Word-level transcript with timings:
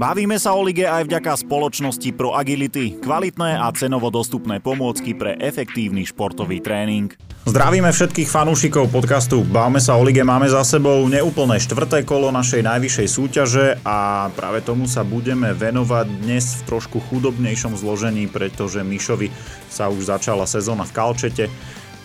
Bavíme 0.00 0.40
sa 0.40 0.56
o 0.56 0.64
lige 0.64 0.88
aj 0.88 1.12
vďaka 1.12 1.44
spoločnosti 1.44 2.08
Pro 2.16 2.32
Agility, 2.32 3.04
kvalitné 3.04 3.60
a 3.60 3.68
cenovo 3.76 4.08
dostupné 4.08 4.56
pomôcky 4.56 5.12
pre 5.12 5.36
efektívny 5.36 6.08
športový 6.08 6.64
tréning. 6.64 7.12
Zdravíme 7.44 7.92
všetkých 7.92 8.24
fanúšikov 8.24 8.88
podcastu 8.88 9.44
Bavme 9.44 9.76
sa 9.76 10.00
o 10.00 10.02
lige. 10.08 10.24
Máme 10.24 10.48
za 10.48 10.64
sebou 10.64 11.04
neúplné 11.04 11.60
štvrté 11.60 12.08
kolo 12.08 12.32
našej 12.32 12.64
najvyššej 12.64 13.08
súťaže 13.12 13.66
a 13.84 14.32
práve 14.32 14.64
tomu 14.64 14.88
sa 14.88 15.04
budeme 15.04 15.52
venovať 15.52 16.08
dnes 16.24 16.64
v 16.64 16.72
trošku 16.72 16.96
chudobnejšom 17.12 17.76
zložení, 17.76 18.24
pretože 18.24 18.80
Mišovi 18.80 19.28
sa 19.68 19.92
už 19.92 20.16
začala 20.16 20.48
sezóna 20.48 20.88
v 20.88 20.96
Kalčete. 20.96 21.52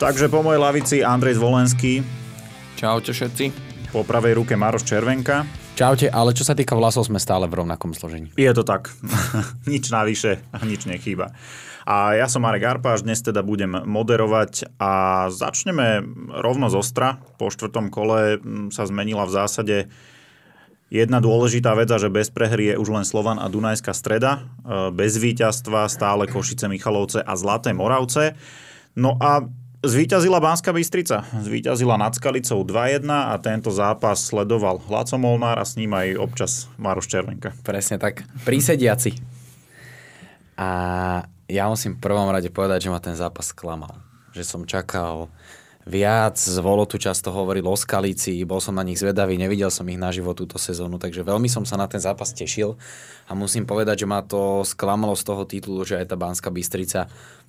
Takže 0.04 0.27
po 0.27 0.43
mojej 0.43 0.59
lavici 0.59 0.96
Andrej 1.00 1.39
Zvolenský. 1.39 2.04
Čaute 2.76 3.16
všetci. 3.16 3.55
Po 3.96 4.04
pravej 4.04 4.35
ruke 4.43 4.59
Maroš 4.59 4.84
Červenka. 4.84 5.65
Čaute, 5.75 6.07
ale 6.07 6.31
čo 6.31 6.47
sa 6.47 6.55
týka 6.55 6.71
vlasov, 6.71 7.03
sme 7.03 7.20
stále 7.20 7.52
v 7.52 7.59
rovnakom 7.59 7.91
zložení. 7.91 8.31
Je 8.39 8.47
to 8.55 8.63
tak. 8.63 8.95
nič 9.67 9.91
navyše 9.91 10.39
nič 10.63 10.88
nechýba. 10.88 11.35
A 11.84 12.15
ja 12.15 12.31
som 12.31 12.48
Marek 12.48 12.63
Arpáš, 12.63 13.03
dnes 13.03 13.20
teda 13.20 13.43
budem 13.43 13.84
moderovať 13.84 14.71
a 14.79 15.27
začneme 15.27 15.99
rovno 16.31 16.71
z 16.71 16.79
ostra. 16.79 17.20
Po 17.35 17.51
štvrtom 17.51 17.91
kole 17.91 18.39
mm, 18.39 18.71
sa 18.71 18.88
zmenila 18.88 19.27
v 19.27 19.35
zásade 19.35 19.77
Jedna 20.85 21.17
dôležitá 21.20 21.76
vec, 21.76 21.91
že 21.91 22.13
bez 22.13 22.31
prehry 22.31 22.71
je 22.71 22.79
už 22.79 22.93
len 22.93 23.03
Slovan 23.03 23.41
a 23.41 23.51
Dunajská 23.51 23.91
streda. 23.91 24.48
E, 24.63 24.95
bez 24.95 25.17
víťazstva 25.20 25.91
stále 25.91 26.29
Košice, 26.29 26.71
Michalovce 26.71 27.20
a 27.20 27.34
Zlaté 27.35 27.76
Moravce. 27.76 28.37
No 28.95 29.17
a 29.20 29.43
Zvíťazila 29.85 30.41
Banská 30.41 30.73
Bystrica. 30.73 31.30
Zvíťazila 31.30 31.93
nad 32.02 32.09
Skalicou 32.17 32.66
2-1 32.66 33.05
a 33.05 33.38
tento 33.38 33.70
zápas 33.70 34.17
sledoval 34.17 34.82
Hlaco 34.82 35.13
Molnár 35.21 35.62
a 35.62 35.65
s 35.65 35.77
ním 35.77 35.93
aj 35.93 36.18
občas 36.18 36.65
Maroš 36.82 37.05
Červenka. 37.05 37.54
Presne 37.62 38.01
tak. 38.01 38.26
Prísediaci. 38.41 39.13
A 40.57 40.70
ja 41.45 41.70
musím 41.70 41.93
v 41.93 42.01
prvom 42.01 42.34
rade 42.34 42.49
povedať, 42.49 42.90
že 42.90 42.93
ma 42.93 42.98
ten 42.98 43.13
zápas 43.13 43.54
klamal. 43.54 43.93
Že 44.34 44.43
som 44.43 44.62
čakal 44.65 45.29
viac. 45.85 46.41
Zvolo 46.41 46.90
tu 46.90 46.98
často 46.98 47.29
hovoril 47.29 47.63
o 47.70 47.77
Skalici, 47.77 48.41
bol 48.41 48.57
som 48.57 48.73
na 48.73 48.82
nich 48.82 48.98
zvedavý, 48.98 49.38
nevidel 49.38 49.70
som 49.70 49.85
ich 49.85 50.01
naživo 50.01 50.34
túto 50.34 50.57
sezónu, 50.57 50.98
takže 50.98 51.21
veľmi 51.21 51.45
som 51.45 51.62
sa 51.62 51.77
na 51.77 51.85
ten 51.85 52.01
zápas 52.01 52.34
tešil 52.34 52.73
a 53.29 53.38
musím 53.38 53.70
povedať, 53.70 54.01
že 54.01 54.10
ma 54.10 54.26
to 54.26 54.65
sklamalo 54.65 55.13
z 55.13 55.23
toho 55.23 55.45
titulu, 55.45 55.85
že 55.85 56.01
aj 56.01 56.10
tá 56.10 56.17
Banská 56.17 56.49
Bystrica 56.49 57.05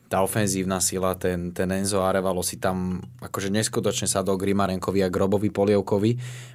tá 0.07 0.23
ofenzívna 0.23 0.79
sila, 0.79 1.19
ten, 1.19 1.51
ten 1.51 1.67
Enzo 1.75 1.99
Arevalo 2.07 2.39
si 2.39 2.63
tam 2.63 3.03
akože 3.19 3.51
neskutočne 3.51 4.07
sadol 4.07 4.39
Grimarenkovi 4.39 5.03
a 5.03 5.11
Grobovi 5.11 5.51
Polievkovi. 5.51 6.11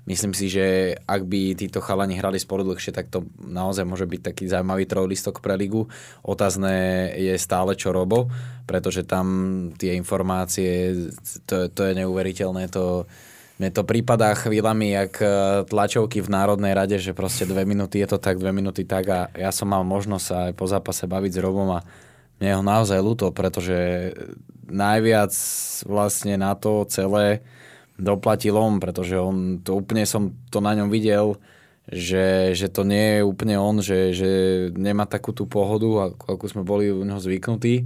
Myslím 0.07 0.31
si, 0.31 0.47
že 0.47 0.95
ak 1.03 1.27
by 1.27 1.59
títo 1.59 1.83
chalani 1.83 2.15
hrali 2.15 2.39
spolu 2.39 2.63
dlhšie, 2.63 2.95
tak 2.95 3.11
to 3.11 3.27
naozaj 3.43 3.83
môže 3.83 4.07
byť 4.07 4.21
taký 4.31 4.47
zaujímavý 4.47 4.87
trojlistok 4.87 5.43
pre 5.43 5.59
ligu. 5.59 5.83
Otázne 6.23 7.11
je 7.19 7.35
stále 7.35 7.75
čo 7.75 7.91
Robo, 7.91 8.31
pretože 8.63 9.03
tam 9.03 9.27
tie 9.75 9.99
informácie, 9.99 10.95
to, 11.43 11.67
to 11.67 11.81
je 11.91 11.93
neuveriteľné, 11.99 12.71
to, 12.71 13.03
mne 13.59 13.69
to 13.75 13.83
prípadá 13.83 14.31
chvíľami 14.31 14.95
jak 14.95 15.13
e, 15.19 15.27
tlačovky 15.67 16.23
v 16.23 16.33
Národnej 16.33 16.71
rade, 16.71 16.97
že 16.97 17.11
proste 17.11 17.43
dve 17.43 17.67
minúty 17.67 17.99
je 17.99 18.15
to 18.15 18.17
tak, 18.17 18.39
dve 18.39 18.55
minúty 18.55 18.87
tak 18.87 19.05
a 19.11 19.27
ja 19.35 19.51
som 19.51 19.69
mal 19.69 19.83
možnosť 19.83 20.25
sa 20.25 20.37
aj 20.49 20.53
po 20.55 20.65
zápase 20.71 21.03
baviť 21.05 21.31
s 21.35 21.43
Robom 21.43 21.69
a 21.75 21.83
mne 22.41 22.57
ho 22.57 22.63
naozaj 22.65 22.97
ľúto, 22.97 23.29
pretože 23.29 24.11
najviac 24.65 25.29
vlastne 25.85 26.41
na 26.41 26.57
to 26.57 26.89
celé 26.89 27.45
doplatil 28.01 28.57
on, 28.57 28.81
pretože 28.81 29.13
on, 29.13 29.61
to 29.61 29.77
úplne 29.77 30.09
som 30.09 30.33
to 30.49 30.57
na 30.57 30.73
ňom 30.73 30.89
videl, 30.89 31.37
že, 31.85 32.57
že 32.57 32.65
to 32.73 32.81
nie 32.81 33.19
je 33.19 33.21
úplne 33.21 33.61
on, 33.61 33.77
že, 33.77 34.15
že 34.17 34.31
nemá 34.73 35.05
takú 35.05 35.37
tú 35.37 35.45
pohodu, 35.45 36.09
ako, 36.09 36.39
ako 36.39 36.45
sme 36.49 36.63
boli 36.65 36.89
u 36.89 37.05
neho 37.05 37.21
zvyknutí. 37.21 37.85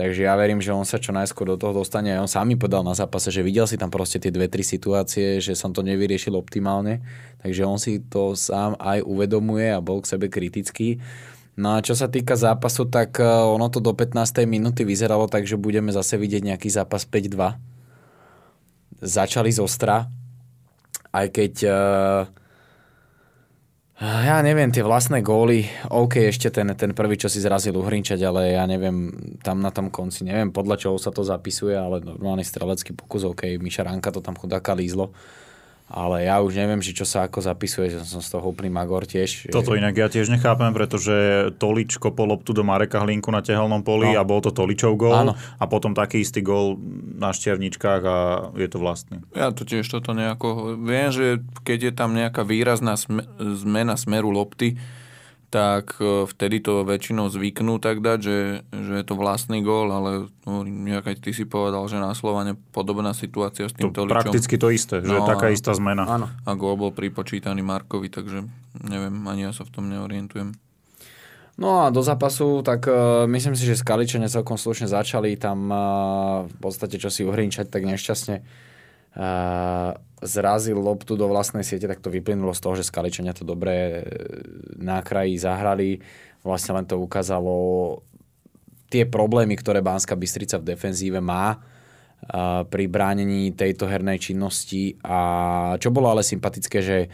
Takže 0.00 0.24
ja 0.24 0.32
verím, 0.32 0.64
že 0.64 0.72
on 0.72 0.88
sa 0.88 0.96
čo 0.96 1.12
najskôr 1.12 1.44
do 1.44 1.60
toho 1.60 1.76
dostane. 1.76 2.08
A 2.16 2.24
on 2.24 2.30
sám 2.30 2.48
mi 2.48 2.56
povedal 2.56 2.80
na 2.80 2.96
zápase, 2.96 3.28
že 3.28 3.44
videl 3.44 3.68
si 3.68 3.76
tam 3.76 3.92
proste 3.92 4.16
tie 4.16 4.32
dve, 4.32 4.48
tri 4.48 4.64
situácie, 4.64 5.44
že 5.44 5.52
som 5.52 5.76
to 5.76 5.84
nevyriešil 5.84 6.32
optimálne. 6.40 7.04
Takže 7.44 7.62
on 7.68 7.76
si 7.76 8.00
to 8.00 8.32
sám 8.32 8.80
aj 8.80 9.04
uvedomuje 9.04 9.68
a 9.68 9.84
bol 9.84 10.00
k 10.00 10.16
sebe 10.16 10.32
kritický. 10.32 11.04
No 11.58 11.76
a 11.76 11.82
čo 11.82 11.98
sa 11.98 12.06
týka 12.06 12.38
zápasu, 12.38 12.86
tak 12.86 13.18
e, 13.18 13.26
ono 13.26 13.66
to 13.66 13.82
do 13.82 13.90
15. 13.90 14.46
minúty 14.46 14.86
vyzeralo 14.86 15.26
tak, 15.26 15.44
že 15.44 15.58
budeme 15.58 15.90
zase 15.90 16.14
vidieť 16.14 16.54
nejaký 16.54 16.70
zápas 16.70 17.02
5-2. 17.04 17.58
Začali 19.00 19.50
z 19.50 19.60
ostra, 19.64 20.06
aj 21.10 21.26
keď 21.32 21.52
uh, 21.66 22.22
ja 24.00 24.40
neviem, 24.40 24.72
tie 24.72 24.80
vlastné 24.80 25.20
góly, 25.20 25.68
OK, 25.92 26.32
ešte 26.32 26.48
ten, 26.48 26.72
ten 26.72 26.96
prvý, 26.96 27.20
čo 27.20 27.28
si 27.28 27.36
zrazil 27.36 27.76
uhrinčať, 27.76 28.16
ale 28.24 28.56
ja 28.56 28.64
neviem, 28.64 29.12
tam 29.44 29.60
na 29.60 29.68
tom 29.68 29.92
konci, 29.92 30.24
neviem 30.24 30.48
podľa 30.48 30.80
čoho 30.80 30.96
sa 30.96 31.12
to 31.12 31.20
zapisuje, 31.20 31.76
ale 31.76 32.00
normálny 32.00 32.40
strelecký 32.40 32.96
pokus, 32.96 33.28
OK, 33.28 33.60
Miša 33.60 33.84
Ranka 33.84 34.08
to 34.08 34.24
tam 34.24 34.40
chudáka 34.40 34.72
lízlo 34.72 35.12
ale 35.90 36.30
ja 36.30 36.38
už 36.38 36.54
neviem, 36.54 36.78
či 36.78 36.94
čo 36.94 37.02
sa 37.02 37.26
ako 37.26 37.42
zapisuje, 37.42 37.90
že 37.90 38.06
som 38.06 38.22
z 38.22 38.30
toho 38.30 38.46
úplný 38.46 38.70
magor 38.70 39.10
tiež. 39.10 39.50
Toto 39.50 39.74
inak 39.74 39.98
ja 39.98 40.06
tiež 40.06 40.30
nechápem, 40.30 40.70
pretože 40.70 41.50
Tolič 41.58 41.98
kopol 41.98 42.30
loptu 42.30 42.54
do 42.54 42.62
Mareka 42.62 43.02
Hlinku 43.02 43.34
na 43.34 43.42
tehelnom 43.42 43.82
poli 43.82 44.14
no. 44.14 44.18
a 44.18 44.22
bol 44.22 44.38
to 44.38 44.54
Toličov 44.54 44.94
gól 44.94 45.18
Áno. 45.26 45.34
a 45.34 45.64
potom 45.66 45.90
taký 45.90 46.22
istý 46.22 46.46
gól 46.46 46.78
na 47.18 47.34
Šťerničkách 47.34 48.02
a 48.06 48.16
je 48.54 48.68
to 48.70 48.78
vlastný. 48.78 49.18
Ja 49.34 49.50
to 49.50 49.66
tiež 49.66 49.90
toto 49.90 50.14
nejako... 50.14 50.78
Viem, 50.78 51.10
že 51.10 51.26
keď 51.66 51.90
je 51.90 51.92
tam 51.92 52.14
nejaká 52.14 52.46
výrazná 52.46 52.94
zmena 53.36 53.98
smeru 53.98 54.30
lopty, 54.30 54.78
tak 55.50 55.98
e, 55.98 56.30
vtedy 56.30 56.62
to 56.62 56.86
väčšinou 56.86 57.26
zvyknú 57.26 57.82
tak 57.82 57.98
dať, 57.98 58.18
že, 58.22 58.38
že 58.70 58.92
je 59.02 59.04
to 59.04 59.18
vlastný 59.18 59.66
gól, 59.66 59.90
ale 59.90 60.30
no, 60.46 60.62
aj 61.02 61.18
ty 61.18 61.34
si 61.34 61.42
povedal, 61.42 61.82
že 61.90 61.98
na 61.98 62.14
Slovane 62.14 62.54
podobná 62.70 63.10
situácia 63.10 63.66
s 63.66 63.74
tým 63.74 63.90
to 63.90 64.06
Toličom. 64.06 64.30
Prakticky 64.30 64.54
to 64.54 64.70
isté, 64.70 65.02
že 65.02 65.10
no, 65.10 65.20
je 65.20 65.22
taká 65.26 65.50
istá 65.50 65.74
zmena. 65.74 66.06
Áno. 66.06 66.30
A 66.46 66.50
gól 66.54 66.78
bol 66.78 66.94
pripočítaný 66.94 67.66
Markovi, 67.66 68.06
takže 68.06 68.46
neviem, 68.86 69.14
ani 69.26 69.50
ja 69.50 69.52
sa 69.52 69.66
v 69.66 69.74
tom 69.74 69.90
neorientujem. 69.90 70.54
No 71.60 71.84
a 71.84 71.92
do 71.92 72.00
zápasu, 72.00 72.64
tak 72.64 72.88
uh, 72.88 73.28
myslím 73.28 73.52
si, 73.52 73.68
že 73.68 73.76
Skaličania 73.76 74.32
celkom 74.32 74.56
slušne 74.56 74.88
začali 74.88 75.36
tam 75.36 75.68
uh, 75.68 75.76
v 76.48 76.56
podstate 76.56 76.96
čo 76.96 77.12
si 77.12 77.20
uhrinčať 77.20 77.68
tak 77.68 77.84
nešťastne 77.84 78.36
uh, 78.40 78.69
zrazil 80.20 80.78
loptu 80.78 81.16
do 81.16 81.26
vlastnej 81.26 81.64
siete, 81.64 81.88
tak 81.88 81.98
to 82.04 82.12
vyplynulo 82.12 82.52
z 82.52 82.60
toho, 82.60 82.74
že 82.76 82.86
Skaličania 82.86 83.32
to 83.32 83.42
dobre 83.42 83.74
e, 83.74 83.92
na 84.76 85.00
kraji 85.00 85.40
zahrali. 85.40 85.98
Vlastne 86.44 86.76
len 86.76 86.86
to 86.86 87.00
ukázalo 87.00 87.54
tie 88.92 89.08
problémy, 89.08 89.56
ktoré 89.56 89.80
Banská 89.80 90.14
Bystrica 90.18 90.60
v 90.60 90.74
defenzíve 90.76 91.22
má 91.22 91.58
pri 92.68 92.84
bránení 92.84 93.56
tejto 93.56 93.88
hernej 93.88 94.20
činnosti. 94.20 95.00
A 95.00 95.18
čo 95.80 95.88
bolo 95.88 96.12
ale 96.12 96.20
sympatické, 96.20 96.78
že 96.84 96.98
e, 97.04 97.08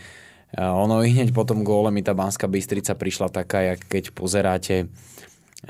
ono 0.58 1.00
i 1.06 1.14
hneď 1.14 1.30
po 1.30 1.46
tom 1.46 1.62
góle 1.62 1.94
mi 1.94 2.02
tá 2.02 2.10
Banská 2.10 2.50
Bystrica 2.50 2.98
prišla 2.98 3.30
taká, 3.30 3.62
jak 3.62 3.80
keď 3.86 4.04
pozeráte 4.10 4.90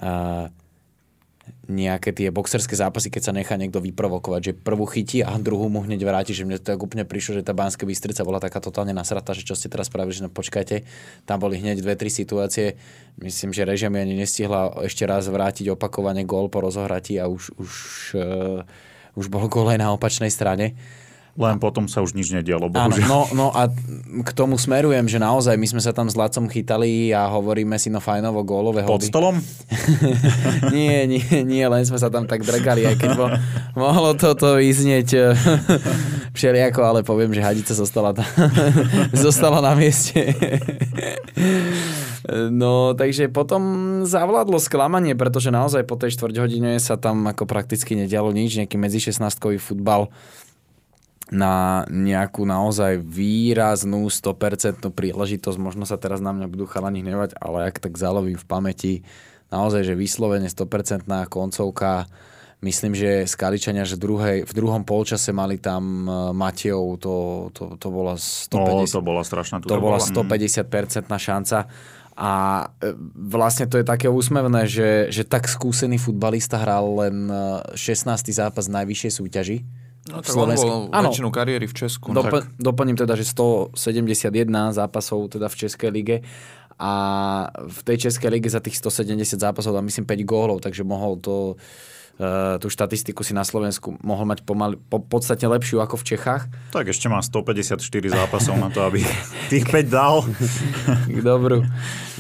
uh, 0.01 0.49
nejaké 1.67 2.15
tie 2.15 2.31
boxerské 2.31 2.79
zápasy, 2.79 3.11
keď 3.11 3.23
sa 3.31 3.33
nechá 3.35 3.59
niekto 3.59 3.83
vyprovokovať, 3.83 4.41
že 4.41 4.53
prvú 4.55 4.87
chytí 4.87 5.27
a 5.27 5.35
druhú 5.35 5.67
mu 5.67 5.83
hneď 5.83 5.99
vráti, 6.07 6.31
že 6.31 6.47
mne 6.47 6.63
to 6.63 6.71
tak 6.71 6.79
úplne 6.79 7.03
prišlo, 7.03 7.43
že 7.43 7.47
tá 7.47 7.51
Banská 7.51 7.83
Bystrica 7.83 8.23
bola 8.23 8.39
taká 8.39 8.63
totálne 8.63 8.95
nasratá, 8.95 9.35
že 9.35 9.43
čo 9.43 9.59
ste 9.59 9.67
teraz 9.67 9.91
spravili, 9.91 10.15
že 10.15 10.23
no 10.23 10.31
počkajte, 10.31 10.87
tam 11.27 11.43
boli 11.43 11.59
hneď 11.59 11.83
dve, 11.83 11.99
tri 11.99 12.07
situácie. 12.07 12.79
Myslím, 13.19 13.51
že 13.51 13.67
režim 13.67 13.91
ani 13.99 14.15
nestihla 14.15 14.87
ešte 14.87 15.03
raz 15.11 15.27
vrátiť 15.27 15.75
opakovane 15.75 16.23
gól 16.23 16.47
po 16.47 16.63
rozohratí 16.63 17.19
a 17.19 17.27
už, 17.27 17.51
už, 17.59 17.73
uh, 18.15 18.63
už 19.19 19.27
bol 19.27 19.51
gól 19.51 19.67
aj 19.75 19.83
na 19.83 19.91
opačnej 19.91 20.31
strane. 20.31 20.79
Len 21.37 21.61
potom 21.61 21.85
sa 21.85 22.01
už 22.01 22.17
nič 22.17 22.33
nedialo, 22.33 22.73
bohužiaľ. 22.73 23.05
Áno, 23.05 23.21
no, 23.37 23.37
no 23.37 23.47
a 23.53 23.69
k 24.25 24.31
tomu 24.33 24.57
smerujem, 24.57 25.05
že 25.05 25.21
naozaj 25.21 25.61
my 25.61 25.69
sme 25.69 25.85
sa 25.85 25.93
tam 25.93 26.09
s 26.09 26.17
Lacom 26.17 26.49
chytali 26.49 27.13
a 27.13 27.29
hovoríme 27.29 27.77
si 27.77 27.93
no 27.93 28.01
fajnovo 28.01 28.41
gólové. 28.41 28.89
Pod 28.89 29.05
stolom? 29.05 29.37
nie, 30.75 31.05
nie, 31.05 31.21
nie, 31.45 31.65
len 31.69 31.85
sme 31.85 32.01
sa 32.01 32.09
tam 32.09 32.25
tak 32.25 32.41
drgali, 32.41 32.89
aj 32.89 32.97
keď 32.97 33.11
bo, 33.21 33.29
mohlo 33.77 34.17
toto 34.17 34.57
vyznieť 34.57 35.09
eh, 35.13 35.37
všelijako, 36.41 36.81
ale 36.81 37.01
poviem, 37.05 37.37
že 37.37 37.45
hadica 37.45 37.77
zostala, 37.77 38.17
tam, 38.17 38.25
zostala 39.29 39.61
na 39.61 39.77
mieste. 39.77 40.33
No, 42.49 42.97
takže 42.97 43.29
potom 43.29 43.63
zavládlo 44.09 44.57
sklamanie, 44.57 45.13
pretože 45.13 45.53
naozaj 45.53 45.85
po 45.85 46.01
tej 46.01 46.17
štvrť 46.17 46.35
hodine 46.41 46.81
sa 46.81 46.97
tam 46.97 47.29
ako 47.29 47.45
prakticky 47.45 47.93
nedialo 47.93 48.33
nič, 48.33 48.57
nejaký 48.57 48.81
medzi 48.81 49.05
16 49.05 49.37
futbal 49.61 50.09
na 51.27 51.83
nejakú 51.91 52.47
naozaj 52.47 53.03
výraznú 53.03 54.07
100% 54.07 54.87
príležitosť. 54.95 55.59
Možno 55.59 55.83
sa 55.83 55.99
teraz 55.99 56.23
na 56.23 56.31
mňa 56.31 56.47
budú 56.47 56.71
chalani 56.71 57.03
hnevať, 57.03 57.35
ale 57.43 57.67
ak 57.67 57.83
tak 57.83 57.99
zalovím 57.99 58.39
v 58.39 58.47
pamäti, 58.47 58.95
naozaj, 59.51 59.83
že 59.83 59.99
vyslovene 59.99 60.47
100% 60.47 61.07
koncovka. 61.27 62.07
Myslím, 62.65 62.97
že 62.97 63.29
Skaličania, 63.29 63.85
že 63.85 64.01
druhej, 64.01 64.49
v 64.49 64.53
druhom 64.57 64.81
polčase 64.81 65.29
mali 65.29 65.61
tam 65.61 66.09
e, 66.09 66.33
Matejov, 66.33 66.97
to, 66.97 67.15
to, 67.53 67.77
to 67.77 67.89
bola 67.93 68.17
150, 68.17 68.57
no, 68.57 68.89
to 68.89 69.03
bola 69.05 69.23
strašná 69.23 69.57
To 69.61 69.77
bola 69.77 70.01
150% 70.01 70.65
šanca 71.05 71.69
A 72.17 72.33
e, 72.81 72.97
vlastne 73.13 73.69
to 73.69 73.77
je 73.77 73.85
také 73.85 74.09
úsmevné, 74.09 74.65
že, 74.65 75.13
že 75.13 75.29
tak 75.29 75.53
skúsený 75.53 76.01
futbalista 76.01 76.57
hral 76.57 76.87
len 76.97 77.29
16. 77.77 78.09
zápas 78.33 78.73
najvyššej 78.73 79.13
súťaži. 79.21 79.59
No 80.07 80.23
tak 80.23 80.35
on 80.39 80.55
bol 80.55 80.73
ano, 80.95 81.11
väčšinu 81.11 81.29
kariéry 81.35 81.67
v 81.67 81.75
Česku. 81.75 82.15
No 82.15 82.23
Dop- 82.23 82.47
Doplním 82.63 82.95
teda, 82.95 83.19
že 83.19 83.27
171 83.27 84.31
zápasov 84.71 85.27
teda 85.35 85.51
v 85.51 85.57
Českej 85.57 85.91
lige 85.91 86.17
a 86.79 86.93
v 87.57 87.79
tej 87.83 88.07
Českej 88.07 88.31
lige 88.31 88.47
za 88.53 88.63
tých 88.63 88.79
170 88.79 89.41
zápasov 89.41 89.75
dal 89.75 89.83
myslím 89.83 90.07
5 90.07 90.23
gólov, 90.23 90.59
takže 90.63 90.87
mohol 90.87 91.19
to 91.19 91.59
Uh, 92.17 92.57
tú 92.57 92.73
štatistiku 92.73 93.21
si 93.21 93.37
na 93.37 93.45
Slovensku 93.45 94.01
mohol 94.01 94.25
mať 94.25 94.41
pomaly, 94.41 94.81
po, 94.89 95.05
podstatne 95.05 95.53
lepšiu 95.53 95.85
ako 95.85 96.01
v 96.01 96.17
Čechách. 96.17 96.49
Tak 96.73 96.89
ešte 96.89 97.13
má 97.13 97.21
154 97.21 97.77
zápasov 97.93 98.57
na 98.57 98.73
to, 98.73 98.89
aby 98.89 99.05
tých 99.53 99.69
5 99.69 99.85
dal. 99.85 100.25
Dobrú. 101.29 101.61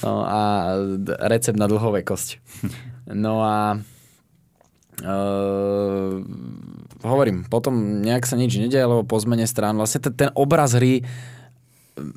No 0.04 0.20
a 0.20 0.40
recept 1.32 1.56
na 1.56 1.64
dlhovekosť. 1.64 2.28
No 3.16 3.40
a 3.40 3.80
uh, 5.00 6.12
hovorím, 7.06 7.46
potom 7.46 8.02
nejak 8.02 8.26
sa 8.26 8.36
nič 8.36 8.58
nedie, 8.58 8.82
lebo 8.82 9.06
po 9.06 9.16
zmene 9.22 9.46
strán 9.46 9.78
vlastne 9.78 10.02
ten, 10.02 10.14
ten 10.14 10.30
obraz 10.34 10.74
hry 10.74 11.06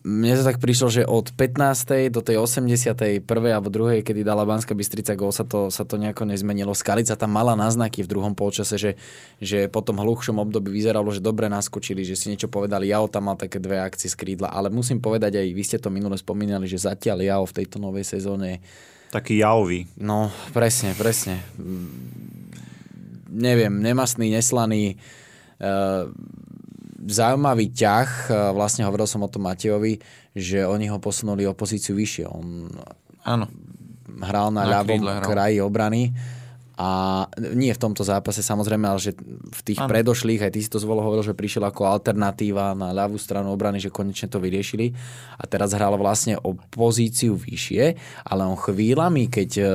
mne 0.03 0.35
to 0.35 0.43
tak 0.43 0.59
prišlo, 0.59 0.91
že 0.91 1.07
od 1.07 1.31
15. 1.31 2.11
do 2.11 2.19
tej 2.19 2.35
81. 2.35 3.23
alebo 3.23 3.71
druhej, 3.71 4.03
kedy 4.03 4.27
dala 4.27 4.43
Banská 4.43 4.75
Bystrica 4.75 5.15
gol, 5.15 5.31
sa 5.31 5.47
to, 5.47 5.71
sa 5.71 5.87
to 5.87 5.95
nejako 5.95 6.27
nezmenilo. 6.27 6.75
Skalica 6.75 7.15
tam 7.15 7.31
mala 7.31 7.55
náznaky 7.55 8.03
v 8.03 8.11
druhom 8.11 8.35
polčase, 8.35 8.75
že, 8.75 8.99
že 9.39 9.71
po 9.71 9.79
tom 9.79 10.03
hluchšom 10.03 10.35
období 10.35 10.67
vyzeralo, 10.75 11.07
že 11.15 11.23
dobre 11.23 11.47
naskočili, 11.47 12.03
že 12.03 12.19
si 12.19 12.27
niečo 12.27 12.51
povedali. 12.51 12.91
Jao 12.91 13.07
tam 13.07 13.31
mal 13.31 13.39
také 13.39 13.63
dve 13.63 13.79
akcie 13.79 14.11
z 14.11 14.19
krídla, 14.19 14.51
ale 14.51 14.67
musím 14.67 14.99
povedať 14.99 15.39
aj, 15.39 15.47
vy 15.47 15.63
ste 15.63 15.79
to 15.79 15.87
minule 15.87 16.15
spomínali, 16.19 16.67
že 16.67 16.83
zatiaľ 16.83 17.23
Jao 17.23 17.43
v 17.47 17.55
tejto 17.63 17.79
novej 17.79 18.03
sezóne 18.03 18.59
taký 19.09 19.41
jaový. 19.41 19.89
No, 19.97 20.29
presne, 20.53 20.93
presne. 20.93 21.41
Neviem, 23.29 23.79
nemastný, 23.79 24.33
neslaný. 24.33 24.97
Uh, 25.59 26.09
zaujímavý 27.07 27.71
ťah, 27.71 28.09
e, 28.27 28.31
vlastne 28.51 28.83
hovoril 28.83 29.07
som 29.07 29.23
o 29.23 29.31
tom 29.31 29.47
Matejovi, 29.47 30.03
že 30.35 30.67
oni 30.67 30.91
ho 30.91 30.99
posunuli 30.99 31.47
o 31.47 31.55
pozíciu 31.55 31.95
vyššie. 31.95 32.25
On 32.27 32.67
Áno. 33.23 33.47
hral 34.19 34.51
na, 34.51 34.67
na 34.67 34.83
ľavom 34.83 35.23
kraji 35.23 35.63
obrany 35.63 36.11
a 36.79 37.27
nie 37.35 37.75
v 37.75 37.83
tomto 37.83 38.07
zápase 38.07 38.39
samozrejme, 38.39 38.87
ale 38.87 39.03
že 39.03 39.11
v 39.51 39.61
tých 39.67 39.83
ano. 39.83 39.91
predošlých, 39.91 40.47
aj 40.47 40.51
ty 40.55 40.59
si 40.63 40.71
to 40.71 40.79
zvolo 40.79 41.03
hovoril, 41.03 41.27
že 41.27 41.35
prišiel 41.35 41.67
ako 41.67 41.83
alternatíva 41.83 42.71
na 42.71 42.95
ľavú 42.95 43.19
stranu 43.19 43.51
obrany, 43.51 43.83
že 43.83 43.91
konečne 43.91 44.31
to 44.31 44.39
vyriešili. 44.39 44.95
A 45.35 45.43
teraz 45.43 45.75
hral 45.75 45.91
vlastne 45.99 46.39
o 46.39 46.55
pozíciu 46.55 47.35
vyššie, 47.35 47.99
ale 48.23 48.47
on 48.47 48.55
chvíľami, 48.55 49.27
keď 49.27 49.49
e, 49.59 49.65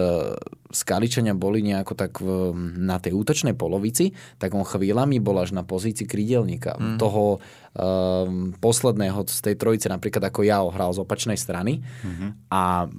Skaličania 0.74 1.38
boli 1.38 1.62
nejako 1.62 1.94
tak 1.94 2.18
v, 2.18 2.50
na 2.82 2.98
tej 2.98 3.14
útočnej 3.14 3.54
polovici, 3.54 4.10
tak 4.42 4.58
on 4.58 4.66
chvíľami 4.66 5.22
bol 5.22 5.38
až 5.38 5.54
na 5.54 5.62
pozícii 5.62 6.04
krydelníka. 6.04 6.74
Mm. 6.74 6.98
Toho 6.98 7.38
um, 7.38 8.50
posledného 8.58 9.22
z 9.30 9.38
tej 9.38 9.54
trojice, 9.54 9.86
napríklad 9.86 10.26
ako 10.26 10.42
ja 10.42 10.58
hral 10.66 10.90
z 10.90 11.06
opačnej 11.06 11.38
strany. 11.38 11.78
Mm-hmm. 11.78 12.30
A 12.50 12.90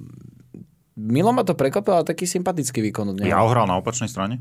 Milo 0.96 1.28
ma 1.28 1.44
to 1.44 1.52
prekvapilo, 1.52 2.00
ale 2.00 2.08
taký 2.08 2.24
sympatický 2.24 2.80
výkon 2.80 3.12
od 3.12 3.20
neho. 3.20 3.28
Ja 3.28 3.44
ohral 3.44 3.68
na 3.68 3.76
opačnej 3.76 4.08
strane? 4.08 4.40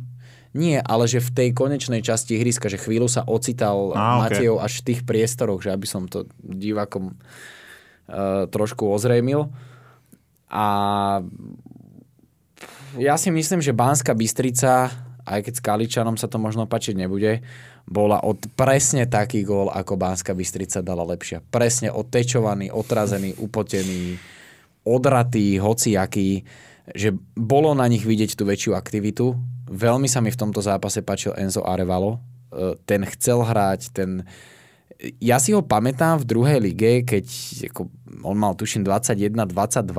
Nie, 0.56 0.80
ale 0.80 1.04
že 1.04 1.20
v 1.20 1.36
tej 1.36 1.50
konečnej 1.52 2.00
časti 2.00 2.40
ihriska, 2.40 2.72
že 2.72 2.80
chvíľu 2.80 3.12
sa 3.12 3.28
ocital 3.28 3.92
ah, 3.92 4.24
Matejov 4.24 4.64
okay. 4.64 4.66
až 4.72 4.74
v 4.80 4.86
tých 4.88 5.02
priestoroch, 5.04 5.60
že 5.60 5.76
aby 5.76 5.84
som 5.84 6.08
to 6.08 6.32
divákom 6.40 7.12
uh, 7.12 8.48
trošku 8.48 8.88
ozrejmil. 8.88 9.52
A 10.48 10.66
ja 12.98 13.16
si 13.16 13.30
myslím, 13.32 13.62
že 13.62 13.76
Bánska 13.76 14.16
Bystrica, 14.16 14.92
aj 15.26 15.40
keď 15.46 15.54
s 15.58 15.62
Kaličanom 15.64 16.16
sa 16.16 16.30
to 16.32 16.42
možno 16.42 16.68
pačiť 16.70 16.96
nebude, 16.96 17.44
bola 17.86 18.22
od 18.26 18.42
presne 18.58 19.06
taký 19.06 19.46
gól, 19.46 19.70
ako 19.70 20.00
Bánska 20.00 20.34
Bystrica 20.34 20.82
dala 20.82 21.06
lepšia. 21.06 21.46
Presne 21.46 21.94
odtečovaný, 21.94 22.74
otrazený, 22.74 23.38
upotený 23.38 24.18
odratý, 24.86 25.58
hociaký, 25.58 26.46
že 26.94 27.10
bolo 27.34 27.74
na 27.74 27.90
nich 27.90 28.06
vidieť 28.06 28.38
tú 28.38 28.46
väčšiu 28.46 28.78
aktivitu. 28.78 29.34
Veľmi 29.66 30.06
sa 30.06 30.22
mi 30.22 30.30
v 30.30 30.38
tomto 30.38 30.62
zápase 30.62 31.02
páčil 31.02 31.34
Enzo 31.34 31.66
Arevalo. 31.66 32.22
E, 32.54 32.78
ten 32.86 33.02
chcel 33.18 33.42
hrať, 33.42 33.82
ten... 33.92 34.22
Ja 35.20 35.44
si 35.44 35.52
ho 35.52 35.60
pamätám 35.60 36.24
v 36.24 36.26
druhej 36.26 36.60
lige, 36.64 37.04
keď 37.04 37.26
ako, 37.74 37.92
on 38.24 38.38
mal 38.40 38.56
tuším 38.56 38.88
21-22, 38.88 39.92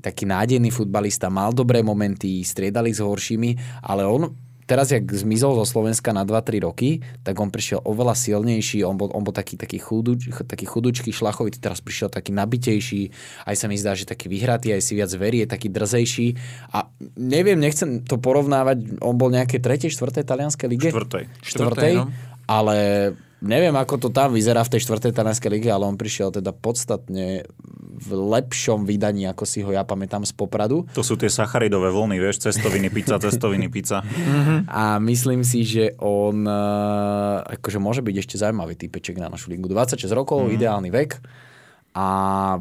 taký 0.00 0.24
nádejný 0.24 0.72
futbalista, 0.72 1.28
mal 1.28 1.52
dobré 1.52 1.84
momenty, 1.84 2.40
striedali 2.40 2.90
s 2.90 3.04
horšími, 3.04 3.82
ale 3.84 4.08
on 4.08 4.32
teraz, 4.64 4.90
jak 4.90 5.04
zmizol 5.04 5.60
zo 5.60 5.64
Slovenska 5.68 6.10
na 6.16 6.24
2-3 6.24 6.64
roky, 6.64 7.04
tak 7.20 7.36
on 7.36 7.52
prišiel 7.52 7.84
oveľa 7.84 8.16
silnejší, 8.16 8.80
on 8.80 8.96
bol, 8.96 9.12
on 9.12 9.20
bol 9.20 9.36
taký, 9.36 9.60
taký, 9.60 9.76
chuduč, 9.76 10.32
taký 10.48 10.64
chudučký, 10.64 11.12
šlachovitý, 11.12 11.60
teraz 11.60 11.84
prišiel 11.84 12.08
taký 12.08 12.32
nabitejší, 12.32 13.12
aj 13.44 13.54
sa 13.60 13.66
mi 13.68 13.76
zdá, 13.76 13.92
že 13.92 14.08
taký 14.08 14.32
vyhratý, 14.32 14.72
aj 14.72 14.82
si 14.82 14.96
viac 14.96 15.12
verí, 15.14 15.44
je 15.44 15.48
taký 15.52 15.68
drzejší. 15.68 16.26
A 16.72 16.88
neviem, 17.20 17.60
nechcem 17.60 18.00
to 18.08 18.16
porovnávať, 18.16 19.04
on 19.04 19.14
bol 19.20 19.28
nejaké 19.28 19.60
3. 19.60 19.92
4. 19.92 20.24
talianskej 20.24 20.68
lige? 20.68 20.88
4. 20.90 21.28
4. 21.44 22.00
4. 22.00 22.00
No. 22.00 22.08
Ale 22.44 22.76
neviem, 23.44 23.76
ako 23.76 24.00
to 24.00 24.08
tam 24.08 24.32
vyzerá 24.32 24.64
v 24.64 24.72
tej 24.74 24.88
4. 24.88 25.12
talianskej 25.12 25.50
lige, 25.52 25.68
ale 25.68 25.84
on 25.84 26.00
prišiel 26.00 26.32
teda 26.32 26.50
podstatne 26.50 27.44
v 27.94 28.10
lepšom 28.10 28.82
vydaní, 28.82 29.28
ako 29.30 29.44
si 29.46 29.62
ho 29.62 29.70
ja 29.70 29.86
pamätám 29.86 30.26
z 30.26 30.34
Popradu. 30.34 30.82
To 30.98 31.04
sú 31.06 31.14
tie 31.14 31.30
sacharidové 31.30 31.94
vlny, 31.94 32.18
vieš, 32.18 32.42
cestoviny 32.42 32.90
pizza, 32.90 33.20
cestoviny 33.22 33.70
pizza. 33.70 34.02
A 34.66 34.98
myslím 34.98 35.46
si, 35.46 35.62
že 35.62 35.94
on 36.02 36.42
eh, 36.42 37.56
akože 37.60 37.78
môže 37.78 38.02
byť 38.02 38.16
ešte 38.18 38.34
zaujímavý 38.40 38.74
typeček 38.74 39.20
na 39.20 39.30
našu 39.30 39.52
ligu. 39.54 39.70
26 39.70 40.10
rokov, 40.10 40.42
mm. 40.42 40.52
ideálny 40.58 40.90
vek. 40.90 41.22
A 41.94 42.08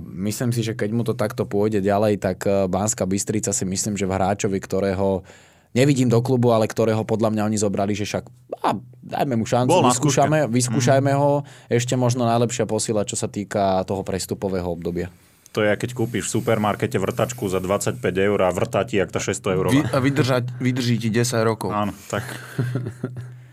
myslím 0.06 0.54
si, 0.54 0.62
že 0.62 0.78
keď 0.78 0.90
mu 0.94 1.02
to 1.02 1.18
takto 1.18 1.50
pôjde 1.50 1.82
ďalej, 1.82 2.22
tak 2.22 2.46
eh, 2.46 2.70
Banská 2.70 3.10
Bystrica 3.10 3.50
si 3.50 3.66
myslím, 3.66 3.98
že 3.98 4.06
v 4.06 4.14
hráčovi, 4.14 4.62
ktorého 4.62 5.26
nevidím 5.74 6.08
do 6.08 6.22
klubu, 6.22 6.54
ale 6.54 6.70
ktorého 6.70 7.04
podľa 7.04 7.34
mňa 7.34 7.44
oni 7.50 7.58
zobrali, 7.58 7.98
že 7.98 8.06
však 8.06 8.26
a, 8.64 8.78
dajme 9.04 9.36
mu 9.36 9.46
šancu, 9.46 9.74
vyskúšame, 9.74 10.48
vyskúšajme 10.48 11.12
mm. 11.12 11.20
ho. 11.20 11.44
Ešte 11.68 12.00
možno 12.00 12.24
najlepšia 12.30 12.70
posila, 12.70 13.04
čo 13.04 13.18
sa 13.20 13.28
týka 13.28 13.84
toho 13.84 14.06
prestupového 14.06 14.70
obdobia. 14.70 15.12
To 15.54 15.62
je, 15.62 15.70
keď 15.78 15.94
kúpiš 15.94 16.34
v 16.34 16.42
supermarkete 16.42 16.98
vrtačku 16.98 17.46
za 17.46 17.62
25 17.62 18.02
eur 18.02 18.40
a 18.42 18.50
vrtá 18.50 18.82
ti, 18.90 18.98
jak 18.98 19.14
tá 19.14 19.22
600 19.22 19.54
eur. 19.54 19.66
Vy, 19.70 19.86
a 19.86 19.98
vydržať, 20.02 20.44
vydrží 20.58 20.98
ti 20.98 21.10
10 21.14 21.46
rokov. 21.46 21.70
Áno, 21.70 21.94
tak. 22.10 22.26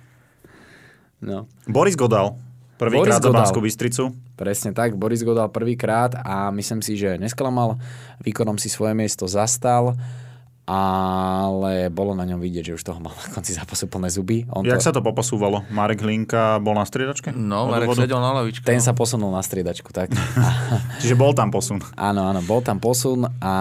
no. 1.29 1.45
Boris 1.69 2.01
Godal, 2.01 2.41
prvýkrát 2.81 3.21
za 3.21 3.29
Banskú 3.29 3.61
Bystricu. 3.61 4.17
Presne 4.33 4.73
tak, 4.73 4.97
Boris 4.97 5.21
Godal 5.21 5.53
prvýkrát 5.53 6.17
a 6.25 6.49
myslím 6.57 6.81
si, 6.81 6.97
že 6.97 7.21
nesklamal, 7.21 7.77
výkonom 8.25 8.57
si 8.57 8.73
svoje 8.73 8.97
miesto 8.97 9.29
zastal 9.29 9.93
ale 10.69 11.91
bolo 11.91 12.15
na 12.15 12.23
ňom 12.23 12.39
vidieť, 12.39 12.71
že 12.71 12.77
už 12.79 12.83
toho 12.87 13.01
mal 13.03 13.11
na 13.11 13.27
konci 13.33 13.57
zápasu 13.57 13.91
plné 13.91 14.07
zuby. 14.13 14.47
On 14.55 14.63
Jak 14.63 14.79
to... 14.79 14.87
sa 14.87 14.93
to 14.95 15.03
poposúvalo? 15.03 15.67
Marek 15.73 16.05
Hlinka 16.05 16.63
bol 16.63 16.79
na 16.79 16.87
striedačke? 16.87 17.35
No, 17.35 17.67
Marek 17.67 17.91
sedel 17.97 18.21
na 18.23 18.31
lavičke. 18.39 18.63
Ten 18.63 18.79
no. 18.79 18.85
sa 18.85 18.95
posunul 18.95 19.35
na 19.35 19.43
striedačku, 19.43 19.91
tak. 19.91 20.15
Čiže 21.03 21.19
bol 21.19 21.35
tam 21.35 21.51
posun. 21.51 21.83
Áno, 21.99 22.29
áno, 22.29 22.41
bol 22.47 22.63
tam 22.63 22.79
posun 22.79 23.27
a 23.43 23.55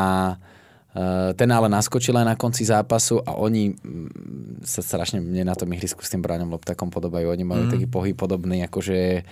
e, 0.94 1.34
ten 1.34 1.50
ale 1.50 1.66
naskočil 1.72 2.14
aj 2.14 2.26
na 2.30 2.36
konci 2.38 2.68
zápasu 2.68 3.26
a 3.26 3.42
oni 3.42 3.74
mm, 3.74 4.62
sa 4.62 4.86
strašne 4.86 5.18
mne 5.18 5.50
na 5.50 5.58
tom 5.58 5.72
ihrisku 5.74 6.06
s 6.06 6.14
tým 6.14 6.22
Braňom 6.22 6.54
Loptakom 6.54 6.94
podobajú. 6.94 7.32
Oni 7.34 7.42
majú 7.42 7.66
mm. 7.66 7.72
taký 7.74 7.86
pohyb 7.90 8.14
podobný, 8.14 8.62
akože 8.70 9.26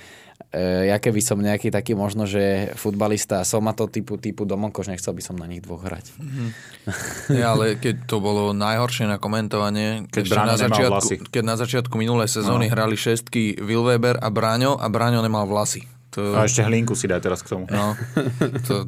ja 0.88 0.98
keby 0.98 1.20
som 1.20 1.44
nejaký 1.44 1.70
taký 1.70 1.92
možno, 1.92 2.24
že 2.24 2.72
futbalista 2.80 3.44
som 3.44 3.68
to 3.76 3.92
typu, 3.92 4.16
typu 4.16 4.48
Domonkoš, 4.48 4.88
nechcel 4.88 5.12
by 5.12 5.22
som 5.22 5.36
na 5.36 5.44
nich 5.44 5.60
dvoch 5.60 5.84
hrať. 5.84 6.16
Mm-hmm. 6.16 6.50
ja, 7.36 7.52
ale 7.52 7.76
keď 7.76 8.08
to 8.08 8.24
bolo 8.24 8.56
najhoršie 8.56 9.12
na 9.12 9.20
komentovanie, 9.20 10.08
keď, 10.08 10.24
na 10.48 10.56
začiatku, 10.56 11.30
keď 11.30 11.44
na 11.44 11.56
začiatku 11.60 11.94
minulé 12.00 12.32
sezóny 12.32 12.72
no. 12.72 12.74
hrali 12.74 12.96
šestky 12.96 13.60
Will 13.60 13.84
Weber 13.84 14.16
a 14.24 14.32
Bráňo 14.32 14.80
a 14.80 14.88
Bráňo 14.88 15.20
nemal 15.20 15.44
vlasy. 15.46 15.84
To... 16.16 16.34
A 16.34 16.48
ešte 16.48 16.64
hlinku 16.64 16.96
si 16.96 17.12
daj 17.12 17.22
teraz 17.22 17.44
k 17.44 17.54
tomu. 17.54 17.66
No, 17.68 17.94
to... 18.66 18.88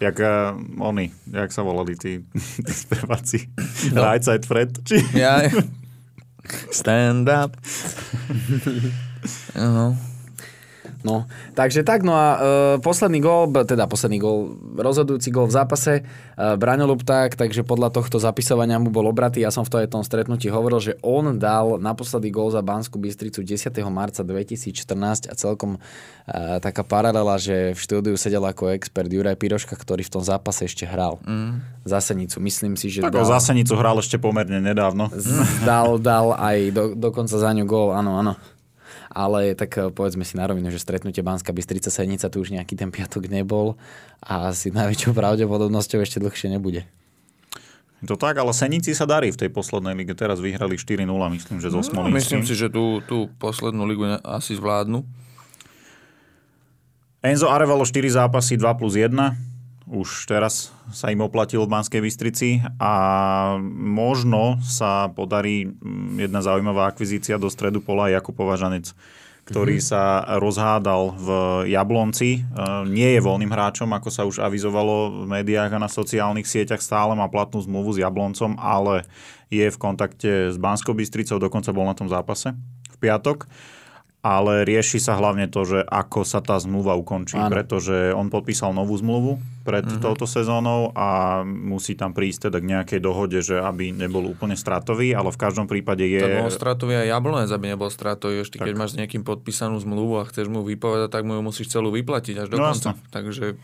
Jak 0.00 0.16
uh, 0.16 0.56
oni, 0.80 1.12
jak 1.28 1.52
sa 1.52 1.60
volali 1.60 1.92
tí, 1.92 2.24
tí 2.66 2.72
speváci. 2.72 3.52
No. 3.92 4.00
Right 4.00 4.24
side 4.24 4.48
Fred. 4.48 4.80
Či... 4.80 5.04
Ja, 5.12 5.44
stand 6.72 7.28
up. 7.28 7.52
uh-huh. 9.52 10.09
No, 11.00 11.24
takže 11.56 11.80
tak, 11.80 12.04
no 12.04 12.12
a 12.12 12.26
uh, 12.36 12.40
posledný 12.76 13.24
gól, 13.24 13.48
teda 13.64 13.88
posledný 13.88 14.20
gól, 14.20 14.60
rozhodujúci 14.76 15.32
gól 15.32 15.48
v 15.48 15.56
zápase, 15.56 16.04
uh, 16.04 16.60
Braňo 16.60 16.84
Lupták, 16.84 17.32
takže 17.40 17.64
podľa 17.64 17.88
tohto 17.88 18.20
zapisovania 18.20 18.76
mu 18.76 18.92
bol 18.92 19.08
obratý. 19.08 19.40
Ja 19.40 19.48
som 19.48 19.64
v 19.64 19.88
tom 19.88 20.04
stretnutí 20.04 20.52
hovoril, 20.52 20.92
že 20.92 20.92
on 21.00 21.40
dal 21.40 21.80
naposledy 21.80 22.28
gól 22.28 22.52
za 22.52 22.60
Banskú 22.60 23.00
Bystricu 23.00 23.40
10. 23.40 23.72
marca 23.88 24.20
2014 24.20 25.32
a 25.32 25.34
celkom 25.40 25.80
uh, 25.80 26.60
taká 26.60 26.84
paralela, 26.84 27.40
že 27.40 27.72
v 27.72 27.80
štúdiu 27.80 28.14
sedel 28.20 28.44
ako 28.44 28.68
expert 28.76 29.08
Juraj 29.08 29.40
Piroška, 29.40 29.80
ktorý 29.80 30.04
v 30.04 30.12
tom 30.20 30.22
zápase 30.22 30.68
ešte 30.68 30.84
hral. 30.84 31.16
Mm. 31.24 31.64
Za 31.88 32.04
Senicu. 32.04 32.44
Myslím 32.44 32.76
si, 32.76 32.92
že... 32.92 33.00
Tak 33.00 33.16
dal, 33.16 33.24
za 33.24 33.40
Senicu 33.40 33.72
hral 33.72 33.96
ešte 34.04 34.20
pomerne 34.20 34.60
nedávno. 34.60 35.08
Dal, 35.64 35.96
dal 35.96 36.36
aj 36.36 36.58
do, 36.76 36.84
dokonca 36.92 37.32
za 37.32 37.50
ňu 37.56 37.64
gól, 37.64 37.96
áno, 37.96 38.20
áno 38.20 38.59
ale 39.10 39.58
tak 39.58 39.70
eh, 39.76 39.90
povedzme 39.90 40.22
si 40.22 40.38
na 40.38 40.46
rovinu, 40.46 40.70
že 40.70 40.78
stretnutie 40.78 41.20
Banská 41.20 41.50
Bystrica 41.50 41.90
Senica 41.90 42.30
tu 42.30 42.38
už 42.40 42.54
nejaký 42.54 42.78
ten 42.78 42.94
piatok 42.94 43.26
nebol 43.26 43.74
a 44.22 44.54
asi 44.54 44.70
najväčšou 44.78 45.12
pravdepodobnosťou 45.12 46.00
ešte 46.00 46.22
dlhšie 46.22 46.54
nebude. 46.54 46.86
To 48.00 48.16
tak, 48.16 48.40
ale 48.40 48.56
Senici 48.56 48.96
sa 48.96 49.04
darí 49.04 49.28
v 49.28 49.36
tej 49.36 49.52
poslednej 49.52 49.92
lige. 49.92 50.16
Teraz 50.16 50.40
vyhrali 50.40 50.80
4-0, 50.80 51.04
myslím, 51.04 51.60
že 51.60 51.68
zo 51.68 51.84
no, 51.92 52.08
Myslím 52.08 52.48
si, 52.48 52.56
že 52.56 52.72
tú, 52.72 53.04
tú 53.04 53.28
poslednú 53.36 53.84
ligu 53.84 54.08
asi 54.24 54.56
zvládnu. 54.56 55.04
Enzo 57.20 57.52
Arevalo 57.52 57.84
4 57.84 58.16
zápasy 58.16 58.56
2 58.56 58.80
plus 58.80 58.96
1 58.96 59.49
už 59.90 60.30
teraz 60.30 60.70
sa 60.94 61.10
im 61.10 61.18
oplatil 61.18 61.66
v 61.66 61.72
Banskej 61.74 61.98
Bystrici 61.98 62.62
a 62.78 62.92
možno 63.74 64.62
sa 64.62 65.10
podarí 65.10 65.66
mm, 65.66 66.30
jedna 66.30 66.40
zaujímavá 66.46 66.86
akvizícia 66.86 67.42
do 67.42 67.50
stredu 67.50 67.82
pola 67.82 68.06
Jakub 68.06 68.38
Považanec, 68.38 68.94
ktorý 69.50 69.82
mm-hmm. 69.82 69.90
sa 69.90 70.22
rozhádal 70.38 71.10
v 71.18 71.28
Jablonci. 71.74 72.30
E, 72.38 72.40
nie 72.86 73.18
je 73.18 73.20
voľným 73.20 73.50
hráčom, 73.50 73.90
ako 73.90 74.08
sa 74.14 74.22
už 74.22 74.38
avizovalo 74.38 75.26
v 75.26 75.42
médiách 75.42 75.74
a 75.74 75.82
na 75.82 75.90
sociálnych 75.90 76.46
sieťach. 76.46 76.78
Stále 76.78 77.18
má 77.18 77.26
platnú 77.26 77.58
zmluvu 77.58 77.98
s 77.98 77.98
Jabloncom, 77.98 78.62
ale 78.62 79.10
je 79.50 79.66
v 79.66 79.80
kontakte 79.82 80.54
s 80.54 80.56
Banskou 80.56 80.94
Bystricou, 80.94 81.42
dokonca 81.42 81.74
bol 81.74 81.82
na 81.82 81.98
tom 81.98 82.06
zápase 82.06 82.54
v 82.94 82.96
piatok 83.02 83.50
ale 84.20 84.68
rieši 84.68 85.00
sa 85.00 85.16
hlavne 85.16 85.48
to, 85.48 85.64
že 85.64 85.80
ako 85.80 86.28
sa 86.28 86.44
tá 86.44 86.60
zmluva 86.60 86.92
ukončí, 86.92 87.40
Áno. 87.40 87.48
pretože 87.48 88.12
on 88.12 88.28
podpísal 88.28 88.76
novú 88.76 88.92
zmluvu 89.00 89.40
pred 89.64 89.80
mm-hmm. 89.88 90.04
touto 90.04 90.28
sezónou 90.28 90.92
a 90.92 91.40
musí 91.44 91.96
tam 91.96 92.12
prísť 92.12 92.52
teda 92.52 92.58
k 92.60 92.66
nejakej 92.68 93.00
dohode, 93.00 93.40
že 93.40 93.56
aby 93.56 93.96
nebol 93.96 94.28
úplne 94.28 94.60
stratový, 94.60 95.16
ale 95.16 95.32
v 95.32 95.40
každom 95.40 95.64
prípade 95.64 96.04
je... 96.04 96.20
To 96.20 96.44
bol 96.44 96.52
stratový 96.52 97.00
aj 97.00 97.16
Jablonec, 97.16 97.48
aby 97.48 97.66
nebol 97.72 97.88
stratový. 97.88 98.44
Ešte 98.44 98.60
keď 98.60 98.76
máš 98.76 98.92
s 98.92 99.00
niekým 99.00 99.24
podpísanú 99.24 99.80
zmluvu 99.80 100.20
a 100.20 100.28
chceš 100.28 100.52
mu 100.52 100.68
vypovedať, 100.68 101.08
tak 101.08 101.24
mu 101.24 101.40
ju 101.40 101.42
musíš 101.44 101.72
celú 101.72 101.88
vyplatiť 101.88 102.44
až 102.44 102.48
do 102.52 102.60
no, 102.60 102.76
konca. 102.76 102.92
Takže... 103.08 103.56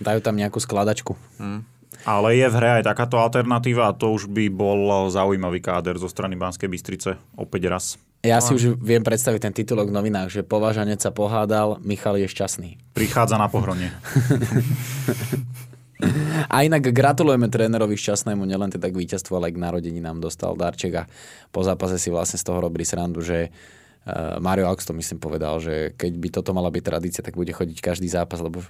Dajú 0.00 0.20
tam 0.24 0.40
nejakú 0.40 0.56
skladačku. 0.56 1.14
Mm. 1.36 1.68
Ale 2.02 2.34
je 2.34 2.46
v 2.48 2.56
hre 2.58 2.70
aj 2.80 2.88
takáto 2.88 3.20
alternatíva 3.20 3.92
a 3.92 3.94
to 3.94 4.10
už 4.10 4.26
by 4.26 4.50
bol 4.50 5.06
zaujímavý 5.12 5.62
káder 5.62 6.00
zo 6.00 6.10
strany 6.10 6.34
Banskej 6.34 6.66
Bystrice 6.66 7.20
opäť 7.36 7.62
raz. 7.70 7.86
Ja 8.22 8.38
si 8.38 8.54
už 8.54 8.78
viem 8.78 9.02
predstaviť 9.02 9.50
ten 9.50 9.54
titulok 9.54 9.90
v 9.90 9.98
novinách, 9.98 10.30
že 10.30 10.46
považanec 10.46 11.02
sa 11.02 11.10
pohádal, 11.10 11.82
Michal 11.82 12.14
je 12.22 12.30
šťastný. 12.30 12.78
Prichádza 12.94 13.34
na 13.34 13.50
pohronie. 13.50 13.90
A 16.50 16.66
inak 16.66 16.90
gratulujeme 16.90 17.46
trénerovi 17.46 17.94
šťastnému, 17.94 18.42
nielen 18.42 18.74
teda 18.74 18.90
k 18.90 18.98
víťazstvu, 18.98 19.38
ale 19.38 19.50
aj 19.50 19.54
k 19.54 19.62
narodení 19.62 20.00
nám 20.02 20.18
dostal 20.18 20.58
darček 20.58 20.92
a 20.98 21.08
po 21.54 21.62
zápase 21.62 21.94
si 22.02 22.10
vlastne 22.10 22.42
z 22.42 22.46
toho 22.46 22.58
robili 22.58 22.82
srandu, 22.82 23.22
že 23.22 23.54
uh, 23.54 24.42
Mario 24.42 24.66
Aux 24.66 24.82
to 24.82 24.90
myslím 24.98 25.22
povedal, 25.22 25.62
že 25.62 25.94
keď 25.94 26.12
by 26.18 26.28
toto 26.34 26.50
mala 26.50 26.74
byť 26.74 26.82
tradícia, 26.82 27.22
tak 27.22 27.38
bude 27.38 27.54
chodiť 27.54 27.78
každý 27.78 28.10
zápas, 28.10 28.42
lebo 28.42 28.66
v 28.66 28.68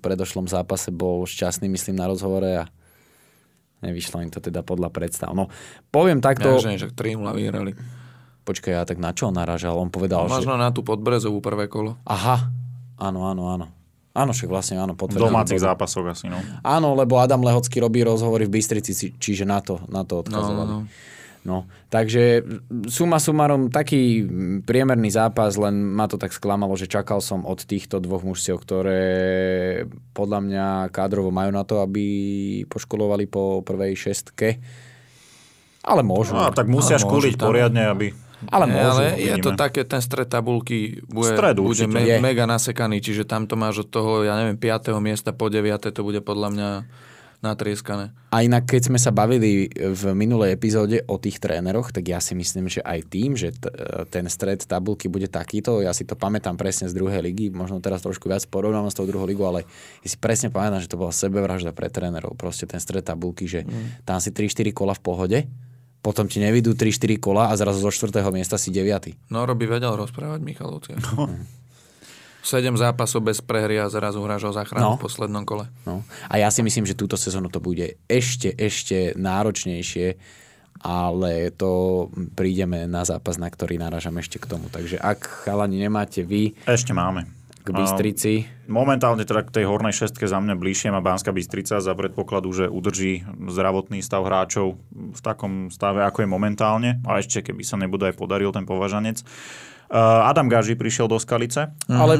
predošlom 0.00 0.48
zápase 0.48 0.88
bol 0.88 1.28
šťastný, 1.28 1.68
myslím, 1.68 2.00
na 2.00 2.08
rozhovore 2.08 2.64
a 2.64 2.72
nevyšlo 3.84 4.24
im 4.24 4.32
to 4.32 4.40
teda 4.40 4.64
podľa 4.64 4.88
predstav. 4.88 5.36
No, 5.36 5.52
poviem 5.92 6.24
takto... 6.24 6.56
Ja, 6.56 6.80
že 6.80 6.88
3 6.88 7.20
vyhrali. 7.36 7.76
Počkaj, 8.42 8.72
ja 8.74 8.82
tak 8.82 8.98
na 8.98 9.14
čo 9.14 9.30
on 9.30 9.38
naražal? 9.38 9.78
On 9.78 9.86
povedal, 9.86 10.26
no, 10.26 10.34
Možno 10.34 10.58
že... 10.58 10.62
na 10.62 10.74
tú 10.74 10.82
podbrezovú 10.82 11.38
prvé 11.38 11.70
kolo. 11.70 11.94
Aha, 12.02 12.50
áno, 12.98 13.30
áno, 13.30 13.42
áno. 13.54 13.66
Áno, 14.12 14.36
však 14.36 14.50
vlastne 14.52 14.76
áno, 14.76 14.92
potvrdil. 14.92 15.24
V 15.24 15.28
domácich 15.32 15.62
zápasoch 15.62 16.04
asi, 16.04 16.28
no. 16.28 16.36
Áno, 16.60 16.92
lebo 16.92 17.16
Adam 17.16 17.40
Lehocký 17.40 17.80
robí 17.80 18.04
rozhovory 18.04 18.44
v 18.44 18.60
Bystrici, 18.60 18.92
čiže 19.16 19.48
na 19.48 19.64
to, 19.64 19.80
na 19.88 20.04
to 20.04 20.20
odkazovali. 20.20 20.68
No, 20.68 20.80
no. 20.84 21.10
No, 21.42 21.66
takže 21.90 22.46
suma 22.86 23.18
sumarom 23.18 23.66
taký 23.66 24.22
priemerný 24.62 25.10
zápas, 25.10 25.58
len 25.58 25.74
ma 25.74 26.06
to 26.06 26.14
tak 26.14 26.30
sklamalo, 26.30 26.78
že 26.78 26.86
čakal 26.86 27.18
som 27.18 27.42
od 27.42 27.58
týchto 27.66 27.98
dvoch 27.98 28.22
mužstiev, 28.22 28.62
ktoré 28.62 29.02
podľa 30.14 30.38
mňa 30.38 30.66
kádrovo 30.94 31.34
majú 31.34 31.50
na 31.50 31.66
to, 31.66 31.82
aby 31.82 32.04
poškolovali 32.70 33.26
po 33.26 33.58
prvej 33.66 33.98
šestke. 33.98 34.62
Ale 35.82 36.06
môžu. 36.06 36.38
No, 36.38 36.46
tak 36.54 36.70
musia 36.70 37.02
škúliť 37.02 37.34
poriadne, 37.34 37.90
aby 37.90 38.14
ale, 38.50 38.64
môžu, 38.66 39.04
ale 39.04 39.20
je 39.20 39.34
to 39.38 39.52
také, 39.54 39.86
ten 39.86 40.02
stred 40.02 40.26
tabulky 40.26 41.04
bude, 41.06 41.36
Stred 41.36 41.60
bude 41.60 41.86
me, 41.86 42.02
mega 42.18 42.48
nasekaný, 42.48 42.98
čiže 42.98 43.28
tam 43.28 43.46
to 43.46 43.54
máš 43.54 43.86
od 43.86 43.88
toho, 43.92 44.26
ja 44.26 44.34
neviem, 44.34 44.58
5. 44.58 44.90
miesta 44.98 45.30
po 45.30 45.52
9. 45.52 45.92
to 45.92 46.00
bude 46.02 46.18
podľa 46.24 46.48
mňa 46.50 46.68
natrieskané. 47.42 48.14
A 48.30 48.46
inak, 48.46 48.70
keď 48.70 48.86
sme 48.86 48.98
sa 49.02 49.10
bavili 49.10 49.66
v 49.74 50.02
minulej 50.14 50.54
epizóde 50.54 51.02
o 51.10 51.18
tých 51.18 51.42
tréneroch, 51.42 51.90
tak 51.90 52.06
ja 52.06 52.22
si 52.22 52.38
myslím, 52.38 52.70
že 52.70 52.78
aj 52.86 52.98
tým, 53.10 53.34
že 53.34 53.50
t- 53.50 53.68
ten 54.14 54.30
stred 54.30 54.62
tabulky 54.62 55.10
bude 55.10 55.26
takýto, 55.26 55.82
ja 55.82 55.90
si 55.90 56.06
to 56.06 56.14
pamätám 56.14 56.54
presne 56.54 56.86
z 56.86 56.94
druhej 56.94 57.18
ligy, 57.18 57.50
možno 57.50 57.82
teraz 57.82 58.06
trošku 58.06 58.30
viac 58.30 58.46
porovnám 58.46 58.94
s 58.94 58.96
tou 58.96 59.10
druhou 59.10 59.26
ligu, 59.26 59.42
ale 59.42 59.66
ja 60.06 60.08
si 60.08 60.14
presne 60.22 60.54
pamätám, 60.54 60.86
že 60.86 60.88
to 60.88 61.02
bola 61.02 61.10
sebevražda 61.10 61.74
pre 61.74 61.90
trénerov. 61.90 62.38
Proste 62.38 62.70
ten 62.70 62.78
stred 62.78 63.02
tabulky, 63.02 63.50
že 63.50 63.66
mm. 63.66 64.06
tam 64.06 64.22
si 64.22 64.30
3-4 64.30 64.70
kola 64.70 64.94
v 64.94 65.02
pohode, 65.02 65.38
potom 66.02 66.26
ti 66.26 66.42
nevidú 66.42 66.74
3-4 66.74 67.22
kola 67.22 67.48
a 67.48 67.54
zrazu 67.54 67.78
zo 67.78 67.94
4. 67.94 68.10
miesta 68.34 68.58
si 68.58 68.74
9. 68.74 69.30
No, 69.30 69.46
Roby 69.46 69.70
vedel 69.70 69.94
rozprávať 69.94 70.42
Michal 70.42 70.74
No. 70.74 71.30
7 72.42 72.74
zápasov 72.74 73.22
bez 73.22 73.38
prehry 73.38 73.78
a 73.78 73.86
zrazu 73.86 74.18
hráš 74.18 74.50
o 74.50 74.52
záchranu 74.52 74.82
no. 74.82 74.98
v 74.98 75.06
poslednom 75.06 75.46
kole. 75.46 75.70
No. 75.86 76.02
A 76.26 76.42
ja 76.42 76.50
si 76.50 76.66
myslím, 76.66 76.82
že 76.82 76.98
túto 76.98 77.14
sezónu 77.14 77.46
to 77.46 77.62
bude 77.62 78.02
ešte, 78.10 78.50
ešte 78.58 79.14
náročnejšie, 79.14 80.18
ale 80.82 81.54
to 81.54 82.10
prídeme 82.34 82.90
na 82.90 83.06
zápas, 83.06 83.38
na 83.38 83.46
ktorý 83.46 83.78
narážam 83.78 84.18
ešte 84.18 84.42
k 84.42 84.50
tomu. 84.50 84.66
Takže 84.74 84.98
ak 84.98 85.46
chalani 85.46 85.78
nemáte 85.78 86.26
vy... 86.26 86.58
Ešte 86.66 86.90
máme 86.90 87.30
k 87.62 87.68
Bystrici? 87.70 88.32
Momentálne 88.66 89.22
teda 89.22 89.46
k 89.46 89.62
tej 89.62 89.64
hornej 89.70 89.94
šestke 89.94 90.26
za 90.26 90.42
mňa 90.42 90.58
bližšie 90.58 90.90
má 90.90 90.98
Banská 90.98 91.30
Bystrica 91.30 91.78
za 91.78 91.94
predpokladu, 91.94 92.50
že 92.50 92.66
udrží 92.66 93.22
zdravotný 93.26 94.02
stav 94.02 94.26
hráčov 94.26 94.78
v 94.90 95.20
takom 95.22 95.70
stave, 95.70 96.02
ako 96.02 96.26
je 96.26 96.28
momentálne. 96.28 96.90
A 97.06 97.22
ešte 97.22 97.40
keby 97.40 97.62
sa 97.62 97.78
nebude 97.78 98.10
aj 98.10 98.18
podaril 98.18 98.50
ten 98.50 98.66
považanec. 98.66 99.22
Uh, 99.92 100.24
Adam 100.24 100.48
Gaži 100.48 100.72
prišiel 100.72 101.04
do 101.04 101.20
Skalice. 101.20 101.68
Mm-hmm. 101.68 102.00
Ale 102.00 102.14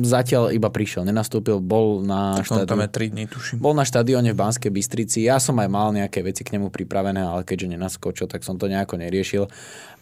zatiaľ 0.00 0.48
iba 0.48 0.72
prišiel, 0.72 1.04
nenastúpil, 1.04 1.60
bol 1.60 2.00
na 2.00 2.40
štadióne. 2.40 2.88
3 2.88 3.12
dní, 3.12 3.24
tuším. 3.28 3.60
Bol 3.60 3.76
na 3.76 3.84
štadióne 3.84 4.32
v 4.32 4.40
Banskej 4.40 4.72
Bystrici. 4.72 5.28
Ja 5.28 5.36
som 5.36 5.60
aj 5.60 5.68
mal 5.68 5.92
nejaké 5.92 6.24
veci 6.24 6.40
k 6.40 6.56
nemu 6.56 6.72
pripravené, 6.72 7.20
ale 7.20 7.44
keďže 7.44 7.76
nenaskočil, 7.76 8.32
tak 8.32 8.48
som 8.48 8.56
to 8.56 8.64
nejako 8.64 8.96
neriešil. 8.96 9.52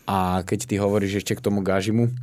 A 0.06 0.46
keď 0.46 0.70
ty 0.70 0.74
hovoríš 0.78 1.26
ešte 1.26 1.34
k 1.34 1.42
tomu 1.42 1.66
Gažimu, 1.66 2.14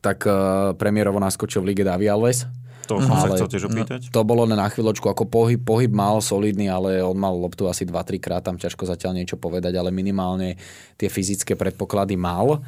tak 0.00 0.24
uh, 0.28 0.72
premiérovo 0.76 1.20
naskočil 1.20 1.64
v 1.64 1.72
Lige 1.72 1.84
Davi 1.84 2.06
Alves. 2.06 2.48
To 2.86 3.02
som 3.02 3.18
ale 3.18 3.34
sa 3.34 3.42
chcel 3.42 3.50
tiež 3.50 3.64
opýtať. 3.66 4.00
To 4.14 4.22
bolo 4.22 4.46
na 4.46 4.66
chvíľočku, 4.70 5.10
ako 5.10 5.26
pohyb, 5.26 5.58
pohyb 5.58 5.90
mal 5.90 6.22
solidný, 6.22 6.70
ale 6.70 7.02
on 7.02 7.18
mal 7.18 7.34
loptu 7.34 7.66
asi 7.66 7.82
2-3 7.82 8.22
krát, 8.22 8.46
tam 8.46 8.56
ťažko 8.56 8.86
zatiaľ 8.86 9.18
niečo 9.18 9.36
povedať, 9.36 9.74
ale 9.74 9.90
minimálne 9.90 10.54
tie 10.94 11.10
fyzické 11.10 11.58
predpoklady 11.58 12.14
mal. 12.14 12.62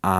A 0.00 0.16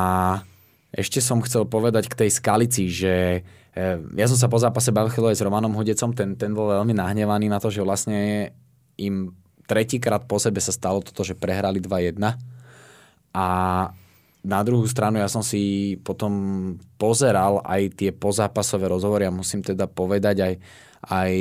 ešte 0.92 1.24
som 1.24 1.40
chcel 1.40 1.64
povedať 1.64 2.12
k 2.12 2.18
tej 2.24 2.30
skalici, 2.30 2.92
že 2.92 3.40
eh, 3.72 3.96
ja 3.96 4.26
som 4.28 4.36
sa 4.36 4.52
po 4.52 4.60
zápase 4.60 4.92
bavil 4.92 5.32
aj 5.32 5.40
s 5.40 5.44
Romanom 5.44 5.72
Hodecom, 5.72 6.12
ten, 6.12 6.36
ten 6.36 6.52
bol 6.52 6.68
veľmi 6.68 6.92
nahnevaný 6.92 7.48
na 7.48 7.56
to, 7.56 7.72
že 7.72 7.80
vlastne 7.80 8.52
im 9.00 9.32
tretíkrát 9.64 10.28
po 10.28 10.36
sebe 10.36 10.60
sa 10.60 10.74
stalo 10.74 11.00
toto, 11.00 11.24
že 11.24 11.32
prehrali 11.32 11.80
2-1 11.80 12.20
a 13.32 13.46
na 14.42 14.60
druhú 14.66 14.86
stranu 14.90 15.22
ja 15.22 15.30
som 15.30 15.40
si 15.46 15.94
potom 16.02 16.32
pozeral 16.98 17.62
aj 17.62 17.94
tie 17.94 18.10
pozápasové 18.10 18.90
rozhovory 18.90 19.30
a 19.30 19.34
musím 19.34 19.62
teda 19.62 19.86
povedať 19.86 20.36
aj, 20.42 20.54
aj 21.06 21.32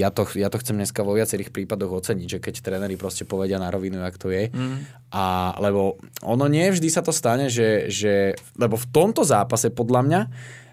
ja 0.00 0.08
to, 0.08 0.24
ja 0.36 0.48
to 0.48 0.56
chcem 0.60 0.80
dneska 0.80 1.04
vo 1.04 1.12
viacerých 1.12 1.52
prípadoch 1.52 2.00
oceniť, 2.00 2.28
že 2.28 2.38
keď 2.40 2.54
tréneri 2.64 2.96
proste 2.96 3.28
povedia 3.28 3.60
na 3.60 3.68
rovinu, 3.68 4.00
jak 4.00 4.16
to 4.16 4.32
je. 4.32 4.48
Mm. 4.48 4.88
A, 5.12 5.52
lebo 5.60 6.00
ono 6.24 6.48
nie 6.48 6.72
vždy 6.72 6.88
sa 6.88 7.04
to 7.04 7.12
stane, 7.12 7.52
že, 7.52 7.92
že 7.92 8.40
lebo 8.56 8.80
v 8.80 8.88
tomto 8.88 9.20
zápase 9.20 9.68
podľa 9.68 10.00
mňa 10.04 10.22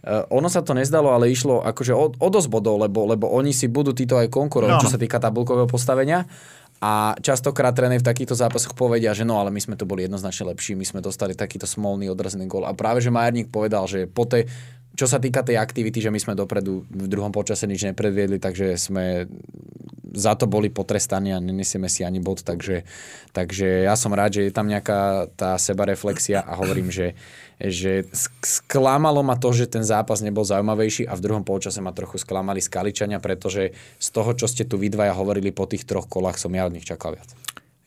Uh, 0.02 0.26
ono 0.34 0.50
sa 0.50 0.66
to 0.66 0.74
nezdalo, 0.74 1.14
ale 1.14 1.30
išlo 1.30 1.62
akože 1.62 1.94
o, 1.94 2.10
o 2.10 2.28
dosť 2.34 2.50
bodov, 2.50 2.82
lebo, 2.82 3.06
lebo 3.06 3.30
oni 3.30 3.54
si 3.54 3.70
budú 3.70 3.94
títo 3.94 4.18
aj 4.18 4.34
konkurovať, 4.34 4.74
no. 4.74 4.82
čo 4.82 4.90
sa 4.90 4.98
týka 4.98 5.22
tabulkového 5.22 5.70
postavenia. 5.70 6.26
A 6.82 7.14
častokrát 7.22 7.78
tréner 7.78 8.02
v 8.02 8.10
takýchto 8.10 8.34
zápasoch 8.34 8.74
povedia, 8.74 9.14
že 9.14 9.22
no, 9.22 9.38
ale 9.38 9.54
my 9.54 9.62
sme 9.62 9.78
to 9.78 9.86
boli 9.86 10.02
jednoznačne 10.10 10.50
lepší, 10.50 10.74
my 10.74 10.82
sme 10.82 11.00
dostali 11.06 11.38
takýto 11.38 11.70
smolný 11.70 12.10
odrazený 12.10 12.50
gól. 12.50 12.66
A 12.66 12.74
práve, 12.74 13.06
že 13.06 13.14
Majerník 13.14 13.54
povedal, 13.54 13.86
že 13.86 14.10
po 14.10 14.26
tej, 14.26 14.50
čo 14.98 15.06
sa 15.06 15.22
týka 15.22 15.46
tej 15.46 15.62
aktivity, 15.62 16.02
že 16.02 16.10
my 16.10 16.18
sme 16.18 16.34
dopredu 16.34 16.82
v 16.90 17.06
druhom 17.06 17.30
počase 17.30 17.70
nič 17.70 17.86
nepredviedli, 17.86 18.42
takže 18.42 18.82
sme 18.82 19.30
za 20.12 20.36
to 20.36 20.50
boli 20.50 20.68
potrestaní 20.68 21.32
a 21.32 21.40
nenesieme 21.40 21.88
si 21.88 22.04
ani 22.04 22.20
bod, 22.20 22.44
takže, 22.44 22.84
takže 23.32 23.88
ja 23.88 23.96
som 23.96 24.12
rád, 24.12 24.42
že 24.42 24.50
je 24.50 24.54
tam 24.58 24.68
nejaká 24.68 25.32
tá 25.40 25.56
sebareflexia 25.56 26.44
a 26.44 26.60
hovorím, 26.60 26.92
že, 26.92 27.16
že 27.62 28.10
sklamalo 28.42 29.22
ma 29.22 29.38
to, 29.38 29.54
že 29.54 29.70
ten 29.70 29.86
zápas 29.86 30.26
nebol 30.26 30.42
zaujímavejší 30.42 31.06
a 31.06 31.14
v 31.14 31.24
druhom 31.24 31.46
polčase 31.46 31.78
ma 31.78 31.94
trochu 31.94 32.18
sklamali 32.18 32.58
skaličania, 32.58 33.22
pretože 33.22 33.78
z 34.02 34.08
toho, 34.10 34.34
čo 34.34 34.50
ste 34.50 34.66
tu 34.66 34.82
vy 34.82 34.90
dvaja 34.90 35.14
hovorili 35.14 35.54
po 35.54 35.70
tých 35.70 35.86
troch 35.86 36.10
kolách, 36.10 36.42
som 36.42 36.50
ja 36.58 36.66
od 36.66 36.74
nich 36.74 36.88
čakal 36.88 37.14
viac. 37.14 37.30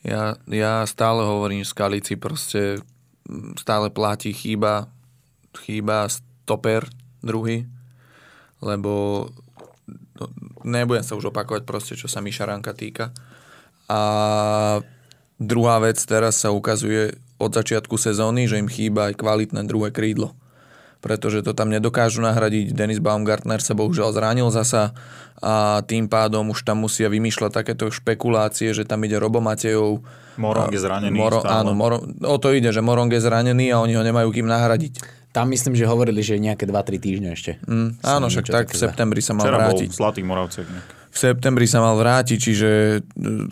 Ja, 0.05 0.39
ja 0.47 0.85
stále 0.87 1.25
hovorím 1.25 1.65
Skalici, 1.65 2.15
proste 2.15 2.79
stále 3.57 3.89
platí 3.89 4.31
chýba, 4.31 4.87
chýba 5.65 6.07
stoper 6.07 6.85
druhý, 7.25 7.65
lebo 8.61 9.27
no, 10.21 10.25
nebudem 10.61 11.01
sa 11.01 11.17
už 11.17 11.33
opakovať 11.33 11.65
proste, 11.65 11.97
čo 11.97 12.05
sa 12.05 12.21
Miša 12.21 12.45
týka. 12.77 13.09
A 13.89 13.99
druhá 15.41 15.81
vec, 15.81 15.97
teraz 16.05 16.37
sa 16.37 16.53
ukazuje 16.53 17.17
od 17.39 17.51
začiatku 17.51 17.99
sezóny, 17.99 18.47
že 18.47 18.59
im 18.59 18.71
chýba 18.71 19.11
aj 19.11 19.19
kvalitné 19.19 19.63
druhé 19.67 19.91
krídlo 19.91 20.35
pretože 21.05 21.45
to 21.45 21.53
tam 21.53 21.69
nedokážu 21.69 22.17
nahradiť. 22.25 22.73
Denis 22.73 22.97
Baumgartner 22.97 23.61
sa 23.61 23.77
bohužiaľ 23.77 24.09
zranil 24.09 24.49
zasa 24.49 24.97
a 25.37 25.85
tým 25.85 26.09
pádom 26.09 26.49
už 26.49 26.65
tam 26.65 26.81
musia 26.81 27.13
vymýšľať 27.13 27.51
takéto 27.53 27.93
špekulácie, 27.93 28.73
že 28.73 28.89
tam 28.89 29.05
ide 29.05 29.21
Robo 29.21 29.37
Matejov. 29.37 30.01
Morong 30.41 30.73
je 30.73 30.81
zranený. 30.81 31.13
Moro, 31.13 31.45
áno, 31.45 31.77
Moro, 31.77 32.01
o 32.25 32.37
to 32.41 32.49
ide, 32.57 32.73
že 32.73 32.81
Morong 32.81 33.13
je 33.13 33.21
zranený 33.21 33.69
a 33.69 33.85
oni 33.85 33.93
ho 33.93 34.01
nemajú 34.01 34.33
kým 34.33 34.49
nahradiť. 34.49 35.05
Tam 35.29 35.45
myslím, 35.53 35.77
že 35.77 35.85
hovorili, 35.85 36.25
že 36.25 36.41
nejaké 36.41 36.65
2-3 36.65 36.97
týždne 36.97 37.29
ešte. 37.37 37.61
Mm, 37.69 38.01
áno, 38.01 38.25
však 38.25 38.45
tak 38.49 38.65
v 38.73 38.79
septembri 38.89 39.21
sa 39.21 39.37
mal 39.37 39.45
Včera 39.45 39.57
vrátiť. 39.61 39.89
Bol 39.91 39.93
v 39.93 39.99
Zlatých 40.01 40.25
Moravcech. 40.25 40.67
V 41.11 41.17
septembri 41.21 41.67
sa 41.69 41.79
mal 41.85 41.95
vrátiť, 42.01 42.37
čiže 42.39 42.69
e, 42.97 42.99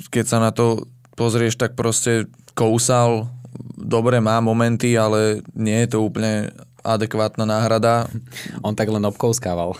keď 0.09 0.25
sa 0.25 0.41
na 0.41 0.49
to 0.49 0.89
pozrieš, 1.13 1.59
tak 1.59 1.77
proste 1.77 2.25
kousal, 2.57 3.29
dobre 3.77 4.19
má 4.19 4.39
momenty, 4.39 4.97
ale 4.97 5.43
nie 5.53 5.85
je 5.85 5.97
to 5.97 6.05
úplne 6.05 6.51
adekvátna 6.83 7.47
náhrada. 7.47 8.07
On 8.65 8.75
tak 8.75 8.91
len 8.91 9.03
obkouskával. 9.07 9.77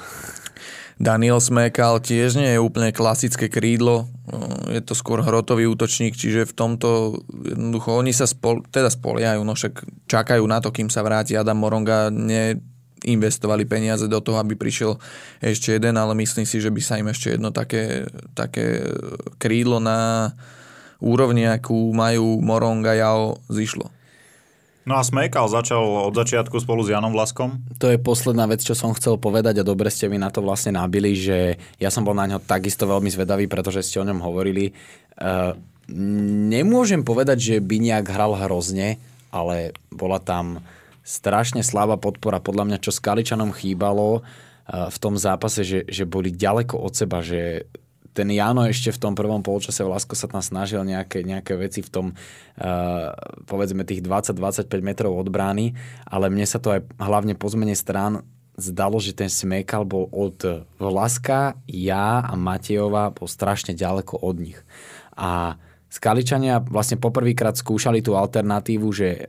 Daniel 1.01 1.41
Smekal 1.41 1.99
tiež 1.99 2.37
nie 2.37 2.53
je 2.53 2.61
úplne 2.61 2.93
klasické 2.93 3.49
krídlo, 3.49 4.07
je 4.69 4.79
to 4.79 4.93
skôr 4.93 5.19
hrotový 5.25 5.65
útočník, 5.67 6.13
čiže 6.13 6.47
v 6.47 6.53
tomto 6.53 7.19
jednoducho 7.27 7.97
oni 7.97 8.13
sa 8.13 8.29
spol, 8.29 8.61
teda 8.69 8.93
spoliajú, 8.93 9.41
no 9.41 9.57
však 9.57 9.83
čakajú 10.05 10.45
na 10.45 10.61
to, 10.61 10.69
kým 10.69 10.87
sa 10.93 11.01
vráti 11.01 11.33
Adam 11.33 11.59
Moronga, 11.59 12.13
ne, 12.13 12.61
investovali 13.03 13.67
peniaze 13.67 14.07
do 14.07 14.23
toho, 14.23 14.39
aby 14.39 14.55
prišiel 14.55 14.95
ešte 15.43 15.75
jeden, 15.75 15.99
ale 15.99 16.15
myslím 16.15 16.47
si, 16.47 16.63
že 16.63 16.71
by 16.71 16.81
sa 16.81 16.95
im 16.95 17.11
ešte 17.11 17.35
jedno 17.35 17.51
také, 17.51 18.07
také 18.31 18.87
krídlo 19.41 19.83
na 19.83 20.31
úrovni, 21.03 21.43
akú 21.43 21.91
majú 21.91 22.39
Moronga 22.39 22.95
Jao, 22.95 23.43
zišlo. 23.51 23.91
No 24.83 24.99
a 24.99 25.01
Smejkal 25.03 25.47
začal 25.47 26.11
od 26.11 26.11
začiatku 26.11 26.59
spolu 26.59 26.83
s 26.83 26.91
Janom 26.91 27.15
Vlaskom. 27.15 27.55
To 27.79 27.87
je 27.87 27.95
posledná 27.95 28.43
vec, 28.51 28.67
čo 28.67 28.75
som 28.75 28.91
chcel 28.91 29.15
povedať 29.15 29.63
a 29.63 29.67
dobre 29.67 29.87
ste 29.87 30.11
mi 30.11 30.19
na 30.19 30.27
to 30.27 30.43
vlastne 30.43 30.75
nabili, 30.75 31.15
že 31.15 31.55
ja 31.79 31.87
som 31.87 32.03
bol 32.03 32.11
na 32.11 32.27
ňo 32.27 32.43
takisto 32.43 32.83
veľmi 32.83 33.07
zvedavý, 33.07 33.47
pretože 33.47 33.79
ste 33.87 34.03
o 34.03 34.07
ňom 34.07 34.19
hovorili. 34.19 34.75
Uh, 35.15 35.55
nemôžem 36.51 36.99
povedať, 36.99 37.39
že 37.39 37.55
by 37.63 37.79
nejak 37.79 38.11
hral 38.11 38.35
hrozne, 38.35 38.99
ale 39.31 39.71
bola 39.87 40.19
tam 40.19 40.59
strašne 41.07 41.63
slabá 41.63 41.95
podpora. 41.95 42.43
Podľa 42.43 42.75
mňa, 42.75 42.83
čo 42.83 42.91
s 42.91 42.99
Kaličanom 42.99 43.55
chýbalo 43.55 44.19
uh, 44.19 44.91
v 44.91 44.97
tom 44.99 45.15
zápase, 45.15 45.63
že, 45.63 45.87
že 45.87 46.03
boli 46.03 46.27
ďaleko 46.27 46.75
od 46.75 46.91
seba, 46.91 47.23
že 47.23 47.71
ten 48.13 48.29
Jano 48.29 48.63
ešte 48.69 48.93
v 48.93 49.01
tom 49.01 49.13
prvom 49.17 49.41
polčase 49.41 49.81
Vlasko 49.81 50.13
sa 50.13 50.29
tam 50.29 50.39
snažil 50.39 50.85
nejaké, 50.85 51.25
nejaké 51.25 51.57
veci 51.57 51.81
v 51.81 51.89
tom 51.89 52.07
uh, 52.13 53.11
povedzme 53.49 53.83
tých 53.83 54.05
20-25 54.05 54.69
metrov 54.85 55.17
od 55.17 55.27
brány, 55.33 55.73
ale 56.05 56.29
mne 56.29 56.45
sa 56.45 56.61
to 56.61 56.77
aj 56.77 56.85
hlavne 57.01 57.33
po 57.33 57.49
zmene 57.49 57.73
strán 57.73 58.21
zdalo, 58.53 59.01
že 59.01 59.17
ten 59.17 59.33
smekal 59.33 59.81
bol 59.81 60.05
od 60.13 60.65
Vlaska, 60.77 61.57
ja 61.65 62.21
a 62.21 62.33
Matejova 62.37 63.09
bol 63.09 63.25
strašne 63.25 63.73
ďaleko 63.73 64.21
od 64.21 64.35
nich. 64.37 64.59
A 65.17 65.57
Skaličania 65.93 66.57
vlastne 66.57 66.97
poprvýkrát 66.97 67.53
skúšali 67.53 68.01
tú 68.01 68.17
alternatívu, 68.17 68.89
že 68.89 69.09
e, 69.13 69.19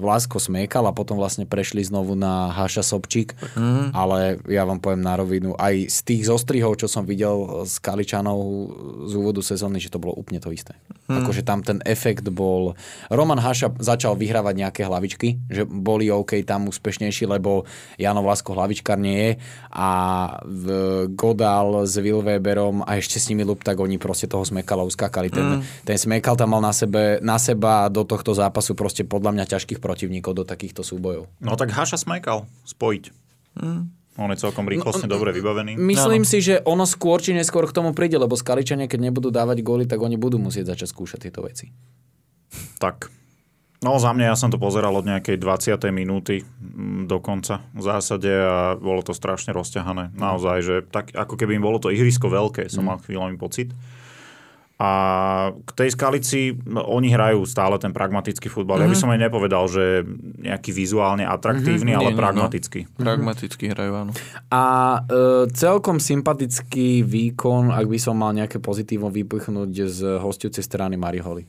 Vlásko 0.00 0.40
smekal 0.40 0.88
a 0.88 0.96
potom 0.96 1.20
vlastne 1.20 1.44
prešli 1.44 1.84
znovu 1.84 2.16
na 2.16 2.48
Haša 2.48 2.80
Sobčík, 2.80 3.36
mm-hmm. 3.36 3.92
ale 3.92 4.40
ja 4.48 4.64
vám 4.64 4.80
poviem 4.80 5.04
na 5.04 5.20
rovinu, 5.20 5.52
aj 5.60 5.92
z 5.92 5.98
tých 6.00 6.22
zostrihov, 6.32 6.80
čo 6.80 6.88
som 6.88 7.04
videl 7.04 7.68
z 7.68 7.76
Kaličanov 7.76 8.40
z 9.04 9.12
úvodu 9.20 9.44
sezóny, 9.44 9.76
že 9.84 9.92
to 9.92 10.00
bolo 10.00 10.16
úplne 10.16 10.40
to 10.40 10.48
isté. 10.48 10.72
Mm. 11.12 11.20
Akože 11.20 11.44
tam 11.44 11.60
ten 11.60 11.84
efekt 11.84 12.24
bol... 12.32 12.72
Roman 13.12 13.36
Haša 13.36 13.76
začal 13.76 14.16
vyhrávať 14.16 14.54
nejaké 14.56 14.88
hlavičky, 14.88 15.36
že 15.52 15.68
boli 15.68 16.08
OK 16.08 16.40
tam 16.48 16.72
úspešnejší, 16.72 17.28
lebo 17.28 17.68
Jano 18.00 18.24
Vlasko 18.24 18.56
hlavičkár 18.56 18.96
nie 18.96 19.20
je 19.20 19.32
a 19.76 19.88
Godal 21.12 21.84
s 21.84 22.00
Wilweberom 22.00 22.80
a 22.88 22.96
ešte 22.96 23.20
s 23.20 23.28
nimi 23.28 23.44
tak 23.60 23.76
oni 23.76 24.00
proste 24.00 24.24
toho 24.24 24.48
smekala 24.48 24.80
uskakali. 24.88 25.28
Ten, 25.28 25.60
mm. 25.60 25.84
ten 25.84 25.96
Smekal 26.14 26.38
tam 26.38 26.54
mal 26.54 26.62
na, 26.62 26.70
sebe, 26.70 27.18
na 27.26 27.42
seba 27.42 27.90
do 27.90 28.06
tohto 28.06 28.38
zápasu 28.38 28.78
proste 28.78 29.02
podľa 29.02 29.34
mňa 29.34 29.50
ťažkých 29.50 29.82
protivníkov 29.82 30.38
do 30.38 30.44
takýchto 30.46 30.86
súbojov. 30.86 31.26
No 31.42 31.58
tak 31.58 31.74
Haša 31.74 31.98
Smekal 31.98 32.46
spojiť. 32.62 33.10
Mm. 33.58 33.90
On 34.14 34.30
je 34.30 34.38
celkom 34.38 34.62
rýchlostne 34.70 35.10
no, 35.10 35.18
dobre 35.18 35.34
vybavený. 35.34 35.74
Myslím 35.74 36.22
no, 36.22 36.26
no. 36.26 36.30
si, 36.30 36.38
že 36.38 36.62
ono 36.62 36.86
skôr 36.86 37.18
či 37.18 37.34
neskôr 37.34 37.66
k 37.66 37.74
tomu 37.74 37.90
príde, 37.90 38.14
lebo 38.14 38.38
Skaličania, 38.38 38.86
keď 38.86 39.10
nebudú 39.10 39.34
dávať 39.34 39.58
góly, 39.66 39.90
tak 39.90 39.98
oni 39.98 40.14
budú 40.14 40.38
musieť 40.38 40.70
začať 40.70 40.94
skúšať 40.94 41.18
tieto 41.26 41.42
veci. 41.42 41.74
Tak. 42.78 43.10
No 43.82 43.98
za 43.98 44.14
mňa 44.14 44.30
ja 44.30 44.36
som 44.38 44.54
to 44.54 44.62
pozeral 44.62 44.94
od 44.94 45.02
nejakej 45.02 45.34
20. 45.34 45.90
minúty 45.90 46.46
do 47.10 47.18
konca 47.18 47.66
v 47.74 47.82
zásade 47.82 48.30
a 48.30 48.78
bolo 48.78 49.02
to 49.02 49.18
strašne 49.18 49.50
rozťahané. 49.50 50.14
Naozaj, 50.14 50.58
že 50.62 50.76
tak 50.86 51.10
ako 51.10 51.34
keby 51.34 51.58
im 51.58 51.66
bolo 51.66 51.82
to 51.82 51.90
ihrisko 51.90 52.30
veľké, 52.30 52.70
som 52.70 52.86
mm. 52.86 52.88
mal 52.88 52.98
chvíľový 53.02 53.34
pocit. 53.34 53.74
A 54.84 54.90
k 55.64 55.70
tej 55.72 55.96
skalici 55.96 56.52
no, 56.68 56.84
oni 56.84 57.08
hrajú 57.08 57.48
stále 57.48 57.80
ten 57.80 57.96
pragmatický 57.96 58.52
futbal. 58.52 58.76
Mm-hmm. 58.76 58.84
Ja 58.84 58.92
by 58.92 58.96
mhm. 58.96 59.02
som 59.02 59.12
aj 59.16 59.20
nepovedal, 59.24 59.64
že 59.72 59.84
nejaký 60.44 60.70
vizuálne 60.76 61.24
atraktívny, 61.24 61.96
mm-hmm. 61.96 62.04
ale 62.04 62.10
nie, 62.12 62.20
pragmatický. 62.20 62.80
No. 63.00 63.08
Pragmaticky 63.08 63.64
hrajú, 63.72 63.92
áno. 63.96 64.12
A 64.52 64.64
e, 65.00 65.20
celkom 65.56 65.96
sympatický 65.96 67.00
výkon, 67.00 67.72
ak 67.72 67.86
by 67.88 67.98
som 67.98 68.20
mal 68.20 68.36
nejaké 68.36 68.60
pozitívo 68.60 69.08
vypichnúť 69.08 69.70
z 69.88 70.00
hostujúcej 70.20 70.60
strany 70.60 71.00
Mariholi. 71.00 71.48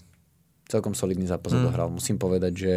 Celkom 0.71 0.95
solidný 0.95 1.27
zápas 1.27 1.51
mm. 1.51 1.61
dohral. 1.67 1.91
Musím 1.91 2.15
povedať, 2.15 2.53
že 2.55 2.73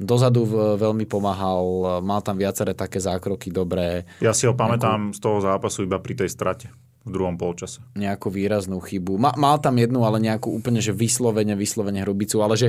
dozadu 0.00 0.48
veľmi 0.80 1.04
pomáhal, 1.04 2.00
mal 2.00 2.24
tam 2.24 2.40
viaceré 2.40 2.72
také 2.72 2.96
zákroky 3.02 3.52
dobré. 3.52 4.08
Ja 4.24 4.32
si 4.32 4.48
ho 4.48 4.56
pamätám 4.56 5.12
z 5.12 5.20
toho 5.20 5.44
zápasu 5.44 5.84
iba 5.84 6.00
pri 6.00 6.24
tej 6.24 6.30
strate 6.32 6.70
v 7.00 7.10
druhom 7.16 7.40
polčase. 7.40 7.80
Nejakú 7.96 8.28
výraznú 8.28 8.76
chybu. 8.76 9.16
Ma, 9.16 9.32
mal 9.32 9.56
tam 9.56 9.80
jednu, 9.80 10.04
ale 10.04 10.20
nejakú 10.20 10.52
úplne, 10.52 10.84
že 10.84 10.92
vyslovene, 10.92 11.56
vyslovene 11.56 12.04
hrubicu, 12.04 12.44
ale 12.44 12.60
že 12.60 12.68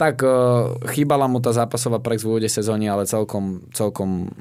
tak 0.00 0.24
uh, 0.24 0.76
chýbala 0.92 1.28
mu 1.28 1.40
tá 1.40 1.52
zápasová 1.52 2.00
prex 2.00 2.24
v 2.24 2.36
úvode 2.36 2.48
sezóny, 2.48 2.88
ale 2.88 3.04
celkom, 3.04 3.68
celkom... 3.76 4.32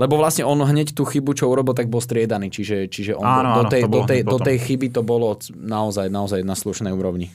Lebo 0.00 0.16
vlastne 0.16 0.48
on 0.48 0.60
hneď 0.60 0.96
tú 0.96 1.04
chybu, 1.04 1.36
čo 1.36 1.52
urobil, 1.52 1.76
tak 1.76 1.92
bol 1.92 2.00
striedaný, 2.00 2.48
čiže, 2.48 2.88
čiže 2.88 3.16
on 3.16 3.24
áno, 3.24 3.60
do, 3.60 3.62
tej, 3.68 3.84
áno, 3.84 3.92
do, 3.92 4.00
tej, 4.04 4.20
do 4.24 4.38
tej 4.40 4.56
chyby 4.60 4.92
to 4.92 5.04
bolo 5.04 5.36
naozaj, 5.56 6.08
naozaj 6.08 6.40
na 6.44 6.56
slušnej 6.56 6.92
úrovni. 6.92 7.32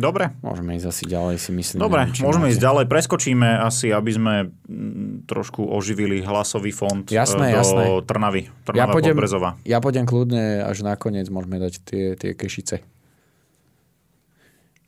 Dobre. 0.00 0.32
Môžeme 0.40 0.80
ísť 0.80 0.86
asi 0.88 1.04
ďalej, 1.04 1.36
si 1.36 1.52
myslím. 1.52 1.78
Dobre, 1.84 2.08
neviem, 2.08 2.24
môžeme 2.24 2.48
máte. 2.48 2.52
ísť 2.56 2.62
ďalej. 2.64 2.84
Preskočíme 2.88 3.48
asi, 3.60 3.92
aby 3.92 4.10
sme 4.16 4.34
trošku 5.28 5.60
oživili 5.60 6.24
hlasový 6.24 6.72
fond 6.72 7.04
jasné, 7.04 7.52
do 7.52 7.56
jasné. 7.60 7.84
Trnavy. 8.08 8.48
Trnava 8.64 8.80
ja 8.80 8.84
pôjdem, 8.88 9.12
Podbrezova. 9.12 9.50
Ja 9.68 9.78
pôjdem 9.84 10.08
kľudne 10.08 10.64
až 10.64 10.80
nakoniec 10.80 11.28
môžeme 11.28 11.60
dať 11.60 11.84
tie, 11.84 12.04
tie 12.16 12.32
kešice. 12.32 12.80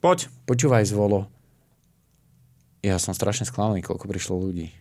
Poď. 0.00 0.32
Počúvaj, 0.48 0.88
Zvolo. 0.88 1.30
Ja 2.82 2.98
som 2.98 3.14
strašne 3.14 3.46
sklamaný, 3.46 3.86
koľko 3.86 4.10
prišlo 4.10 4.34
ľudí. 4.42 4.74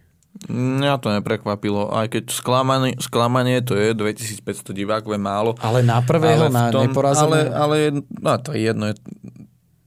Mňa 0.47 0.97
to 1.03 1.11
neprekvapilo, 1.11 1.91
aj 1.91 2.17
keď 2.17 2.23
sklamanie, 2.31 2.95
sklamanie 3.03 3.59
to 3.61 3.75
je 3.75 3.91
2500 3.91 4.71
divákov 4.71 5.11
je 5.13 5.21
málo. 5.21 5.51
Ale 5.59 5.83
na 5.83 5.99
prvého, 5.99 6.47
ale 6.47 6.55
na 6.55 6.71
tom, 6.71 6.87
neporazené? 6.87 7.21
Ale, 7.21 7.39
ale 7.51 7.77
no, 7.99 8.31
to 8.39 8.55
je 8.55 8.71
jedno, 8.71 8.95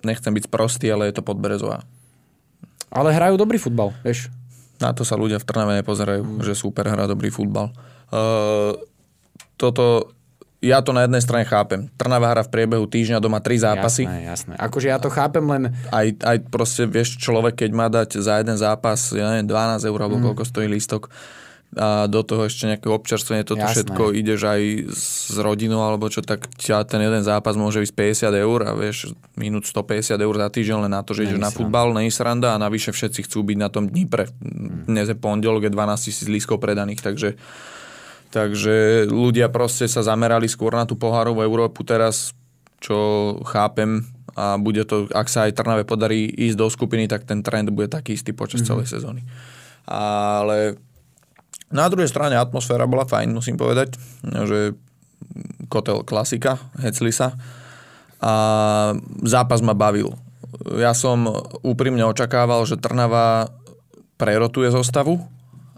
nechcem 0.05 0.33
byť 0.33 0.45
sprostý, 0.49 0.89
ale 0.93 1.11
je 1.11 1.21
to 1.21 1.27
Podbrezová. 1.27 1.85
Ale 2.95 3.11
hrajú 3.11 3.35
dobrý 3.35 3.59
futbal, 3.59 3.91
vieš. 4.07 4.31
Na 4.79 4.95
to 4.95 5.03
sa 5.03 5.19
ľudia 5.19 5.43
v 5.43 5.47
Trnave 5.47 5.83
nepozerajú, 5.83 6.23
mm. 6.23 6.43
že 6.47 6.55
super 6.55 6.87
hrá 6.87 7.11
dobrý 7.11 7.31
futbal. 7.31 7.75
Uh, 8.15 8.79
toto 9.59 10.15
ja 10.65 10.81
to 10.81 10.97
na 10.97 11.05
jednej 11.05 11.21
strane 11.21 11.45
chápem. 11.45 11.93
Trnava 12.01 12.33
hra 12.33 12.41
v 12.41 12.53
priebehu 12.53 12.89
týždňa 12.89 13.21
doma 13.21 13.45
tri 13.45 13.61
zápasy. 13.61 14.09
Jasné, 14.09 14.25
jasné. 14.25 14.55
Akože 14.57 14.89
ja 14.89 14.97
to 14.97 15.13
chápem, 15.13 15.45
len... 15.45 15.77
Aj, 15.93 16.09
aj 16.09 16.49
proste, 16.49 16.89
vieš, 16.89 17.21
človek, 17.21 17.61
keď 17.61 17.71
má 17.77 17.93
dať 17.93 18.17
za 18.17 18.41
jeden 18.41 18.57
zápas, 18.57 19.13
ja 19.13 19.29
neviem, 19.29 19.45
12 19.53 19.85
eur, 19.85 20.01
alebo 20.01 20.17
mm. 20.17 20.25
koľko 20.33 20.43
stojí 20.49 20.67
lístok, 20.73 21.13
a 21.75 22.07
do 22.07 22.21
toho 22.23 22.47
ešte 22.47 22.71
nejaké 22.71 22.89
občerstvenie, 22.91 23.43
toto 23.43 23.63
Jasné. 23.63 23.75
všetko 23.83 24.03
ideš 24.15 24.41
aj 24.47 24.63
s 24.95 25.35
rodinou 25.37 25.83
alebo 25.83 26.07
čo, 26.11 26.23
tak 26.23 26.47
ťa 26.55 26.87
ten 26.87 27.03
jeden 27.03 27.23
zápas 27.27 27.55
môže 27.59 27.83
ísť 27.83 27.95
50 28.31 28.45
eur 28.45 28.59
a 28.67 28.73
vieš, 28.75 29.15
minút 29.35 29.67
150 29.67 30.19
eur 30.19 30.35
za 30.35 30.49
týždeň 30.49 30.87
len 30.87 30.93
na 30.95 31.03
to, 31.03 31.13
že 31.13 31.31
ideš 31.31 31.41
na 31.43 31.51
futbal, 31.51 31.91
na 31.95 32.07
sranda 32.09 32.55
a 32.55 32.63
navyše 32.63 32.95
všetci 32.95 33.27
chcú 33.27 33.43
byť 33.43 33.59
na 33.59 33.69
tom 33.69 33.91
dni 33.91 34.05
pre 34.07 34.31
dnes 34.85 35.09
je 35.11 35.17
pondelok, 35.19 35.67
je 35.67 35.73
12 35.73 36.07
tisíc 36.07 36.27
lískov 36.31 36.63
predaných, 36.63 37.03
takže 37.03 37.31
Takže 38.35 39.07
ľudia 39.07 39.47
proste 39.47 39.87
sa 39.87 40.03
zamerali 40.03 40.51
skôr 40.51 40.75
na 40.75 40.83
tú 40.83 40.99
pohárovú 40.99 41.39
Európu 41.47 41.87
teraz, 41.87 42.35
čo 42.83 43.39
chápem 43.47 44.03
a 44.35 44.59
bude 44.59 44.83
to, 44.83 45.07
ak 45.15 45.31
sa 45.31 45.47
aj 45.47 45.55
Trnave 45.55 45.87
podarí 45.87 46.27
ísť 46.27 46.59
do 46.59 46.67
skupiny, 46.67 47.07
tak 47.07 47.23
ten 47.23 47.47
trend 47.47 47.71
bude 47.71 47.87
taký 47.87 48.19
istý 48.19 48.35
počas 48.35 48.67
mm-hmm. 48.67 48.71
celej 48.75 48.87
sezóny. 48.91 49.23
Ale 49.87 50.75
na 51.75 51.91
druhej 51.91 52.07
strane 52.07 52.39
atmosféra 52.39 52.87
bola 52.87 53.05
fajn, 53.05 53.35
musím 53.35 53.59
povedať, 53.59 53.99
že 54.23 54.79
kotel 55.67 56.07
klasika, 56.07 56.63
hecli 56.79 57.11
sa 57.11 57.35
a 58.23 58.35
zápas 59.27 59.61
ma 59.61 59.75
bavil. 59.75 60.15
Ja 60.79 60.95
som 60.95 61.27
úprimne 61.67 62.07
očakával, 62.07 62.63
že 62.65 62.79
Trnava 62.79 63.51
prerotuje 64.15 64.71
zostavu, 64.71 65.19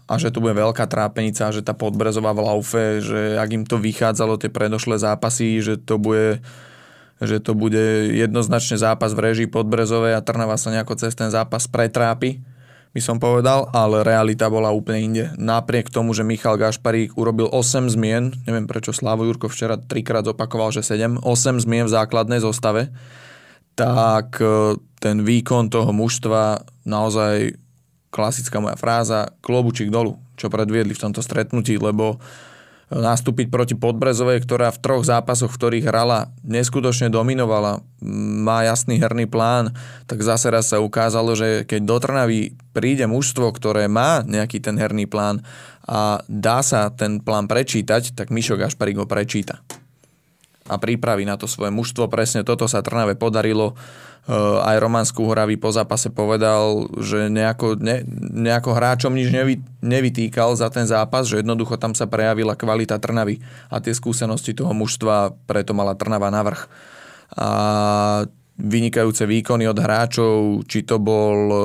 a 0.07 0.15
že 0.15 0.31
to 0.31 0.39
bude 0.39 0.55
veľká 0.55 0.87
trápenica, 0.87 1.51
že 1.51 1.59
tá 1.59 1.75
podbrezová 1.75 2.31
v 2.31 2.45
laufe, 2.47 3.03
že 3.03 3.35
ak 3.35 3.49
im 3.51 3.63
to 3.67 3.75
vychádzalo 3.75 4.39
tie 4.39 4.47
predošlé 4.47 4.95
zápasy, 4.95 5.59
že 5.59 5.75
to 5.75 5.99
bude 5.99 6.39
že 7.17 7.41
to 7.41 7.57
bude 7.57 8.13
jednoznačne 8.13 8.77
zápas 8.77 9.17
v 9.17 9.25
režii 9.25 9.49
Podbrezovej 9.49 10.13
a 10.13 10.21
Trnava 10.21 10.53
sa 10.53 10.69
nejako 10.69 11.01
cez 11.01 11.17
ten 11.17 11.33
zápas 11.33 11.65
pretrápi, 11.65 12.37
by 12.95 13.01
som 13.03 13.17
povedal, 13.19 13.67
ale 13.75 14.01
realita 14.01 14.47
bola 14.47 14.71
úplne 14.71 14.99
inde. 15.03 15.25
Napriek 15.35 15.91
tomu, 15.91 16.15
že 16.15 16.25
Michal 16.25 16.57
Gašparík 16.57 17.15
urobil 17.19 17.51
8 17.51 17.93
zmien, 17.93 18.33
neviem 18.47 18.65
prečo 18.65 18.95
Slavo 18.95 19.27
Jurko 19.27 19.51
včera 19.51 19.77
trikrát 19.77 20.25
zopakoval, 20.25 20.71
že 20.73 20.81
7, 20.81 21.21
8 21.21 21.63
zmien 21.63 21.85
v 21.85 21.93
základnej 21.93 22.39
zostave, 22.41 22.89
tak 23.77 24.41
e, 24.41 24.79
ten 24.97 25.21
výkon 25.21 25.69
toho 25.69 25.93
mužstva 25.93 26.65
naozaj 26.87 27.53
klasická 28.09 28.57
moja 28.57 28.73
fráza, 28.79 29.29
klobučík 29.45 29.93
dolu, 29.93 30.17
čo 30.33 30.49
predviedli 30.49 30.95
v 30.95 31.03
tomto 31.05 31.21
stretnutí, 31.21 31.77
lebo 31.77 32.17
nastúpiť 32.87 33.51
proti 33.51 33.75
Podbrezovej, 33.75 34.47
ktorá 34.47 34.71
v 34.71 34.79
troch 34.79 35.03
zápasoch, 35.03 35.51
v 35.51 35.59
ktorých 35.59 35.87
hrala, 35.91 36.31
neskutočne 36.47 37.11
dominovala, 37.11 37.83
má 38.43 38.63
jasný 38.63 38.95
herný 38.95 39.27
plán, 39.27 39.75
tak 40.07 40.23
zase 40.23 40.47
raz 40.47 40.71
sa 40.71 40.79
ukázalo, 40.79 41.35
že 41.35 41.67
keď 41.67 41.81
do 41.83 41.97
Trnavy 41.99 42.41
príde 42.71 43.03
mužstvo, 43.03 43.51
ktoré 43.51 43.91
má 43.91 44.23
nejaký 44.23 44.63
ten 44.63 44.79
herný 44.79 45.03
plán 45.03 45.43
a 45.83 46.23
dá 46.31 46.63
sa 46.63 46.87
ten 46.91 47.19
plán 47.19 47.51
prečítať, 47.51 48.15
tak 48.15 48.31
Mišo 48.31 48.55
Gašparík 48.55 49.03
ho 49.03 49.07
prečíta 49.07 49.59
a 50.67 50.75
pripraví 50.75 51.23
na 51.23 51.39
to 51.39 51.47
svoje 51.47 51.71
mužstvo. 51.71 52.11
Presne 52.11 52.43
toto 52.43 52.67
sa 52.67 52.83
Trnave 52.83 53.15
podarilo. 53.15 53.73
Eh, 54.27 54.35
aj 54.35 54.83
Roman 54.83 55.07
Skúhravý 55.07 55.55
po 55.55 55.71
zápase 55.71 56.11
povedal, 56.11 56.91
že 56.99 57.31
nejako, 57.31 57.79
ne, 57.79 58.03
nejako 58.35 58.75
hráčom 58.75 59.15
nič 59.15 59.31
nevy, 59.31 59.63
nevytýkal 59.79 60.51
za 60.59 60.67
ten 60.67 60.83
zápas, 60.83 61.31
že 61.31 61.39
jednoducho 61.39 61.79
tam 61.79 61.95
sa 61.95 62.11
prejavila 62.11 62.59
kvalita 62.59 62.99
Trnavy 62.99 63.39
a 63.71 63.79
tie 63.79 63.95
skúsenosti 63.95 64.51
toho 64.51 64.75
mužstva, 64.75 65.31
preto 65.47 65.71
mala 65.71 65.95
Trnava 65.95 66.27
navrh. 66.27 66.59
A 67.39 67.47
vynikajúce 68.57 69.29
výkony 69.29 69.69
od 69.69 69.77
hráčov, 69.77 70.65
či 70.65 70.81
to 70.81 70.97
bol 70.97 71.37
eh, 71.47 71.59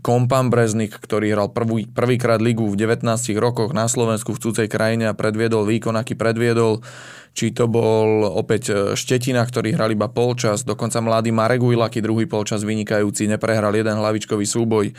Kompan 0.00 0.48
Breznik, 0.48 0.96
ktorý 0.96 1.32
hral 1.36 1.48
prvý, 1.52 1.84
prvýkrát 1.86 2.40
ligu 2.40 2.64
v 2.66 2.76
19 2.80 3.04
rokoch 3.36 3.76
na 3.76 3.86
Slovensku 3.86 4.32
v 4.32 4.42
cudzej 4.42 4.68
krajine 4.72 5.12
a 5.12 5.16
predviedol 5.16 5.68
výkon, 5.68 5.94
aký 5.94 6.16
predviedol 6.16 6.80
či 7.32 7.50
to 7.56 7.64
bol 7.64 8.28
opäť 8.28 8.62
e, 8.68 8.72
Štetina, 8.92 9.40
ktorý 9.40 9.72
hral 9.72 9.96
iba 9.96 10.08
polčas, 10.12 10.68
dokonca 10.68 11.00
mladý 11.00 11.32
Marek 11.32 11.64
Ujlaky, 11.64 12.04
druhý 12.04 12.28
polčas 12.28 12.60
vynikajúci, 12.60 13.24
neprehral 13.24 13.72
jeden 13.72 13.96
hlavičkový 13.96 14.44
súboj 14.44 14.92
e, 14.92 14.94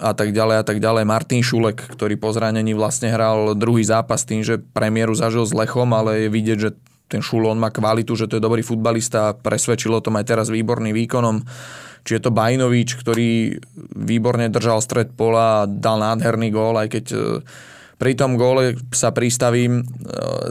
a 0.00 0.12
tak 0.16 0.32
ďalej 0.32 0.56
a 0.56 0.64
tak 0.64 0.80
ďalej. 0.80 1.04
Martin 1.04 1.44
Šulek, 1.44 1.76
ktorý 1.92 2.16
po 2.16 2.32
zranení 2.32 2.72
vlastne 2.72 3.12
hral 3.12 3.52
druhý 3.52 3.84
zápas 3.84 4.24
tým, 4.24 4.40
že 4.40 4.64
premiéru 4.72 5.12
zažil 5.12 5.44
s 5.44 5.52
Lechom, 5.52 5.92
ale 5.92 6.26
je 6.26 6.28
vidieť, 6.32 6.58
že 6.58 6.70
ten 7.08 7.20
Šulon 7.20 7.60
má 7.60 7.68
kvalitu, 7.68 8.16
že 8.16 8.26
to 8.26 8.40
je 8.40 8.44
dobrý 8.44 8.64
futbalista, 8.64 9.36
presvedčilo 9.36 10.00
to 10.00 10.08
aj 10.10 10.24
teraz 10.24 10.46
výborným 10.48 10.96
výkonom. 10.96 11.44
Či 12.04 12.20
je 12.20 12.22
to 12.22 12.36
Bajnovič, 12.36 13.00
ktorý 13.00 13.56
výborne 13.96 14.52
držal 14.52 14.84
stred 14.84 15.16
pola 15.16 15.64
a 15.64 15.68
dal 15.68 16.00
nádherný 16.00 16.52
gól, 16.52 16.76
aj 16.76 16.88
keď 16.92 17.04
e, 17.16 17.18
pri 17.96 18.12
tom 18.12 18.36
góle 18.36 18.76
sa 18.92 19.08
pristavím, 19.08 19.80
e, 19.80 19.82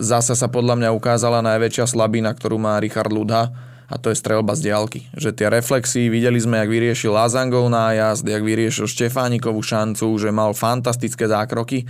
zasa 0.02 0.34
sa 0.34 0.50
podľa 0.50 0.82
mňa 0.82 0.90
ukázala 0.98 1.46
najväčšia 1.46 1.86
slabina, 1.86 2.34
ktorú 2.34 2.58
má 2.58 2.82
Richard 2.82 3.14
Ludha 3.14 3.54
a 3.86 3.96
to 4.02 4.10
je 4.10 4.18
strelba 4.18 4.58
z 4.58 4.74
diálky. 4.74 5.06
Že 5.14 5.30
tie 5.38 5.48
reflexy, 5.54 6.10
videli 6.10 6.42
sme, 6.42 6.58
jak 6.58 6.74
vyriešil 6.74 7.14
Lazangov 7.14 7.70
nájazd, 7.70 8.26
jak 8.26 8.42
vyriešil 8.42 8.90
Štefánikovú 8.90 9.62
šancu, 9.62 10.10
že 10.18 10.34
mal 10.34 10.58
fantastické 10.58 11.30
zákroky, 11.30 11.86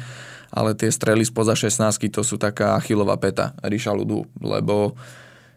ale 0.53 0.77
tie 0.77 0.93
strely 0.93 1.25
spoza 1.25 1.57
16 1.57 1.81
to 2.13 2.21
sú 2.21 2.37
taká 2.37 2.77
achilová 2.77 3.17
peta 3.17 3.57
Ríša 3.65 3.91
Ludu, 3.97 4.29
lebo 4.37 4.93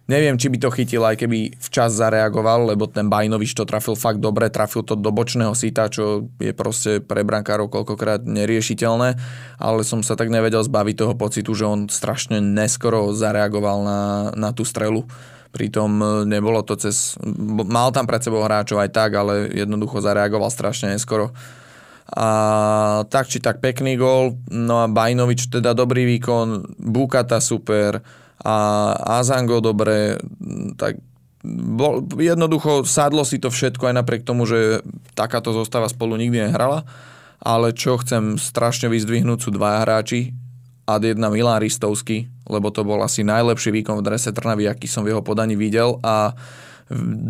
Neviem, 0.06 0.38
či 0.38 0.46
by 0.46 0.59
to 0.62 0.70
chytil, 0.70 1.02
aj 1.02 1.18
keby 1.18 1.59
včas 1.59 1.98
zareagoval, 1.98 2.70
lebo 2.70 2.87
ten 2.87 3.11
Bajnovič 3.11 3.59
to 3.59 3.66
trafil 3.66 3.98
fakt 3.98 4.22
dobre, 4.22 4.46
trafil 4.46 4.87
to 4.87 4.94
do 4.94 5.11
bočného 5.11 5.50
síta, 5.50 5.90
čo 5.90 6.30
je 6.38 6.54
proste 6.54 7.02
pre 7.02 7.26
brankárov 7.26 7.66
koľkokrát 7.66 8.22
neriešiteľné, 8.22 9.18
ale 9.59 9.80
som 9.82 10.06
sa 10.06 10.14
tak 10.14 10.30
nevedel 10.30 10.62
zbaviť 10.62 10.94
toho 10.94 11.14
pocitu, 11.18 11.50
že 11.59 11.66
on 11.66 11.90
strašne 11.90 12.38
neskoro 12.38 13.11
zareagoval 13.11 13.82
na, 13.82 14.00
na 14.38 14.54
tú 14.54 14.62
strelu. 14.62 15.02
Pritom 15.50 15.90
e, 15.98 16.06
nebolo 16.22 16.62
to 16.62 16.78
cez... 16.78 17.18
Mal 17.66 17.90
tam 17.90 18.06
pred 18.06 18.22
sebou 18.22 18.46
hráčov 18.46 18.78
aj 18.78 18.94
tak, 18.94 19.11
ale 19.18 19.50
jednoducho 19.50 19.98
zareagoval 19.98 20.54
strašne 20.54 20.94
neskoro. 20.94 21.35
A 22.07 22.29
tak 23.11 23.27
či 23.27 23.42
tak 23.42 23.59
pekný 23.59 23.99
gól, 23.99 24.38
no 24.47 24.79
a 24.79 24.87
Bajnovič 24.87 25.51
teda 25.51 25.75
dobrý 25.75 26.07
výkon, 26.07 26.79
Bukata 26.79 27.42
super, 27.42 27.99
a 28.47 28.57
Azango 29.19 29.59
dobre, 29.59 30.14
tak 30.79 31.03
bol, 31.47 32.07
jednoducho 32.14 32.87
sadlo 32.87 33.27
si 33.27 33.42
to 33.42 33.51
všetko 33.51 33.90
aj 33.90 33.95
napriek 33.99 34.23
tomu, 34.23 34.47
že 34.47 34.87
takáto 35.19 35.51
zostava 35.51 35.90
spolu 35.90 36.14
nikdy 36.14 36.47
nehrala, 36.47 36.87
ale 37.42 37.75
čo 37.75 37.99
chcem 37.99 38.38
strašne 38.38 38.87
vyzdvihnúť 38.87 39.38
sú 39.42 39.51
dva 39.51 39.83
hráči, 39.83 40.31
a 40.87 41.03
jedna 41.03 41.29
Milan 41.35 41.59
Ristovský, 41.59 42.31
lebo 42.47 42.71
to 42.71 42.87
bol 42.87 43.03
asi 43.03 43.27
najlepší 43.27 43.75
výkon 43.75 43.99
v 43.99 44.07
drese 44.07 44.31
Trnavy, 44.31 44.71
aký 44.71 44.87
som 44.87 45.03
v 45.03 45.11
jeho 45.11 45.23
podaní 45.23 45.59
videl. 45.59 45.99
A 46.07 46.31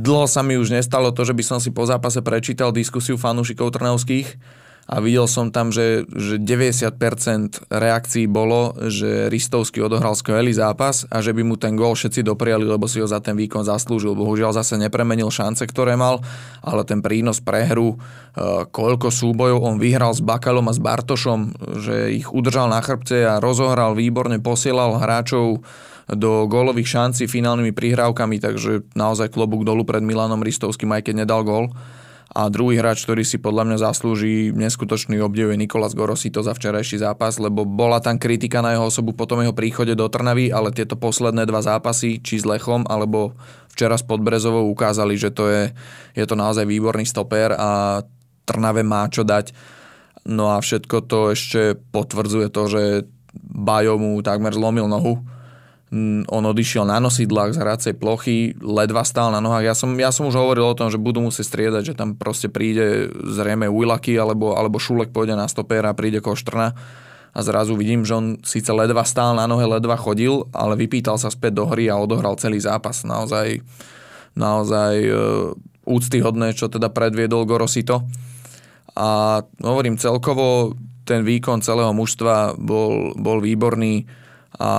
dlho 0.05 0.29
sa 0.29 0.45
mi 0.45 0.61
už 0.61 0.77
nestalo 0.77 1.09
to, 1.09 1.25
že 1.25 1.33
by 1.33 1.41
som 1.41 1.57
si 1.57 1.73
po 1.73 1.89
zápase 1.89 2.21
prečítal 2.21 2.69
diskusiu 2.69 3.17
fanúšikov 3.17 3.73
trnavských, 3.73 4.37
a 4.87 5.03
videl 5.03 5.27
som 5.27 5.51
tam, 5.51 5.75
že, 5.75 6.07
že 6.14 6.38
90% 6.38 6.94
reakcií 7.66 8.31
bolo, 8.31 8.70
že 8.87 9.27
Ristovský 9.27 9.83
odohral 9.83 10.14
skvelý 10.14 10.55
zápas 10.55 11.03
a 11.11 11.18
že 11.18 11.35
by 11.35 11.42
mu 11.42 11.59
ten 11.59 11.75
gól 11.75 11.99
všetci 11.99 12.22
dopriali, 12.22 12.62
lebo 12.62 12.87
si 12.87 13.03
ho 13.03 13.07
za 13.11 13.18
ten 13.18 13.35
výkon 13.35 13.66
zaslúžil. 13.66 14.14
Bohužiaľ 14.14 14.55
zase 14.55 14.79
nepremenil 14.79 15.27
šance, 15.27 15.66
ktoré 15.66 15.99
mal, 15.99 16.22
ale 16.62 16.87
ten 16.87 17.03
prínos 17.03 17.42
prehru, 17.42 17.99
e, 17.99 18.66
koľko 18.70 19.11
súbojov 19.11 19.59
on 19.59 19.77
vyhral 19.83 20.14
s 20.14 20.22
Bakalom 20.22 20.70
a 20.70 20.72
s 20.72 20.79
Bartošom, 20.79 21.51
že 21.83 22.14
ich 22.14 22.31
udržal 22.31 22.70
na 22.70 22.79
chrbce 22.79 23.27
a 23.27 23.42
rozohral 23.42 23.99
výborne, 23.99 24.38
posielal 24.38 25.03
hráčov 25.03 25.66
do 26.07 26.46
gólových 26.46 26.87
šancí 26.87 27.27
finálnymi 27.27 27.75
prihrávkami, 27.75 28.38
takže 28.38 28.87
naozaj 28.94 29.35
klobúk 29.35 29.66
dolu 29.66 29.83
pred 29.83 30.07
Milanom 30.07 30.46
Ristovským, 30.46 30.94
aj 30.94 31.11
keď 31.11 31.27
nedal 31.27 31.42
gól. 31.42 31.75
A 32.35 32.51
druhý 32.51 32.83
hráč, 32.83 33.07
ktorý 33.07 33.23
si 33.23 33.39
podľa 33.39 33.65
mňa 33.71 33.79
zaslúži 33.87 34.51
neskutočný 34.51 35.23
obdiv 35.23 35.55
je 35.55 35.62
Nikolas 35.62 35.95
Gorosito 35.95 36.43
za 36.43 36.53
včerajší 36.53 36.99
zápas, 36.99 37.39
lebo 37.39 37.62
bola 37.62 38.03
tam 38.03 38.19
kritika 38.19 38.61
na 38.61 38.75
jeho 38.75 38.91
osobu 38.91 39.15
po 39.15 39.31
tom 39.31 39.47
jeho 39.47 39.55
príchode 39.55 39.95
do 39.95 40.11
Trnavy, 40.11 40.51
ale 40.51 40.75
tieto 40.75 40.99
posledné 40.99 41.47
dva 41.47 41.62
zápasy, 41.62 42.19
či 42.19 42.43
s 42.43 42.45
Lechom, 42.45 42.83
alebo 42.91 43.39
včera 43.71 43.95
s 43.95 44.03
Podbrezovou 44.03 44.67
ukázali, 44.69 45.15
že 45.15 45.31
to 45.31 45.49
je, 45.49 45.71
je 46.19 46.25
to 46.27 46.35
naozaj 46.35 46.67
výborný 46.67 47.07
stoper 47.07 47.55
a 47.55 48.03
Trnave 48.43 48.83
má 48.83 49.07
čo 49.07 49.23
dať. 49.23 49.55
No 50.27 50.51
a 50.51 50.59
všetko 50.59 51.07
to 51.07 51.31
ešte 51.31 51.79
potvrdzuje 51.95 52.51
to, 52.51 52.62
že 52.67 52.83
Bajo 53.37 54.01
mu 54.01 54.19
takmer 54.25 54.51
zlomil 54.51 54.91
nohu 54.91 55.23
on 56.27 56.42
odišiel 56.42 56.83
na 56.83 56.99
nosidlách 56.99 57.55
z 57.55 57.62
hracej 57.62 57.94
plochy, 57.94 58.59
ledva 58.59 59.07
stál 59.07 59.31
na 59.31 59.38
nohách. 59.38 59.62
Ja 59.62 59.75
som, 59.79 59.94
ja 59.94 60.11
som 60.11 60.27
už 60.27 60.35
hovoril 60.35 60.66
o 60.66 60.75
tom, 60.75 60.90
že 60.90 60.99
budú 60.99 61.22
musieť 61.22 61.46
striedať, 61.46 61.83
že 61.92 61.94
tam 61.94 62.18
proste 62.18 62.51
príde 62.51 63.07
zrejme 63.14 63.70
Ujlaky 63.70 64.18
alebo, 64.18 64.59
alebo 64.59 64.83
Šulek 64.83 65.14
pôjde 65.14 65.38
na 65.38 65.46
stopéra 65.46 65.94
a 65.94 65.99
príde 65.99 66.18
Koštrna 66.18 66.75
a 67.37 67.38
zrazu 67.44 67.79
vidím, 67.79 68.03
že 68.03 68.16
on 68.18 68.27
síce 68.42 68.72
ledva 68.72 69.05
stál 69.05 69.37
na 69.38 69.44
nohe, 69.44 69.62
ledva 69.68 69.94
chodil, 70.01 70.49
ale 70.57 70.75
vypýtal 70.75 71.20
sa 71.20 71.29
späť 71.29 71.61
do 71.61 71.64
hry 71.68 71.87
a 71.92 72.01
odohral 72.01 72.35
celý 72.40 72.59
zápas. 72.59 73.05
Naozaj, 73.05 73.61
naozaj 74.35 74.94
e, 75.05 75.12
úctyhodné, 75.85 76.57
čo 76.57 76.72
teda 76.72 76.88
predviedol 76.88 77.44
Gorosito. 77.44 78.09
A 78.96 79.38
hovorím 79.61 80.01
celkovo, 80.01 80.75
ten 81.05 81.29
výkon 81.29 81.61
celého 81.61 81.92
mužstva 81.92 82.57
bol, 82.57 83.12
bol 83.14 83.38
výborný 83.44 84.09
a 84.57 84.72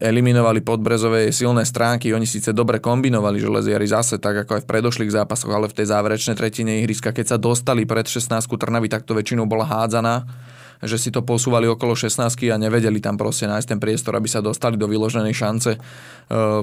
eliminovali 0.00 0.60
podbrezové 0.64 1.30
silné 1.30 1.62
stránky. 1.62 2.10
Oni 2.10 2.26
síce 2.26 2.50
dobre 2.50 2.80
kombinovali 2.82 3.38
železiari 3.38 3.86
zase, 3.86 4.18
tak 4.18 4.44
ako 4.44 4.58
aj 4.58 4.62
v 4.64 4.70
predošlých 4.70 5.14
zápasoch, 5.14 5.52
ale 5.52 5.70
v 5.70 5.76
tej 5.76 5.86
záverečnej 5.92 6.36
tretine 6.36 6.82
ihriska, 6.82 7.14
keď 7.14 7.36
sa 7.36 7.38
dostali 7.38 7.86
pred 7.86 8.08
16 8.08 8.44
Trnavy, 8.44 8.88
tak 8.88 9.04
to 9.04 9.14
väčšinou 9.14 9.44
bola 9.44 9.66
hádzaná 9.68 10.24
že 10.84 11.00
si 11.00 11.08
to 11.08 11.24
posúvali 11.24 11.64
okolo 11.64 11.96
16 11.96 12.20
a 12.52 12.60
nevedeli 12.60 13.00
tam 13.00 13.16
proste 13.16 13.48
nájsť 13.48 13.68
ten 13.68 13.80
priestor, 13.80 14.18
aby 14.20 14.28
sa 14.28 14.44
dostali 14.44 14.76
do 14.76 14.84
vyloženej 14.84 15.34
šance. 15.34 15.72
E, 15.74 15.78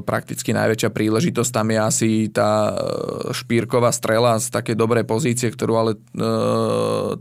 prakticky 0.06 0.54
najväčšia 0.54 0.94
príležitosť 0.94 1.52
tam 1.52 1.68
je 1.74 1.80
asi 1.82 2.10
tá 2.30 2.70
e, 2.70 2.74
špírková 3.34 3.90
strela 3.90 4.38
z 4.38 4.54
takej 4.54 4.78
dobrej 4.78 5.10
pozície, 5.10 5.50
ktorú 5.50 5.74
ale 5.74 5.92
e, 5.96 6.00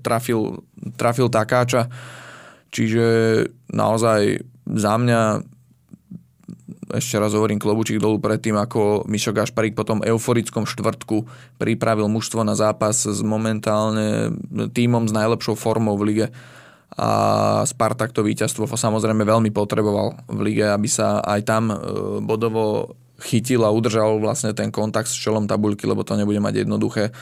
trafil, 0.04 0.60
trafil 1.00 1.32
Takáča. 1.32 1.88
Čiže 2.70 3.06
naozaj 3.72 4.46
za 4.68 4.94
mňa 4.94 5.22
ešte 6.94 7.16
raz 7.18 7.34
hovorím 7.34 7.62
klobučík 7.62 8.02
dolu 8.02 8.18
pred 8.18 8.42
tým, 8.42 8.58
ako 8.58 9.06
Mišo 9.06 9.30
Gašparík 9.30 9.78
po 9.78 9.86
tom 9.86 10.02
euforickom 10.02 10.66
štvrtku 10.66 11.26
pripravil 11.58 12.10
mužstvo 12.10 12.42
na 12.42 12.58
zápas 12.58 13.06
s 13.06 13.20
momentálne 13.22 14.34
týmom 14.50 15.06
s 15.06 15.12
najlepšou 15.14 15.54
formou 15.54 15.94
v 15.98 16.04
lige 16.06 16.26
a 16.98 17.10
Spartak 17.62 18.10
to 18.10 18.26
víťazstvo 18.26 18.66
samozrejme 18.66 19.22
veľmi 19.22 19.54
potreboval 19.54 20.26
v 20.26 20.40
lige, 20.42 20.66
aby 20.66 20.90
sa 20.90 21.22
aj 21.22 21.40
tam 21.46 21.70
e, 21.70 21.76
bodovo 22.18 22.98
chytil 23.22 23.62
a 23.62 23.70
udržal 23.70 24.18
vlastne 24.18 24.50
ten 24.56 24.74
kontakt 24.74 25.06
s 25.06 25.14
čelom 25.14 25.46
tabuľky, 25.46 25.86
lebo 25.86 26.02
to 26.02 26.18
nebude 26.18 26.42
mať 26.42 26.66
jednoduché. 26.66 27.14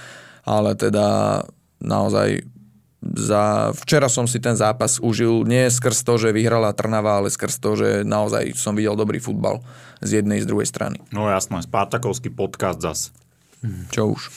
Ale 0.49 0.73
teda 0.73 1.43
naozaj 1.85 2.43
za, 2.99 3.71
včera 3.79 4.11
som 4.11 4.27
si 4.27 4.43
ten 4.43 4.59
zápas 4.59 4.99
užil 4.99 5.47
nie 5.47 5.71
skrz 5.71 6.03
to, 6.03 6.19
že 6.19 6.35
vyhrala 6.35 6.75
Trnava, 6.75 7.23
ale 7.23 7.31
skrz 7.31 7.63
to, 7.63 7.79
že 7.79 7.89
naozaj 8.03 8.59
som 8.59 8.75
videl 8.75 8.99
dobrý 8.99 9.23
futbal 9.23 9.63
z 10.03 10.23
jednej 10.23 10.43
z 10.43 10.47
druhej 10.51 10.67
strany. 10.67 10.99
No 11.15 11.31
jasné, 11.31 11.63
Spartakovský 11.63 12.35
podcast 12.35 12.83
zas. 12.83 13.01
Čo 13.95 14.19
už. 14.19 14.31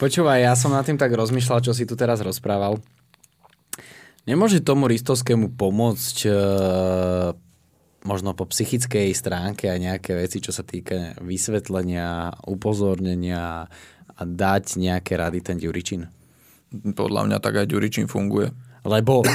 Počúvaj, 0.00 0.40
ja 0.40 0.56
som 0.56 0.72
nad 0.72 0.84
tým 0.84 0.96
tak 0.96 1.12
rozmýšľal, 1.12 1.60
čo 1.60 1.76
si 1.76 1.84
tu 1.84 1.92
teraz 1.96 2.24
rozprával. 2.24 2.80
Nemôže 4.24 4.64
tomu 4.64 4.88
Ristovskému 4.88 5.52
pomôcť 5.56 6.16
e, 6.28 6.32
možno 8.04 8.32
po 8.32 8.48
psychickej 8.48 9.12
stránke 9.12 9.68
aj 9.68 9.80
nejaké 9.80 10.12
veci, 10.16 10.40
čo 10.40 10.52
sa 10.52 10.64
týka 10.64 11.16
vysvetlenia, 11.20 12.32
upozornenia 12.48 13.68
a 14.16 14.22
dať 14.24 14.80
nejaké 14.80 15.16
rady 15.16 15.40
ten 15.44 15.56
Ďuričin? 15.60 16.19
Podľa 16.70 17.26
mňa 17.26 17.38
tak 17.42 17.60
aj 17.60 17.66
Ďuričin 17.66 18.06
funguje. 18.06 18.54
Lebo 18.86 19.26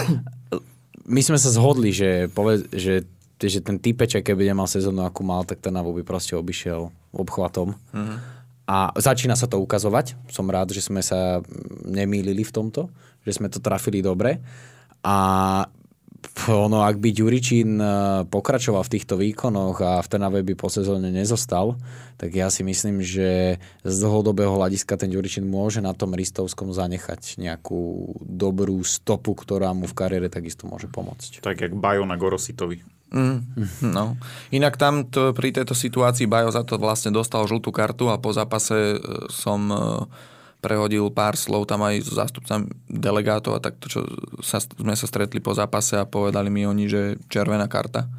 my 1.06 1.21
sme 1.21 1.38
sa 1.38 1.50
zhodli, 1.52 1.93
že, 1.93 2.32
poved, 2.32 2.71
že, 2.74 3.06
že 3.38 3.60
ten 3.62 3.78
typeček, 3.78 4.26
keby 4.26 4.50
nemal 4.50 4.65
sezónu, 4.65 5.06
akú 5.06 5.21
mal, 5.21 5.45
tak 5.45 5.62
ten 5.62 5.76
by 5.76 6.02
proste 6.02 6.34
obišiel 6.34 6.89
obchvatom. 7.13 7.78
Mm-hmm. 7.93 8.17
A 8.65 8.89
začína 8.98 9.38
sa 9.38 9.45
to 9.45 9.62
ukazovať. 9.62 10.17
Som 10.34 10.50
rád, 10.50 10.74
že 10.74 10.82
sme 10.82 11.06
sa 11.06 11.45
nemýlili 11.86 12.41
v 12.41 12.56
tomto, 12.56 12.89
že 13.21 13.38
sme 13.38 13.45
to 13.45 13.62
trafili 13.62 14.02
dobre. 14.02 14.41
A 15.06 15.15
ono, 16.49 16.85
ak 16.85 17.01
by 17.01 17.09
Ďuričín 17.09 17.69
e, 17.79 17.88
pokračoval 18.29 18.85
v 18.85 18.93
týchto 18.93 19.15
výkonoch 19.17 19.77
a 19.81 20.03
v 20.03 20.07
Trnave 20.07 20.45
by 20.45 20.53
po 20.53 20.69
sezóne 20.69 21.09
nezostal, 21.09 21.79
tak 22.15 22.35
ja 22.35 22.47
si 22.53 22.61
myslím, 22.61 23.01
že 23.01 23.57
z 23.81 23.95
dlhodobého 23.99 24.53
hľadiska 24.53 24.99
ten 24.99 25.09
Ďuričín 25.09 25.47
môže 25.47 25.81
na 25.81 25.95
tom 25.97 26.13
Ristovskom 26.13 26.71
zanechať 26.75 27.41
nejakú 27.41 28.13
dobrú 28.21 28.83
stopu, 28.85 29.33
ktorá 29.33 29.73
mu 29.73 29.89
v 29.89 29.97
kariére 29.97 30.27
takisto 30.29 30.69
môže 30.69 30.91
pomôcť. 30.91 31.41
Tak 31.41 31.65
jak 31.65 31.73
Bajo 31.73 32.05
na 32.05 32.19
Gorositovi. 32.19 32.83
Mm, 33.15 33.45
no. 33.95 34.17
Inak 34.51 34.75
tam 34.75 35.07
to, 35.07 35.31
pri 35.31 35.53
tejto 35.55 35.77
situácii 35.77 36.27
Bajo 36.27 36.51
za 36.51 36.65
to 36.65 36.75
vlastne 36.81 37.13
dostal 37.15 37.45
žltú 37.47 37.69
kartu 37.69 38.11
a 38.11 38.19
po 38.19 38.35
zápase 38.35 38.97
e, 38.97 39.29
som 39.31 39.71
e, 39.71 39.77
prehodil 40.65 41.13
pár 41.13 41.38
slov 41.38 41.69
tam 41.69 41.86
aj 41.86 42.01
s 42.01 42.10
zástupcami 42.10 42.65
delegátov 42.89 43.54
a 43.54 43.62
takto, 43.62 43.86
čo 43.86 44.01
sa, 44.41 44.58
sme 44.58 44.97
sa 44.97 45.06
stretli 45.06 45.38
po 45.38 45.54
zápase 45.54 46.01
a 46.01 46.10
povedali 46.10 46.49
mi 46.49 46.65
oni, 46.65 46.89
že 46.89 47.01
červená 47.30 47.69
karta. 47.69 48.10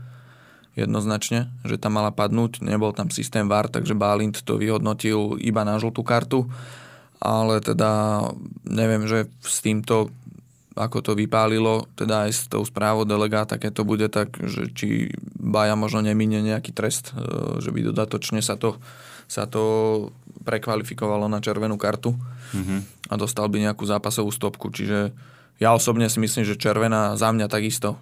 Jednoznačne, 0.79 1.51
že 1.67 1.81
tam 1.83 1.99
mala 1.99 2.15
padnúť, 2.15 2.63
nebol 2.63 2.95
tam 2.95 3.11
systém 3.11 3.51
VAR, 3.51 3.67
takže 3.67 3.99
Balint 3.99 4.47
to 4.47 4.55
vyhodnotil 4.55 5.35
iba 5.43 5.67
na 5.67 5.83
žltú 5.83 6.07
kartu, 6.07 6.47
ale 7.19 7.59
teda 7.59 8.23
neviem, 8.63 9.09
že 9.11 9.27
s 9.43 9.59
týmto 9.65 10.15
ako 10.77 11.01
to 11.01 11.13
vypálilo, 11.17 11.89
teda 11.97 12.29
aj 12.29 12.31
s 12.37 12.41
tou 12.53 12.61
správou 12.61 13.09
delegáta, 13.09 13.57
keď 13.57 13.73
to 13.73 13.83
bude 13.89 14.07
tak, 14.13 14.37
že 14.37 14.69
či 14.77 15.09
Baja 15.41 15.73
možno 15.73 16.05
nemine 16.05 16.45
nejaký 16.45 16.77
trest, 16.77 17.17
e, 17.17 17.65
že 17.65 17.73
by 17.73 17.81
dodatočne 17.91 18.45
sa 18.45 18.61
to, 18.61 18.77
sa 19.27 19.47
to 19.51 19.62
prekvalifikovalo 20.47 21.27
na 21.27 21.43
červenú 21.43 21.75
kartu 21.75 22.15
mm-hmm. 22.15 23.11
a 23.11 23.15
dostal 23.19 23.51
by 23.51 23.59
nejakú 23.67 23.83
zápasovú 23.83 24.31
stopku. 24.31 24.71
Čiže 24.71 25.11
ja 25.59 25.73
osobne 25.73 26.07
si 26.07 26.23
myslím, 26.23 26.45
že 26.47 26.61
červená 26.61 27.19
za 27.19 27.33
mňa 27.35 27.51
takisto. 27.51 27.99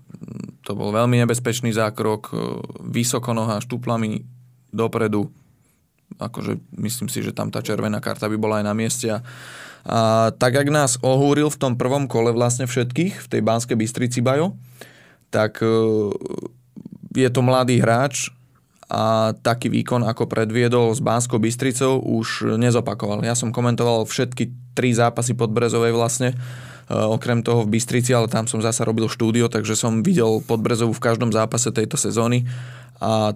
To 0.69 0.77
bol 0.77 0.93
veľmi 0.93 1.17
nebezpečný 1.25 1.71
zákrok, 1.73 2.23
e, 2.31 2.37
vysoko 2.85 3.31
noha 3.33 3.63
štuplami 3.63 4.27
dopredu. 4.75 5.31
Akože 6.19 6.61
myslím 6.77 7.09
si, 7.09 7.23
že 7.23 7.33
tam 7.33 7.49
tá 7.55 7.63
červená 7.63 8.03
karta 8.03 8.27
by 8.27 8.37
bola 8.37 8.61
aj 8.61 8.65
na 8.67 8.75
mieste. 8.75 9.07
A, 9.09 9.19
a 9.87 9.99
tak, 10.35 10.59
ak 10.59 10.69
nás 10.69 10.99
ohúril 11.01 11.49
v 11.49 11.61
tom 11.61 11.73
prvom 11.79 12.11
kole 12.11 12.35
vlastne 12.35 12.67
všetkých, 12.67 13.23
v 13.23 13.27
tej 13.31 13.41
Banskej 13.41 13.79
Bystrici 13.79 14.19
Bajo, 14.19 14.59
tak 15.31 15.63
e, 15.63 15.71
je 17.15 17.29
to 17.31 17.41
mladý 17.41 17.79
hráč, 17.79 18.35
a 18.95 19.35
taký 19.35 19.75
výkon, 19.75 20.07
ako 20.07 20.31
predviedol 20.31 20.95
s 20.95 21.03
Bánskou 21.03 21.43
Bystricou, 21.43 21.99
už 21.99 22.55
nezopakoval. 22.55 23.27
Ja 23.27 23.35
som 23.35 23.51
komentoval 23.51 24.07
všetky 24.07 24.55
tri 24.79 24.95
zápasy 24.95 25.35
pod 25.35 25.51
Brezovej 25.51 25.91
vlastne, 25.91 26.31
e, 26.31 26.37
okrem 26.95 27.43
toho 27.43 27.67
v 27.67 27.75
Bystrici, 27.75 28.15
ale 28.15 28.31
tam 28.31 28.47
som 28.47 28.63
zasa 28.63 28.87
robil 28.87 29.11
štúdio, 29.11 29.51
takže 29.51 29.75
som 29.75 30.07
videl 30.07 30.39
Podbrezovu 30.47 30.95
v 30.95 31.03
každom 31.03 31.35
zápase 31.35 31.75
tejto 31.75 31.99
sezóny 31.99 32.47
a 33.03 33.35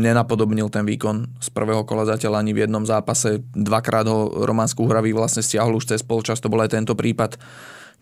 nenapodobnil 0.00 0.72
ten 0.72 0.88
výkon 0.88 1.36
z 1.36 1.48
prvého 1.52 1.84
kola 1.84 2.08
zatiaľ 2.08 2.40
ani 2.40 2.56
v 2.56 2.64
jednom 2.64 2.88
zápase. 2.88 3.44
Dvakrát 3.52 4.08
ho 4.08 4.48
Roman 4.48 4.72
Skúhravý 4.72 5.12
vlastne 5.12 5.44
stiahol 5.44 5.76
už 5.76 5.92
cez 5.92 6.00
polčas, 6.00 6.40
to 6.40 6.48
bol 6.48 6.64
aj 6.64 6.72
tento 6.72 6.96
prípad. 6.96 7.36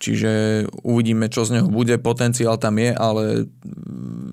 Čiže 0.03 0.67
uvidíme, 0.83 1.31
čo 1.31 1.47
z 1.47 1.62
neho 1.62 1.71
bude. 1.71 1.95
Potenciál 2.03 2.59
tam 2.59 2.75
je, 2.83 2.91
ale 2.91 3.47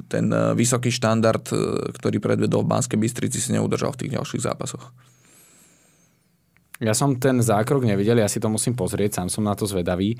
ten 0.09 0.25
e, 0.33 0.57
vysoký 0.57 0.89
štandard, 0.89 1.45
e, 1.53 1.93
ktorý 1.93 2.17
predvedol 2.17 2.65
v 2.65 2.71
Banskej 2.73 2.97
Bystrici, 2.97 3.37
si 3.37 3.53
neudržal 3.53 3.93
v 3.93 3.99
tých 4.01 4.17
ďalších 4.17 4.41
zápasoch. 4.49 4.89
Ja 6.81 6.97
som 6.97 7.21
ten 7.21 7.37
zákrok 7.45 7.85
nevidel, 7.85 8.17
ja 8.17 8.25
si 8.25 8.41
to 8.41 8.49
musím 8.49 8.73
pozrieť, 8.73 9.21
sám 9.21 9.29
som 9.29 9.45
na 9.45 9.53
to 9.53 9.69
zvedavý, 9.69 10.17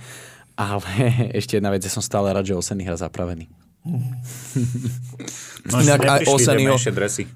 ale 0.54 0.86
ešte 1.40 1.58
jedna 1.58 1.74
vec, 1.74 1.82
ja 1.82 1.90
som 1.90 2.06
stále 2.06 2.30
rád, 2.30 2.46
že 2.46 2.54
Oseny 2.54 2.86
hra 2.86 3.02
zapravený. 3.02 3.50
No, 5.66 5.82
Inak 5.82 6.04
aj 6.04 6.22
Osenyho, 6.30 6.78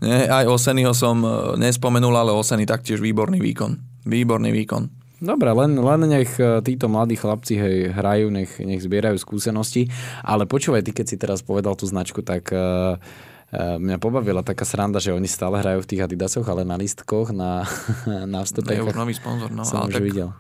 nie, 0.04 0.22
aj 0.28 0.46
Osenyho 0.54 0.94
som 0.94 1.18
e, 1.26 1.58
nespomenul, 1.58 2.14
ale 2.14 2.30
Oseny 2.30 2.70
taktiež 2.70 3.02
výborný 3.02 3.42
výkon. 3.42 4.06
Výborný 4.06 4.54
výkon. 4.54 5.03
Dobre, 5.24 5.56
len, 5.56 5.80
len 5.80 6.02
nech 6.04 6.36
e, 6.36 6.60
títo 6.60 6.92
mladí 6.92 7.16
chlapci 7.16 7.56
hej, 7.56 7.78
hrajú, 7.96 8.28
nech, 8.28 8.60
nech 8.60 8.84
zbierajú 8.84 9.16
skúsenosti. 9.16 9.88
Ale 10.20 10.44
počúvaj, 10.44 10.84
ty 10.84 10.92
keď 10.92 11.06
si 11.08 11.16
teraz 11.16 11.40
povedal 11.40 11.80
tú 11.80 11.88
značku, 11.88 12.20
tak 12.20 12.52
uh, 12.52 13.00
mňa 13.56 14.04
pobavila 14.04 14.44
taká 14.44 14.68
sranda, 14.68 15.00
že 15.00 15.16
oni 15.16 15.32
stále 15.32 15.64
hrajú 15.64 15.86
v 15.86 15.90
tých 15.96 16.04
Adidasoch, 16.04 16.44
ale 16.44 16.68
na 16.68 16.76
listkoch, 16.76 17.32
na, 17.32 17.64
na 18.34 18.44
vstupe. 18.44 18.76
Je 18.76 18.84
už 18.84 19.00
nový 19.00 19.16
sponzor, 19.16 19.48
no. 19.48 19.64
Som 19.64 19.88
už 19.88 19.96
tak, 19.96 20.04
videl. 20.04 20.36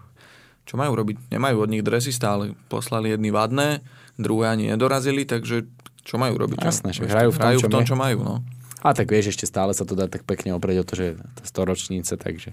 Čo 0.67 0.75
majú 0.75 0.99
robiť? 0.99 1.31
Nemajú 1.31 1.55
od 1.63 1.69
nich 1.71 1.83
dresy 1.83 2.11
stále. 2.11 2.51
Poslali 2.67 3.15
jedny 3.15 3.31
vadné, 3.31 3.79
druhé 4.19 4.51
ani 4.51 4.67
nedorazili, 4.75 5.23
takže 5.23 5.63
čo 6.03 6.19
majú 6.19 6.35
robiť? 6.35 6.59
Jasné, 6.59 6.91
že 6.91 7.07
hrajú 7.07 7.31
v 7.31 7.37
tom, 7.39 7.43
hrajú 7.47 7.59
čo, 7.63 7.67
v 7.67 7.71
tom 7.71 7.83
čo 7.87 7.95
majú. 7.95 8.19
No. 8.19 8.35
A 8.83 8.91
tak 8.91 9.07
vieš, 9.07 9.31
ešte 9.31 9.47
stále 9.47 9.71
sa 9.71 9.87
to 9.87 9.95
dá 9.95 10.11
tak 10.11 10.27
pekne 10.27 10.51
oprieť 10.59 10.83
o 10.83 10.87
to, 10.87 10.93
že 10.99 11.07
storočnice, 11.47 12.19
takže... 12.19 12.51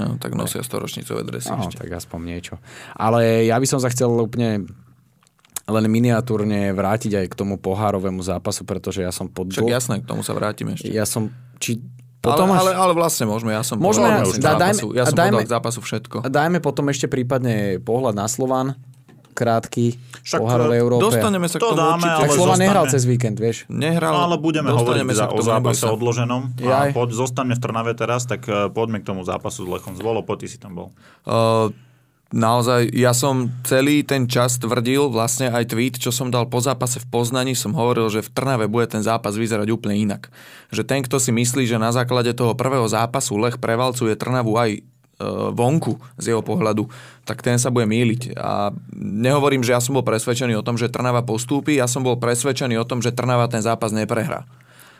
No, 0.00 0.16
tak 0.16 0.32
nosia 0.32 0.64
storočnicové 0.64 1.20
dresy 1.20 1.52
no, 1.52 1.68
ešte. 1.68 1.84
tak 1.84 1.92
aspoň 1.92 2.20
niečo. 2.24 2.54
Ale 2.96 3.44
ja 3.44 3.60
by 3.60 3.66
som 3.68 3.76
sa 3.76 3.92
chcel 3.92 4.08
úplne 4.08 4.64
len 5.68 5.84
miniatúrne 5.86 6.72
vrátiť 6.72 7.22
aj 7.22 7.26
k 7.28 7.34
tomu 7.36 7.60
pohárovému 7.60 8.24
zápasu, 8.24 8.64
pretože 8.64 9.04
ja 9.04 9.12
som 9.12 9.28
pod... 9.28 9.52
Však 9.52 9.68
jasné, 9.68 9.94
k 10.00 10.06
tomu 10.08 10.24
sa 10.24 10.32
vrátim 10.32 10.72
ešte. 10.72 10.90
Ja 10.90 11.04
som... 11.04 11.30
Či 11.62 11.78
potom 12.22 12.54
ale, 12.54 12.70
ale, 12.70 12.78
ale 12.78 12.92
vlastne 12.94 13.26
môžeme, 13.26 13.50
ja 13.50 13.66
som 13.66 13.82
môžeme, 13.82 14.06
dá, 14.38 14.54
zápasu, 14.54 14.94
dajme, 14.94 14.94
ja 14.94 15.04
som 15.10 15.16
dajme, 15.18 15.42
k 15.42 15.50
zápasu 15.50 15.80
všetko. 15.82 16.16
Dajme 16.30 16.58
potom 16.62 16.86
ešte 16.86 17.10
prípadne 17.10 17.82
pohľad 17.82 18.14
na 18.14 18.30
Slovan, 18.30 18.78
krátky 19.32 19.96
Však, 20.22 20.38
pohár 20.38 20.68
v 20.68 20.76
Európe. 20.76 21.02
Dostaneme 21.02 21.48
sa 21.48 21.56
k 21.56 21.62
To 21.64 21.68
tomu 21.72 21.80
dáme, 21.80 21.98
určite. 21.98 22.20
tak 22.20 22.28
ale 22.28 22.36
Slova 22.36 22.56
nehral 22.56 22.84
cez 22.86 23.02
víkend, 23.02 23.36
vieš. 23.36 23.64
Nehral, 23.66 24.12
No, 24.12 24.20
ale 24.24 24.36
budeme 24.36 24.68
hovoriť 24.70 24.84
dostaneme 24.84 25.12
za, 25.12 25.24
sa 25.24 25.26
k 25.26 25.32
o 25.32 25.36
tomu, 25.36 25.48
zápase 25.48 25.82
sa. 25.82 25.90
odloženom. 25.90 26.42
Jaj. 26.56 26.88
A 26.88 26.94
poď, 26.94 27.08
zostaňme 27.16 27.54
v 27.56 27.60
Trnave 27.60 27.92
teraz, 27.92 28.24
tak 28.24 28.44
e, 28.44 28.68
poďme 28.68 29.00
k 29.00 29.08
tomu 29.08 29.24
zápasu 29.24 29.64
s 29.64 29.68
Lechom 29.68 29.96
z 29.96 30.00
Volo, 30.00 30.20
poď 30.22 30.44
ty 30.44 30.48
si 30.52 30.58
tam 30.60 30.72
bol. 30.76 30.88
Uh, 31.24 31.72
naozaj, 32.30 32.88
ja 32.92 33.12
som 33.12 33.52
celý 33.62 34.00
ten 34.02 34.24
čas 34.24 34.56
tvrdil, 34.56 35.12
vlastne 35.12 35.52
aj 35.52 35.68
tweet, 35.68 36.00
čo 36.00 36.08
som 36.08 36.32
dal 36.32 36.48
po 36.48 36.60
zápase 36.60 36.96
v 36.96 37.06
Poznaní, 37.08 37.52
som 37.52 37.76
hovoril, 37.76 38.08
že 38.08 38.24
v 38.24 38.32
Trnave 38.32 38.68
bude 38.68 38.88
ten 38.88 39.04
zápas 39.04 39.36
vyzerať 39.36 39.68
úplne 39.68 40.00
inak. 40.00 40.32
Že 40.72 40.82
ten, 40.88 41.00
kto 41.04 41.20
si 41.20 41.28
myslí, 41.28 41.68
že 41.68 41.76
na 41.76 41.92
základe 41.92 42.32
toho 42.32 42.56
prvého 42.56 42.88
zápasu 42.88 43.36
Lech 43.36 43.60
prevalcuje 43.60 44.16
Trnavu 44.16 44.56
aj 44.56 44.80
vonku 45.52 45.98
z 46.18 46.34
jeho 46.34 46.42
pohľadu, 46.42 46.88
tak 47.22 47.44
ten 47.44 47.58
sa 47.60 47.70
bude 47.70 47.86
míliť. 47.86 48.34
A 48.38 48.72
nehovorím, 48.96 49.62
že 49.62 49.76
ja 49.76 49.80
som 49.82 49.94
bol 49.94 50.06
presvedčený 50.06 50.58
o 50.58 50.66
tom, 50.66 50.80
že 50.80 50.90
Trnava 50.90 51.22
postúpi, 51.22 51.78
ja 51.78 51.86
som 51.86 52.02
bol 52.02 52.18
presvedčený 52.18 52.80
o 52.80 52.88
tom, 52.88 53.04
že 53.04 53.14
Trnava 53.14 53.46
ten 53.46 53.62
zápas 53.62 53.92
neprehrá 53.94 54.48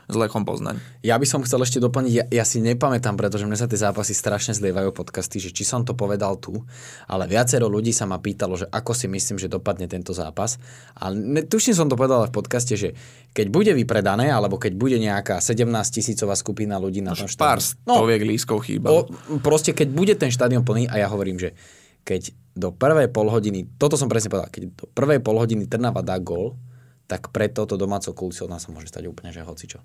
s 0.06 0.14
Lechom 0.14 0.42
Poznaň. 0.42 0.78
Ja 1.02 1.18
by 1.18 1.26
som 1.26 1.40
chcel 1.46 1.62
ešte 1.62 1.78
doplniť, 1.78 2.12
ja, 2.12 2.24
ja 2.28 2.44
si 2.46 2.58
nepamätám, 2.62 3.14
pretože 3.14 3.46
mne 3.46 3.58
sa 3.58 3.66
tie 3.70 3.78
zápasy 3.78 4.14
strašne 4.14 4.54
zlievajú 4.54 4.94
podcasty, 4.94 5.38
že 5.38 5.50
či 5.54 5.62
som 5.62 5.86
to 5.86 5.94
povedal 5.94 6.38
tu, 6.38 6.62
ale 7.06 7.26
viacero 7.26 7.70
ľudí 7.70 7.94
sa 7.94 8.06
ma 8.06 8.18
pýtalo, 8.18 8.58
že 8.58 8.66
ako 8.70 8.92
si 8.94 9.06
myslím, 9.06 9.36
že 9.38 9.46
dopadne 9.50 9.86
tento 9.86 10.10
zápas. 10.14 10.58
A 10.98 11.10
ne, 11.14 11.46
tuším 11.46 11.74
som 11.76 11.86
to 11.86 11.98
povedal 11.98 12.26
v 12.26 12.34
podcaste, 12.34 12.74
že 12.74 12.94
keď 13.32 13.46
bude 13.48 13.72
vypredané, 13.72 14.28
alebo 14.28 14.60
keď 14.60 14.72
bude 14.76 14.96
nejaká 15.00 15.40
17 15.40 15.68
tisícová 15.88 16.36
skupina 16.36 16.76
ľudí 16.76 17.00
na 17.00 17.16
tom 17.16 17.30
Pár 17.32 17.58
štadióne. 17.62 17.96
stoviek 17.96 18.22
lískov 18.26 18.58
chýba. 18.66 18.88
O, 18.92 19.08
proste 19.40 19.72
keď 19.72 19.88
bude 19.90 20.14
ten 20.18 20.28
štadión 20.28 20.66
plný 20.66 20.90
a 20.90 21.00
ja 21.00 21.08
hovorím, 21.08 21.40
že 21.40 21.56
keď 22.02 22.34
do 22.52 22.74
prvej 22.74 23.08
polhodiny, 23.08 23.64
toto 23.80 23.96
som 23.96 24.10
presne 24.10 24.28
povedal, 24.28 24.52
keď 24.52 24.62
do 24.68 24.84
prvej 24.92 25.24
polhodiny 25.24 25.64
Trnava 25.70 26.04
dá 26.04 26.20
gól, 26.20 26.58
tak 27.06 27.34
pre 27.34 27.50
toto 27.50 27.76
domáco 27.76 28.10
kulisou 28.14 28.48
nás 28.48 28.64
sa 28.64 28.70
môže 28.70 28.88
stať 28.88 29.10
úplne, 29.10 29.34
že 29.34 29.44
hocičo. 29.44 29.82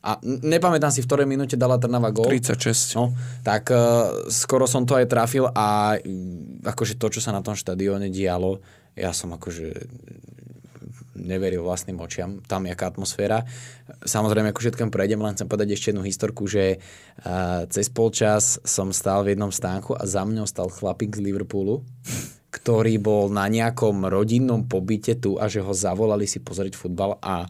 A 0.00 0.16
nepamätám 0.24 0.88
si, 0.88 1.04
v 1.04 1.08
ktorej 1.12 1.28
minúte 1.28 1.60
dala 1.60 1.76
Trnava 1.76 2.08
gól. 2.08 2.32
36. 2.32 2.96
No, 2.96 3.12
tak 3.44 3.68
uh, 3.68 4.32
skoro 4.32 4.64
som 4.64 4.88
to 4.88 4.96
aj 4.96 5.12
trafil 5.12 5.52
a 5.52 6.00
mm, 6.00 6.64
akože 6.64 6.96
to, 6.96 7.12
čo 7.12 7.20
sa 7.20 7.36
na 7.36 7.44
tom 7.44 7.52
štadióne 7.52 8.08
dialo, 8.08 8.64
ja 8.96 9.12
som 9.12 9.36
akože 9.36 9.76
neveril 11.20 11.60
vlastným 11.60 12.00
očiam, 12.00 12.40
tam 12.48 12.64
jaká 12.64 12.88
atmosféra. 12.88 13.44
Samozrejme, 14.08 14.56
ako 14.56 14.64
všetkom 14.64 14.88
prejdem, 14.88 15.20
len 15.20 15.36
chcem 15.36 15.44
povedať 15.44 15.76
ešte 15.76 15.92
jednu 15.92 16.00
historku, 16.00 16.48
že 16.48 16.80
uh, 16.80 17.68
cez 17.68 17.92
polčas 17.92 18.56
som 18.64 18.88
stál 18.96 19.28
v 19.28 19.36
jednom 19.36 19.52
stánku 19.52 19.92
a 19.92 20.08
za 20.08 20.24
mňou 20.24 20.48
stal 20.48 20.72
chlapík 20.72 21.12
z 21.12 21.20
Liverpoolu, 21.20 21.84
ktorý 22.50 22.98
bol 22.98 23.30
na 23.30 23.46
nejakom 23.46 24.10
rodinnom 24.10 24.66
pobyte 24.66 25.16
tu 25.22 25.38
a 25.38 25.46
že 25.46 25.62
ho 25.62 25.70
zavolali 25.70 26.26
si 26.26 26.42
pozrieť 26.42 26.74
futbal 26.74 27.16
a 27.22 27.46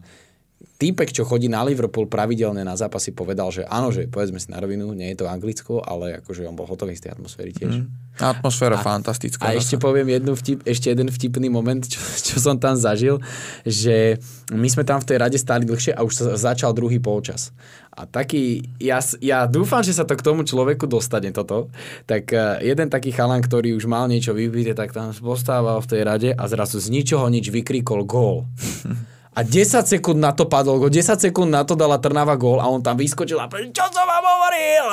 týpek, 0.81 1.13
čo 1.13 1.27
chodí 1.27 1.45
na 1.45 1.61
Liverpool 1.61 2.09
pravidelne 2.09 2.65
na 2.65 2.73
zápasy, 2.73 3.13
povedal, 3.13 3.53
že 3.53 3.61
áno, 3.69 3.93
že 3.93 4.09
povedzme 4.09 4.41
si 4.41 4.49
na 4.49 4.57
rovinu, 4.57 4.89
nie 4.97 5.13
je 5.13 5.21
to 5.21 5.29
Anglicko, 5.29 5.77
ale 5.81 6.17
akože 6.21 6.45
on 6.49 6.57
bol 6.57 6.65
hotový 6.65 6.97
z 6.97 7.05
tej 7.05 7.11
atmosféry 7.13 7.53
tiež. 7.53 7.81
Mm. 7.81 7.87
Atmosféra 8.17 8.81
fantastická. 8.81 9.45
A 9.45 9.55
zasa. 9.55 9.61
ešte 9.61 9.75
poviem 9.77 10.09
jednu 10.09 10.33
vtip, 10.33 10.65
ešte 10.65 10.89
jeden 10.89 11.09
vtipný 11.13 11.47
moment, 11.53 11.85
čo, 11.85 12.01
čo 12.01 12.35
som 12.41 12.57
tam 12.57 12.73
zažil, 12.73 13.21
že 13.61 14.17
my 14.49 14.67
sme 14.67 14.81
tam 14.81 14.97
v 15.01 15.07
tej 15.13 15.17
rade 15.21 15.37
stáli 15.37 15.69
dlhšie 15.69 15.93
a 15.93 16.01
už 16.01 16.13
sa 16.13 16.23
začal 16.37 16.73
druhý 16.73 16.97
polčas. 16.97 17.53
A 17.91 18.07
taký, 18.07 18.63
ja, 18.79 19.03
ja 19.19 19.43
dúfam, 19.45 19.83
že 19.83 19.91
sa 19.91 20.07
to 20.07 20.15
k 20.15 20.23
tomu 20.23 20.47
človeku 20.47 20.87
dostane 20.87 21.29
toto, 21.35 21.67
tak 22.07 22.31
eh, 22.31 22.63
jeden 22.63 22.87
taký 22.87 23.11
chalan, 23.11 23.43
ktorý 23.43 23.75
už 23.75 23.85
mal 23.85 24.07
niečo 24.07 24.31
vypité, 24.31 24.71
tak 24.71 24.95
tam 24.95 25.11
postával 25.11 25.83
v 25.83 25.89
tej 25.91 26.01
rade 26.01 26.29
a 26.31 26.43
zrazu 26.47 26.79
z 26.79 26.87
ničoho 26.87 27.27
nič 27.27 27.51
vykríkol 27.51 28.07
gól. 28.07 28.47
A 29.31 29.47
10 29.47 29.87
sekúnd 29.87 30.19
na 30.19 30.35
to 30.35 30.43
padol 30.43 30.75
gól, 30.75 30.91
10 30.91 31.15
sekúnd 31.17 31.47
na 31.47 31.63
to 31.63 31.71
dala 31.71 31.95
Trnava 31.95 32.35
gól 32.35 32.59
a 32.59 32.67
on 32.67 32.79
tam 32.79 32.99
vyskočil 32.99 33.39
a 33.39 33.47
povedal, 33.47 33.71
čo 33.71 33.87
som 33.87 34.03
vám 34.03 34.19
hovoril? 34.21 34.85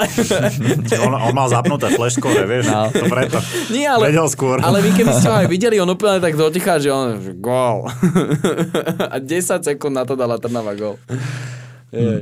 On, 1.02 1.12
on 1.12 1.34
mal 1.34 1.50
zapnuté 1.50 1.90
flashcore, 1.90 2.46
vieš, 2.46 2.70
No. 2.70 2.86
to 2.86 3.10
preto. 3.10 3.42
Nie, 3.68 3.90
ale, 3.90 4.14
Vedel 4.14 4.30
skôr. 4.30 4.62
ale 4.62 4.78
vy 4.78 4.94
keby 4.94 5.10
ste 5.10 5.26
ho 5.26 5.34
aj 5.36 5.48
videli, 5.58 5.76
on 5.76 5.90
úplne 5.90 6.22
tak 6.22 6.38
dotichá, 6.38 6.78
že 6.78 6.86
on, 6.86 7.18
že 7.18 7.34
gól. 7.34 7.90
A 9.14 9.18
10 9.18 9.26
sekúnd 9.58 9.90
na 9.90 10.06
to 10.06 10.14
dala 10.14 10.38
Trnava 10.38 10.70
gól. 10.72 11.02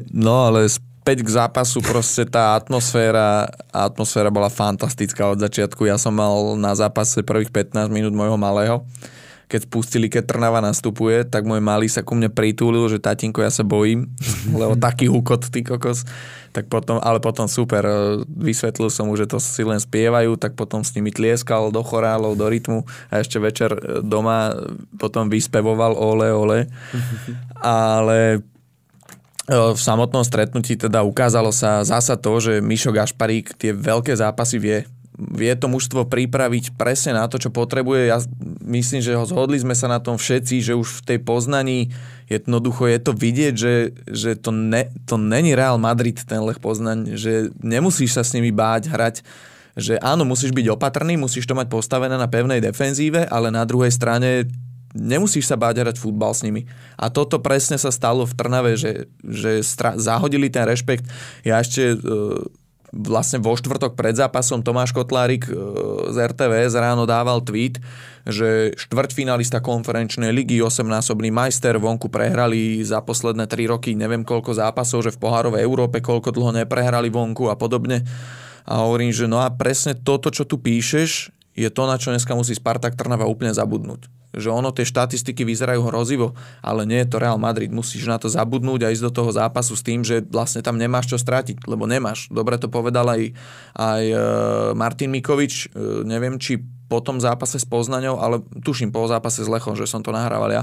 No 0.08 0.48
ale 0.48 0.72
späť 0.72 1.20
k 1.20 1.28
zápasu, 1.28 1.84
proste 1.84 2.24
tá 2.24 2.56
atmosféra, 2.56 3.44
atmosféra 3.68 4.32
bola 4.32 4.48
fantastická 4.48 5.28
od 5.28 5.38
začiatku. 5.38 5.84
Ja 5.84 6.00
som 6.00 6.16
mal 6.16 6.32
na 6.56 6.72
zápase 6.72 7.20
prvých 7.20 7.52
15 7.52 7.92
minút 7.92 8.16
môjho 8.16 8.40
malého. 8.40 8.80
Keď 9.46 9.60
spustili, 9.70 10.10
keď 10.10 10.26
Trnava 10.26 10.58
nastupuje, 10.58 11.22
tak 11.22 11.46
môj 11.46 11.62
malý 11.62 11.86
sa 11.86 12.02
ku 12.02 12.18
mne 12.18 12.26
pritúlil, 12.26 12.90
že 12.90 12.98
tatinko, 12.98 13.46
ja 13.46 13.50
sa 13.50 13.62
bojím, 13.62 14.10
lebo 14.60 14.74
taký 14.74 15.06
hukot, 15.06 15.48
ty 15.50 15.62
kokos. 15.62 16.02
Tak 16.50 16.72
potom, 16.72 16.98
ale 16.98 17.22
potom 17.22 17.46
super, 17.46 17.84
e, 17.84 17.94
vysvetlil 18.26 18.88
som 18.90 19.06
mu, 19.06 19.14
že 19.14 19.28
to 19.28 19.38
si 19.38 19.62
len 19.62 19.78
spievajú, 19.78 20.34
tak 20.40 20.56
potom 20.58 20.82
s 20.82 20.96
nimi 20.96 21.12
tlieskal 21.12 21.68
do 21.70 21.84
chorálov, 21.84 22.34
do 22.34 22.48
rytmu 22.48 22.88
a 23.12 23.20
ešte 23.20 23.38
večer 23.38 23.70
e, 23.76 24.00
doma 24.00 24.56
potom 24.96 25.28
vyspevoval 25.28 25.94
ole, 25.94 26.32
ole. 26.32 26.58
Ale 27.62 28.42
v 29.46 29.78
samotnom 29.78 30.26
stretnutí 30.26 30.74
teda 30.74 31.06
ukázalo 31.06 31.54
sa 31.54 31.86
zasa 31.86 32.18
to, 32.18 32.34
že 32.42 32.58
Mišo 32.58 32.90
Gašparík 32.90 33.54
tie 33.54 33.70
veľké 33.70 34.10
zápasy 34.18 34.58
vie. 34.58 34.78
Vie 35.16 35.52
to 35.56 35.72
mužstvo 35.72 36.04
pripraviť 36.04 36.76
presne 36.76 37.16
na 37.16 37.24
to, 37.24 37.40
čo 37.40 37.48
potrebuje. 37.48 38.12
Ja 38.12 38.20
myslím, 38.68 39.00
že 39.00 39.16
ho 39.16 39.24
zhodli 39.24 39.56
sme 39.56 39.72
sa 39.72 39.88
na 39.88 39.96
tom 39.96 40.20
všetci, 40.20 40.60
že 40.60 40.76
už 40.76 41.00
v 41.00 41.04
tej 41.08 41.18
poznaní 41.24 41.90
jednoducho 42.28 42.84
je 42.84 42.98
to 43.00 43.12
vidieť, 43.16 43.54
že, 43.56 43.74
že 44.04 44.36
to, 44.36 44.52
ne, 44.52 44.92
to 45.08 45.16
není 45.16 45.56
Real 45.56 45.80
Madrid, 45.80 46.20
ten 46.20 46.44
Lech 46.44 46.60
Poznaň, 46.60 47.16
že 47.16 47.48
nemusíš 47.64 48.18
sa 48.18 48.22
s 48.22 48.36
nimi 48.36 48.52
báť 48.52 48.92
hrať 48.92 49.16
že 49.76 50.00
áno, 50.00 50.24
musíš 50.24 50.56
byť 50.56 50.72
opatrný, 50.72 51.20
musíš 51.20 51.44
to 51.44 51.52
mať 51.52 51.68
postavené 51.68 52.16
na 52.16 52.24
pevnej 52.32 52.64
defenzíve, 52.64 53.28
ale 53.28 53.52
na 53.52 53.60
druhej 53.68 53.92
strane 53.92 54.48
nemusíš 54.96 55.52
sa 55.52 55.60
báť 55.60 55.84
hrať 55.84 55.96
futbal 56.00 56.32
s 56.32 56.40
nimi. 56.40 56.64
A 56.96 57.12
toto 57.12 57.36
presne 57.38 57.76
sa 57.76 57.92
stalo 57.92 58.24
v 58.24 58.32
Trnave, 58.32 58.80
že, 58.80 59.12
že 59.20 59.60
stra- 59.60 60.00
zahodili 60.00 60.48
ten 60.48 60.64
rešpekt. 60.64 61.04
Ja 61.44 61.60
ešte 61.60 61.92
e, 61.92 61.96
vlastne 62.94 63.42
vo 63.42 63.54
štvrtok 63.54 63.98
pred 63.98 64.14
zápasom 64.14 64.62
Tomáš 64.62 64.94
Kotlárik 64.94 65.46
e, 65.46 65.52
z 66.10 66.16
RTVS 66.16 66.78
ráno 66.78 67.06
dával 67.06 67.42
tweet, 67.42 67.82
že 68.26 68.74
štvrťfinalista 68.74 69.62
konferenčnej 69.62 70.30
ligy, 70.30 70.62
8-násobný 70.62 71.30
majster, 71.30 71.78
vonku 71.78 72.10
prehrali 72.10 72.82
za 72.82 73.02
posledné 73.02 73.46
3 73.46 73.72
roky 73.72 73.94
neviem 73.94 74.22
koľko 74.22 74.54
zápasov, 74.54 75.06
že 75.06 75.14
v 75.14 75.22
pohárovej 75.22 75.62
Európe 75.62 75.98
koľko 76.02 76.34
dlho 76.34 76.62
neprehrali 76.62 77.10
vonku 77.10 77.50
a 77.50 77.58
podobne. 77.58 78.06
A 78.66 78.82
hovorím, 78.82 79.14
že 79.14 79.30
no 79.30 79.38
a 79.38 79.46
presne 79.50 79.94
toto, 79.94 80.30
čo 80.34 80.42
tu 80.42 80.58
píšeš, 80.58 81.30
je 81.56 81.68
to, 81.70 81.82
na 81.86 81.96
čo 81.96 82.10
dneska 82.10 82.34
musí 82.34 82.52
Spartak 82.52 82.98
Trnava 82.98 83.24
úplne 83.30 83.54
zabudnúť. 83.54 84.10
Že 84.34 84.48
ono, 84.52 84.74
tie 84.74 84.88
štatistiky 84.88 85.46
vyzerajú 85.46 85.86
hrozivo, 85.86 86.34
ale 86.64 86.88
nie 86.88 87.02
je 87.02 87.08
to 87.12 87.22
Real 87.22 87.38
Madrid. 87.38 87.70
Musíš 87.70 88.08
na 88.08 88.16
to 88.16 88.26
zabudnúť 88.26 88.86
a 88.86 88.92
ísť 88.92 89.04
do 89.06 89.12
toho 89.12 89.30
zápasu 89.30 89.78
s 89.78 89.82
tým, 89.86 90.02
že 90.02 90.24
vlastne 90.26 90.64
tam 90.64 90.80
nemáš 90.80 91.12
čo 91.12 91.18
strátiť, 91.20 91.66
lebo 91.66 91.86
nemáš. 91.86 92.26
Dobre 92.28 92.58
to 92.58 92.66
povedal 92.66 93.06
aj, 93.06 93.32
aj 93.78 94.02
e, 94.02 94.16
Martin 94.74 95.14
Mikovič, 95.14 95.70
e, 95.72 96.02
neviem, 96.02 96.36
či 96.40 96.58
po 96.86 97.02
tom 97.02 97.18
zápase 97.18 97.58
s 97.58 97.66
Poznaňou, 97.66 98.22
ale 98.22 98.42
tuším 98.62 98.94
po 98.94 99.06
zápase 99.10 99.42
s 99.42 99.50
Lechom, 99.50 99.74
že 99.74 99.90
som 99.90 100.02
to 100.02 100.14
nahrával 100.14 100.54
ja, 100.54 100.62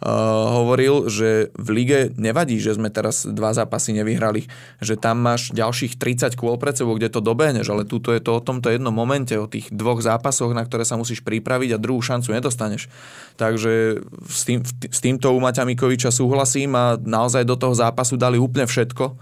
hovoril, 0.00 1.12
že 1.12 1.52
v 1.52 1.68
lige 1.76 2.00
nevadí, 2.16 2.56
že 2.56 2.72
sme 2.72 2.88
teraz 2.88 3.28
dva 3.28 3.52
zápasy 3.52 3.92
nevyhrali, 3.92 4.48
že 4.80 4.96
tam 4.96 5.20
máš 5.20 5.52
ďalších 5.52 6.00
30 6.00 6.40
kôl 6.40 6.56
pred 6.56 6.72
sebou, 6.72 6.96
kde 6.96 7.12
to 7.12 7.20
dobehneš, 7.20 7.68
ale 7.68 7.84
túto 7.84 8.16
je 8.16 8.24
to 8.24 8.40
o 8.40 8.44
tomto 8.44 8.72
jednom 8.72 8.92
momente, 8.96 9.36
o 9.36 9.44
tých 9.44 9.68
dvoch 9.68 10.00
zápasoch, 10.00 10.56
na 10.56 10.64
ktoré 10.64 10.88
sa 10.88 10.96
musíš 10.96 11.20
pripraviť 11.20 11.76
a 11.76 11.82
druhú 11.82 12.00
šancu 12.00 12.32
nedostaneš. 12.32 12.88
Takže 13.36 14.00
s, 14.24 14.42
tým, 14.48 14.64
s 14.64 14.98
týmto 15.04 15.36
u 15.36 15.38
Maťa 15.40 15.68
Mikoviča 15.68 16.08
súhlasím 16.08 16.72
a 16.80 16.96
naozaj 16.96 17.44
do 17.44 17.60
toho 17.60 17.76
zápasu 17.76 18.16
dali 18.16 18.40
úplne 18.40 18.64
všetko. 18.64 19.20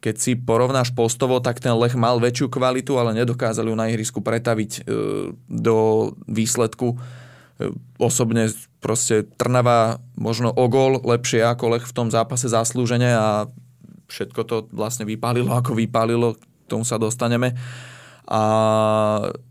Keď 0.00 0.16
si 0.16 0.32
porovnáš 0.32 0.96
postovo, 0.96 1.44
tak 1.44 1.60
ten 1.60 1.76
Lech 1.76 1.96
mal 1.96 2.16
väčšiu 2.20 2.48
kvalitu, 2.48 2.96
ale 2.96 3.16
nedokázali 3.16 3.68
ju 3.68 3.76
na 3.76 3.88
ihrisku 3.92 4.20
pretaviť 4.24 4.70
e, 4.76 4.80
do 5.48 5.76
výsledku 6.28 6.96
osobne 7.96 8.52
proste 8.86 9.26
Trnava 9.34 9.98
možno 10.14 10.54
o 10.54 10.70
gól 10.70 11.02
lepšie 11.02 11.42
ako 11.42 11.74
Lech 11.74 11.90
v 11.90 11.96
tom 11.98 12.08
zápase 12.14 12.46
zaslúžene 12.46 13.10
a 13.10 13.50
všetko 14.06 14.40
to 14.46 14.56
vlastne 14.70 15.02
vypálilo 15.02 15.50
ako 15.50 15.74
vypálilo, 15.74 16.38
k 16.38 16.70
tomu 16.70 16.86
sa 16.86 16.94
dostaneme. 16.94 17.58
A 18.26 18.42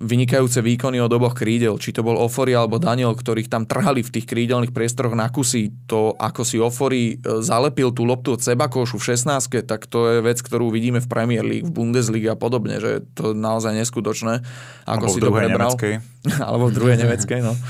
vynikajúce 0.04 0.60
výkony 0.60 1.00
od 1.00 1.08
oboch 1.08 1.32
krídel, 1.32 1.80
či 1.80 1.96
to 1.96 2.04
bol 2.04 2.20
Ofori 2.20 2.52
alebo 2.52 2.76
Daniel, 2.76 3.16
ktorých 3.16 3.48
tam 3.48 3.64
trhali 3.64 4.04
v 4.04 4.12
tých 4.12 4.28
krídelných 4.28 4.76
priestoroch 4.76 5.16
na 5.16 5.32
kusy, 5.32 5.72
to 5.88 6.12
ako 6.20 6.44
si 6.44 6.60
Ofori 6.60 7.24
zalepil 7.24 7.96
tú 7.96 8.04
loptu 8.04 8.36
od 8.36 8.44
seba 8.44 8.68
košu 8.68 9.00
v 9.00 9.16
16 9.16 9.64
tak 9.64 9.88
to 9.88 10.12
je 10.12 10.18
vec, 10.20 10.44
ktorú 10.44 10.76
vidíme 10.76 11.00
v 11.00 11.08
Premier 11.08 11.48
League, 11.48 11.72
v 11.72 11.72
Bundesliga 11.72 12.36
a 12.36 12.40
podobne, 12.40 12.84
že 12.84 13.08
to 13.16 13.32
je 13.32 13.40
naozaj 13.40 13.72
neskutočné. 13.80 14.44
Ako 14.84 15.08
Alebo 15.08 15.16
si 15.16 15.20
to 15.24 15.32
prebral. 15.32 15.72
nemeckej. 15.72 15.94
alebo 16.52 16.64
v 16.68 16.74
druhej 16.76 16.98
nemeckej, 17.00 17.40
no. 17.48 17.56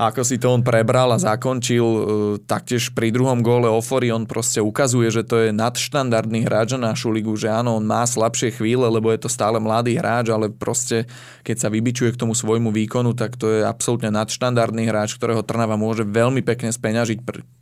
ako 0.00 0.26
si 0.26 0.42
to 0.42 0.50
on 0.50 0.66
prebral 0.66 1.14
a 1.14 1.18
zakončil 1.22 1.86
e, 1.86 2.00
taktiež 2.42 2.90
pri 2.90 3.14
druhom 3.14 3.40
góle 3.40 3.70
Ofory, 3.70 4.10
on 4.10 4.26
proste 4.26 4.58
ukazuje, 4.58 5.10
že 5.10 5.22
to 5.22 5.48
je 5.48 5.50
nadštandardný 5.54 6.46
hráč 6.46 6.74
na 6.74 6.94
našu 6.94 7.14
ligu, 7.14 7.30
že 7.38 7.50
áno, 7.50 7.78
on 7.78 7.86
má 7.86 8.02
slabšie 8.02 8.58
chvíle, 8.58 8.86
lebo 8.90 9.14
je 9.14 9.22
to 9.22 9.30
stále 9.30 9.62
mladý 9.62 9.94
hráč, 9.98 10.34
ale 10.34 10.50
proste 10.50 11.06
keď 11.46 11.56
sa 11.62 11.68
vybičuje 11.70 12.10
k 12.14 12.20
tomu 12.20 12.34
svojmu 12.34 12.74
výkonu, 12.74 13.14
tak 13.14 13.38
to 13.38 13.50
je 13.50 13.60
absolútne 13.62 14.10
nadštandardný 14.10 14.90
hráč, 14.90 15.14
ktorého 15.14 15.46
Trnava 15.46 15.78
môže 15.78 16.02
veľmi 16.02 16.42
pekne 16.42 16.74
speňažiť, 16.74 17.18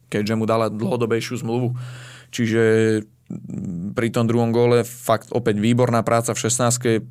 keďže 0.08 0.34
mu 0.36 0.48
dala 0.48 0.72
dlhodobejšiu 0.72 1.40
zmluvu. 1.40 1.76
Čiže 2.32 2.62
pri 3.92 4.08
tom 4.12 4.28
druhom 4.28 4.52
góle 4.52 4.84
fakt 4.84 5.32
opäť 5.32 5.60
výborná 5.60 6.04
práca 6.04 6.36
v 6.36 6.42
16 6.48 7.04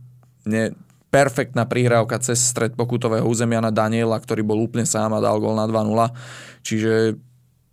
ne, 0.46 0.74
perfektná 1.12 1.68
prihrávka 1.68 2.18
cez 2.24 2.39
stred 2.39 2.74
pokutového 2.74 3.28
územia 3.28 3.59
na 3.59 3.70
Daniela, 3.70 4.16
ktorý 4.16 4.47
bol 4.47 4.64
úplne 4.64 4.88
sám 4.88 5.12
a 5.12 5.20
dal 5.20 5.38
gól 5.43 5.59
na 5.59 5.68
2-0. 5.68 6.16
Čiže 6.64 7.20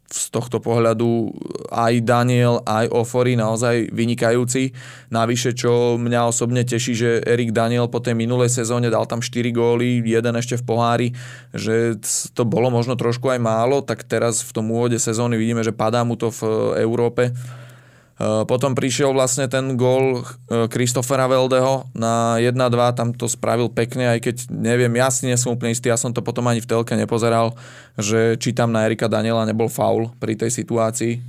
z 0.08 0.24
tohto 0.32 0.56
pohľadu 0.56 1.28
aj 1.68 2.00
Daniel, 2.00 2.64
aj 2.64 2.88
Ofori 2.88 3.36
naozaj 3.36 3.92
vynikajúci. 3.92 4.72
Navyše, 5.12 5.52
čo 5.52 6.00
mňa 6.00 6.32
osobne 6.32 6.64
teší, 6.64 6.92
že 6.96 7.10
Erik 7.20 7.52
Daniel 7.52 7.92
po 7.92 8.00
tej 8.00 8.16
minulej 8.16 8.48
sezóne 8.48 8.88
dal 8.88 9.04
tam 9.04 9.20
4 9.20 9.52
góly, 9.52 10.00
jeden 10.00 10.34
ešte 10.40 10.56
v 10.56 10.64
pohári, 10.64 11.08
že 11.52 12.00
to 12.32 12.48
bolo 12.48 12.72
možno 12.72 12.96
trošku 12.96 13.28
aj 13.28 13.36
málo, 13.36 13.84
tak 13.84 14.08
teraz 14.08 14.40
v 14.40 14.50
tom 14.56 14.72
úvode 14.72 14.96
sezóny 14.96 15.36
vidíme, 15.36 15.60
že 15.60 15.76
padá 15.76 16.00
mu 16.08 16.16
to 16.16 16.32
v 16.32 16.40
Európe 16.80 17.36
potom 18.18 18.74
prišiel 18.74 19.14
vlastne 19.14 19.46
ten 19.46 19.78
gól 19.78 20.26
Kristofera 20.50 21.30
eh, 21.30 21.30
Veldeho 21.30 21.86
na 21.94 22.42
1-2, 22.42 22.98
tam 22.98 23.14
to 23.14 23.30
spravil 23.30 23.70
pekne, 23.70 24.10
aj 24.10 24.18
keď 24.26 24.36
neviem, 24.50 24.90
ja 24.98 25.06
nie 25.22 25.38
som 25.38 25.54
úplne 25.54 25.70
istý, 25.70 25.86
ja 25.86 25.94
som 25.94 26.10
to 26.10 26.18
potom 26.18 26.42
ani 26.50 26.58
v 26.58 26.66
telke 26.66 26.98
nepozeral, 26.98 27.54
že 27.94 28.34
či 28.42 28.50
tam 28.50 28.74
na 28.74 28.82
Erika 28.90 29.06
Daniela 29.06 29.46
nebol 29.46 29.70
faul 29.70 30.10
pri 30.18 30.34
tej 30.34 30.50
situácii. 30.50 31.22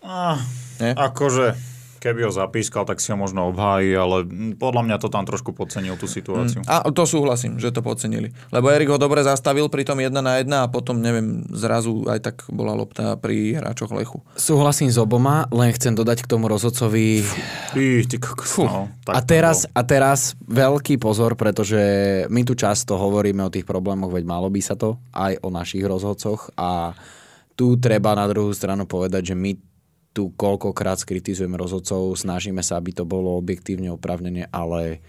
Ah, 0.00 0.40
akože 0.80 1.73
keby 2.04 2.28
ho 2.28 2.32
zapískal, 2.32 2.84
tak 2.84 3.00
si 3.00 3.08
ho 3.08 3.16
možno 3.16 3.48
obhájí, 3.48 3.96
ale 3.96 4.28
podľa 4.60 4.82
mňa 4.84 4.96
to 5.00 5.08
tam 5.08 5.24
trošku 5.24 5.56
podcenil 5.56 5.96
tú 5.96 6.04
situáciu. 6.04 6.60
Mm. 6.60 6.68
A 6.68 6.84
to 6.92 7.08
súhlasím, 7.08 7.56
že 7.56 7.72
to 7.72 7.80
podcenili. 7.80 8.36
Lebo 8.52 8.68
Erik 8.68 8.92
ho 8.92 9.00
dobre 9.00 9.24
zastavil 9.24 9.72
pri 9.72 9.88
tom 9.88 9.96
1 9.96 10.12
na 10.12 10.36
1 10.44 10.44
a 10.52 10.68
potom, 10.68 11.00
neviem, 11.00 11.48
zrazu 11.48 12.04
aj 12.04 12.20
tak 12.20 12.36
bola 12.52 12.76
lopta 12.76 13.16
pri 13.16 13.56
hráčoch 13.56 13.96
Lechu. 13.96 14.20
Súhlasím 14.36 14.92
s 14.92 15.00
oboma, 15.00 15.48
len 15.48 15.72
chcem 15.72 15.96
dodať 15.96 16.28
k 16.28 16.28
tomu 16.28 16.52
rozhodcovi... 16.52 17.24
Fí, 17.72 18.04
ty 18.04 18.20
kokos, 18.20 18.60
no, 18.60 18.92
a, 19.08 19.20
teraz, 19.24 19.64
a 19.72 19.80
teraz 19.80 20.36
veľký 20.44 21.00
pozor, 21.00 21.40
pretože 21.40 21.80
my 22.28 22.44
tu 22.44 22.52
často 22.52 23.00
hovoríme 23.00 23.40
o 23.40 23.48
tých 23.48 23.64
problémoch, 23.64 24.12
veď 24.12 24.28
malo 24.28 24.52
by 24.52 24.60
sa 24.60 24.76
to 24.76 25.00
aj 25.16 25.40
o 25.40 25.48
našich 25.48 25.82
rozhodcoch 25.82 26.52
a 26.60 26.92
tu 27.54 27.78
treba 27.78 28.12
na 28.18 28.26
druhú 28.26 28.50
stranu 28.50 28.84
povedať, 28.84 29.32
že 29.32 29.34
my 29.38 29.73
tu 30.14 30.30
koľkokrát 30.38 31.02
skritizujeme 31.02 31.58
rozhodcov, 31.58 32.14
snažíme 32.14 32.62
sa, 32.62 32.78
aby 32.78 32.94
to 32.94 33.02
bolo 33.02 33.34
objektívne 33.34 33.90
opravnené, 33.90 34.46
ale 34.54 35.02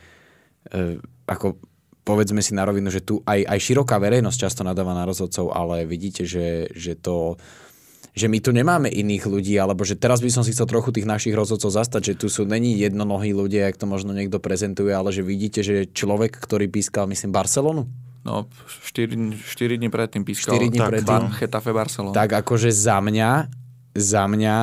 e, 0.74 0.97
ako 1.30 1.62
povedzme 2.01 2.41
si 2.41 2.58
na 2.58 2.66
rovinu, 2.66 2.89
že 2.89 3.06
tu 3.06 3.22
aj, 3.22 3.45
aj 3.45 3.60
široká 3.62 4.01
verejnosť 4.01 4.38
často 4.38 4.62
nadáva 4.66 4.97
na 4.97 5.06
rozhodcov, 5.06 5.53
ale 5.53 5.86
vidíte, 5.86 6.26
že, 6.26 6.74
že 6.74 6.97
to 6.97 7.38
že 8.16 8.32
my 8.32 8.39
tu 8.39 8.56
nemáme 8.56 8.88
iných 8.88 9.28
ľudí, 9.28 9.60
alebo 9.60 9.84
že 9.84 9.99
teraz 9.99 10.24
by 10.24 10.32
som 10.32 10.39
si 10.47 10.56
chcel 10.56 10.72
trochu 10.72 10.95
tých 10.95 11.03
našich 11.03 11.36
rozhodcov 11.36 11.68
zastať, 11.68 12.01
že 12.01 12.14
tu 12.16 12.32
sú 12.32 12.47
není 12.47 12.80
jednonohí 12.80 13.36
ľudia, 13.36 13.68
jak 13.68 13.76
to 13.76 13.91
možno 13.91 14.16
niekto 14.16 14.39
prezentuje, 14.39 14.95
ale 14.95 15.12
že 15.12 15.20
vidíte, 15.20 15.60
že 15.68 15.91
človek, 15.91 16.32
ktorý 16.32 16.72
pískal, 16.72 17.12
myslím, 17.12 17.36
Barcelonu, 17.36 17.91
No, 18.26 18.49
4, 18.89 19.38
4 19.38 19.78
dní 19.78 19.93
predtým 19.93 20.26
pískal 20.26 20.58
4 20.58 20.74
dní 20.74 20.82
tak, 20.82 20.89
predtým. 20.89 21.30
Chetafe 21.38 21.70
Barcelona. 21.70 22.18
Tak 22.18 22.41
akože 22.41 22.74
za 22.74 22.97
mňa, 22.97 23.53
za 23.93 24.26
mňa 24.26 24.56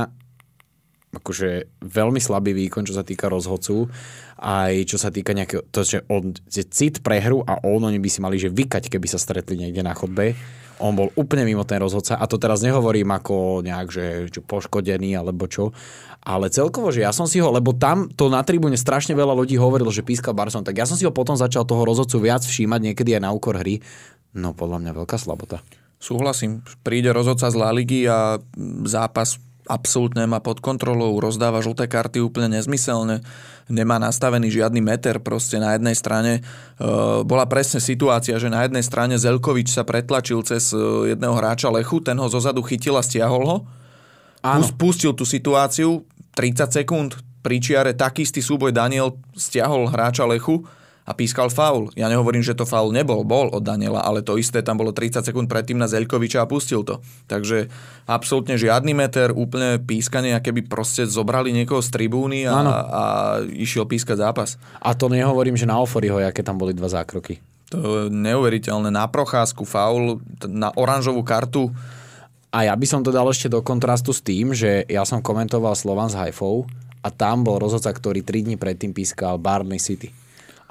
akože 1.13 1.81
veľmi 1.85 2.17
slabý 2.17 2.57
výkon, 2.57 2.89
čo 2.89 2.97
sa 2.97 3.05
týka 3.05 3.29
rozhodcu, 3.29 3.93
aj 4.41 4.73
čo 4.89 4.97
sa 4.97 5.13
týka 5.13 5.37
nejakého, 5.37 5.69
to, 5.69 5.85
že 5.85 6.09
on 6.09 6.33
je 6.49 6.65
cit 6.65 7.05
pre 7.05 7.21
hru 7.21 7.45
a 7.45 7.61
on, 7.69 7.85
oni 7.85 8.01
by 8.01 8.09
si 8.09 8.25
mali 8.25 8.41
že 8.41 8.49
vykať, 8.49 8.89
keby 8.89 9.07
sa 9.07 9.21
stretli 9.21 9.61
niekde 9.61 9.85
na 9.85 9.93
chodbe. 9.93 10.33
On 10.81 10.97
bol 10.97 11.13
úplne 11.15 11.45
mimo 11.47 11.63
ten 11.69 11.79
rozhodca 11.79 12.17
a 12.17 12.25
to 12.25 12.41
teraz 12.41 12.65
nehovorím 12.65 13.13
ako 13.13 13.61
nejak, 13.61 13.89
že, 13.93 14.07
že 14.33 14.41
poškodený 14.41 15.15
alebo 15.15 15.47
čo, 15.47 15.71
ale 16.25 16.49
celkovo, 16.49 16.89
že 16.91 17.05
ja 17.05 17.13
som 17.13 17.29
si 17.29 17.39
ho, 17.39 17.53
lebo 17.53 17.77
tam 17.77 18.09
to 18.09 18.33
na 18.33 18.41
tribúne 18.43 18.75
strašne 18.75 19.13
veľa 19.13 19.37
ľudí 19.37 19.55
hovorilo, 19.61 19.93
že 19.93 20.03
pískal 20.03 20.33
Barson, 20.33 20.65
tak 20.65 20.81
ja 20.81 20.89
som 20.89 20.97
si 20.97 21.05
ho 21.05 21.13
potom 21.13 21.37
začal 21.37 21.69
toho 21.69 21.85
rozhodcu 21.85 22.19
viac 22.25 22.43
všímať 22.43 22.81
niekedy 22.89 23.15
aj 23.15 23.23
na 23.23 23.31
úkor 23.31 23.61
hry. 23.61 23.85
No 24.33 24.57
podľa 24.57 24.81
mňa 24.81 24.93
veľká 24.97 25.21
slabota. 25.21 25.61
Súhlasím. 26.03 26.67
Príde 26.83 27.15
rozhodca 27.15 27.47
z 27.47 27.55
La 27.55 27.71
Ligy 27.71 28.11
a 28.11 28.43
zápas 28.89 29.39
absolútne 29.73 30.29
má 30.29 30.45
pod 30.45 30.61
kontrolou, 30.61 31.17
rozdáva 31.17 31.65
žlté 31.65 31.89
karty 31.89 32.21
úplne 32.21 32.61
nezmyselne, 32.61 33.25
nemá 33.73 33.97
nastavený 33.97 34.53
žiadny 34.53 34.85
meter 34.85 35.17
proste 35.25 35.57
na 35.57 35.73
jednej 35.73 35.97
strane. 35.97 36.33
E, 36.39 36.41
bola 37.25 37.49
presne 37.49 37.81
situácia, 37.81 38.37
že 38.37 38.53
na 38.53 38.69
jednej 38.69 38.85
strane 38.85 39.17
Zelkovič 39.17 39.73
sa 39.73 39.89
pretlačil 39.89 40.45
cez 40.45 40.77
e, 40.77 41.17
jedného 41.17 41.33
hráča 41.33 41.73
Lechu, 41.73 42.05
ten 42.05 42.21
ho 42.21 42.29
zozadu 42.29 42.61
chytil 42.61 43.01
a 43.01 43.03
stiahol 43.03 43.45
ho. 43.49 43.57
Áno. 44.45 44.69
Pustil 44.77 45.17
tú 45.17 45.25
situáciu, 45.25 46.05
30 46.37 46.85
sekúnd, 46.85 47.11
pri 47.43 47.59
čiare 47.59 47.97
taký 47.97 48.23
istý 48.23 48.39
súboj 48.39 48.71
Daniel 48.71 49.19
stiahol 49.35 49.91
hráča 49.91 50.29
Lechu 50.29 50.63
a 51.03 51.11
pískal 51.19 51.51
faul. 51.51 51.91
Ja 51.99 52.07
nehovorím, 52.07 52.47
že 52.47 52.55
to 52.55 52.63
faul 52.63 52.95
nebol, 52.95 53.27
bol 53.27 53.51
od 53.51 53.67
Daniela, 53.67 54.07
ale 54.07 54.23
to 54.23 54.39
isté 54.39 54.63
tam 54.63 54.79
bolo 54.79 54.95
30 54.95 55.27
sekúnd 55.27 55.51
predtým 55.51 55.75
na 55.75 55.91
Zeľkoviča 55.91 56.47
a 56.47 56.47
pustil 56.47 56.87
to. 56.87 57.03
Takže 57.27 57.67
absolútne 58.07 58.55
žiadny 58.55 58.95
meter, 58.95 59.35
úplne 59.35 59.83
pískanie, 59.83 60.31
aké 60.31 60.55
by 60.55 60.63
proste 60.71 61.03
zobrali 61.11 61.51
niekoho 61.51 61.83
z 61.83 61.91
tribúny 61.91 62.47
a, 62.47 62.55
a 62.55 63.03
išiel 63.51 63.91
pískať 63.91 64.23
zápas. 64.23 64.55
A 64.79 64.95
to 64.95 65.11
nehovorím, 65.11 65.59
že 65.59 65.67
na 65.67 65.83
Oforiho, 65.83 66.23
aké 66.23 66.47
tam 66.47 66.55
boli 66.55 66.71
dva 66.71 66.87
zákroky. 66.87 67.43
To 67.75 68.07
je 68.07 68.13
neuveriteľné. 68.13 68.93
Na 68.93 69.09
procházku 69.09 69.67
faul, 69.67 70.23
na 70.47 70.71
oranžovú 70.77 71.25
kartu. 71.27 71.73
A 72.53 72.69
ja 72.69 72.77
by 72.77 72.85
som 72.85 73.01
to 73.01 73.09
dal 73.09 73.25
ešte 73.33 73.49
do 73.49 73.65
kontrastu 73.65 74.13
s 74.13 74.21
tým, 74.21 74.53
že 74.53 74.85
ja 74.85 75.09
som 75.09 75.25
komentoval 75.25 75.73
Slovan 75.73 76.13
s 76.13 76.19
Haifou 76.21 76.69
a 77.01 77.09
tam 77.09 77.43
bol 77.43 77.57
rozhodca, 77.57 77.89
ktorý 77.89 78.21
3 78.21 78.45
dní 78.45 78.57
predtým 78.61 78.93
pískal 78.93 79.41
Barney 79.41 79.81
City. 79.81 80.22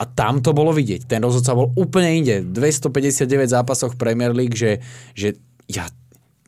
A 0.01 0.03
tam 0.09 0.41
to 0.41 0.49
bolo 0.57 0.73
vidieť. 0.73 1.05
Ten 1.05 1.21
rozhodca 1.21 1.53
bol 1.53 1.69
úplne 1.77 2.17
inde. 2.17 2.41
259 2.41 3.21
zápasoch 3.45 3.93
Premier 4.01 4.33
League, 4.33 4.57
že, 4.57 4.81
že 5.13 5.37
ja, 5.69 5.85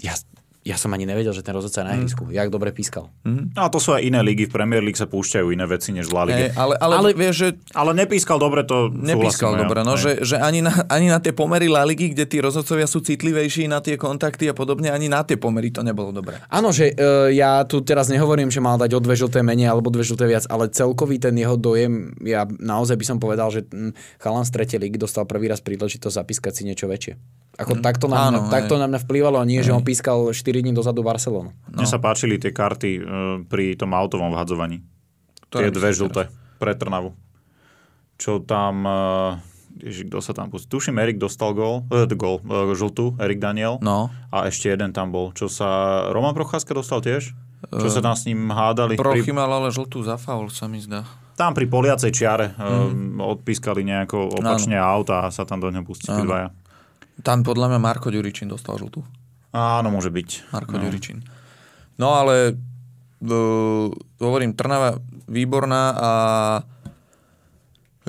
ja 0.02 0.18
ja 0.64 0.80
som 0.80 0.96
ani 0.96 1.04
nevedel, 1.04 1.36
že 1.36 1.44
ten 1.44 1.52
rozhodca 1.52 1.84
je 1.84 1.86
na 1.86 1.94
ihrisku. 2.00 2.24
Mm. 2.24 2.40
Jak 2.40 2.48
dobre 2.48 2.72
pískal. 2.72 3.12
Mm. 3.28 3.52
No 3.52 3.62
a 3.64 3.68
to 3.68 3.84
sú 3.84 3.92
aj 3.92 4.08
iné 4.08 4.24
ligy. 4.24 4.48
V 4.48 4.56
Premier 4.56 4.80
League 4.80 4.96
sa 4.96 5.12
púšťajú 5.12 5.52
iné 5.52 5.68
veci 5.68 5.92
než 5.92 6.08
v 6.08 6.14
La 6.16 6.24
Ligue. 6.24 6.48
Hey, 6.48 6.56
ale, 6.56 6.80
ale, 6.80 6.94
ale, 7.04 7.10
vieš, 7.12 7.36
že... 7.36 7.50
ale 7.76 7.92
nepískal 7.92 8.40
dobre, 8.40 8.64
to 8.64 8.88
Nepískal 8.88 9.60
dobre, 9.60 9.84
no, 9.84 10.00
že, 10.00 10.24
že 10.24 10.40
ani, 10.40 10.64
na, 10.64 10.72
ani 10.88 11.12
na 11.12 11.20
tie 11.20 11.36
pomery 11.36 11.68
La 11.68 11.84
Ligy, 11.84 12.16
kde 12.16 12.24
tí 12.24 12.40
rozhodcovia 12.40 12.88
sú 12.88 13.04
citlivejší 13.04 13.68
na 13.68 13.84
tie 13.84 14.00
kontakty 14.00 14.48
a 14.48 14.56
podobne, 14.56 14.88
ani 14.88 15.12
na 15.12 15.28
tie 15.28 15.36
pomery 15.36 15.68
to 15.68 15.84
nebolo 15.84 16.16
dobre. 16.16 16.40
Áno, 16.48 16.72
že 16.72 16.96
uh, 16.96 17.28
ja 17.28 17.68
tu 17.68 17.84
teraz 17.84 18.08
nehovorím, 18.08 18.48
že 18.48 18.64
mal 18.64 18.80
dať 18.80 18.96
o 18.96 19.04
dve 19.04 19.20
žlté 19.20 19.44
menej 19.44 19.68
alebo 19.68 19.92
dve 19.92 20.08
žlté 20.08 20.32
viac, 20.32 20.48
ale 20.48 20.72
celkový 20.72 21.20
ten 21.20 21.36
jeho 21.36 21.60
dojem, 21.60 22.16
ja 22.24 22.48
naozaj 22.48 22.96
by 22.96 23.06
som 23.06 23.18
povedal, 23.20 23.52
že 23.52 23.68
chalan 24.24 24.48
z 24.48 24.52
tretej 24.56 24.80
ligy 24.80 24.96
dostal 24.96 25.28
prvý 25.28 25.52
raz 25.52 25.60
príležitosť 25.60 26.16
zapískať 26.16 26.52
si 26.56 26.64
niečo 26.64 26.88
väčšie. 26.88 27.43
Ako 27.54 27.78
mm. 27.78 27.82
takto, 27.86 28.10
na 28.10 28.34
mňa, 28.34 28.40
takto 28.50 28.82
na 28.82 28.90
mňa 28.90 29.00
vplyvalo, 29.06 29.38
a 29.38 29.46
nie, 29.46 29.62
hej. 29.62 29.70
že 29.70 29.76
on 29.78 29.86
pískal 29.86 30.34
4 30.34 30.66
dní 30.66 30.74
dozadu 30.74 31.06
Barcelonu. 31.06 31.54
No. 31.70 31.78
Mne 31.78 31.86
sa 31.86 32.02
páčili 32.02 32.42
tie 32.42 32.50
karty 32.50 32.92
uh, 32.98 33.04
pri 33.46 33.78
tom 33.78 33.94
autovom 33.94 34.34
vhadzovaní. 34.34 34.82
To 35.54 35.62
tie 35.62 35.70
dve 35.70 35.94
žlté 35.94 36.34
pre 36.58 36.74
Trnavu. 36.74 37.14
Čo 38.18 38.42
tam... 38.42 38.86
Uh, 38.90 39.38
Ježi, 39.74 40.06
kto 40.06 40.22
sa 40.22 40.38
tam 40.38 40.54
pustí? 40.54 40.70
Tuším, 40.70 41.02
Erik 41.02 41.18
dostal 41.18 41.54
gól, 41.54 41.86
uh, 41.94 42.10
gól 42.14 42.42
uh, 42.42 42.74
žltú, 42.74 43.18
Erik 43.22 43.38
Daniel. 43.38 43.78
No. 43.86 44.10
A 44.34 44.50
ešte 44.50 44.74
jeden 44.74 44.90
tam 44.90 45.14
bol. 45.14 45.30
Čo 45.38 45.46
sa... 45.46 45.68
Roman 46.10 46.34
Procházka 46.34 46.74
dostal 46.74 47.06
tiež? 47.06 47.38
Čo 47.70 47.90
sa 47.90 48.02
tam 48.04 48.18
s 48.18 48.26
ním 48.28 48.50
hádali? 48.50 49.00
Prochy 49.00 49.32
mal 49.32 49.48
ale 49.48 49.70
žltú 49.72 50.04
za 50.04 50.20
faul, 50.20 50.50
sa 50.52 50.68
mi 50.68 50.82
zdá. 50.82 51.06
Tam 51.34 51.56
pri 51.58 51.66
poliacej 51.66 52.12
čiare 52.14 52.54
mm. 52.54 52.62
um, 52.62 53.34
odpískali 53.34 53.82
nejako 53.82 54.38
opačne 54.42 54.78
no. 54.78 54.86
auta 54.86 55.26
a 55.26 55.34
sa 55.34 55.48
tam 55.48 55.58
do 55.58 55.74
neho 55.74 55.82
pustili 55.82 56.22
dvaja. 56.22 56.54
Tam 57.22 57.46
podľa 57.46 57.76
mňa 57.76 57.80
Marko 57.80 58.10
Ďuričín 58.10 58.50
dostal 58.50 58.82
žltú. 58.82 59.06
Áno, 59.54 59.94
môže 59.94 60.10
byť. 60.10 60.50
Marko 60.50 60.82
no. 60.82 60.90
Ďuričín. 60.90 61.22
No 62.02 62.18
ale 62.18 62.58
uh, 63.22 63.88
hovorím, 64.18 64.58
Trnava 64.58 64.98
výborná 65.30 65.84
a 65.94 66.12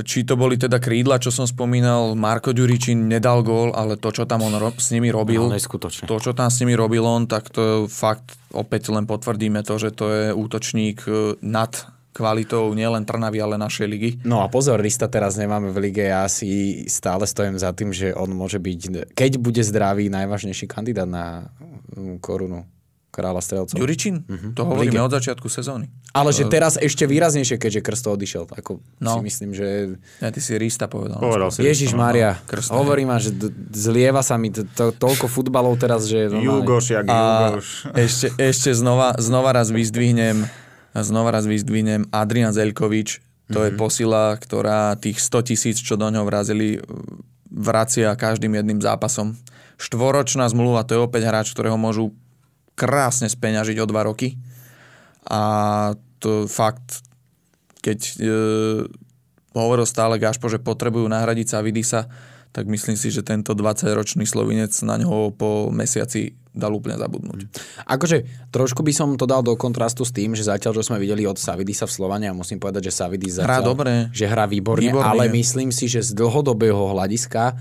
či 0.03 0.27
to 0.27 0.35
boli 0.35 0.59
teda 0.59 0.83
krídla, 0.83 1.23
čo 1.23 1.31
som 1.31 1.47
spomínal, 1.47 2.19
Marko 2.19 2.51
Ďuričín 2.51 3.07
nedal 3.07 3.47
gól, 3.47 3.71
ale 3.71 3.95
to, 3.95 4.11
čo 4.11 4.27
tam 4.27 4.43
on 4.43 4.59
ro- 4.59 4.75
s 4.75 4.91
nimi 4.91 5.15
robil, 5.15 5.47
no, 5.47 5.55
to, 5.55 6.17
čo 6.19 6.35
tam 6.35 6.51
s 6.51 6.59
nimi 6.59 6.75
robil 6.75 7.07
on, 7.07 7.31
tak 7.31 7.47
to 7.55 7.87
fakt 7.87 8.35
opäť 8.51 8.91
len 8.91 9.07
potvrdíme 9.07 9.63
to, 9.63 9.79
že 9.79 9.95
to 9.95 10.05
je 10.11 10.25
útočník 10.35 11.07
nad 11.47 11.71
kvalitou 12.15 12.71
nielen 12.79 13.03
Trnavy, 13.03 13.43
ale 13.43 13.59
našej 13.59 13.87
ligy. 13.91 14.11
No 14.23 14.41
a 14.41 14.47
pozor, 14.47 14.79
Rista 14.79 15.11
teraz 15.11 15.35
nemáme 15.35 15.75
v 15.75 15.91
lige, 15.91 16.07
ja 16.07 16.23
si 16.31 16.87
stále 16.87 17.27
stojím 17.27 17.59
za 17.59 17.75
tým, 17.75 17.91
že 17.91 18.15
on 18.15 18.31
môže 18.31 18.63
byť, 18.63 19.11
keď 19.19 19.33
bude 19.43 19.61
zdravý, 19.67 20.07
najvážnejší 20.07 20.71
kandidát 20.71 21.11
na 21.11 21.51
mm, 21.91 22.23
korunu 22.23 22.63
kráľa 23.15 23.47
strelcov. 23.47 23.79
Juričin? 23.79 24.27
Uh-huh. 24.27 24.51
To 24.59 24.67
hovoríme 24.67 24.99
od 24.99 25.15
začiatku 25.15 25.47
sezóny. 25.47 25.87
Ale 26.11 26.35
že 26.35 26.51
teraz 26.51 26.75
ešte 26.75 27.07
výraznejšie, 27.07 27.63
keďže 27.63 27.81
Krsto 27.83 28.11
odišiel. 28.19 28.51
Ako 28.51 28.83
no. 28.99 29.13
si 29.15 29.21
myslím, 29.23 29.51
že... 29.55 29.95
Ja, 30.19 30.35
ty 30.35 30.43
si 30.43 30.59
Rista 30.59 30.91
povedal. 30.91 31.23
Povedal 31.23 31.55
si 31.55 31.63
Ježiš 31.63 31.95
Maria, 31.95 32.43
no, 32.43 32.83
hovorí 32.83 33.07
ma, 33.07 33.23
že 33.23 33.31
d- 33.31 33.55
zlieva 33.71 34.23
sa 34.27 34.35
mi 34.35 34.51
to, 34.51 34.67
to, 34.67 34.91
toľko 34.91 35.31
futbalov 35.31 35.79
teraz, 35.79 36.11
že... 36.11 36.27
Jugoš, 36.27 36.99
jak 36.99 37.07
Jugoš. 37.07 37.67
Ešte, 37.95 38.27
ešte 38.35 38.71
znova, 38.75 39.15
znova 39.23 39.55
raz 39.55 39.71
vyzdvihnem 39.71 40.64
znova 41.03 41.35
raz 41.35 41.49
vyzdvihnem 41.49 42.07
Adrian 42.15 42.55
Zelkovič. 42.55 43.19
To 43.51 43.61
mm-hmm. 43.61 43.65
je 43.67 43.73
mhm. 43.75 43.79
posila, 43.81 44.25
ktorá 44.39 44.95
tých 44.95 45.19
100 45.19 45.49
tisíc, 45.51 45.77
čo 45.83 45.99
do 45.99 46.07
ňoho 46.07 46.29
vrazili, 46.29 46.79
vracia 47.51 48.15
každým 48.15 48.55
jedným 48.55 48.83
zápasom. 48.83 49.39
Štvoročná 49.79 50.47
zmluva, 50.51 50.87
to 50.87 50.99
je 50.99 51.05
opäť 51.07 51.23
hráč, 51.27 51.51
ktorého 51.51 51.79
môžu 51.79 52.15
krásne 52.75 53.31
speňažiť 53.31 53.79
o 53.83 53.87
dva 53.87 54.07
roky. 54.07 54.39
A 55.27 55.41
to 56.19 56.51
fakt, 56.51 57.03
keď 57.83 57.99
e, 57.99 58.15
hovoril 59.55 59.87
stále 59.87 60.19
Gašpo, 60.19 60.51
že 60.51 60.63
potrebujú 60.63 61.07
nahradiť 61.07 61.47
Savidisa, 61.55 62.11
tak 62.55 62.71
myslím 62.71 62.95
si, 62.95 63.11
že 63.11 63.27
tento 63.27 63.51
20-ročný 63.51 64.23
Slovinec 64.23 64.71
na 64.87 64.95
ňoho 65.03 65.35
po 65.35 65.75
mesiaci 65.75 66.39
dal 66.55 66.71
úplne 66.71 66.95
zabudnúť. 66.95 67.51
Akože 67.83 68.49
trošku 68.55 68.87
by 68.87 68.95
som 68.95 69.19
to 69.19 69.27
dal 69.27 69.43
do 69.43 69.59
kontrastu 69.59 70.07
s 70.07 70.15
tým, 70.15 70.39
že 70.39 70.47
zatiaľ, 70.47 70.79
čo 70.79 70.87
sme 70.87 71.03
videli 71.03 71.27
od 71.27 71.35
Savidisa 71.35 71.91
v 71.91 71.93
Slovane, 71.99 72.31
a 72.31 72.33
musím 72.33 72.63
povedať, 72.63 72.89
že 72.89 72.93
Savidis 72.95 73.43
zatiaľ, 73.43 73.51
hrá 73.51 73.59
dobre. 73.59 73.93
že 74.15 74.31
hrá 74.31 74.47
výborne, 74.47 74.87
výborne, 74.87 75.03
ale 75.03 75.27
myslím 75.35 75.75
si, 75.75 75.91
že 75.91 76.07
z 76.07 76.15
dlhodobého 76.15 76.95
hľadiska 76.95 77.59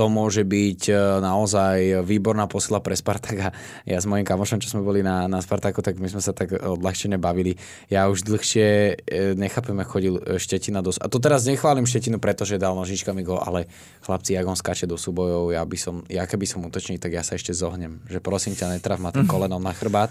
to 0.00 0.08
môže 0.08 0.48
byť 0.48 0.82
e, 0.88 0.94
naozaj 1.20 2.00
výborná 2.08 2.48
posila 2.48 2.80
pre 2.80 2.96
Spartaka. 2.96 3.52
Ja 3.84 4.00
s 4.00 4.08
mojim 4.08 4.24
kamošom, 4.24 4.56
čo 4.56 4.72
sme 4.72 4.80
boli 4.80 5.04
na, 5.04 5.28
na 5.28 5.44
Spartaku, 5.44 5.84
tak 5.84 6.00
my 6.00 6.08
sme 6.08 6.24
sa 6.24 6.32
tak 6.32 6.56
odľahčene 6.56 7.20
bavili. 7.20 7.60
Ja 7.92 8.08
už 8.08 8.24
dlhšie 8.24 8.96
e, 8.96 9.36
nechápem, 9.36 9.76
ako 9.76 9.90
chodil 9.92 10.14
e, 10.16 10.40
Štetina 10.40 10.80
do... 10.80 10.88
A 10.96 11.12
to 11.12 11.20
teraz 11.20 11.44
nechválim 11.44 11.84
Štetinu, 11.84 12.16
pretože 12.16 12.56
dal 12.56 12.72
nožičkami 12.80 13.20
go, 13.20 13.36
ale 13.36 13.68
chlapci, 14.00 14.40
ak 14.40 14.48
on 14.48 14.56
skáče 14.56 14.88
do 14.88 14.96
súbojov, 14.96 15.52
ja 15.52 15.60
by 15.68 15.76
som, 15.76 16.00
ja 16.08 16.24
keby 16.24 16.48
som 16.48 16.64
útočník, 16.64 16.96
tak 16.96 17.12
ja 17.12 17.20
sa 17.20 17.36
ešte 17.36 17.52
zohnem. 17.52 18.00
Že 18.08 18.24
prosím 18.24 18.56
ťa, 18.56 18.80
netraf 18.80 19.04
ma 19.04 19.12
tým 19.12 19.28
kolenom 19.36 19.60
na 19.60 19.76
chrbát. 19.76 20.08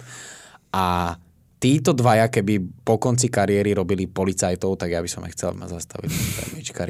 A 0.69 1.17
títo 1.59 1.91
dvaja, 1.91 2.31
keby 2.31 2.63
po 2.87 2.95
konci 2.95 3.27
kariéry 3.27 3.75
robili 3.75 4.07
policajtov, 4.07 4.79
tak 4.79 4.95
ja 4.95 5.03
by 5.03 5.09
som 5.11 5.27
aj 5.27 5.31
chcel 5.35 5.51
ma 5.59 5.67
zastaviť. 5.67 6.09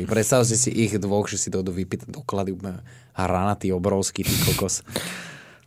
Predstavte 0.05 0.53
si 0.53 0.69
ich 0.69 0.93
dvoch, 1.01 1.25
že 1.25 1.41
si 1.41 1.49
to 1.49 1.65
vypýta 1.65 2.05
doklady, 2.05 2.53
hranatý, 3.17 3.73
obrovský, 3.73 4.21
ty 4.21 4.35
kokos. 4.45 4.85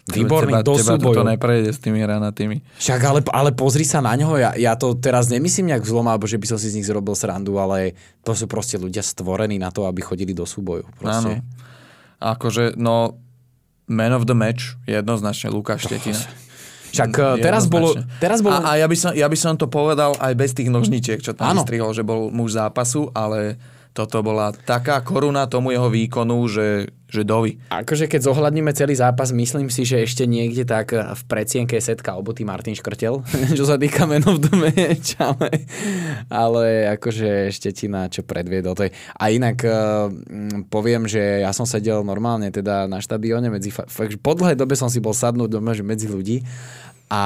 Výborný 0.03 0.59
teba, 0.59 0.66
do 0.66 0.74
teba 0.74 0.98
súbojov. 0.98 1.14
to 1.14 1.30
neprejde 1.30 1.70
s 1.70 1.78
tými 1.78 2.03
hranatými. 2.03 2.59
Však 2.74 3.00
ale, 3.07 3.20
ale 3.30 3.50
pozri 3.55 3.86
sa 3.86 4.03
na 4.03 4.18
ňoho, 4.18 4.34
ja, 4.34 4.50
ja 4.59 4.74
to 4.74 4.98
teraz 4.98 5.30
nemyslím 5.30 5.70
nejak 5.70 5.86
zlom, 5.86 6.11
alebo 6.11 6.26
že 6.26 6.42
by 6.42 6.46
som 6.50 6.59
si 6.59 6.74
z 6.74 6.82
nich 6.82 6.88
zrobil 6.90 7.14
srandu, 7.14 7.55
ale 7.62 7.94
to 8.26 8.34
sú 8.34 8.50
proste 8.50 8.82
ľudia 8.82 8.98
stvorení 8.98 9.62
na 9.62 9.70
to, 9.70 9.86
aby 9.86 10.03
chodili 10.03 10.34
do 10.34 10.42
súbojov. 10.42 10.90
Áno. 11.07 11.38
Akože, 12.18 12.74
no, 12.74 13.14
man 13.86 14.11
of 14.11 14.26
the 14.26 14.34
match, 14.34 14.74
jednoznačne 14.90 15.55
Lukáš 15.55 15.86
Štetina. 15.86 16.18
Však 16.93 17.11
uh, 17.16 17.40
teraz 17.40 17.64
bolo... 17.66 17.97
Teraz 18.20 18.45
bolo... 18.45 18.61
A, 18.61 18.76
a 18.76 18.80
ja, 18.80 18.86
by 18.86 18.97
som, 18.97 19.11
ja 19.16 19.26
by 19.26 19.38
som 19.40 19.57
to 19.57 19.66
povedal 19.66 20.12
aj 20.20 20.32
bez 20.36 20.53
tých 20.53 20.68
nožničiek, 20.68 21.24
čo 21.24 21.32
tam 21.32 21.57
vystrihol, 21.57 21.97
že 21.97 22.05
bol 22.05 22.28
muž 22.28 22.55
zápasu, 22.61 23.09
ale 23.16 23.57
toto 23.93 24.24
bola 24.24 24.57
taká 24.57 25.05
koruna 25.05 25.45
tomu 25.45 25.68
jeho 25.68 25.93
výkonu, 25.93 26.49
že, 26.49 26.88
že 27.12 27.28
dovi. 27.28 27.61
Akože 27.68 28.09
keď 28.09 28.24
zohľadníme 28.24 28.72
celý 28.72 28.97
zápas, 28.97 29.36
myslím 29.36 29.68
si, 29.68 29.84
že 29.84 30.01
ešte 30.01 30.24
niekde 30.24 30.64
tak 30.64 30.97
v 30.97 31.22
predsienke 31.28 31.76
setka 31.76 32.16
obutý 32.16 32.40
Martin 32.40 32.72
Škrtel, 32.72 33.20
čo 33.59 33.68
sa 33.68 33.76
týka 33.76 34.09
menov 34.09 34.40
do 34.40 34.49
match, 34.57 35.20
ale, 36.32 36.88
akože 36.97 37.53
Štetina, 37.53 38.09
čo 38.09 38.24
predviedol. 38.24 38.72
To 38.80 38.88
je. 38.88 38.97
A 38.97 39.28
inak 39.28 39.61
uh, 39.61 40.09
poviem, 40.72 41.05
že 41.05 41.45
ja 41.45 41.53
som 41.53 41.68
sedel 41.68 42.01
normálne 42.01 42.49
teda 42.49 42.88
na 42.88 42.97
štadióne 43.05 43.53
medzi, 43.53 43.68
fakt, 43.68 43.93
po 44.24 44.32
dlhej 44.32 44.57
dobe 44.57 44.72
som 44.72 44.88
si 44.88 45.05
bol 45.05 45.12
sadnúť 45.12 45.53
doma, 45.53 45.76
že 45.76 45.84
medzi 45.84 46.09
ľudí 46.09 46.40
a 47.12 47.20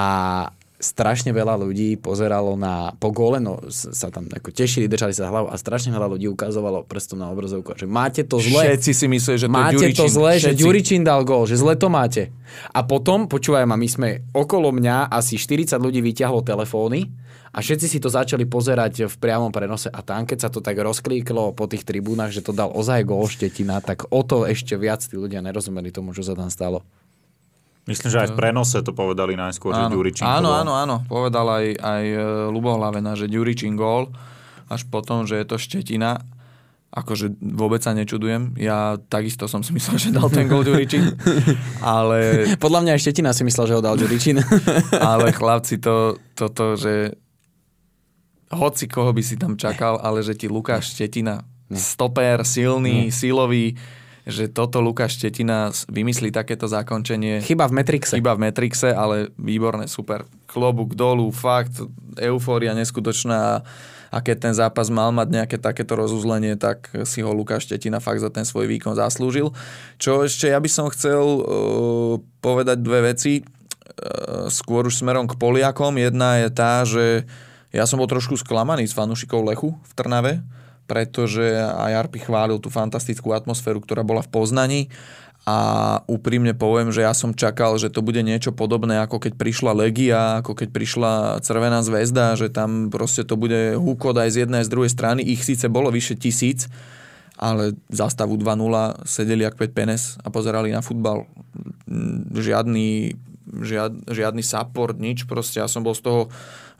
strašne 0.76 1.32
veľa 1.32 1.56
ľudí 1.56 1.96
pozeralo 1.96 2.52
na 2.58 2.92
po 3.00 3.08
góle, 3.08 3.40
no 3.40 3.64
sa 3.72 4.12
tam 4.12 4.28
ako 4.28 4.52
tešili, 4.52 4.90
držali 4.90 5.16
sa 5.16 5.32
hlavu 5.32 5.48
a 5.48 5.56
strašne 5.56 5.88
veľa 5.88 6.08
ľudí 6.12 6.28
ukazovalo 6.28 6.84
prstom 6.84 7.24
na 7.24 7.32
obrazovku, 7.32 7.72
že 7.72 7.88
máte 7.88 8.22
to 8.28 8.36
zle. 8.36 8.60
Všetci 8.60 8.92
si 8.92 9.06
mysleli, 9.08 9.38
že 9.40 9.48
to 9.48 9.54
máte 9.56 9.80
je 9.80 9.88
Ďuričín. 9.88 10.00
to 10.04 10.06
zle, 10.12 10.32
Všetci. 10.36 10.44
že 10.44 10.58
Ďuričín 10.60 11.00
dal 11.06 11.22
gól, 11.24 11.48
že 11.48 11.56
zle 11.56 11.74
to 11.80 11.88
máte. 11.88 12.28
A 12.76 12.84
potom, 12.84 13.24
počúvaj 13.24 13.64
ma, 13.64 13.80
my 13.80 13.88
sme 13.88 14.08
okolo 14.36 14.68
mňa 14.74 15.08
asi 15.08 15.40
40 15.40 15.80
ľudí 15.80 16.04
vyťahlo 16.04 16.44
telefóny 16.44 17.08
a 17.56 17.58
všetci 17.64 17.86
si 17.88 17.98
to 17.98 18.12
začali 18.12 18.44
pozerať 18.44 19.08
v 19.08 19.16
priamom 19.16 19.48
prenose 19.48 19.88
a 19.88 20.04
tam, 20.04 20.28
keď 20.28 20.38
sa 20.44 20.48
to 20.52 20.60
tak 20.60 20.76
rozklíklo 20.76 21.56
po 21.56 21.64
tých 21.64 21.88
tribúnach, 21.88 22.28
že 22.28 22.44
to 22.44 22.52
dal 22.52 22.68
ozaj 22.68 23.00
gól 23.00 23.24
Štetina, 23.24 23.80
tak 23.80 24.12
o 24.12 24.20
to 24.20 24.44
ešte 24.44 24.76
viac 24.76 25.00
tí 25.00 25.16
ľudia 25.16 25.40
nerozumeli 25.40 25.88
tomu, 25.88 26.12
čo 26.12 26.20
sa 26.20 26.36
tam 26.36 26.52
stalo. 26.52 26.84
Myslím, 27.86 28.10
že 28.10 28.18
aj 28.26 28.34
v 28.34 28.38
prenose 28.38 28.78
to 28.82 28.90
povedali 28.90 29.38
najskôr, 29.38 29.70
áno. 29.70 29.86
že 29.86 29.94
Ďuričín 29.94 30.26
Áno, 30.26 30.50
áno, 30.50 30.74
áno. 30.74 30.96
Povedal 31.06 31.46
aj, 31.46 31.66
aj 31.78 32.04
e, 32.04 32.18
Lubo 32.50 32.74
Hlavena, 32.74 33.14
že 33.14 33.30
Ďuričín 33.30 33.78
gól, 33.78 34.10
až 34.66 34.82
potom, 34.90 35.22
že 35.22 35.38
je 35.38 35.46
to 35.46 35.54
Štetina. 35.54 36.18
Akože 36.90 37.30
vôbec 37.38 37.78
sa 37.86 37.94
nečudujem. 37.94 38.58
Ja 38.58 38.98
takisto 39.06 39.46
som 39.46 39.62
si 39.62 39.70
myslel, 39.70 40.02
že 40.02 40.10
dal 40.10 40.26
ten 40.34 40.50
gól 40.50 40.66
Ďuričín. 40.66 41.14
ale... 41.94 42.50
Podľa 42.58 42.80
mňa 42.82 42.92
aj 42.98 43.00
Štetina 43.06 43.30
si 43.30 43.46
myslel, 43.46 43.70
že 43.70 43.74
ho 43.78 43.82
dal 43.84 43.94
Ďuričín. 43.94 44.42
ale 45.14 45.30
chlapci, 45.38 45.78
to, 45.78 46.18
toto, 46.34 46.74
že 46.74 47.14
hoci 48.50 48.90
koho 48.90 49.14
by 49.14 49.22
si 49.22 49.38
tam 49.38 49.54
čakal, 49.54 50.02
ale 50.02 50.26
že 50.26 50.34
ti 50.34 50.50
Lukáš 50.50 50.90
Štetina, 50.90 51.46
stoper, 51.70 52.42
silný, 52.42 53.14
silový, 53.14 53.78
že 54.26 54.50
toto 54.50 54.82
Lukáš 54.82 55.22
Štetina 55.22 55.70
vymyslí 55.86 56.34
takéto 56.34 56.66
zakončenie. 56.66 57.46
Chyba 57.46 57.70
v 57.70 57.78
Metrixe. 57.78 58.18
Chyba 58.18 58.34
v 58.34 58.50
Metrixe, 58.50 58.90
ale 58.90 59.30
výborné, 59.38 59.86
super. 59.86 60.26
Klobúk 60.50 60.98
dolu, 60.98 61.30
fakt, 61.30 61.78
eufória 62.18 62.74
neskutočná 62.74 63.62
a 64.10 64.18
keď 64.22 64.36
ten 64.50 64.54
zápas 64.54 64.90
mal 64.90 65.14
mať 65.14 65.28
nejaké 65.30 65.56
takéto 65.62 65.94
rozuzlenie, 65.98 66.58
tak 66.58 66.90
si 67.06 67.22
ho 67.22 67.30
Lukáš 67.30 67.70
Štetina 67.70 68.02
fakt 68.02 68.22
za 68.22 68.30
ten 68.30 68.42
svoj 68.42 68.66
výkon 68.66 68.98
zaslúžil. 68.98 69.54
Čo 69.98 70.26
ešte 70.26 70.50
ja 70.50 70.58
by 70.58 70.70
som 70.70 70.90
chcel 70.90 71.22
uh, 71.22 71.42
povedať 72.42 72.82
dve 72.82 73.14
veci, 73.14 73.42
uh, 73.42 74.46
skôr 74.50 74.86
už 74.90 75.02
smerom 75.02 75.30
k 75.30 75.38
Poliakom. 75.38 75.94
Jedna 75.98 76.42
je 76.42 76.48
tá, 76.50 76.82
že 76.82 77.26
ja 77.74 77.84
som 77.84 77.98
bol 78.00 78.10
trošku 78.10 78.38
sklamaný 78.38 78.86
s 78.86 78.96
fanúšikov 78.96 79.42
Lechu 79.46 79.74
v 79.74 79.92
Trnave, 79.94 80.32
pretože 80.86 81.42
aj 81.58 82.06
Arpi 82.06 82.22
chválil 82.22 82.62
tú 82.62 82.70
fantastickú 82.70 83.34
atmosféru, 83.34 83.82
ktorá 83.82 84.06
bola 84.06 84.22
v 84.22 84.30
Poznaní 84.30 84.80
a 85.46 86.02
úprimne 86.10 86.58
poviem, 86.58 86.90
že 86.90 87.06
ja 87.06 87.14
som 87.14 87.30
čakal, 87.30 87.78
že 87.78 87.86
to 87.86 88.02
bude 88.02 88.18
niečo 88.18 88.50
podobné, 88.50 88.98
ako 88.98 89.22
keď 89.22 89.38
prišla 89.38 89.78
Legia, 89.78 90.42
ako 90.42 90.58
keď 90.58 90.68
prišla 90.74 91.12
Červená 91.38 91.86
zväzda, 91.86 92.34
že 92.34 92.50
tam 92.50 92.90
proste 92.90 93.22
to 93.22 93.38
bude 93.38 93.78
húkot 93.78 94.18
aj 94.18 94.34
z 94.34 94.36
jednej 94.42 94.66
aj 94.66 94.66
z 94.66 94.72
druhej 94.74 94.90
strany. 94.90 95.22
Ich 95.22 95.46
síce 95.46 95.70
bolo 95.70 95.94
vyše 95.94 96.18
tisíc, 96.18 96.66
ale 97.38 97.78
za 97.94 98.10
stavu 98.10 98.34
2-0 98.34 99.06
sedeli 99.06 99.46
jak 99.46 99.54
5 99.54 99.70
penes 99.70 100.18
a 100.26 100.34
pozerali 100.34 100.74
na 100.74 100.82
futbal. 100.82 101.30
Žiadny, 102.34 103.14
žiad, 103.62 103.92
žiadny 104.10 104.42
support, 104.42 104.98
nič. 104.98 105.30
Proste 105.30 105.62
ja 105.62 105.70
som 105.70 105.86
bol 105.86 105.94
z 105.94 106.10
toho 106.10 106.26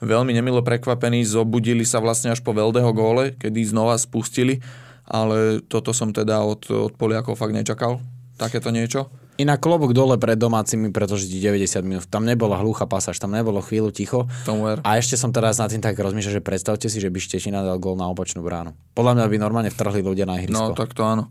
veľmi 0.01 0.31
nemilo 0.33 0.61
prekvapení, 0.61 1.25
zobudili 1.25 1.83
sa 1.83 1.97
vlastne 2.01 2.33
až 2.33 2.41
po 2.41 2.53
Veldeho 2.53 2.89
góle, 2.93 3.33
kedy 3.37 3.65
znova 3.65 3.97
spustili, 3.97 4.61
ale 5.07 5.63
toto 5.65 5.95
som 5.95 6.11
teda 6.11 6.43
od, 6.43 6.67
od 6.69 6.93
Poliakov 6.99 7.39
fakt 7.39 7.55
nečakal, 7.55 8.03
takéto 8.35 8.69
niečo. 8.69 9.09
Inak 9.37 9.61
klobúk 9.61 9.93
dole 9.93 10.17
pred 10.17 10.33
domácimi, 10.33 10.89
pretože 10.89 11.29
90 11.29 11.85
minút. 11.85 12.09
Tam 12.09 12.25
nebola 12.25 12.57
hluchá 12.57 12.89
pasáž, 12.89 13.21
tam 13.21 13.37
nebolo 13.37 13.61
chvíľu 13.61 13.93
ticho. 13.93 14.25
Tomuer. 14.49 14.81
A 14.81 14.97
ešte 14.97 15.13
som 15.13 15.29
teraz 15.29 15.61
na 15.61 15.69
tým 15.69 15.77
tak 15.77 15.93
rozmýšľal, 15.93 16.41
že 16.41 16.43
predstavte 16.43 16.89
si, 16.89 16.97
že 16.97 17.13
by 17.13 17.21
Štečina 17.21 17.61
dal 17.61 17.77
gól 17.77 17.93
na 17.93 18.09
opačnú 18.09 18.41
bránu. 18.41 18.73
Podľa 18.97 19.13
mňa 19.13 19.25
by 19.29 19.37
normálne 19.37 19.69
vtrhli 19.69 20.01
ľudia 20.01 20.25
na 20.25 20.41
ihrisko. 20.41 20.57
No 20.57 20.73
tak 20.73 20.97
to 20.97 21.05
áno. 21.05 21.29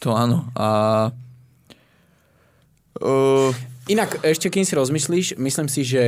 To 0.00 0.16
áno. 0.16 0.48
A... 0.56 0.68
Uh, 2.96 3.52
Inak, 3.90 4.22
ešte 4.22 4.46
kým 4.46 4.62
si 4.62 4.78
rozmyslíš, 4.78 5.42
myslím 5.42 5.66
si, 5.66 5.82
že 5.82 6.04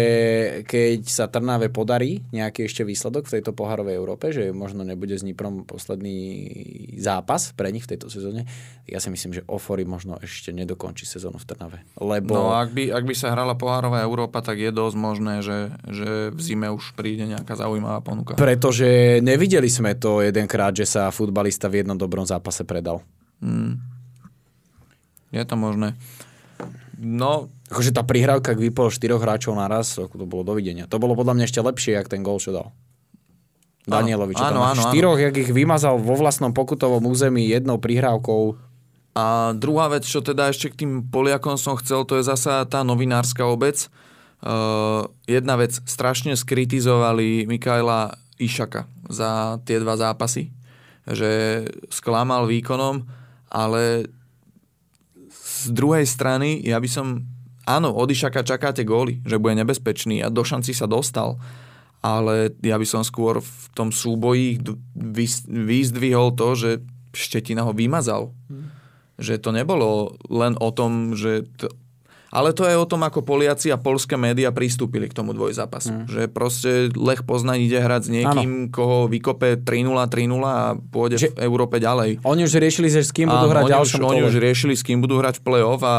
keď 0.62 1.10
sa 1.10 1.26
Trnave 1.26 1.66
podarí 1.74 2.22
nejaký 2.30 2.70
ešte 2.70 2.86
výsledok 2.86 3.26
v 3.26 3.34
tejto 3.34 3.50
pohárovej 3.50 3.98
Európe, 3.98 4.30
že 4.30 4.54
možno 4.54 4.86
nebude 4.86 5.18
s 5.18 5.26
Niprom 5.26 5.66
posledný 5.66 6.46
zápas 7.02 7.50
pre 7.50 7.74
nich 7.74 7.82
v 7.82 7.98
tejto 7.98 8.06
sezóne, 8.06 8.46
ja 8.86 9.02
si 9.02 9.10
myslím, 9.10 9.34
že 9.34 9.42
Ofori 9.50 9.82
možno 9.82 10.22
ešte 10.22 10.54
nedokončí 10.54 11.02
sezónu 11.02 11.42
v 11.42 11.46
Trnave. 11.50 11.78
Lebo... 11.98 12.38
No 12.38 12.54
ak 12.54 12.70
by, 12.70 12.94
ak 12.94 13.04
by 13.10 13.14
sa 13.18 13.34
hrala 13.34 13.58
pohárová 13.58 14.06
Európa, 14.06 14.38
tak 14.38 14.62
je 14.62 14.70
dosť 14.70 14.94
možné, 14.94 15.42
že, 15.42 15.74
že 15.90 16.30
v 16.30 16.40
zime 16.46 16.70
už 16.70 16.94
príde 16.94 17.26
nejaká 17.26 17.58
zaujímavá 17.58 18.06
ponuka. 18.06 18.38
Pretože 18.38 19.18
nevideli 19.18 19.66
sme 19.66 19.98
to 19.98 20.22
jedenkrát, 20.22 20.70
že 20.70 20.86
sa 20.86 21.10
futbalista 21.10 21.66
v 21.66 21.82
jednom 21.82 21.98
dobrom 21.98 22.22
zápase 22.22 22.62
predal. 22.62 23.02
Hmm. 23.42 23.82
Je 25.34 25.42
to 25.42 25.58
možné. 25.58 25.98
No, 26.94 27.50
Akože 27.74 27.90
tá 27.90 28.06
prihrávka, 28.06 28.54
ak 28.54 28.62
vypol 28.62 28.86
štyroch 28.86 29.18
hráčov 29.18 29.58
naraz, 29.58 29.98
ako 29.98 30.14
to 30.14 30.26
bolo 30.30 30.46
dovidenia. 30.46 30.86
To 30.86 31.02
bolo 31.02 31.18
podľa 31.18 31.34
mňa 31.34 31.44
ešte 31.50 31.58
lepšie, 31.58 31.98
jak 31.98 32.06
ten 32.06 32.22
gol, 32.22 32.38
čo 32.38 32.54
dal. 32.54 32.70
Danielovič. 33.90 34.38
Áno, 34.38 34.62
áno, 34.62 34.78
áno, 34.78 34.82
štyroch, 34.94 35.18
jak 35.18 35.34
ich 35.34 35.50
vymazal 35.50 35.98
vo 35.98 36.14
vlastnom 36.14 36.54
pokutovom 36.54 37.02
území 37.10 37.50
jednou 37.50 37.82
prihrávkou. 37.82 38.54
A 39.18 39.50
druhá 39.58 39.90
vec, 39.90 40.06
čo 40.06 40.22
teda 40.22 40.54
ešte 40.54 40.70
k 40.70 40.86
tým 40.86 40.92
Poliakom 41.10 41.58
som 41.58 41.74
chcel, 41.82 42.06
to 42.06 42.22
je 42.22 42.24
zasa 42.24 42.62
tá 42.70 42.86
novinárska 42.86 43.42
obec. 43.42 43.90
Uh, 44.38 45.10
jedna 45.26 45.58
vec, 45.58 45.74
strašne 45.82 46.38
skritizovali 46.38 47.50
Mikaela 47.50 48.14
Išaka 48.38 48.86
za 49.10 49.58
tie 49.66 49.82
dva 49.82 49.98
zápasy, 49.98 50.54
že 51.10 51.64
sklamal 51.90 52.46
výkonom, 52.46 53.02
ale 53.50 54.06
z 55.32 55.72
druhej 55.72 56.04
strany 56.04 56.60
ja 56.62 56.78
by 56.78 56.88
som 56.88 57.33
áno, 57.64 57.92
od 57.92 58.08
Išaka 58.08 58.44
čakáte 58.44 58.84
góly, 58.84 59.20
že 59.24 59.40
bude 59.40 59.58
nebezpečný 59.58 60.20
a 60.24 60.32
do 60.32 60.44
šanci 60.44 60.72
sa 60.72 60.88
dostal. 60.88 61.36
Ale 62.04 62.52
ja 62.60 62.76
by 62.76 62.84
som 62.84 63.00
skôr 63.00 63.40
v 63.40 63.64
tom 63.72 63.88
súboji 63.88 64.60
vyzdvihol 65.48 66.36
to, 66.36 66.48
že 66.52 66.70
Štetina 67.16 67.64
ho 67.64 67.72
vymazal. 67.72 68.36
Hmm. 68.52 68.68
Že 69.16 69.40
to 69.40 69.50
nebolo 69.54 70.18
len 70.28 70.58
o 70.60 70.68
tom, 70.74 71.16
že 71.16 71.48
to, 71.56 71.72
ale 72.34 72.50
to 72.50 72.66
je 72.66 72.74
o 72.74 72.82
tom, 72.82 73.06
ako 73.06 73.22
Poliaci 73.22 73.70
a 73.70 73.78
polské 73.78 74.18
médiá 74.18 74.50
pristúpili 74.50 75.06
k 75.06 75.14
tomu 75.14 75.30
dvojzápasu. 75.30 75.94
Mm. 75.94 76.06
Že 76.10 76.22
proste 76.34 76.70
Lech 76.98 77.22
Poznaň 77.22 77.62
ide 77.62 77.78
hrať 77.78 78.02
s 78.02 78.10
niekým, 78.10 78.50
ano. 78.66 78.72
koho 78.74 79.06
vykope 79.06 79.62
3-0, 79.62 79.94
3-0 80.10 80.42
a 80.42 80.74
pôjde 80.74 81.16
že 81.22 81.30
v 81.30 81.46
Európe 81.46 81.78
ďalej. 81.78 82.26
Oni 82.26 82.42
už 82.42 82.58
riešili, 82.58 82.90
že 82.90 83.06
s 83.06 83.14
kým 83.14 83.30
budú 83.30 83.46
hrať 83.54 83.70
ďalšom 83.70 84.02
Oni 84.02 84.26
už 84.26 84.42
riešili, 84.42 84.74
s 84.74 84.82
kým 84.82 84.98
budú 84.98 85.22
hrať 85.22 85.38
v 85.38 85.42
play-off 85.46 85.80
a, 85.86 85.86
a 85.86 85.98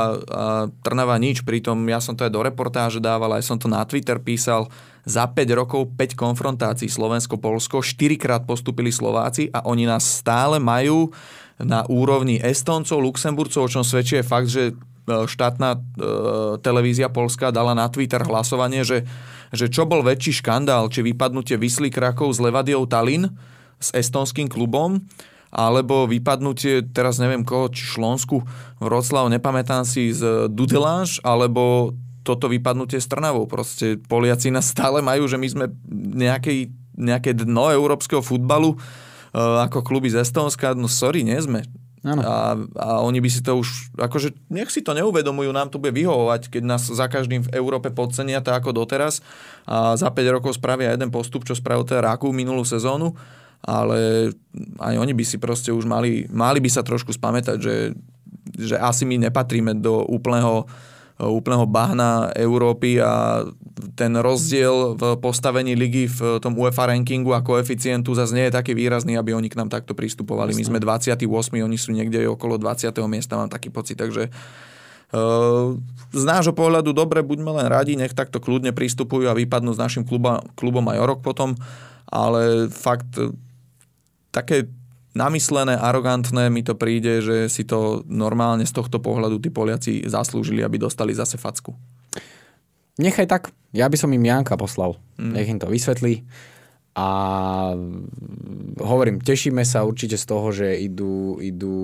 Trnava 0.83 1.15
nič. 1.15 1.47
Pritom 1.47 1.79
ja 1.87 2.03
som 2.03 2.19
to 2.19 2.27
aj 2.27 2.35
do 2.35 2.43
reportáže 2.43 2.99
dával, 2.99 3.31
aj 3.31 3.47
som 3.47 3.55
to 3.55 3.71
na 3.71 3.79
Twitter 3.87 4.19
písal. 4.19 4.67
Za 5.07 5.31
5 5.31 5.39
rokov 5.55 5.95
5 5.95 6.19
konfrontácií 6.19 6.91
Slovensko-Polsko, 6.91 7.79
4 7.79 8.19
krát 8.19 8.43
postupili 8.43 8.91
Slováci 8.91 9.47
a 9.55 9.63
oni 9.63 9.87
nás 9.87 10.03
stále 10.03 10.59
majú 10.59 11.15
na 11.61 11.87
úrovni 11.87 12.41
Estoncov, 12.43 12.99
Luxemburcov, 12.99 13.69
o 13.69 13.71
čom 13.71 13.83
svedčí 13.85 14.19
je 14.19 14.25
fakt, 14.25 14.51
že 14.51 14.75
štátna 15.05 15.77
e, 15.77 15.79
televízia 16.65 17.07
Polska 17.13 17.53
dala 17.53 17.77
na 17.77 17.85
Twitter 17.87 18.25
hlasovanie, 18.25 18.81
že, 18.81 19.05
že 19.53 19.69
čo 19.69 19.85
bol 19.85 20.01
väčší 20.01 20.41
škandál, 20.41 20.89
či 20.89 21.05
vypadnutie 21.05 21.55
Vysly 21.61 21.93
Krakov 21.93 22.33
z 22.33 22.41
Levadiou 22.41 22.89
Tallinn 22.89 23.29
s 23.77 23.93
estonským 23.93 24.49
klubom, 24.49 24.99
alebo 25.55 26.03
vypadnutie, 26.09 26.91
teraz 26.91 27.21
neviem 27.21 27.47
koho, 27.47 27.71
či 27.71 27.87
Šlonsku, 27.87 28.43
Vroclav, 28.83 29.31
nepamätám 29.31 29.87
si, 29.87 30.11
z 30.11 30.51
Dudelange, 30.51 31.23
alebo 31.23 31.95
toto 32.25 32.49
vypadnutie 32.49 32.99
s 32.99 33.07
Trnavou. 33.07 33.45
Proste 33.45 34.01
Poliaci 34.01 34.49
nás 34.49 34.67
stále 34.67 34.99
majú, 34.99 35.29
že 35.29 35.37
my 35.37 35.47
sme 35.47 35.65
nejakej, 36.17 36.73
nejaké 36.97 37.31
dno 37.37 37.69
európskeho 37.71 38.25
futbalu, 38.25 38.75
e, 38.75 38.77
ako 39.37 39.85
kluby 39.85 40.09
z 40.09 40.25
Estónska, 40.25 40.73
no 40.73 40.89
sorry, 40.89 41.21
nie 41.21 41.37
sme. 41.37 41.63
A, 42.05 42.53
a 42.77 42.87
oni 43.01 43.17
by 43.17 43.29
si 43.33 43.41
to 43.41 43.57
už, 43.57 43.97
akože 43.97 44.37
nech 44.53 44.69
si 44.69 44.85
to 44.85 44.93
neuvedomujú, 44.93 45.49
nám 45.49 45.73
to 45.73 45.81
bude 45.81 45.97
vyhovovať, 45.97 46.53
keď 46.53 46.61
nás 46.61 46.85
za 46.85 47.09
každým 47.09 47.41
v 47.49 47.53
Európe 47.57 47.89
podcenia 47.89 48.45
tak 48.45 48.61
ako 48.61 48.77
doteraz 48.77 49.25
a 49.65 49.97
za 49.97 50.13
5 50.13 50.35
rokov 50.37 50.61
spravia 50.61 50.93
jeden 50.93 51.09
postup, 51.09 51.49
čo 51.49 51.57
spravil 51.57 51.81
teda 51.81 52.05
Raku 52.13 52.29
minulú 52.29 52.61
sezónu, 52.61 53.17
ale 53.65 54.29
aj 54.77 54.95
oni 55.01 55.13
by 55.17 55.25
si 55.25 55.41
proste 55.41 55.73
už 55.73 55.89
mali, 55.89 56.29
mali 56.29 56.61
by 56.61 56.69
sa 56.69 56.85
trošku 56.85 57.09
spamätať, 57.09 57.57
že, 57.57 57.97
že 58.53 58.77
asi 58.77 59.09
my 59.09 59.25
nepatríme 59.25 59.73
do 59.81 60.05
úplného 60.05 60.69
úplného 61.15 61.63
bahna 61.63 62.27
Európy 62.35 62.99
a 62.99 63.47
ten 63.95 64.11
rozdiel 64.19 64.99
v 64.99 65.15
postavení 65.23 65.71
ligy 65.71 66.11
v 66.11 66.43
tom 66.43 66.59
UEFA 66.59 66.91
rankingu 66.91 67.31
a 67.31 67.39
koeficientu 67.39 68.11
zase 68.11 68.35
nie 68.35 68.51
je 68.51 68.55
taký 68.55 68.75
výrazný, 68.75 69.15
aby 69.15 69.31
oni 69.31 69.47
k 69.47 69.55
nám 69.55 69.71
takto 69.71 69.95
pristupovali. 69.95 70.51
My 70.51 70.63
sme 70.67 70.79
28, 70.83 71.23
oni 71.55 71.77
sú 71.79 71.95
niekde 71.95 72.27
okolo 72.27 72.59
20. 72.59 72.91
miesta, 73.07 73.39
mám 73.39 73.47
taký 73.47 73.71
pocit, 73.71 73.95
takže 73.95 74.27
z 76.11 76.23
nášho 76.27 76.51
pohľadu 76.51 76.91
dobre, 76.91 77.23
buďme 77.23 77.63
len 77.63 77.67
radi, 77.71 77.95
nech 77.95 78.11
takto 78.11 78.43
kľudne 78.43 78.75
pristupujú 78.75 79.31
a 79.31 79.37
vypadnú 79.37 79.71
s 79.71 79.79
našim 79.79 80.03
klubom, 80.03 80.43
klubom 80.59 80.83
aj 80.91 80.99
o 80.99 81.05
rok 81.07 81.19
potom, 81.23 81.55
ale 82.11 82.67
fakt 82.67 83.15
také 84.35 84.67
namyslené, 85.15 85.79
arogantné 85.79 86.51
mi 86.51 86.61
to 86.61 86.75
príde, 86.75 87.23
že 87.23 87.37
si 87.47 87.63
to 87.63 88.03
normálne 88.05 88.67
z 88.67 88.73
tohto 88.75 88.99
pohľadu 88.99 89.39
tí 89.39 89.49
Poliaci 89.49 90.03
zaslúžili, 90.05 90.61
aby 90.61 90.75
dostali 90.77 91.15
zase 91.15 91.39
facku. 91.39 91.71
Nechaj 92.99 93.27
tak. 93.27 93.43
Ja 93.75 93.87
by 93.87 93.97
som 93.99 94.11
im 94.11 94.23
Janka 94.23 94.55
poslal. 94.55 94.99
Mm. 95.19 95.33
Nech 95.35 95.49
im 95.51 95.59
to 95.59 95.67
vysvetlí. 95.67 96.23
A 96.95 97.07
hovorím, 98.79 99.19
tešíme 99.19 99.67
sa 99.67 99.83
určite 99.83 100.15
z 100.15 100.25
toho, 100.31 100.47
že 100.55 100.79
idú, 100.79 101.43
idú 101.43 101.75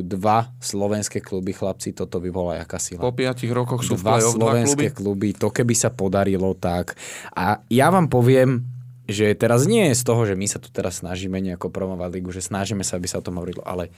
dva 0.00 0.48
slovenské 0.56 1.20
kluby, 1.20 1.52
chlapci, 1.52 1.92
toto 1.92 2.16
by 2.16 2.32
bola 2.32 2.52
jaká 2.56 2.80
sila. 2.80 3.04
Po 3.04 3.12
piatich 3.12 3.52
rokoch 3.52 3.84
sú 3.84 4.00
dva 4.00 4.16
slovenské 4.24 4.88
dva 4.88 4.96
kluby. 4.96 5.36
kluby, 5.36 5.36
to 5.36 5.52
keby 5.52 5.76
sa 5.76 5.92
podarilo 5.92 6.56
tak. 6.56 6.96
A 7.36 7.60
ja 7.68 7.92
vám 7.92 8.08
poviem, 8.08 8.64
že 9.08 9.32
teraz 9.32 9.64
nie 9.64 9.88
je 9.90 9.98
z 9.98 10.04
toho, 10.04 10.28
že 10.28 10.36
my 10.36 10.44
sa 10.44 10.60
tu 10.60 10.68
teraz 10.68 11.00
snažíme 11.00 11.40
nejako 11.40 11.72
promovať 11.72 12.10
ligu, 12.12 12.30
že 12.30 12.44
snažíme 12.44 12.84
sa, 12.84 13.00
aby 13.00 13.08
sa 13.08 13.18
o 13.18 13.24
tom 13.24 13.40
hovorilo, 13.40 13.64
ale 13.64 13.88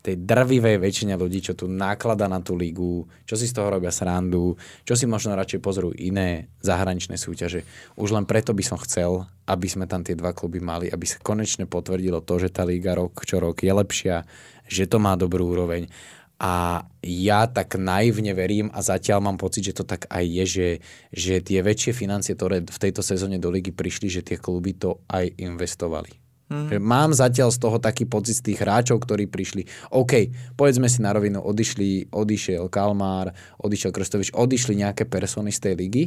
tej 0.00 0.16
drvivej 0.16 0.80
väčšine 0.80 1.12
ľudí, 1.12 1.44
čo 1.44 1.52
tu 1.52 1.68
náklada 1.68 2.24
na 2.24 2.40
tú 2.40 2.56
ligu, 2.56 3.04
čo 3.28 3.36
si 3.36 3.44
z 3.44 3.52
toho 3.52 3.68
robia 3.68 3.92
srandu, 3.92 4.56
čo 4.88 4.96
si 4.96 5.04
možno 5.04 5.36
radšej 5.36 5.60
pozrú 5.60 5.92
iné 5.92 6.48
zahraničné 6.64 7.20
súťaže. 7.20 7.68
Už 8.00 8.16
len 8.16 8.24
preto 8.24 8.56
by 8.56 8.64
som 8.64 8.80
chcel, 8.80 9.28
aby 9.44 9.68
sme 9.68 9.84
tam 9.84 10.00
tie 10.00 10.16
dva 10.16 10.32
kluby 10.32 10.56
mali, 10.56 10.88
aby 10.88 11.04
sa 11.04 11.20
konečne 11.20 11.68
potvrdilo 11.68 12.24
to, 12.24 12.40
že 12.40 12.48
tá 12.48 12.64
liga 12.64 12.96
rok 12.96 13.28
čo 13.28 13.44
rok 13.44 13.60
je 13.60 13.72
lepšia, 13.76 14.24
že 14.64 14.88
to 14.88 14.96
má 14.96 15.20
dobrú 15.20 15.52
úroveň 15.52 15.92
a 16.40 16.88
ja 17.04 17.44
tak 17.52 17.76
naivne 17.76 18.32
verím 18.32 18.72
a 18.72 18.80
zatiaľ 18.80 19.20
mám 19.20 19.36
pocit, 19.36 19.60
že 19.60 19.76
to 19.76 19.84
tak 19.84 20.08
aj 20.08 20.24
je, 20.24 20.44
že, 20.48 20.68
že 21.12 21.34
tie 21.44 21.60
väčšie 21.60 21.92
financie, 21.92 22.32
ktoré 22.32 22.64
v 22.64 22.78
tejto 22.80 23.04
sezóne 23.04 23.36
do 23.36 23.52
ligy 23.52 23.76
prišli, 23.76 24.08
že 24.08 24.24
tie 24.24 24.40
kluby 24.40 24.72
to 24.72 25.04
aj 25.12 25.28
investovali. 25.36 26.16
Mm. 26.50 26.82
Mám 26.82 27.14
zatiaľ 27.14 27.54
z 27.54 27.62
toho 27.62 27.78
taký 27.78 28.10
pocit 28.10 28.42
z 28.42 28.50
tých 28.50 28.58
hráčov, 28.58 28.98
ktorí 28.98 29.30
prišli. 29.30 29.70
OK, 29.94 30.34
povedzme 30.58 30.90
si 30.90 30.98
na 30.98 31.14
rovinu, 31.14 31.38
odišli, 31.38 32.10
odišiel 32.10 32.66
Kalmár, 32.66 33.30
odišiel 33.62 33.94
Krstovič, 33.94 34.34
odišli 34.34 34.82
nejaké 34.82 35.06
persony 35.06 35.54
z 35.54 35.70
tej 35.70 35.74
ligy, 35.78 36.04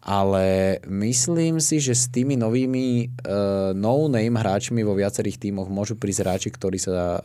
ale 0.00 0.78
myslím 0.88 1.60
si, 1.60 1.76
že 1.76 1.92
s 1.92 2.08
tými 2.08 2.40
novými 2.40 3.12
uh, 3.20 3.76
no-name 3.76 4.40
hráčmi 4.40 4.80
vo 4.80 4.96
viacerých 4.96 5.36
tímoch 5.36 5.68
môžu 5.68 6.00
prísť 6.00 6.20
hráči, 6.24 6.48
ktorí 6.48 6.80
sa 6.80 7.20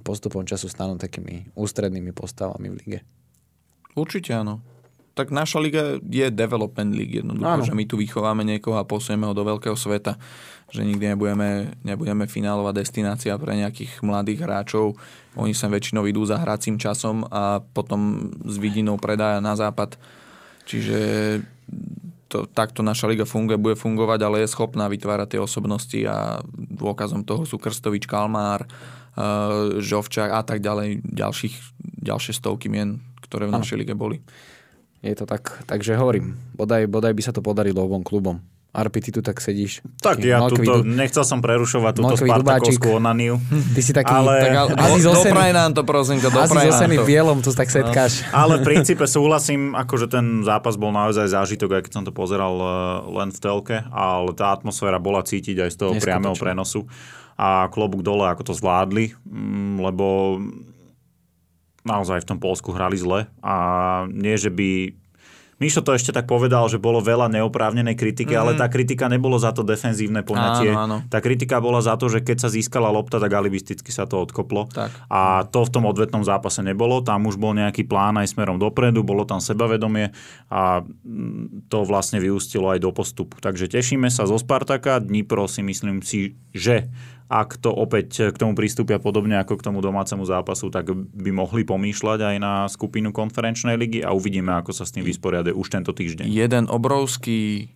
postupom 0.00 0.46
času 0.46 0.70
stanú 0.70 0.96
takými 0.96 1.52
ústrednými 1.54 2.10
postavami 2.16 2.66
v 2.70 2.76
lige. 2.82 3.00
Určite 3.98 4.34
áno. 4.34 4.62
Tak 5.18 5.34
naša 5.34 5.58
liga 5.58 5.98
je 5.98 6.30
development 6.30 6.94
league 6.94 7.18
jednoducho, 7.18 7.50
áno. 7.50 7.66
že 7.66 7.74
my 7.74 7.84
tu 7.90 7.98
vychováme 7.98 8.46
niekoho 8.46 8.78
a 8.78 8.86
posunieme 8.86 9.26
ho 9.26 9.34
do 9.34 9.42
veľkého 9.42 9.74
sveta. 9.74 10.14
Že 10.70 10.86
nikdy 10.94 11.16
nebudeme, 11.16 11.74
nebudeme 11.82 12.30
finálová 12.30 12.70
destinácia 12.70 13.34
pre 13.34 13.58
nejakých 13.58 13.98
mladých 14.06 14.46
hráčov. 14.46 14.94
Oni 15.34 15.58
sa 15.58 15.66
väčšinou 15.66 16.06
idú 16.06 16.22
za 16.22 16.38
hracím 16.38 16.78
časom 16.78 17.26
a 17.26 17.58
potom 17.58 18.30
s 18.46 18.62
vidinou 18.62 18.94
predaja 18.94 19.42
na 19.42 19.58
západ. 19.58 19.98
Čiže 20.70 20.98
to, 22.28 22.44
takto 22.46 22.84
naša 22.84 23.08
liga 23.08 23.24
funguje, 23.24 23.56
bude 23.56 23.74
fungovať, 23.74 24.20
ale 24.22 24.44
je 24.44 24.52
schopná 24.52 24.86
vytvárať 24.86 25.34
tie 25.34 25.40
osobnosti 25.40 26.00
a 26.04 26.44
dôkazom 26.54 27.24
toho 27.24 27.48
sú 27.48 27.56
Krstovič, 27.56 28.04
Kalmár, 28.04 28.68
Žovčák 29.78 30.30
a 30.30 30.42
tak 30.42 30.62
ďalej, 30.62 31.02
ďalších, 31.02 31.54
ďalšie 32.00 32.32
stovky 32.32 32.70
mien, 32.70 33.02
ktoré 33.20 33.46
v 33.46 33.58
našej 33.58 33.76
lige 33.76 33.94
boli. 33.94 34.22
Je 34.98 35.14
to 35.14 35.26
tak, 35.26 35.62
takže 35.66 35.94
hovorím, 35.94 36.34
bodaj, 36.54 36.86
bodaj 36.86 37.14
by 37.14 37.22
sa 37.22 37.30
to 37.30 37.38
podarilo 37.38 37.82
obom 37.82 38.02
klubom. 38.02 38.42
Arpi, 38.68 39.00
ty 39.00 39.10
tu 39.10 39.24
tak 39.24 39.40
sedíš. 39.40 39.80
Tak 39.98 40.20
ja 40.20 40.44
tuto, 40.44 40.84
du- 40.84 40.86
nechcel 40.86 41.24
som 41.24 41.40
prerušovať 41.40 41.92
túto 41.98 42.14
Spartakovskú 42.14 43.00
onaniu. 43.00 43.40
Ty 43.74 43.80
si 43.80 43.96
taký... 43.96 44.12
Ale- 44.12 44.44
tak, 44.44 44.54
ale, 44.54 45.00
Do, 45.00 45.18
dopraj 45.18 45.50
nám 45.56 45.72
to, 45.72 45.82
prosím 45.88 46.20
ťa, 46.20 46.28
asi 46.28 46.52
dopraj 46.52 46.68
nám 46.68 46.90
to. 46.92 47.04
bielom, 47.08 47.38
tu 47.40 47.50
tak 47.50 47.72
setkáš. 47.72 48.28
Ale 48.44 48.60
v 48.60 48.62
princípe 48.68 49.08
súhlasím, 49.08 49.72
akože 49.72 50.12
ten 50.12 50.44
zápas 50.44 50.76
bol 50.76 50.92
naozaj 50.92 51.32
zážitok, 51.32 51.80
aj 51.80 51.82
keď 51.88 51.92
som 51.96 52.04
to 52.04 52.12
pozeral 52.12 52.54
eh, 52.60 52.70
len 53.18 53.32
v 53.32 53.38
telke, 53.40 53.76
ale 53.88 54.30
tá 54.36 54.52
atmosféra 54.52 55.00
bola 55.00 55.24
cítiť 55.24 55.64
aj 55.64 55.70
z 55.72 55.76
toho 55.80 55.92
Neskutočne. 55.96 56.04
priameho 56.04 56.36
prenosu. 56.36 56.84
A 57.38 57.70
klobúk 57.70 58.02
dole, 58.02 58.26
ako 58.26 58.50
to 58.50 58.54
zvládli, 58.58 59.14
mm, 59.22 59.78
lebo 59.78 60.38
naozaj 61.86 62.26
v 62.26 62.28
tom 62.34 62.38
Polsku 62.42 62.74
hrali 62.74 62.98
zle 62.98 63.30
a 63.40 63.54
nie, 64.10 64.34
že 64.34 64.50
by 64.50 64.92
Mišo 65.58 65.82
to 65.82 65.90
ešte 65.90 66.14
tak 66.14 66.30
povedal, 66.30 66.70
že 66.70 66.78
bolo 66.78 67.02
veľa 67.02 67.26
neoprávnenej 67.34 67.98
kritiky, 67.98 68.30
mm. 68.30 68.38
ale 68.38 68.50
tá 68.54 68.70
kritika 68.70 69.10
nebolo 69.10 69.34
za 69.42 69.50
to 69.50 69.66
defenzívne 69.66 70.22
poňatie. 70.22 70.70
Áno, 70.70 70.82
áno. 70.86 70.96
Tá 71.10 71.18
kritika 71.18 71.58
bola 71.58 71.82
za 71.82 71.98
to, 71.98 72.06
že 72.06 72.22
keď 72.22 72.46
sa 72.46 72.48
získala 72.48 72.94
lopta, 72.94 73.18
tak 73.18 73.34
alibisticky 73.34 73.90
sa 73.90 74.06
to 74.06 74.22
odkoplo. 74.22 74.70
Tak. 74.70 74.94
A 75.10 75.42
to 75.50 75.66
v 75.66 75.72
tom 75.74 75.90
odvetnom 75.90 76.22
zápase 76.22 76.62
nebolo. 76.62 77.02
Tam 77.02 77.26
už 77.26 77.42
bol 77.42 77.58
nejaký 77.58 77.90
plán 77.90 78.14
aj 78.22 78.38
smerom 78.38 78.62
dopredu, 78.62 79.02
bolo 79.02 79.26
tam 79.26 79.42
sebavedomie 79.42 80.14
a 80.46 80.86
mm, 80.86 81.66
to 81.66 81.82
vlastne 81.82 82.22
vyústilo 82.22 82.70
aj 82.70 82.78
do 82.78 82.94
postupu. 82.94 83.42
Takže 83.42 83.66
tešíme 83.66 84.14
sa 84.14 84.30
zo 84.30 84.38
Spartaka. 84.38 85.02
Dnipro 85.02 85.50
si 85.50 85.66
myslím 85.66 86.06
si, 86.06 86.38
že 86.54 86.86
ak 87.28 87.60
to 87.60 87.68
opäť 87.68 88.32
k 88.32 88.36
tomu 88.40 88.56
prístupia 88.56 88.96
podobne 88.96 89.36
ako 89.36 89.60
k 89.60 89.66
tomu 89.68 89.84
domácemu 89.84 90.24
zápasu, 90.24 90.72
tak 90.72 90.88
by 90.92 91.30
mohli 91.30 91.60
pomýšľať 91.68 92.20
aj 92.24 92.36
na 92.40 92.64
skupinu 92.72 93.12
konferenčnej 93.12 93.76
ligy 93.76 94.00
a 94.00 94.16
uvidíme, 94.16 94.48
ako 94.56 94.72
sa 94.72 94.88
s 94.88 94.96
tým 94.96 95.04
vysporiade 95.04 95.52
už 95.52 95.68
tento 95.68 95.92
týždeň. 95.92 96.24
Jeden 96.24 96.64
obrovský 96.72 97.68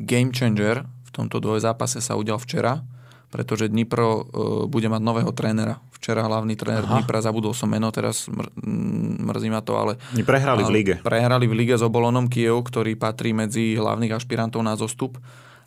game 0.00 0.32
changer 0.32 0.88
v 0.88 1.10
tomto 1.12 1.36
dvojzápase 1.36 2.00
sa 2.00 2.16
udial 2.16 2.40
včera, 2.40 2.80
pretože 3.28 3.68
Dnipro 3.68 4.08
uh, 4.08 4.22
bude 4.64 4.88
mať 4.88 5.02
nového 5.04 5.30
trénera. 5.36 5.84
Včera 5.92 6.24
hlavný 6.24 6.56
tréner 6.56 6.88
Aha. 6.88 6.96
Dnipra, 6.96 7.20
zabudol 7.20 7.52
som 7.52 7.68
meno, 7.68 7.92
teraz 7.92 8.30
mr- 8.30 8.52
mm, 8.56 9.20
mrzí 9.26 9.48
ma 9.52 9.60
to, 9.60 9.76
ale... 9.76 9.92
Prehrali 10.24 10.64
v 10.64 10.72
lige. 10.72 10.94
Prehrali 11.04 11.44
v 11.44 11.54
lige 11.60 11.74
s 11.76 11.84
Obolonom 11.84 12.30
Kiev, 12.30 12.62
ktorý 12.64 12.96
patrí 12.96 13.36
medzi 13.36 13.76
hlavných 13.76 14.16
ašpirantov 14.16 14.64
na 14.64 14.78
zostup 14.80 15.20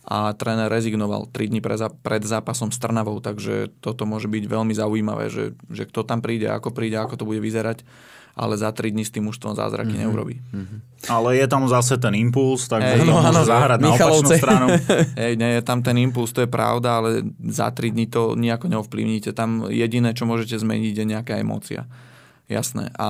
a 0.07 0.31
tréner 0.31 0.71
rezignoval 0.71 1.27
3 1.35 1.51
dní 1.51 1.59
pred 1.59 2.23
zápasom 2.23 2.71
s 2.71 2.79
Trnavou, 2.79 3.19
takže 3.19 3.75
toto 3.83 4.07
môže 4.07 4.31
byť 4.31 4.43
veľmi 4.47 4.71
zaujímavé, 4.71 5.27
že, 5.27 5.51
že 5.67 5.83
kto 5.83 6.07
tam 6.07 6.23
príde, 6.23 6.47
ako 6.47 6.71
príde, 6.71 6.95
ako 6.95 7.19
to 7.19 7.27
bude 7.27 7.43
vyzerať, 7.43 7.83
ale 8.31 8.55
za 8.55 8.71
3 8.71 8.95
dní 8.95 9.03
s 9.03 9.11
tým 9.11 9.27
mužstvom 9.27 9.59
zázraky 9.59 9.99
mm-hmm. 9.99 10.07
neurobí. 10.07 10.39
Ale 11.11 11.35
je 11.35 11.47
tam 11.51 11.67
zase 11.67 11.99
ten 11.99 12.15
impuls, 12.15 12.71
takže 12.71 12.87
Hej, 12.87 13.03
to 13.03 13.05
no 13.09 13.19
môže 13.19 13.35
áno, 13.35 13.43
zahrať 13.43 13.79
na 13.83 13.87
opačnú 13.91 13.99
Michalovce. 13.99 14.35
stranu. 14.39 14.67
Hej, 15.21 15.33
nie 15.35 15.51
je 15.59 15.61
tam 15.67 15.79
ten 15.83 15.97
impuls, 15.99 16.31
to 16.31 16.39
je 16.45 16.49
pravda, 16.49 17.03
ale 17.03 17.27
za 17.43 17.67
3 17.67 17.91
dní 17.91 18.07
to 18.07 18.39
nejako 18.39 18.71
neovplyvníte. 18.71 19.35
Tam 19.35 19.67
jediné, 19.67 20.15
čo 20.15 20.23
môžete 20.23 20.55
zmeniť, 20.55 20.93
je 20.95 21.05
nejaká 21.05 21.35
emócia. 21.35 21.83
Jasné. 22.47 22.95
A 22.95 23.09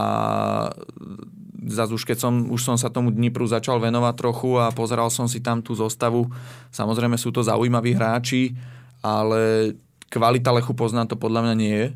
zase 1.67 1.93
už 1.93 2.03
keď 2.07 2.17
som, 2.17 2.33
už 2.49 2.61
som 2.63 2.75
sa 2.79 2.87
tomu 2.87 3.11
Dnipru 3.11 3.45
začal 3.45 3.77
venovať 3.83 4.15
trochu 4.17 4.57
a 4.57 4.71
pozeral 4.71 5.11
som 5.11 5.27
si 5.27 5.43
tam 5.43 5.61
tú 5.61 5.75
zostavu, 5.75 6.27
samozrejme 6.71 7.19
sú 7.19 7.29
to 7.29 7.43
zaujímaví 7.43 7.93
hráči, 7.93 8.55
ale 9.03 9.73
kvalita 10.09 10.55
Lechu 10.55 10.73
poznám 10.73 11.11
to 11.11 11.15
podľa 11.19 11.47
mňa 11.47 11.55
nie 11.55 11.75
je. 11.75 11.87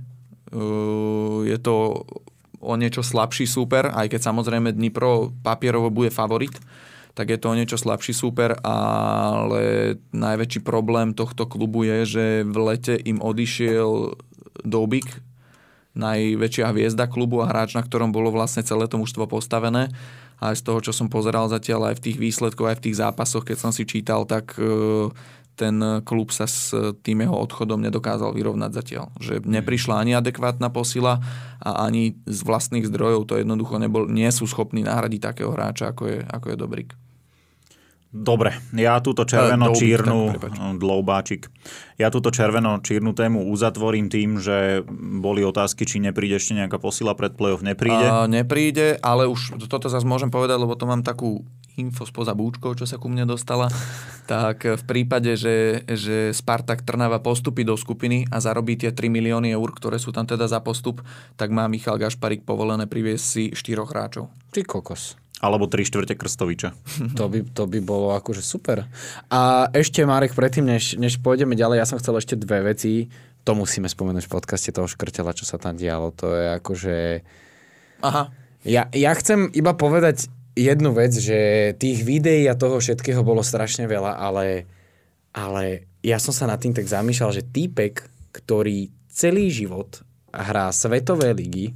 Uh, 0.51 1.47
Je 1.47 1.57
to 1.57 2.05
o 2.61 2.73
niečo 2.77 3.01
slabší 3.01 3.49
súper, 3.49 3.89
aj 3.89 4.11
keď 4.13 4.21
samozrejme 4.21 4.75
Dnipro 4.75 5.33
papierovo 5.41 5.89
bude 5.89 6.13
favorit, 6.13 6.53
tak 7.17 7.33
je 7.33 7.39
to 7.41 7.51
o 7.51 7.57
niečo 7.57 7.75
slabší 7.75 8.13
súper, 8.13 8.55
ale 8.63 9.95
najväčší 10.13 10.61
problém 10.63 11.11
tohto 11.11 11.49
klubu 11.49 11.83
je, 11.83 11.99
že 12.05 12.25
v 12.45 12.57
lete 12.61 12.95
im 12.95 13.19
odišiel 13.19 14.15
Dobik, 14.61 15.19
najväčšia 15.95 16.71
hviezda 16.71 17.07
klubu 17.11 17.43
a 17.43 17.49
hráč, 17.51 17.75
na 17.75 17.83
ktorom 17.83 18.15
bolo 18.15 18.31
vlastne 18.31 18.63
celé 18.63 18.87
to 18.87 18.95
mužstvo 18.95 19.27
postavené. 19.27 19.91
A 20.41 20.57
z 20.57 20.65
toho, 20.65 20.81
čo 20.81 20.95
som 20.95 21.11
pozeral 21.11 21.51
zatiaľ 21.51 21.93
aj 21.93 22.01
v 22.01 22.03
tých 22.09 22.17
výsledkoch, 22.17 22.67
aj 22.73 22.77
v 22.81 22.85
tých 22.89 22.99
zápasoch, 22.99 23.45
keď 23.45 23.57
som 23.61 23.71
si 23.75 23.85
čítal, 23.85 24.25
tak 24.25 24.57
e, 24.57 25.11
ten 25.53 26.01
klub 26.01 26.33
sa 26.33 26.49
s 26.49 26.73
tým 27.05 27.27
jeho 27.27 27.37
odchodom 27.37 27.77
nedokázal 27.77 28.33
vyrovnať 28.33 28.71
zatiaľ. 28.73 29.13
Že 29.21 29.45
neprišla 29.45 30.01
ani 30.01 30.17
adekvátna 30.17 30.73
posila 30.73 31.21
a 31.61 31.85
ani 31.85 32.17
z 32.25 32.39
vlastných 32.41 32.89
zdrojov 32.89 33.29
to 33.29 33.37
jednoducho 33.37 33.77
nebol, 33.77 34.09
nie 34.09 34.27
sú 34.33 34.49
schopní 34.49 34.81
nahradiť 34.81 35.21
takého 35.21 35.53
hráča, 35.53 35.93
ako 35.93 36.03
je, 36.09 36.17
ako 36.25 36.45
je 36.49 36.57
Dobrik. 36.57 36.89
Dobre, 38.11 38.59
ja 38.75 38.99
túto 38.99 39.23
Dloubík, 39.23 39.31
červeno-čírnu, 39.31 40.35
prepáč. 40.35 40.59
dloubáčik, 40.75 41.41
ja 41.95 42.11
túto 42.11 42.27
červeno-čírnu 42.27 43.15
tému 43.15 43.47
uzatvorím 43.47 44.11
tým, 44.11 44.35
že 44.35 44.83
boli 45.23 45.47
otázky, 45.47 45.87
či 45.87 46.03
nepríde 46.03 46.35
ešte 46.35 46.59
nejaká 46.59 46.75
posila 46.75 47.15
pred 47.15 47.39
play-off, 47.39 47.63
nepríde. 47.63 48.03
A, 48.03 48.27
nepríde, 48.27 48.99
ale 48.99 49.31
už 49.31 49.55
toto 49.71 49.87
zase 49.87 50.03
môžem 50.03 50.27
povedať, 50.27 50.59
lebo 50.59 50.75
to 50.75 50.83
mám 50.83 51.07
takú 51.07 51.47
info 51.79 52.03
spoza 52.03 52.35
búčkou, 52.35 52.75
čo 52.75 52.83
sa 52.83 52.99
ku 52.99 53.07
mne 53.07 53.23
dostala. 53.23 53.71
tak 54.27 54.67
v 54.67 54.83
prípade, 54.83 55.39
že, 55.39 55.87
že 55.87 56.35
Spartak 56.35 56.83
Trnava 56.83 57.23
postupí 57.23 57.63
do 57.63 57.79
skupiny 57.79 58.27
a 58.27 58.43
zarobí 58.43 58.75
tie 58.75 58.91
3 58.91 59.07
milióny 59.07 59.55
eur, 59.55 59.71
ktoré 59.71 59.95
sú 59.95 60.11
tam 60.11 60.27
teda 60.27 60.51
za 60.51 60.59
postup, 60.59 60.99
tak 61.39 61.47
má 61.47 61.71
Michal 61.71 61.95
Gašparik 61.95 62.43
povolené 62.43 62.91
priviesť 62.91 63.23
si 63.23 63.43
štyroch 63.55 63.95
hráčov. 63.95 64.27
Ty 64.51 64.67
kokos. 64.67 65.20
Alebo 65.41 65.65
tri 65.65 65.81
štvrte 65.81 66.13
Krstoviča. 66.13 66.69
To 67.17 67.25
by, 67.25 67.41
to 67.51 67.65
by 67.65 67.79
bolo 67.81 68.13
akože 68.13 68.45
super. 68.45 68.85
A 69.27 69.67
ešte, 69.73 70.05
Marek, 70.05 70.37
predtým, 70.37 70.69
než, 70.69 70.95
než 71.01 71.17
pôjdeme 71.17 71.57
ďalej, 71.57 71.81
ja 71.81 71.89
som 71.89 71.97
chcel 71.97 72.21
ešte 72.21 72.37
dve 72.37 72.61
veci. 72.61 73.09
To 73.43 73.57
musíme 73.57 73.89
spomenúť 73.89 74.29
v 74.29 74.33
podcaste 74.37 74.69
toho 74.69 74.85
škrtela, 74.85 75.33
čo 75.33 75.49
sa 75.49 75.57
tam 75.57 75.73
dialo. 75.73 76.13
To 76.21 76.29
je 76.37 76.45
akože... 76.61 76.95
Aha. 78.05 78.29
Ja, 78.61 78.85
ja 78.93 79.11
chcem 79.17 79.49
iba 79.57 79.73
povedať 79.73 80.29
jednu 80.53 80.93
vec, 80.93 81.17
že 81.17 81.71
tých 81.81 82.05
videí 82.05 82.45
a 82.45 82.57
toho 82.59 82.77
všetkého 82.77 83.25
bolo 83.25 83.41
strašne 83.41 83.89
veľa, 83.89 84.21
ale, 84.21 84.69
ale 85.33 85.89
ja 86.05 86.21
som 86.21 86.35
sa 86.35 86.45
nad 86.45 86.61
tým 86.61 86.75
tak 86.75 86.85
zamýšľal, 86.85 87.31
že 87.33 87.49
týpek, 87.49 88.05
ktorý 88.35 88.93
celý 89.09 89.49
život 89.49 90.05
hrá 90.31 90.71
svetové 90.71 91.35
ligy, 91.35 91.75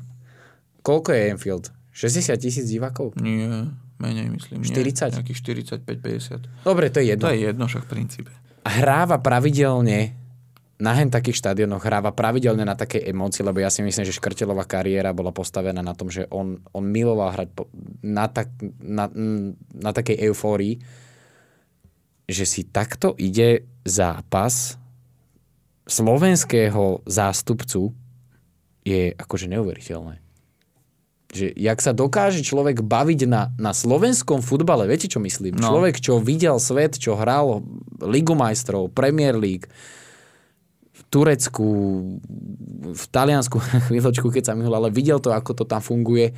koľko 0.85 1.09
je 1.11 1.21
Enfield? 1.31 1.65
60 1.95 2.35
tisíc 2.35 2.67
divákov? 2.67 3.15
Nie, 3.23 3.71
menej 4.03 4.27
myslím. 4.35 4.67
40? 4.67 5.15
Nie, 5.15 5.23
nejakých 5.23 5.39
45-50. 5.87 6.67
Dobre, 6.67 6.91
to 6.91 6.99
je 6.99 7.15
jedno. 7.15 7.23
To 7.23 7.31
je 7.31 7.39
jedno 7.47 7.63
však 7.71 7.87
v 7.87 7.89
princípe. 7.89 8.31
hráva 8.67 9.23
pravidelne 9.23 10.25
na 10.75 10.91
hen 10.91 11.07
takých 11.07 11.39
štadionoch 11.39 11.87
hráva 11.87 12.11
pravidelne 12.11 12.67
na 12.67 12.75
takej 12.75 13.07
emócii, 13.07 13.47
lebo 13.47 13.63
ja 13.63 13.71
si 13.71 13.79
myslím, 13.79 14.03
že 14.03 14.11
Škrtelová 14.11 14.67
kariéra 14.67 15.15
bola 15.15 15.31
postavená 15.31 15.79
na 15.79 15.95
tom, 15.95 16.11
že 16.11 16.27
on, 16.27 16.59
on 16.75 16.83
miloval 16.83 17.31
hrať 17.31 17.47
po, 17.55 17.71
na, 18.03 18.27
tak, 18.27 18.51
na, 18.83 19.07
na 19.71 19.91
takej 19.95 20.19
eufórii, 20.27 20.83
že 22.27 22.43
si 22.43 22.67
takto 22.67 23.15
ide 23.15 23.63
zápas 23.87 24.75
slovenského 25.87 27.07
zástupcu 27.07 27.95
je 28.83 29.15
akože 29.15 29.47
neuveriteľné. 29.47 30.24
Že 31.35 31.51
jak 31.51 31.79
sa 31.83 31.91
dokáže 31.91 32.39
človek 32.39 32.79
baviť 32.79 33.27
na, 33.27 33.51
na 33.59 33.75
slovenskom 33.75 34.39
futbale, 34.39 34.87
viete 34.87 35.11
čo 35.11 35.19
myslím? 35.19 35.59
No. 35.59 35.75
Človek, 35.75 35.99
čo 35.99 36.23
videl 36.23 36.55
svet, 36.63 36.95
čo 36.95 37.19
hral 37.19 37.59
Ligu 37.99 38.33
majstrov, 38.33 38.87
Premier 38.95 39.35
League, 39.35 39.67
v 40.95 41.01
Turecku, 41.11 41.67
v 42.95 43.03
Taliansku 43.11 43.59
chvíľočku, 43.91 44.31
keď 44.31 44.43
sa 44.51 44.55
minul, 44.55 44.79
ale 44.79 44.95
videl 44.95 45.19
to, 45.19 45.35
ako 45.35 45.51
to 45.51 45.63
tam 45.67 45.83
funguje, 45.83 46.31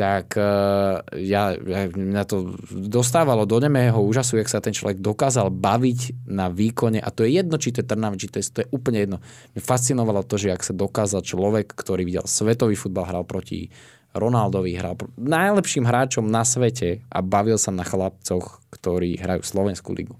tak 0.00 0.32
uh, 0.40 1.04
ja, 1.12 1.52
ja, 1.52 1.80
mňa 1.92 2.24
to 2.24 2.56
dostávalo 2.72 3.44
do 3.44 3.60
nemého 3.60 4.00
úžasu, 4.00 4.40
jak 4.40 4.48
sa 4.48 4.64
ten 4.64 4.72
človek 4.72 4.96
dokázal 4.96 5.52
baviť 5.52 6.24
na 6.24 6.48
výkone 6.48 7.04
a 7.04 7.12
to 7.12 7.28
je 7.28 7.36
jedno, 7.36 7.60
či 7.60 7.68
to 7.68 7.84
je 7.84 7.90
Trnava, 7.92 8.16
či 8.16 8.32
to 8.32 8.40
je, 8.40 8.48
to 8.48 8.58
je 8.64 8.68
úplne 8.72 9.04
jedno. 9.04 9.18
Mňa 9.52 9.60
fascinovalo 9.60 10.24
to, 10.24 10.40
že 10.40 10.56
ak 10.56 10.64
sa 10.64 10.72
dokázal 10.72 11.20
človek, 11.20 11.76
ktorý 11.76 12.08
videl 12.08 12.24
svetový 12.24 12.80
futbal, 12.80 13.12
hral 13.12 13.28
proti 13.28 13.68
Ronaldovi, 14.10 14.74
hral 14.74 14.98
najlepším 15.14 15.86
hráčom 15.86 16.26
na 16.26 16.42
svete 16.42 17.06
a 17.06 17.22
bavil 17.22 17.56
sa 17.56 17.70
na 17.70 17.86
chlapcoch, 17.86 18.58
ktorí 18.74 19.14
hrajú 19.14 19.46
Slovenskú 19.46 19.94
ligu. 19.94 20.18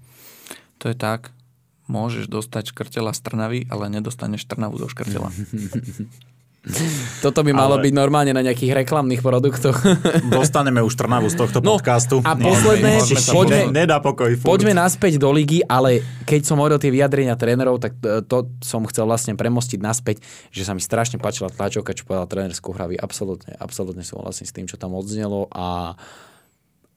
To 0.79 0.87
je 0.87 0.95
tak. 0.95 1.35
Môžeš 1.91 2.31
dostať 2.31 2.71
škrtela 2.71 3.11
z 3.11 3.19
Trnavy, 3.19 3.59
ale 3.67 3.91
nedostaneš 3.91 4.47
Trnavu 4.47 4.79
zo 4.79 4.87
škrtela. 4.87 5.27
Toto 7.19 7.41
by 7.41 7.51
malo 7.51 7.75
Ale- 7.75 7.89
byť 7.89 7.93
normálne 7.93 8.31
na 8.31 8.41
nejakých 8.41 8.77
reklamných 8.77 9.19
produktoch. 9.19 9.81
Dostaneme 10.29 10.77
už 10.79 10.93
Trnavu 10.93 11.25
z 11.25 11.33
tohto 11.35 11.57
No, 11.57 11.75
podcastu. 11.75 12.21
a 12.21 12.37
Nie, 12.37 12.45
posledné, 12.45 12.91
sa- 13.01 13.33
poďme- 13.33 13.73
ne- 13.73 13.81
nedá 13.81 13.97
pokoj. 13.97 14.29
Furt. 14.37 14.45
Poďme 14.45 14.77
naspäť 14.77 15.17
do 15.17 15.29
ligy, 15.29 15.61
ale 15.61 15.99
keď 16.21 16.41
som 16.43 16.61
hovoril 16.61 16.77
tie 16.77 16.89
vyjadrenia 16.89 17.33
trénerov, 17.33 17.81
tak 17.81 17.97
e, 17.97 18.21
to 18.21 18.45
som 18.61 18.85
chcel 18.85 19.05
vlastne 19.05 19.33
premostiť 19.33 19.79
naspäť, 19.79 20.21
že 20.47 20.61
sa 20.61 20.71
mi 20.71 20.79
strašne 20.79 21.17
páčila 21.17 21.49
tlačovka, 21.49 21.91
čo 21.91 22.05
povedal 22.05 22.29
tréner 22.29 22.53
z 22.53 22.61
Kuhravy. 22.61 22.93
Absolútne, 22.93 23.57
absolútne 23.57 24.05
súhlasím 24.05 24.45
s 24.45 24.53
tým, 24.53 24.65
čo 24.65 24.77
tam 24.77 24.93
odznelo 24.93 25.49
a 25.49 25.97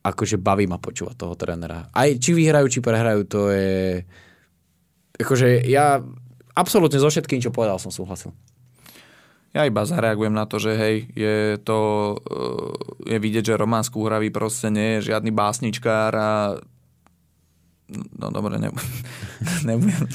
akože 0.04 0.36
baví 0.36 0.68
ma 0.68 0.76
počúvať 0.76 1.16
toho 1.16 1.32
trénera. 1.32 1.88
Aj 1.88 2.12
či 2.12 2.30
vyhrajú, 2.30 2.68
či 2.68 2.84
prehrajú, 2.84 3.24
to 3.24 3.48
je... 3.48 4.04
Akože 5.16 5.64
ja 5.64 6.04
absolútne 6.52 7.00
so 7.00 7.08
všetkým, 7.08 7.40
čo 7.40 7.48
povedal, 7.48 7.80
som 7.80 7.88
súhlasil. 7.88 8.28
Ja 9.54 9.62
iba 9.70 9.86
zareagujem 9.86 10.34
na 10.34 10.50
to, 10.50 10.58
že 10.58 10.74
hej, 10.74 10.96
je 11.14 11.62
to, 11.62 11.78
je 13.06 13.18
vidieť, 13.22 13.54
že 13.54 13.60
Román 13.60 13.86
Skúhravý 13.86 14.34
proste 14.34 14.66
nie 14.66 14.98
je 14.98 15.14
žiadny 15.14 15.30
básničkár 15.30 16.10
a 16.10 16.58
no 18.18 18.34
dobre, 18.34 18.58
ne, 18.58 18.74
nebudem, 19.68 20.10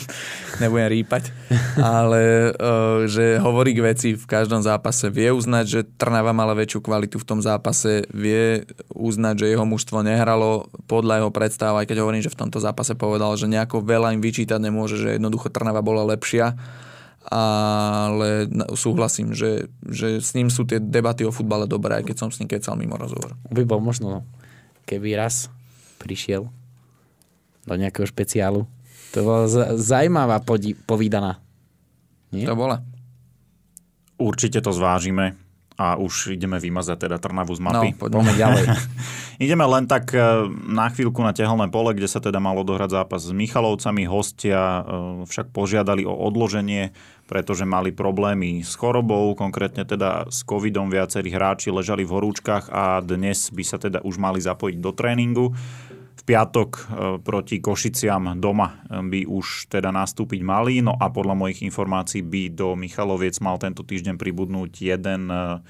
nebudem 0.59 0.89
rýpať, 0.91 1.31
ale 1.79 2.51
uh, 2.51 3.05
že 3.07 3.39
hovorí 3.39 3.71
k 3.77 3.85
veci 3.85 4.09
v 4.17 4.25
každom 4.27 4.59
zápase. 4.59 5.07
Vie 5.07 5.31
uznať, 5.31 5.65
že 5.71 5.79
Trnava 5.87 6.35
mala 6.35 6.57
väčšiu 6.57 6.83
kvalitu 6.83 7.21
v 7.21 7.27
tom 7.27 7.39
zápase, 7.39 8.09
vie 8.11 8.67
uznať, 8.91 9.45
že 9.45 9.51
jeho 9.55 9.63
mužstvo 9.63 10.01
nehralo 10.03 10.67
podľa 10.89 11.23
jeho 11.23 11.31
predstav, 11.31 11.79
aj 11.79 11.87
keď 11.87 12.03
hovorím, 12.03 12.25
že 12.25 12.33
v 12.33 12.39
tomto 12.43 12.59
zápase 12.59 12.97
povedal, 12.97 13.37
že 13.37 13.47
nejako 13.47 13.85
veľa 13.85 14.17
im 14.17 14.21
vyčítať 14.21 14.59
nemôže, 14.59 14.97
že 14.99 15.15
jednoducho 15.15 15.53
Trnava 15.53 15.79
bola 15.79 16.03
lepšia 16.03 16.59
ale 17.29 18.49
súhlasím, 18.73 19.31
že, 19.31 19.69
že 19.85 20.17
s 20.17 20.33
ním 20.33 20.49
sú 20.49 20.65
tie 20.65 20.81
debaty 20.81 21.23
o 21.23 21.31
futbale 21.31 21.69
dobré, 21.69 22.01
aj 22.01 22.09
keď 22.09 22.15
som 22.17 22.29
s 22.29 22.41
ním 22.41 22.49
kecal 22.49 22.73
mimo 22.73 22.97
rozhovor. 22.97 23.37
By 23.47 23.63
bol 23.63 23.77
možno, 23.79 24.25
keby 24.83 25.13
raz 25.13 25.47
prišiel 26.01 26.49
do 27.63 27.73
nejakého 27.77 28.09
špeciálu. 28.09 28.65
To 29.13 29.17
bola 29.21 29.45
z- 29.45 29.77
zaujímavá 29.77 30.41
podí- 30.41 30.73
povídaná. 30.73 31.37
Nie? 32.29 32.45
To 32.45 32.57
bola. 32.57 32.81
Určite 34.17 34.59
to 34.59 34.73
zvážime 34.73 35.37
a 35.79 35.95
už 35.95 36.35
ideme 36.35 36.59
vymazať 36.59 37.07
teda 37.07 37.23
Trnavu 37.23 37.55
z 37.55 37.63
mapy. 37.63 37.95
No, 37.95 37.99
poďme 38.03 38.35
ďalej. 38.35 38.63
ideme 39.47 39.63
len 39.63 39.87
tak 39.87 40.11
e, 40.11 40.19
na 40.67 40.91
chvíľku 40.91 41.23
na 41.23 41.31
tehelné 41.31 41.71
pole, 41.71 41.95
kde 41.95 42.11
sa 42.11 42.19
teda 42.19 42.43
mal 42.43 42.59
odohrať 42.59 42.99
zápas 42.99 43.23
s 43.23 43.31
Michalovcami. 43.31 44.03
Hostia 44.03 44.59
e, 44.59 44.81
však 45.23 45.55
požiadali 45.55 46.03
o 46.03 46.11
odloženie, 46.11 46.91
pretože 47.31 47.63
mali 47.63 47.95
problémy 47.95 48.59
s 48.59 48.75
chorobou, 48.75 49.31
konkrétne 49.39 49.87
teda 49.87 50.27
s 50.27 50.43
covidom. 50.43 50.91
Viacerí 50.91 51.31
hráči 51.31 51.71
ležali 51.71 52.03
v 52.03 52.11
horúčkach 52.11 52.67
a 52.67 52.99
dnes 52.99 53.47
by 53.47 53.63
sa 53.63 53.79
teda 53.79 54.03
už 54.03 54.19
mali 54.19 54.43
zapojiť 54.43 54.77
do 54.83 54.91
tréningu 54.91 55.55
piatok 56.29 56.69
e, 56.77 56.81
proti 57.25 57.57
Košiciam 57.57 58.37
doma 58.37 58.85
e, 58.85 59.01
by 59.01 59.21
už 59.25 59.65
teda 59.73 59.89
nastúpiť 59.89 60.45
mali. 60.45 60.85
No 60.85 60.93
a 60.93 61.09
podľa 61.09 61.33
mojich 61.33 61.65
informácií 61.65 62.21
by 62.21 62.53
do 62.53 62.77
Michaloviec 62.77 63.41
mal 63.41 63.57
tento 63.57 63.81
týždeň 63.81 64.21
pribudnúť 64.21 64.71
jeden 64.77 65.33
e, 65.33 65.65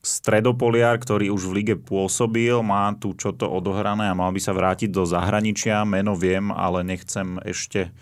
stredopoliar, 0.00 1.02
ktorý 1.02 1.34
už 1.34 1.42
v 1.50 1.54
lige 1.60 1.74
pôsobil, 1.74 2.54
má 2.62 2.94
tu 2.94 3.18
čo 3.18 3.34
to 3.34 3.50
odohrané 3.50 4.08
a 4.08 4.16
mal 4.16 4.30
by 4.30 4.40
sa 4.40 4.54
vrátiť 4.54 4.94
do 4.94 5.02
zahraničia. 5.02 5.82
Meno 5.82 6.14
viem, 6.14 6.54
ale 6.54 6.86
nechcem 6.86 7.36
ešte 7.44 7.92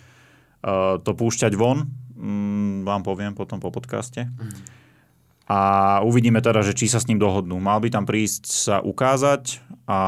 to 1.03 1.11
púšťať 1.15 1.55
von. 1.59 1.91
Mm, 2.15 2.87
vám 2.87 3.03
poviem 3.03 3.35
potom 3.35 3.59
po 3.59 3.75
podcaste. 3.75 4.31
A 5.49 5.61
uvidíme 6.05 6.45
teda, 6.45 6.61
že 6.61 6.77
či 6.77 6.93
sa 6.93 7.01
s 7.01 7.09
ním 7.09 7.17
dohodnú. 7.17 7.57
Mal 7.57 7.81
by 7.81 7.89
tam 7.89 8.05
prísť 8.05 8.45
sa 8.47 8.77
ukázať 8.79 9.59
a 9.89 9.99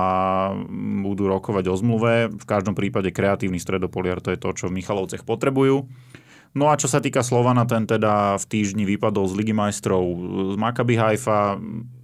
budú 1.00 1.24
rokovať 1.24 1.72
o 1.72 1.74
zmluve. 1.74 2.28
V 2.28 2.44
každom 2.44 2.76
prípade 2.76 3.08
kreatívny 3.08 3.56
stredopoliar, 3.56 4.20
to 4.20 4.28
je 4.28 4.36
to, 4.36 4.52
čo 4.52 4.68
v 4.68 4.76
Michalovcech 4.76 5.24
potrebujú. 5.24 5.88
No 6.52 6.68
a 6.68 6.76
čo 6.76 6.90
sa 6.90 7.00
týka 7.00 7.22
Slovana, 7.22 7.64
ten 7.64 7.86
teda 7.86 8.34
v 8.36 8.44
týždni 8.44 8.82
vypadol 8.84 9.30
z 9.30 9.38
Ligy 9.38 9.54
majstrov 9.54 10.02
z 10.52 10.56
Maccabi 10.58 10.98
Haifa. 10.98 11.56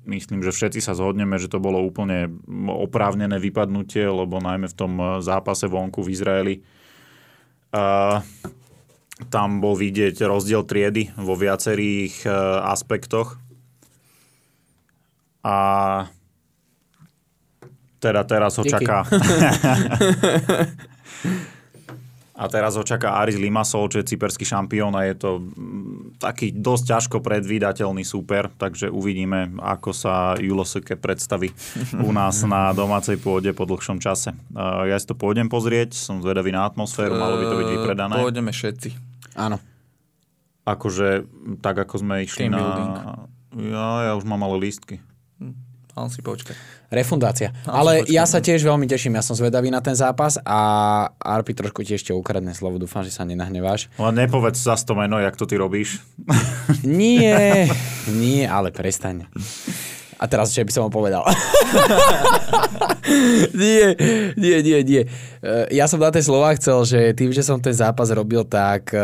Myslím, 0.07 0.41
že 0.41 0.55
všetci 0.55 0.81
sa 0.81 0.95
zhodneme, 0.95 1.35
že 1.37 1.51
to 1.51 1.59
bolo 1.59 1.83
úplne 1.83 2.31
oprávnené 2.70 3.43
vypadnutie, 3.43 4.07
lebo 4.07 4.39
najmä 4.39 4.70
v 4.70 4.79
tom 4.79 4.93
zápase 5.18 5.66
vonku 5.66 5.99
v 5.99 6.12
Izraeli 6.14 6.55
uh, 7.74 8.22
tam 9.35 9.59
bol 9.59 9.74
vidieť 9.74 10.14
rozdiel 10.22 10.62
triedy 10.62 11.11
vo 11.18 11.35
viacerých 11.35 12.22
uh, 12.22 12.70
aspektoch. 12.70 13.43
A 15.43 15.59
teda 18.01 18.24
teraz 18.24 18.57
ho 18.57 18.64
Díky. 18.64 18.72
čaká... 18.76 19.05
A 22.36 22.53
teraz 22.53 22.76
ho 22.76 22.84
čaká 22.84 23.16
Aris 23.24 23.40
Limassol, 23.40 23.88
čo 23.88 24.05
je 24.05 24.12
cyperský 24.12 24.44
šampión 24.44 24.92
a 24.92 25.09
je 25.09 25.16
to 25.16 25.30
mm, 25.40 26.20
taký 26.20 26.53
dosť 26.53 26.84
ťažko 26.84 27.16
predvídateľný 27.24 28.05
super, 28.05 28.53
takže 28.53 28.92
uvidíme, 28.92 29.57
ako 29.57 29.97
sa 29.97 30.36
Juloseke 30.36 31.01
predstaví 31.01 31.49
u 31.97 32.12
nás 32.12 32.44
na 32.44 32.76
domácej 32.76 33.16
pôde 33.16 33.57
po 33.57 33.64
dlhšom 33.64 33.97
čase. 34.05 34.36
Ja 34.53 35.01
si 35.01 35.09
to 35.09 35.16
pôjdem 35.16 35.49
pozrieť, 35.49 35.97
som 35.97 36.20
zvedavý 36.20 36.53
na 36.53 36.68
atmosféru, 36.68 37.16
malo 37.16 37.40
by 37.40 37.44
to 37.49 37.57
byť 37.57 37.68
vypredané. 37.72 38.14
Pôjdeme 38.20 38.53
všetci. 38.53 38.88
Áno. 39.40 39.57
Akože 40.68 41.24
tak, 41.64 41.80
ako 41.80 42.05
sme 42.05 42.28
išli 42.28 42.53
Team 42.53 42.53
na... 42.53 42.61
Building. 42.61 42.94
Ja, 43.72 43.88
ja 44.05 44.12
už 44.12 44.28
mám 44.28 44.44
ale 44.44 44.61
lístky. 44.61 45.01
Ale 45.97 46.12
si 46.12 46.20
počkaj. 46.20 46.53
Refundácia. 46.92 47.57
Ale 47.64 48.05
ja 48.05 48.28
sa 48.28 48.38
tiež 48.44 48.61
veľmi 48.61 48.84
teším, 48.84 49.16
ja 49.16 49.24
som 49.24 49.32
zvedavý 49.32 49.72
na 49.72 49.80
ten 49.80 49.97
zápas 49.97 50.36
a 50.44 50.61
Arpi 51.16 51.57
trošku 51.57 51.80
tiež 51.80 52.05
ešte 52.05 52.12
ukradne 52.12 52.53
slovo, 52.53 52.76
dúfam, 52.76 53.01
že 53.01 53.16
sa 53.16 53.24
nenahneváš. 53.24 53.88
Ale 53.97 54.28
nepovedz 54.28 54.61
za 54.61 54.76
to 54.76 54.92
meno, 54.92 55.16
jak 55.16 55.34
to 55.40 55.49
ty 55.49 55.57
robíš. 55.57 56.05
Nie, 56.84 57.66
nie, 58.22 58.44
ale 58.44 58.70
prestaň. 58.76 59.24
A 60.16 60.24
teraz, 60.24 60.56
čo 60.56 60.64
by 60.64 60.72
som 60.72 60.88
ho 60.88 60.90
povedal? 60.90 61.20
nie, 63.60 63.92
nie, 64.34 64.56
nie, 64.64 64.78
nie. 64.80 65.02
Ja 65.68 65.84
som 65.86 66.00
na 66.00 66.08
tej 66.08 66.24
slova 66.24 66.56
chcel, 66.56 66.78
že 66.88 67.00
tým, 67.12 67.36
že 67.36 67.44
som 67.44 67.60
ten 67.60 67.76
zápas 67.76 68.08
robil, 68.08 68.48
tak 68.48 68.96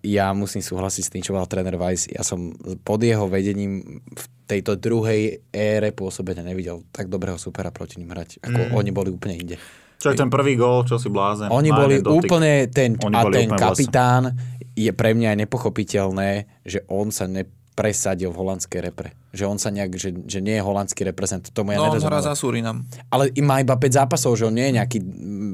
ja 0.00 0.26
musím 0.32 0.64
súhlasiť 0.64 1.02
s 1.04 1.12
tým, 1.12 1.22
čo 1.22 1.36
mal 1.36 1.44
tréner 1.44 1.76
Weiss. 1.76 2.08
Ja 2.08 2.24
som 2.24 2.56
pod 2.80 3.04
jeho 3.04 3.28
vedením 3.28 4.00
v 4.00 4.24
tejto 4.46 4.78
druhej 4.78 5.42
ére 5.50 5.90
pôsobenia 5.90 6.46
nevidel 6.46 6.86
tak 6.94 7.10
dobrého 7.10 7.36
supera 7.36 7.74
proti 7.74 7.98
ním 7.98 8.14
hrať, 8.14 8.46
ako 8.46 8.60
mm. 8.70 8.72
oni 8.78 8.90
boli 8.94 9.10
úplne 9.10 9.36
inde. 9.36 9.58
Čo 9.96 10.12
je 10.12 10.16
ten 10.16 10.28
prvý 10.28 10.54
gól, 10.54 10.84
čo 10.84 11.00
si 11.00 11.08
blázen? 11.08 11.48
Oni 11.48 11.72
boli 11.72 12.04
úplne, 12.04 12.68
ten, 12.68 13.00
oni 13.00 13.16
a 13.16 13.22
ten 13.32 13.48
kapitán 13.48 14.36
je 14.76 14.92
pre 14.92 15.16
mňa 15.16 15.32
aj 15.32 15.38
nepochopiteľné, 15.48 16.30
že 16.68 16.84
on 16.92 17.08
sa 17.08 17.24
ne, 17.24 17.48
presadil 17.76 18.32
v 18.32 18.40
holandskej 18.40 18.80
repre. 18.80 19.12
Že 19.36 19.44
on 19.52 19.58
sa 19.60 19.68
nejak, 19.68 20.00
že, 20.00 20.16
že 20.24 20.40
nie 20.40 20.56
je 20.56 20.64
holandský 20.64 21.04
reprezent. 21.04 21.52
Tomu 21.52 21.76
ja 21.76 21.84
no, 21.84 21.92
on 21.92 22.00
hrá 22.00 22.24
za 22.24 22.32
Surinam. 22.32 22.88
Ale 23.12 23.28
má 23.44 23.60
iba 23.60 23.76
5 23.76 24.00
zápasov, 24.00 24.40
že 24.40 24.48
on 24.48 24.56
nie 24.56 24.72
je 24.72 24.76
nejaký 24.80 24.98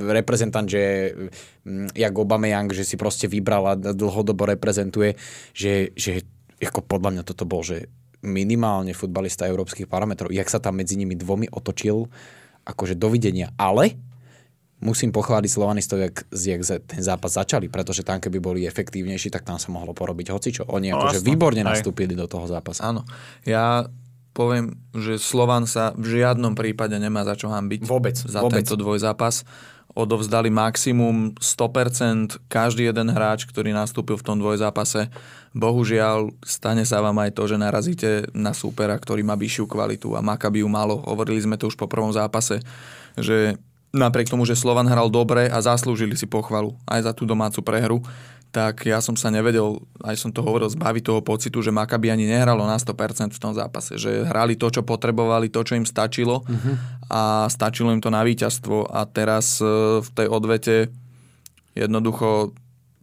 reprezentant, 0.07 0.71
že 0.71 1.11
mm, 1.67 1.99
jak 1.99 2.15
Young, 2.15 2.71
že 2.71 2.87
si 2.87 2.95
proste 2.95 3.27
vybral 3.27 3.65
a 3.67 3.75
dlhodobo 3.75 4.47
reprezentuje, 4.47 5.19
že, 5.51 5.91
že 5.99 6.23
ako 6.63 6.87
podľa 6.87 7.19
mňa 7.19 7.23
toto 7.27 7.43
bol, 7.43 7.67
že 7.67 7.91
minimálne 8.23 8.95
futbalista 8.95 9.51
európskych 9.51 9.91
parametrov. 9.91 10.31
Jak 10.31 10.47
sa 10.47 10.63
tam 10.63 10.79
medzi 10.79 10.95
nimi 10.95 11.19
dvomi 11.19 11.51
otočil, 11.51 12.07
akože 12.63 12.95
dovidenia. 12.95 13.51
Ale 13.59 13.99
musím 14.83 15.15
pochváliť 15.15 15.49
Slovanistov, 15.49 16.03
jak, 16.03 16.27
jak 16.29 16.61
ten 16.67 17.01
zápas 17.01 17.39
začali, 17.39 17.71
pretože 17.71 18.03
tam 18.03 18.19
keby 18.19 18.39
boli 18.43 18.61
efektívnejší, 18.67 19.31
tak 19.31 19.47
tam 19.47 19.57
sa 19.57 19.71
mohlo 19.71 19.95
porobiť 19.95 20.35
hocičo. 20.35 20.63
Oni 20.69 20.91
no, 20.91 20.99
akože 20.99 21.23
výborne 21.23 21.63
aj. 21.63 21.79
nastúpili 21.79 22.19
do 22.19 22.27
toho 22.27 22.51
zápasu. 22.51 22.83
Áno. 22.83 23.07
Ja 23.47 23.87
poviem, 24.35 24.75
že 24.97 25.23
Slovan 25.23 25.71
sa 25.71 25.95
v 25.95 26.19
žiadnom 26.19 26.59
prípade 26.59 26.99
nemá 26.99 27.23
za 27.23 27.39
čo 27.39 27.47
hambiť. 27.49 27.87
Vôbec. 27.87 28.19
Za 28.19 28.43
vôbec. 28.43 28.61
tento 28.61 28.75
dvojzápas. 28.75 29.47
Odovzdali 29.93 30.49
maximum 30.49 31.37
100% 31.37 32.49
každý 32.49 32.89
jeden 32.89 33.13
hráč, 33.13 33.45
ktorý 33.45 33.77
nastúpil 33.77 34.17
v 34.17 34.25
tom 34.25 34.41
dvojzápase. 34.41 35.13
Bohužiaľ, 35.53 36.33
stane 36.41 36.89
sa 36.89 37.05
vám 37.05 37.21
aj 37.21 37.37
to, 37.37 37.45
že 37.45 37.61
narazíte 37.61 38.11
na 38.33 38.57
súpera, 38.57 38.97
ktorý 38.97 39.21
má 39.21 39.37
vyššiu 39.37 39.69
kvalitu 39.69 40.17
a 40.17 40.25
Makabiu 40.25 40.65
malo. 40.65 41.05
Hovorili 41.05 41.45
sme 41.45 41.61
to 41.61 41.69
už 41.69 41.77
po 41.77 41.93
prvom 41.93 42.09
zápase, 42.09 42.65
že 43.21 43.61
napriek 43.93 44.33
tomu, 44.33 44.49
že 44.49 44.57
Slovan 44.57 44.89
hral 44.89 45.13
dobre 45.13 45.47
a 45.47 45.61
zaslúžili 45.61 46.17
si 46.17 46.25
pochvalu 46.25 46.75
aj 46.89 47.07
za 47.07 47.13
tú 47.13 47.29
domácu 47.29 47.61
prehru, 47.61 48.01
tak 48.53 48.85
ja 48.85 49.01
som 49.01 49.17
sa 49.17 49.33
nevedel, 49.33 49.81
aj 50.05 50.17
som 50.21 50.29
to 50.29 50.45
hovoril, 50.45 50.69
zbaviť 50.69 51.03
toho 51.09 51.21
pocitu, 51.25 51.65
že 51.65 51.73
Makabi 51.73 52.13
ani 52.13 52.29
nehralo 52.29 52.69
na 52.69 52.77
100% 52.77 53.33
v 53.33 53.41
tom 53.41 53.57
zápase. 53.57 53.97
Že 53.97 54.29
hrali 54.29 54.61
to, 54.61 54.69
čo 54.69 54.85
potrebovali, 54.85 55.49
to, 55.49 55.65
čo 55.65 55.73
im 55.73 55.89
stačilo 55.89 56.45
uh-huh. 56.45 56.75
a 57.09 57.49
stačilo 57.49 57.89
im 57.97 58.05
to 58.05 58.13
na 58.13 58.21
víťazstvo. 58.21 58.93
A 58.93 59.09
teraz 59.09 59.57
e, 59.57 60.05
v 60.05 60.09
tej 60.13 60.29
odvete 60.29 60.93
jednoducho 61.73 62.53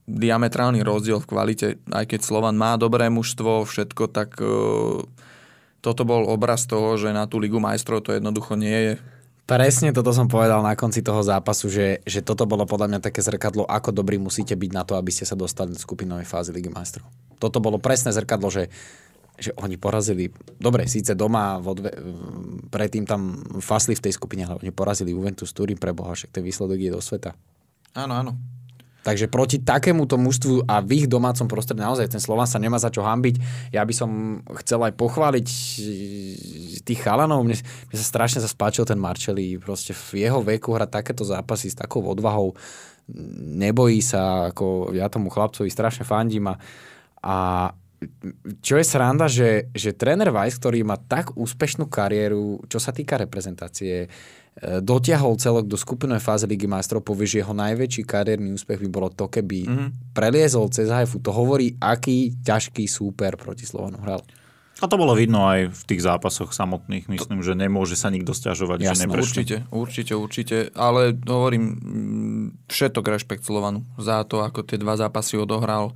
diametrálny 0.06 0.86
rozdiel 0.86 1.18
v 1.18 1.30
kvalite. 1.30 1.68
Aj 1.90 2.06
keď 2.06 2.22
Slovan 2.22 2.54
má 2.54 2.78
dobré 2.78 3.10
mužstvo, 3.10 3.66
všetko, 3.66 4.10
tak 4.10 4.42
uh, 4.42 5.06
toto 5.86 6.02
bol 6.02 6.26
obraz 6.26 6.66
toho, 6.66 6.98
že 6.98 7.14
na 7.14 7.30
tú 7.30 7.38
Ligu 7.38 7.62
majstrov 7.62 8.02
to 8.02 8.18
jednoducho 8.18 8.58
nie 8.58 8.74
je 8.74 8.94
Presne 9.50 9.90
toto 9.90 10.14
som 10.14 10.30
povedal 10.30 10.62
na 10.62 10.78
konci 10.78 11.02
toho 11.02 11.26
zápasu, 11.26 11.74
že, 11.74 12.06
že 12.06 12.22
toto 12.22 12.46
bolo 12.46 12.70
podľa 12.70 12.86
mňa 12.94 13.00
také 13.02 13.26
zrkadlo, 13.26 13.66
ako 13.66 13.90
dobrý 13.90 14.22
musíte 14.22 14.54
byť 14.54 14.72
na 14.78 14.86
to, 14.86 14.94
aby 14.94 15.10
ste 15.10 15.26
sa 15.26 15.34
dostali 15.34 15.74
do 15.74 15.80
skupinovej 15.82 16.30
fázy 16.30 16.54
Ligy 16.54 16.70
majstrov. 16.70 17.10
Toto 17.42 17.58
bolo 17.58 17.82
presné 17.82 18.14
zrkadlo, 18.14 18.54
že 18.54 18.70
že 19.40 19.56
oni 19.56 19.80
porazili, 19.80 20.28
dobre, 20.60 20.84
síce 20.92 21.16
doma, 21.16 21.64
odve, 21.64 21.96
predtým 22.68 23.08
tam 23.08 23.40
fasli 23.64 23.96
v 23.96 24.04
tej 24.04 24.20
skupine, 24.20 24.44
ale 24.44 24.60
oni 24.60 24.72
porazili 24.76 25.16
Juventus 25.16 25.56
Turín 25.56 25.80
pre 25.80 25.96
Boha, 25.96 26.12
však 26.12 26.36
ten 26.36 26.44
výsledok 26.44 26.76
je 26.76 26.92
do 26.92 27.00
sveta. 27.00 27.32
Áno, 27.96 28.20
áno. 28.20 28.32
Takže 29.00 29.32
proti 29.32 29.64
takémuto 29.64 30.20
mužstvu 30.20 30.68
a 30.68 30.84
v 30.84 31.04
ich 31.04 31.08
domácom 31.08 31.48
prostredí 31.48 31.80
naozaj 31.80 32.12
ten 32.12 32.20
Slovan 32.20 32.50
sa 32.50 32.60
nemá 32.60 32.76
za 32.76 32.92
čo 32.92 33.00
hambiť. 33.00 33.36
Ja 33.72 33.88
by 33.88 33.94
som 33.96 34.10
chcel 34.60 34.84
aj 34.84 34.94
pochváliť 35.00 35.48
e, 35.48 36.84
tých 36.84 37.00
chalanov. 37.00 37.48
Mne, 37.48 37.56
mne 37.60 37.98
sa 37.98 38.06
strašne 38.06 38.44
zaspáčil 38.44 38.84
ten 38.84 39.00
Marčeli. 39.00 39.56
Proste 39.56 39.96
v 39.96 40.28
jeho 40.28 40.44
veku 40.44 40.76
hrať 40.76 40.90
takéto 40.92 41.24
zápasy 41.24 41.72
s 41.72 41.80
takou 41.80 42.04
odvahou. 42.04 42.52
Nebojí 43.56 44.04
sa, 44.04 44.52
ako 44.52 44.92
ja 44.92 45.08
tomu 45.08 45.32
chlapcovi 45.32 45.72
strašne 45.72 46.04
fandím 46.04 46.52
a, 46.52 46.56
a 47.24 47.38
čo 48.64 48.80
je 48.80 48.86
sranda, 48.88 49.28
že, 49.28 49.68
že 49.76 49.92
tréner 49.92 50.32
Weiss, 50.32 50.56
ktorý 50.56 50.88
má 50.88 50.96
tak 50.96 51.36
úspešnú 51.36 51.92
kariéru, 51.92 52.64
čo 52.72 52.80
sa 52.80 52.96
týka 52.96 53.20
reprezentácie, 53.20 54.08
dotiahol 54.60 55.40
celok 55.40 55.66
do 55.72 55.80
skupinovej 55.80 56.20
fázy 56.20 56.46
Ligy 56.46 56.68
majstrov, 56.68 57.00
povie, 57.00 57.28
že 57.28 57.42
jeho 57.42 57.56
najväčší 57.56 58.04
kariérny 58.04 58.52
úspech 58.52 58.84
by 58.84 58.90
bolo 58.92 59.08
to, 59.08 59.32
keby 59.32 59.64
mm-hmm. 59.64 59.90
preliezol 60.12 60.68
cez 60.68 60.92
Haifu. 60.92 61.24
To 61.24 61.32
hovorí, 61.32 61.80
aký 61.80 62.36
ťažký 62.44 62.84
súper 62.84 63.40
proti 63.40 63.64
Slovanu 63.64 64.04
hral. 64.04 64.20
A 64.80 64.88
to 64.88 64.96
bolo 64.96 65.12
vidno 65.12 65.44
aj 65.44 65.76
v 65.76 65.82
tých 65.92 66.08
zápasoch 66.08 66.56
samotných. 66.56 67.12
Myslím, 67.12 67.44
že 67.44 67.52
nemôže 67.52 68.00
sa 68.00 68.08
nikto 68.08 68.32
stiažovať, 68.32 68.80
Jasne, 68.80 68.96
že 68.96 69.04
neprešli. 69.12 69.28
Určite, 69.28 69.58
určite, 69.76 70.14
určite. 70.16 70.58
Ale 70.72 71.20
hovorím, 71.28 71.64
mm, 71.76 72.46
všetok 72.72 73.04
rešpekt 73.04 73.44
Slovanu 73.44 73.84
za 74.00 74.24
to, 74.24 74.40
ako 74.40 74.64
tie 74.64 74.80
dva 74.80 74.96
zápasy 74.96 75.36
odohral. 75.36 75.92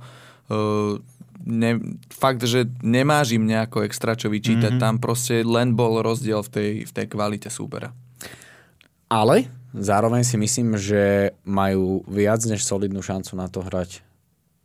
Uh, 0.52 1.00
ne, 1.48 1.96
fakt, 2.12 2.44
že 2.44 2.68
nemáš 2.84 3.32
im 3.32 3.48
nejako 3.48 3.88
extra 3.88 4.12
čo 4.20 4.28
vyčítať. 4.28 4.76
Mm-hmm. 4.76 4.84
Tam 4.84 5.00
proste 5.00 5.40
len 5.40 5.72
bol 5.72 6.04
rozdiel 6.04 6.44
v 6.44 6.50
tej, 6.52 6.70
v 6.84 6.92
tej 6.92 7.06
kvalite 7.08 7.48
súpera. 7.48 7.96
Ale 9.14 9.46
zároveň 9.70 10.26
si 10.26 10.34
myslím, 10.34 10.74
že 10.74 11.30
majú 11.46 12.02
viac 12.10 12.42
než 12.50 12.66
solidnú 12.66 12.98
šancu 12.98 13.38
na 13.38 13.46
to 13.46 13.62
hrať 13.62 14.02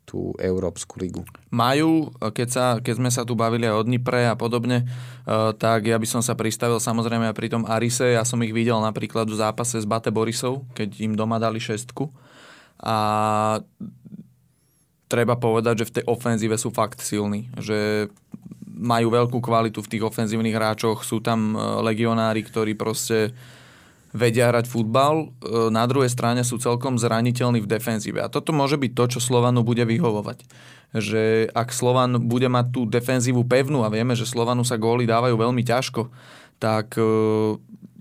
tú 0.09 0.33
Európsku 0.41 0.97
ligu. 0.97 1.21
Majú, 1.53 2.09
keď, 2.33 2.49
sa, 2.49 2.65
keď 2.81 2.93
sme 2.97 3.13
sa 3.13 3.21
tu 3.21 3.37
bavili 3.37 3.69
aj 3.69 3.77
o 3.77 3.85
Dnipre 3.85 4.25
a 4.25 4.33
podobne, 4.33 4.89
uh, 4.89 5.53
tak 5.53 5.85
ja 5.85 6.01
by 6.01 6.07
som 6.09 6.25
sa 6.25 6.33
pristavil 6.33 6.81
samozrejme 6.81 7.29
aj 7.29 7.37
pri 7.37 7.53
tom 7.53 7.69
Arise. 7.69 8.17
Ja 8.17 8.25
som 8.25 8.41
ich 8.41 8.49
videl 8.49 8.81
napríklad 8.81 9.29
v 9.29 9.37
zápase 9.37 9.77
s 9.77 9.85
Bate 9.85 10.09
Borisov, 10.09 10.65
keď 10.73 10.97
im 10.97 11.13
doma 11.13 11.37
dali 11.37 11.61
šestku. 11.61 12.09
A 12.81 12.97
treba 15.05 15.37
povedať, 15.37 15.85
že 15.85 15.87
v 15.93 15.93
tej 16.01 16.03
ofenzíve 16.09 16.57
sú 16.57 16.73
fakt 16.73 17.05
silní. 17.05 17.53
Že 17.61 18.09
majú 18.65 19.13
veľkú 19.13 19.37
kvalitu 19.45 19.85
v 19.85 19.91
tých 19.93 20.05
ofenzívnych 20.09 20.55
hráčoch. 20.55 21.03
Sú 21.03 21.19
tam 21.19 21.51
e, 21.51 21.59
legionári, 21.83 22.47
ktorí 22.47 22.79
proste 22.79 23.35
vedia 24.13 24.49
hrať 24.49 24.65
futbal, 24.65 25.29
e, 25.41 25.69
na 25.69 25.85
druhej 25.85 26.09
strane 26.09 26.41
sú 26.41 26.57
celkom 26.57 26.97
zraniteľní 26.97 27.61
v 27.61 27.69
defenzíve. 27.69 28.19
A 28.21 28.31
toto 28.31 28.49
môže 28.49 28.77
byť 28.77 28.91
to, 28.93 29.03
čo 29.17 29.19
Slovanu 29.21 29.61
bude 29.61 29.85
vyhovovať. 29.85 30.45
Že 30.93 31.53
ak 31.53 31.69
Slovan 31.69 32.17
bude 32.25 32.49
mať 32.49 32.65
tú 32.73 32.81
defenzívu 32.89 33.45
pevnú 33.45 33.85
a 33.85 33.93
vieme, 33.93 34.17
že 34.17 34.25
Slovanu 34.25 34.65
sa 34.65 34.81
góly 34.81 35.05
dávajú 35.05 35.37
veľmi 35.37 35.61
ťažko, 35.61 36.09
tak 36.57 36.97
e, 36.97 37.03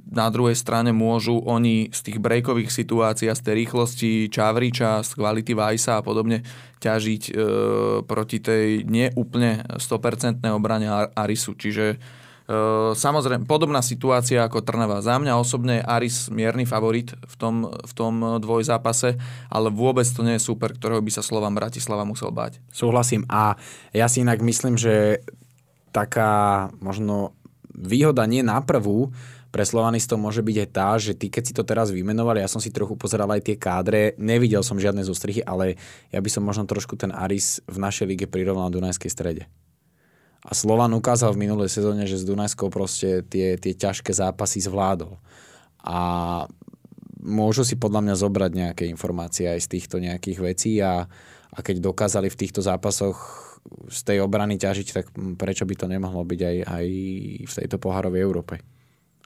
na 0.09 0.33
druhej 0.33 0.57
strane 0.57 0.89
môžu 0.97 1.45
oni 1.45 1.93
z 1.93 2.01
tých 2.01 2.19
breakových 2.19 2.73
situácií 2.73 3.29
a 3.29 3.37
z 3.37 3.45
tej 3.45 3.55
rýchlosti 3.65 4.11
Čavriča, 4.33 5.05
z 5.05 5.11
kvality 5.13 5.53
Vajsa 5.53 6.01
a 6.01 6.05
podobne 6.05 6.41
ťažiť 6.81 7.23
e, 7.29 7.33
proti 8.09 8.39
tej 8.41 8.89
neúplne 8.89 9.69
100% 9.77 10.41
obrane 10.49 10.89
Arisu. 11.13 11.53
Čiže 11.53 12.01
samozrejme, 12.97 13.45
podobná 13.45 13.85
situácia 13.85 14.41
ako 14.41 14.65
Trnava. 14.65 15.05
Za 15.05 15.21
mňa 15.21 15.37
osobne 15.37 15.85
Aris 15.85 16.33
mierny 16.33 16.65
favorit 16.65 17.13
v 17.13 17.35
tom, 17.37 17.69
v 17.69 17.93
tom 17.93 18.41
dvojzápase, 18.41 19.21
ale 19.53 19.69
vôbec 19.69 20.09
to 20.09 20.25
nie 20.25 20.41
je 20.41 20.47
super, 20.49 20.73
ktorého 20.73 21.05
by 21.05 21.13
sa 21.13 21.21
Slovan 21.21 21.53
Bratislava 21.53 22.09
musel 22.09 22.33
bať. 22.33 22.65
Súhlasím 22.73 23.29
a 23.29 23.61
ja 23.93 24.09
si 24.09 24.25
inak 24.25 24.41
myslím, 24.41 24.81
že 24.81 25.21
taká 25.93 26.73
možno 26.81 27.37
výhoda 27.77 28.25
nie 28.25 28.41
na 28.41 28.65
prvú, 28.65 29.13
pre 29.49 29.65
Slovanistov 29.65 30.21
môže 30.21 30.45
byť 30.45 30.57
aj 30.61 30.69
tá, 30.73 30.91
že 31.01 31.17
ty 31.17 31.33
keď 31.33 31.43
si 31.45 31.57
to 31.57 31.65
teraz 31.65 31.89
vymenovali, 31.89 32.45
ja 32.45 32.53
som 32.53 32.61
si 32.61 32.69
trochu 32.69 33.01
pozeral 33.01 33.33
aj 33.33 33.49
tie 33.49 33.57
kádre, 33.57 34.13
nevidel 34.21 34.61
som 34.61 34.77
žiadne 34.77 35.01
zostrihy, 35.01 35.41
ale 35.41 35.81
ja 36.13 36.21
by 36.21 36.29
som 36.29 36.45
možno 36.45 36.69
trošku 36.69 37.01
ten 37.01 37.09
Aris 37.09 37.65
v 37.65 37.77
našej 37.81 38.07
lige 38.09 38.27
prirovnal 38.29 38.69
Dunajskej 38.69 39.09
strede. 39.09 39.49
A 40.47 40.55
Slovan 40.55 40.95
ukázal 40.95 41.35
v 41.35 41.49
minulej 41.49 41.71
sezóne, 41.73 42.07
že 42.07 42.21
s 42.21 42.29
Dunajskou 42.29 42.71
proste 42.71 43.27
tie, 43.27 43.59
tie 43.59 43.75
ťažké 43.75 44.15
zápasy 44.15 44.63
zvládol. 44.63 45.19
A 45.83 45.99
môžu 47.19 47.67
si 47.67 47.75
podľa 47.75 48.07
mňa 48.07 48.15
zobrať 48.15 48.53
nejaké 48.55 48.85
informácie 48.87 49.51
aj 49.51 49.67
z 49.67 49.69
týchto 49.79 49.99
nejakých 49.99 50.39
vecí 50.39 50.73
a, 50.79 51.05
a 51.51 51.59
keď 51.59 51.83
dokázali 51.83 52.31
v 52.31 52.39
týchto 52.39 52.63
zápasoch 52.63 53.19
z 53.91 54.01
tej 54.07 54.19
obrany 54.23 54.57
ťažiť, 54.57 54.89
tak 54.95 55.07
prečo 55.37 55.67
by 55.67 55.75
to 55.75 55.87
nemohlo 55.91 56.23
byť 56.25 56.41
aj, 56.41 56.57
aj 56.65 56.87
v 57.45 57.53
tejto 57.53 57.77
pohárovej 57.83 58.23
Európe. 58.23 58.55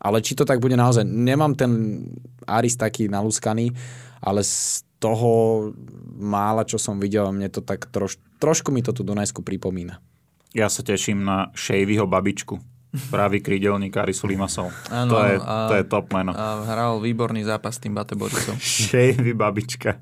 Ale 0.03 0.19
či 0.19 0.35
to 0.35 0.43
tak 0.43 0.59
bude 0.59 0.75
naozaj, 0.75 1.07
nemám 1.07 1.55
ten 1.55 2.03
Aris 2.49 2.75
taký 2.75 3.07
nalúskaný, 3.07 3.71
ale 4.19 4.43
z 4.43 4.83
toho 4.99 5.71
mála, 6.19 6.67
čo 6.67 6.79
som 6.79 6.99
videl, 6.99 7.31
mne 7.31 7.51
to 7.51 7.63
tak 7.63 7.87
troš, 7.91 8.19
trošku 8.43 8.75
mi 8.75 8.83
to 8.83 8.91
tu 8.91 9.07
Dunajsku 9.07 9.47
pripomína. 9.47 10.03
Ja 10.53 10.69
sa 10.69 10.85
teším 10.85 11.25
na 11.25 11.49
Šejvyho 11.57 12.05
babičku. 12.05 12.61
Pravý 13.09 13.41
krídelník 13.41 13.97
Arisu 13.97 14.29
Limasov. 14.29 14.69
Áno, 14.93 15.17
to, 15.17 15.19
je, 15.25 15.37
a, 15.41 15.57
to 15.65 15.75
je 15.81 15.85
top 15.89 16.13
meno. 16.13 16.37
A 16.37 16.61
hral 16.69 17.01
výborný 17.01 17.41
zápas 17.41 17.81
s 17.81 17.81
tým 17.81 17.97
Bate 17.97 18.13
Borisov. 18.13 18.61
Šejvy 18.85 19.33
babička. 19.33 19.97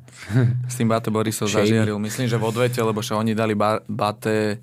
S 0.66 0.74
tým 0.74 0.90
Bate 0.90 1.06
Borisov 1.14 1.46
zažiaril. 1.46 2.02
Myslím, 2.02 2.26
že 2.26 2.34
v 2.34 2.50
odvete, 2.50 2.82
lebo 2.82 2.98
sa 2.98 3.14
oni 3.22 3.30
dali 3.30 3.54
Bate 3.86 4.58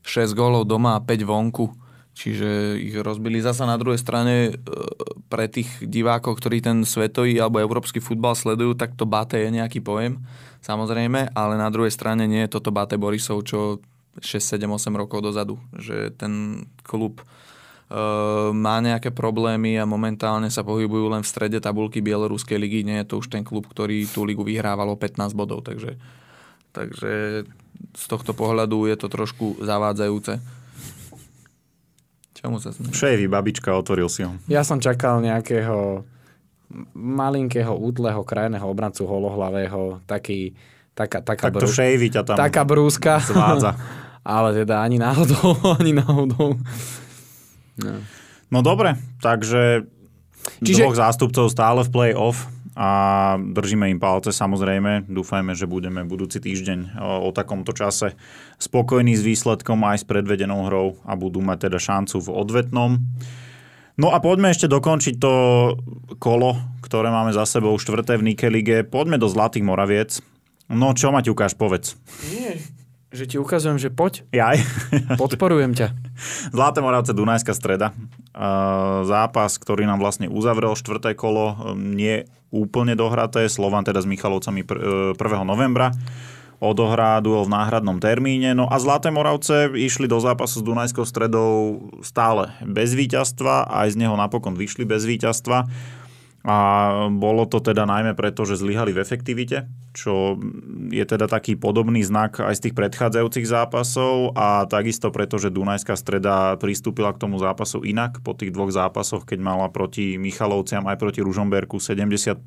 6 0.00 0.32
gólov 0.32 0.64
doma 0.64 0.96
a 0.96 1.04
5 1.04 1.20
vonku. 1.28 1.68
Čiže 2.16 2.80
ich 2.80 2.96
rozbili 2.96 3.44
zasa 3.44 3.68
na 3.68 3.76
druhej 3.76 4.00
strane 4.00 4.34
e, 4.48 4.50
pre 5.28 5.44
tých 5.52 5.68
divákov, 5.84 6.40
ktorí 6.40 6.64
ten 6.64 6.80
svetový 6.80 7.36
alebo 7.36 7.60
európsky 7.60 8.00
futbal 8.00 8.32
sledujú, 8.32 8.72
tak 8.72 8.96
to 8.96 9.04
Bate 9.04 9.36
je 9.36 9.52
nejaký 9.52 9.84
pojem, 9.84 10.24
samozrejme, 10.64 11.36
ale 11.36 11.60
na 11.60 11.68
druhej 11.68 11.92
strane 11.92 12.24
nie 12.24 12.48
je 12.48 12.56
toto 12.56 12.72
Bate 12.72 12.96
Borisov, 12.96 13.44
čo 13.44 13.84
6, 14.20 14.60
7, 14.60 14.64
8 14.64 14.92
rokov 14.96 15.20
dozadu, 15.20 15.60
že 15.76 16.12
ten 16.16 16.64
klub 16.82 17.20
uh, 17.22 18.50
má 18.52 18.80
nejaké 18.80 19.12
problémy 19.12 19.76
a 19.76 19.84
momentálne 19.88 20.48
sa 20.48 20.64
pohybujú 20.64 21.12
len 21.12 21.22
v 21.22 21.30
strede 21.30 21.58
tabulky 21.60 22.00
Bieloruskej 22.00 22.56
ligy. 22.56 22.80
Nie 22.86 23.04
je 23.04 23.14
to 23.14 23.20
už 23.20 23.28
ten 23.28 23.44
klub, 23.44 23.68
ktorý 23.68 24.08
tú 24.08 24.24
ligu 24.24 24.42
vyhrával 24.42 24.92
o 24.92 24.96
15 24.96 25.36
bodov, 25.36 25.64
takže, 25.66 26.00
takže 26.72 27.44
z 27.96 28.04
tohto 28.08 28.32
pohľadu 28.32 28.88
je 28.88 28.96
to 28.96 29.08
trošku 29.12 29.60
zavádzajúce. 29.60 30.40
Čomu 32.36 32.60
sa 32.60 32.72
smie? 32.72 32.92
Šejvy, 32.92 33.26
babička, 33.32 33.72
otvoril 33.72 34.12
si 34.12 34.24
ho. 34.24 34.36
Ja 34.48 34.60
som 34.60 34.80
čakal 34.80 35.24
nejakého 35.24 36.04
malinkého, 36.96 37.72
útleho, 37.72 38.26
krajného 38.26 38.66
obrancu 38.66 39.06
holohlavého, 39.06 40.02
taký, 40.04 40.52
taká, 40.92 41.22
taká, 41.22 41.48
tak 41.48 41.62
to 41.62 41.70
brú, 41.70 41.70
ťa 41.70 42.22
tam 42.26 42.36
taká 42.36 42.62
brúska. 42.66 43.22
Zvádza. 43.22 43.72
ale 44.26 44.50
teda 44.58 44.82
ani 44.82 44.98
náhodou, 44.98 45.54
ani 45.80 45.94
náhodou. 45.94 46.58
No, 47.78 47.94
no 48.50 48.58
dobre, 48.66 48.98
takže 49.22 49.86
Čiže... 50.58 50.82
dvoch 50.82 50.98
zástupcov 50.98 51.46
stále 51.46 51.86
v 51.86 51.92
play-off 51.94 52.50
a 52.76 52.90
držíme 53.40 53.88
im 53.88 53.96
palce 53.96 54.36
samozrejme. 54.36 55.08
Dúfajme, 55.08 55.56
že 55.56 55.64
budeme 55.64 56.04
budúci 56.04 56.42
týždeň 56.44 57.00
o, 57.00 57.10
o 57.24 57.30
takomto 57.32 57.72
čase 57.72 58.12
spokojní 58.60 59.16
s 59.16 59.24
výsledkom 59.24 59.80
aj 59.86 60.02
s 60.02 60.04
predvedenou 60.04 60.68
hrou 60.68 61.00
a 61.08 61.16
budú 61.16 61.40
mať 61.40 61.70
teda 61.70 61.78
šancu 61.80 62.20
v 62.20 62.28
odvetnom. 62.36 62.90
No 63.96 64.12
a 64.12 64.20
poďme 64.20 64.52
ešte 64.52 64.68
dokončiť 64.68 65.16
to 65.16 65.32
kolo, 66.20 66.60
ktoré 66.84 67.08
máme 67.08 67.32
za 67.32 67.48
sebou, 67.48 67.72
štvrté 67.80 68.20
v 68.20 68.28
Nike 68.28 68.52
Lige. 68.52 68.84
Poďme 68.84 69.16
do 69.16 69.24
Zlatých 69.24 69.64
Moraviec. 69.64 70.20
No 70.68 70.92
čo, 70.92 71.08
Maťukáš, 71.16 71.56
povedz. 71.56 71.96
Nie, 72.28 72.60
že 73.14 73.24
ti 73.30 73.36
ukazujem, 73.38 73.78
že 73.78 73.88
poď. 73.88 74.26
Jaj. 74.34 74.58
Podporujem 75.20 75.72
ťa. 75.72 75.94
Zlaté 76.56 76.82
Moravce, 76.82 77.14
Dunajská 77.14 77.54
streda. 77.54 77.94
Zápas, 79.06 79.56
ktorý 79.56 79.86
nám 79.86 80.02
vlastne 80.02 80.26
uzavrel 80.28 80.76
štvrté 80.76 81.16
kolo, 81.16 81.56
um, 81.56 81.96
nie 81.96 82.28
úplne 82.50 82.98
dohraté. 82.98 83.48
Slovan 83.48 83.86
teda 83.86 84.02
s 84.02 84.08
Michalovcami 84.10 84.66
1. 84.66 85.16
E, 85.16 85.46
novembra 85.46 85.94
odohrá 86.56 87.20
duel 87.20 87.44
v 87.44 87.52
náhradnom 87.52 88.00
termíne. 88.00 88.56
No 88.56 88.64
a 88.68 88.80
Zlaté 88.80 89.12
Moravce 89.12 89.68
išli 89.76 90.08
do 90.08 90.16
zápasu 90.16 90.60
s 90.60 90.64
Dunajskou 90.64 91.04
stredou 91.04 91.84
stále 92.00 92.48
bez 92.64 92.96
víťazstva, 92.96 93.68
aj 93.68 93.92
z 93.92 94.00
neho 94.00 94.16
napokon 94.16 94.56
vyšli 94.56 94.88
bez 94.88 95.04
víťazstva. 95.04 95.68
A 96.46 96.58
bolo 97.10 97.42
to 97.50 97.58
teda 97.58 97.90
najmä 97.90 98.14
preto, 98.14 98.46
že 98.46 98.54
zlyhali 98.54 98.94
v 98.94 99.02
efektivite, 99.02 99.66
čo 99.90 100.38
je 100.94 101.02
teda 101.02 101.26
taký 101.26 101.58
podobný 101.58 102.06
znak 102.06 102.38
aj 102.38 102.62
z 102.62 102.70
tých 102.70 102.74
predchádzajúcich 102.78 103.50
zápasov 103.50 104.30
a 104.38 104.62
takisto 104.70 105.10
preto, 105.10 105.42
že 105.42 105.50
Dunajská 105.50 105.98
streda 105.98 106.54
pristúpila 106.54 107.10
k 107.10 107.26
tomu 107.26 107.42
zápasu 107.42 107.82
inak. 107.82 108.22
Po 108.22 108.30
tých 108.30 108.54
dvoch 108.54 108.70
zápasoch, 108.70 109.26
keď 109.26 109.42
mala 109.42 109.66
proti 109.74 110.22
Michalovciam 110.22 110.86
aj 110.86 111.02
proti 111.02 111.18
Ružomberku 111.18 111.82
75% 111.82 112.46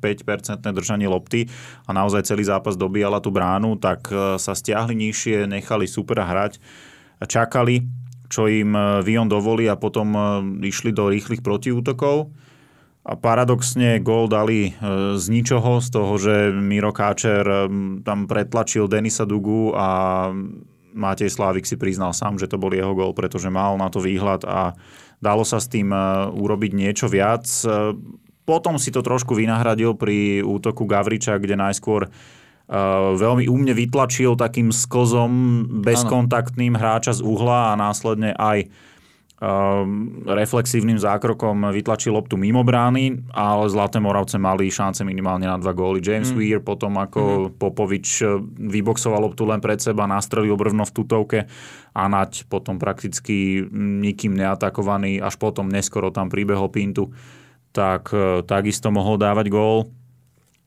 držanie 0.64 1.04
lopty 1.04 1.52
a 1.84 1.92
naozaj 1.92 2.24
celý 2.24 2.48
zápas 2.48 2.80
dobíjala 2.80 3.20
tú 3.20 3.28
bránu, 3.28 3.76
tak 3.76 4.08
e, 4.08 4.40
sa 4.40 4.56
stiahli 4.56 4.96
nižšie, 4.96 5.44
nechali 5.44 5.84
super 5.84 6.24
hrať, 6.24 6.56
čakali, 7.28 7.84
čo 8.32 8.48
im 8.48 8.72
e, 8.72 9.04
Vion 9.04 9.28
dovolí 9.28 9.68
a 9.68 9.76
potom 9.76 10.08
e, 10.16 10.20
išli 10.72 10.88
do 10.88 11.12
rýchlych 11.12 11.44
protiútokov 11.44 12.32
a 13.00 13.16
paradoxne 13.16 13.96
gól 14.04 14.28
dali 14.28 14.70
e, 14.70 14.72
z 15.16 15.24
ničoho, 15.32 15.80
z 15.80 15.88
toho, 15.88 16.14
že 16.20 16.52
Miro 16.52 16.92
Káčer 16.92 17.44
e, 17.48 17.58
tam 18.04 18.28
pretlačil 18.28 18.92
Denisa 18.92 19.24
Dugu 19.24 19.72
a 19.72 20.28
Matej 20.92 21.32
Slávik 21.32 21.64
si 21.64 21.80
priznal 21.80 22.12
sám, 22.12 22.36
že 22.36 22.50
to 22.50 22.60
bol 22.60 22.68
jeho 22.68 22.92
gól, 22.92 23.16
pretože 23.16 23.48
mal 23.48 23.80
na 23.80 23.88
to 23.88 24.04
výhľad 24.04 24.44
a 24.44 24.76
dalo 25.16 25.48
sa 25.48 25.56
s 25.56 25.72
tým 25.72 25.88
e, 25.88 26.28
urobiť 26.28 26.72
niečo 26.76 27.08
viac. 27.08 27.48
Potom 28.44 28.76
si 28.76 28.92
to 28.92 29.00
trošku 29.00 29.32
vynahradil 29.32 29.96
pri 29.96 30.44
útoku 30.44 30.84
Gavriča, 30.84 31.38
kde 31.38 31.56
najskôr 31.56 32.10
veľmi 33.18 33.50
úmne 33.50 33.74
vytlačil 33.74 34.38
takým 34.38 34.70
skozom 34.70 35.66
bezkontaktným 35.82 36.78
hráča 36.78 37.18
z 37.18 37.20
uhla 37.26 37.74
a 37.74 37.78
následne 37.78 38.30
aj 38.38 38.70
reflexívnym 40.28 41.00
zákrokom 41.00 41.72
vytlačil 41.72 42.12
loptu 42.12 42.36
mimo 42.36 42.60
brány, 42.60 43.24
ale 43.32 43.72
Zlaté 43.72 43.96
Moravce 43.96 44.36
mali 44.36 44.68
šance 44.68 45.00
minimálne 45.00 45.48
na 45.48 45.56
dva 45.56 45.72
góly. 45.72 46.04
James 46.04 46.28
mm. 46.28 46.36
Weir 46.36 46.60
potom 46.60 47.00
ako 47.00 47.48
mm. 47.48 47.56
Popovič 47.56 48.06
eh, 48.20 48.36
vyboxoval 48.68 49.24
loptu 49.24 49.48
len 49.48 49.64
pred 49.64 49.80
seba, 49.80 50.04
nastrelil 50.04 50.60
brvno 50.60 50.84
v 50.84 50.92
tutovke 50.92 51.38
a 51.96 52.02
Nať 52.10 52.52
potom 52.52 52.76
prakticky 52.76 53.64
nikým 53.72 54.36
neatakovaný, 54.36 55.24
až 55.24 55.40
potom 55.40 55.72
neskoro 55.72 56.12
tam 56.12 56.28
pribehol 56.28 56.68
Pintu, 56.68 57.08
tak 57.72 58.12
eh, 58.12 58.44
takisto 58.44 58.92
mohol 58.92 59.16
dávať 59.16 59.48
gól. 59.48 59.88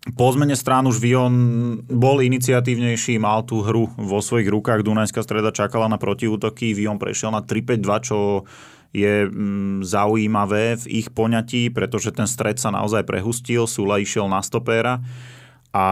Po 0.04 0.28
zmene 0.36 0.52
strán 0.60 0.84
už 0.84 1.00
Vion 1.00 1.36
bol 1.88 2.20
iniciatívnejší, 2.20 3.24
mal 3.24 3.48
tú 3.48 3.64
hru 3.64 3.88
vo 3.96 4.20
svojich 4.20 4.52
rukách. 4.52 4.84
Dunajská 4.84 5.24
streda 5.24 5.56
čakala 5.56 5.88
na 5.88 5.96
protiútoky, 5.96 6.76
Vion 6.76 7.00
prešiel 7.00 7.32
na 7.32 7.40
3-5-2, 7.40 8.08
čo 8.12 8.44
je 8.92 9.32
mm, 9.32 9.88
zaujímavé 9.88 10.76
v 10.84 10.86
ich 10.92 11.08
poňatí, 11.08 11.72
pretože 11.72 12.12
ten 12.12 12.28
stred 12.28 12.60
sa 12.60 12.76
naozaj 12.76 13.08
prehustil, 13.08 13.64
Sula 13.64 14.04
išiel 14.04 14.28
na 14.28 14.44
stopéra. 14.44 15.00
A 15.72 15.88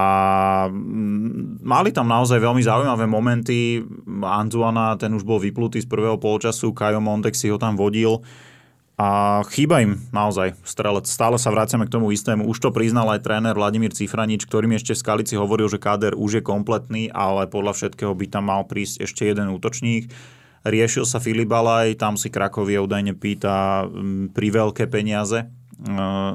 mm, 0.67 1.63
mali 1.63 1.95
tam 1.95 2.11
naozaj 2.11 2.35
veľmi 2.35 2.61
zaujímavé 2.67 3.07
momenty. 3.07 3.79
Anzuana, 4.21 4.99
ten 4.99 5.15
už 5.15 5.23
bol 5.23 5.39
vyplutý 5.39 5.79
z 5.79 5.87
prvého 5.87 6.19
polčasu, 6.19 6.75
Kajo 6.75 6.99
Montek 6.99 7.31
si 7.31 7.47
ho 7.47 7.55
tam 7.55 7.79
vodil 7.79 8.19
a 9.01 9.41
chýba 9.49 9.81
im 9.81 9.97
naozaj 10.13 10.61
strelec. 10.61 11.09
Stále 11.09 11.41
sa 11.41 11.49
vraciame 11.49 11.89
k 11.89 11.93
tomu 11.97 12.13
istému. 12.13 12.45
Už 12.45 12.61
to 12.61 12.69
priznal 12.69 13.09
aj 13.09 13.25
tréner 13.25 13.57
Vladimír 13.57 13.89
Cifranič, 13.89 14.45
ktorý 14.45 14.69
mi 14.69 14.77
ešte 14.77 14.93
v 14.93 15.01
Skalici 15.01 15.33
hovoril, 15.33 15.65
že 15.65 15.81
káder 15.81 16.13
už 16.13 16.37
je 16.37 16.43
kompletný, 16.45 17.09
ale 17.09 17.49
podľa 17.49 17.73
všetkého 17.73 18.13
by 18.13 18.29
tam 18.29 18.53
mal 18.53 18.61
prísť 18.69 19.09
ešte 19.09 19.25
jeden 19.25 19.49
útočník. 19.49 20.13
Riešil 20.61 21.09
sa 21.09 21.17
Filip 21.17 21.49
Alaj, 21.49 21.97
tam 21.97 22.13
si 22.13 22.29
Krakovie 22.29 22.77
údajne 22.77 23.17
pýta 23.17 23.89
pri 24.37 24.47
veľké 24.53 24.85
peniaze 24.85 25.49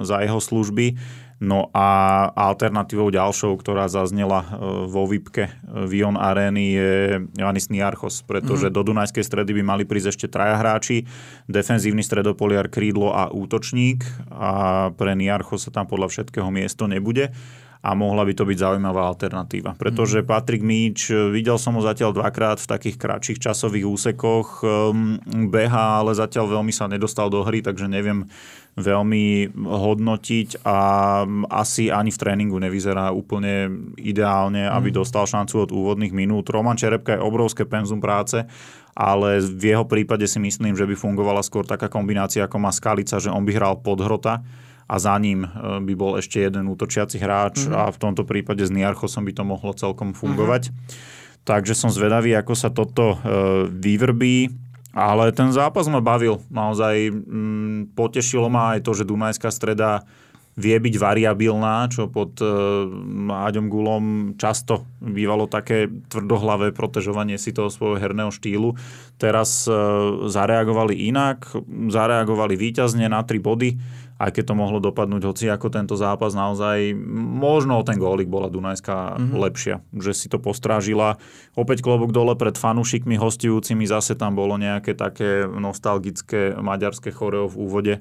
za 0.02 0.16
jeho 0.26 0.42
služby. 0.42 0.98
No 1.36 1.68
a 1.76 1.86
alternatívou 2.32 3.12
ďalšou, 3.12 3.60
ktorá 3.60 3.92
zaznela 3.92 4.40
e, 4.40 4.48
vo 4.88 5.04
výpke 5.04 5.52
Vion 5.84 6.16
Areny 6.16 6.66
je 6.72 6.92
Janis 7.36 7.68
Niarchos, 7.68 8.24
pretože 8.24 8.68
mm. 8.68 8.72
do 8.72 8.80
Dunajskej 8.80 9.20
stredy 9.20 9.52
by 9.60 9.62
mali 9.62 9.84
prísť 9.84 10.16
ešte 10.16 10.26
traja 10.32 10.56
hráči, 10.56 11.04
defenzívny 11.44 12.00
stredopoliar, 12.00 12.72
krídlo 12.72 13.12
a 13.12 13.28
útočník 13.28 14.00
a 14.32 14.88
pre 14.96 15.12
Niarchos 15.12 15.68
sa 15.68 15.70
tam 15.76 15.84
podľa 15.84 16.08
všetkého 16.08 16.48
miesto 16.48 16.88
nebude 16.88 17.36
a 17.82 17.90
mohla 17.92 18.24
by 18.24 18.32
to 18.32 18.44
byť 18.48 18.58
zaujímavá 18.58 19.06
alternatíva. 19.08 19.76
Pretože 19.76 20.22
mm. 20.22 20.26
Patrik 20.26 20.62
Míč, 20.64 21.12
videl 21.32 21.60
som 21.60 21.76
ho 21.76 21.82
zatiaľ 21.84 22.16
dvakrát 22.16 22.58
v 22.58 22.70
takých 22.70 22.96
kratších 22.96 23.38
časových 23.42 23.86
úsekoch, 23.86 24.64
um, 24.64 25.20
beha, 25.48 26.02
ale 26.02 26.16
zatiaľ 26.16 26.60
veľmi 26.60 26.72
sa 26.72 26.90
nedostal 26.90 27.28
do 27.30 27.44
hry, 27.46 27.62
takže 27.62 27.86
neviem, 27.86 28.26
veľmi 28.76 29.56
hodnotiť 29.56 30.60
a 30.68 30.78
asi 31.48 31.88
ani 31.88 32.12
v 32.12 32.20
tréningu 32.20 32.60
nevyzerá 32.60 33.08
úplne 33.08 33.72
ideálne, 33.96 34.68
aby 34.68 34.92
mm. 34.92 34.96
dostal 35.00 35.24
šancu 35.24 35.64
od 35.64 35.70
úvodných 35.72 36.12
minút. 36.12 36.52
Roman 36.52 36.76
Čerepka 36.76 37.16
je 37.16 37.24
obrovské 37.24 37.64
penzum 37.64 38.04
práce, 38.04 38.44
ale 38.92 39.40
v 39.40 39.76
jeho 39.76 39.84
prípade 39.88 40.28
si 40.28 40.36
myslím, 40.40 40.76
že 40.76 40.84
by 40.84 40.92
fungovala 40.96 41.40
skôr 41.40 41.64
taká 41.64 41.88
kombinácia, 41.88 42.44
ako 42.44 42.56
má 42.60 42.72
Skalica, 42.72 43.16
že 43.16 43.32
on 43.32 43.44
by 43.44 43.52
hral 43.56 43.80
podhrota 43.80 44.44
a 44.86 44.96
za 45.02 45.18
ním 45.18 45.44
e, 45.44 45.48
by 45.82 45.94
bol 45.98 46.18
ešte 46.18 46.42
jeden 46.42 46.70
útočiaci 46.70 47.18
hráč 47.18 47.66
mm-hmm. 47.66 47.74
a 47.74 47.82
v 47.90 47.98
tomto 47.98 48.22
prípade 48.22 48.62
s 48.62 48.70
Niarchosom 48.70 49.26
by 49.26 49.32
to 49.34 49.42
mohlo 49.42 49.74
celkom 49.74 50.14
fungovať. 50.14 50.70
Mm-hmm. 50.70 51.14
Takže 51.46 51.78
som 51.78 51.94
zvedavý, 51.94 52.34
ako 52.34 52.54
sa 52.58 52.74
toto 52.74 53.14
e, 53.14 53.16
vyvrbí. 53.70 54.66
Ale 54.96 55.28
ten 55.28 55.52
zápas 55.52 55.84
ma 55.92 56.00
bavil. 56.00 56.40
Naozaj 56.48 57.12
mm, 57.12 57.92
potešilo 57.92 58.48
ma 58.48 58.74
aj 58.74 58.80
to, 58.80 58.96
že 58.96 59.04
Dunajská 59.04 59.52
streda 59.52 60.08
vie 60.56 60.72
byť 60.72 60.94
variabilná, 60.96 61.84
čo 61.92 62.08
pod 62.08 62.40
e, 62.40 62.48
Aďom 63.28 63.68
Gulom 63.68 64.04
často 64.40 64.88
bývalo 65.04 65.44
také 65.44 65.84
tvrdohlavé 66.08 66.72
protežovanie 66.72 67.36
si 67.36 67.52
toho 67.52 67.68
svojho 67.68 68.00
herného 68.00 68.32
štýlu. 68.32 68.72
Teraz 69.20 69.68
e, 69.68 69.72
zareagovali 70.32 71.12
inak, 71.12 71.52
zareagovali 71.92 72.56
výťazne 72.56 73.04
na 73.04 73.20
tri 73.20 73.36
body 73.36 73.76
aj 74.16 74.30
keď 74.32 74.44
to 74.48 74.54
mohlo 74.56 74.80
dopadnúť 74.80 75.22
hoci 75.28 75.44
ako 75.52 75.68
tento 75.68 75.92
zápas, 75.92 76.32
naozaj 76.32 76.96
možno 77.36 77.76
o 77.76 77.84
ten 77.84 78.00
gólik 78.00 78.32
bola 78.32 78.48
Dunajská 78.48 79.20
mm-hmm. 79.20 79.36
lepšia, 79.36 79.74
že 79.92 80.12
si 80.16 80.26
to 80.32 80.40
postrážila. 80.40 81.20
Opäť 81.52 81.84
klobok 81.84 82.16
dole 82.16 82.32
pred 82.32 82.56
fanúšikmi 82.56 83.20
hostujúcimi, 83.20 83.84
zase 83.84 84.16
tam 84.16 84.32
bolo 84.32 84.56
nejaké 84.56 84.96
také 84.96 85.44
nostalgické 85.44 86.56
maďarské 86.56 87.12
choreo 87.12 87.44
v 87.48 87.56
úvode 87.60 87.96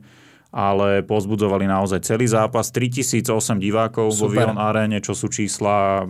ale 0.55 1.03
pozbudzovali 1.03 1.67
naozaj 1.67 1.99
celý 2.07 2.31
zápas. 2.31 2.71
3008 2.71 3.59
divákov 3.59 4.07
Super. 4.15 4.23
vo 4.23 4.27
Vion 4.31 4.55
Arene, 4.55 5.03
čo 5.03 5.11
sú 5.11 5.27
čísla, 5.27 6.07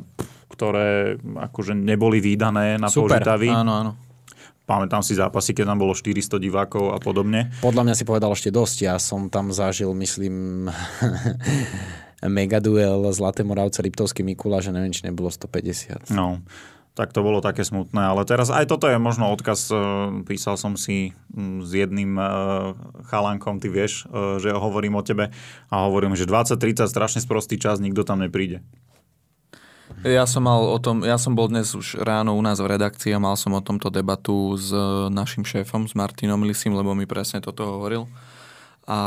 ktoré 0.54 1.18
akože 1.18 1.74
neboli 1.74 2.22
výdané 2.22 2.78
na 2.78 2.86
Super. 2.86 3.26
Požitavi. 3.26 3.50
Áno, 3.50 3.74
áno. 3.74 3.92
Pamätám 4.66 5.06
si 5.06 5.14
zápasy, 5.14 5.54
keď 5.54 5.74
tam 5.74 5.82
bolo 5.82 5.94
400 5.94 6.42
divákov 6.42 6.94
a 6.94 6.98
podobne. 6.98 7.54
Podľa 7.62 7.86
mňa 7.86 7.96
si 7.96 8.04
povedal 8.04 8.34
ešte 8.34 8.50
dosť. 8.50 8.78
Ja 8.90 8.98
som 8.98 9.30
tam 9.30 9.54
zažil, 9.54 9.94
myslím, 9.94 10.66
megaduel 12.26 13.06
Zlaté 13.14 13.46
Moravce 13.46 13.86
Liptovský 13.86 14.26
Mikula, 14.26 14.66
že 14.66 14.74
neviem, 14.74 14.90
či 14.90 15.06
nebolo 15.06 15.30
150. 15.30 16.10
No, 16.10 16.42
tak 16.96 17.12
to 17.12 17.22
bolo 17.22 17.44
také 17.44 17.68
smutné. 17.68 18.00
Ale 18.00 18.24
teraz 18.24 18.48
aj 18.48 18.72
toto 18.72 18.88
je 18.88 18.96
možno 18.96 19.28
odkaz. 19.28 19.68
E, 19.68 19.76
písal 20.24 20.56
som 20.56 20.80
si 20.80 21.12
s 21.36 21.70
jedným 21.70 22.16
e, 22.16 22.26
chalankom, 23.12 23.60
ty 23.60 23.68
vieš, 23.68 24.08
e, 24.08 24.40
že 24.40 24.56
hovorím 24.56 24.96
o 24.96 25.04
tebe 25.04 25.30
a 25.68 25.76
hovorím, 25.86 26.16
že 26.16 26.24
20-30 26.24 26.88
strašne 26.88 27.20
sprostý 27.20 27.60
čas, 27.60 27.84
nikto 27.84 28.08
tam 28.08 28.24
nepríde. 28.24 28.64
Ja 30.06 30.26
som 30.30 30.46
mal 30.46 30.62
o 30.62 30.78
tom, 30.78 31.02
ja 31.02 31.18
som 31.18 31.34
bol 31.34 31.50
dnes 31.50 31.74
už 31.74 32.02
ráno 32.02 32.38
u 32.38 32.42
nás 32.42 32.62
v 32.62 32.70
redakcii 32.70 33.18
a 33.18 33.22
mal 33.22 33.34
som 33.38 33.54
o 33.58 33.62
tomto 33.62 33.90
debatu 33.90 34.54
s 34.54 34.70
našim 35.10 35.46
šéfom, 35.46 35.90
s 35.90 35.98
Martinom 35.98 36.42
Lisim, 36.46 36.78
lebo 36.78 36.94
mi 36.94 37.10
presne 37.10 37.42
toto 37.42 37.66
hovoril. 37.66 38.06
A 38.86 39.00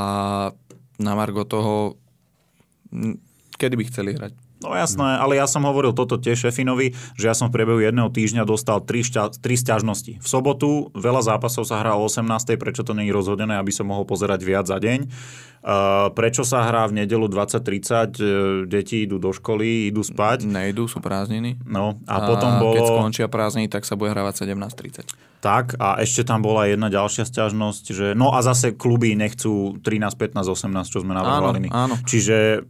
na 0.99 1.13
Margo 1.15 1.47
toho, 1.47 1.95
kedy 3.59 3.75
by 3.79 3.85
chceli 3.91 4.11
hrať? 4.19 4.48
No 4.59 4.75
jasné, 4.75 5.23
ale 5.23 5.39
ja 5.39 5.47
som 5.47 5.63
hovoril 5.63 5.95
toto 5.95 6.19
tiež 6.19 6.51
šefinovi, 6.51 6.91
že 7.15 7.31
ja 7.31 7.35
som 7.35 7.47
v 7.47 7.55
priebehu 7.55 7.79
jedného 7.79 8.11
týždňa 8.11 8.43
dostal 8.43 8.83
tri, 8.83 9.07
šťa, 9.07 9.39
tri 9.39 9.55
sťažnosti. 9.55 10.19
V 10.19 10.27
sobotu 10.27 10.91
veľa 10.99 11.23
zápasov 11.23 11.63
sa 11.63 11.79
hrá 11.79 11.95
o 11.95 12.03
18. 12.03 12.59
Prečo 12.59 12.83
to 12.83 12.91
je 12.91 13.15
rozhodené, 13.15 13.55
aby 13.55 13.71
som 13.71 13.87
mohol 13.87 14.03
pozerať 14.03 14.43
viac 14.43 14.67
za 14.67 14.83
deň? 14.83 15.07
Uh, 15.59 16.11
prečo 16.15 16.43
sa 16.43 16.67
hrá 16.67 16.91
v 16.91 17.03
nedelu 17.03 17.31
20.30? 17.31 17.63
Uh, 17.63 18.31
deti 18.67 19.07
idú 19.07 19.23
do 19.23 19.31
školy, 19.31 19.95
idú 19.95 20.03
spať. 20.03 20.51
Nejdú, 20.51 20.91
sú 20.91 20.99
prázdniny. 20.99 21.63
No 21.63 22.03
a, 22.11 22.19
a 22.19 22.27
potom 22.27 22.51
bolo... 22.59 22.75
keď 22.75 22.83
skončia 22.83 23.27
prázdniny, 23.31 23.71
tak 23.71 23.87
sa 23.87 23.95
bude 23.95 24.11
hrávať 24.11 24.43
17.30. 24.43 25.07
Tak 25.39 25.79
a 25.79 26.03
ešte 26.03 26.27
tam 26.27 26.43
bola 26.43 26.67
jedna 26.67 26.91
ďalšia 26.91 27.23
sťažnosť, 27.31 27.85
že 27.95 28.07
no 28.19 28.35
a 28.35 28.43
zase 28.43 28.75
kluby 28.75 29.15
nechcú 29.15 29.79
13, 29.87 30.19
15, 30.19 30.51
18, 30.51 30.83
čo 30.91 30.99
sme 31.07 31.15
navrhovali. 31.15 31.71
Áno, 31.71 31.95
áno. 31.95 31.97
Čiže 32.03 32.67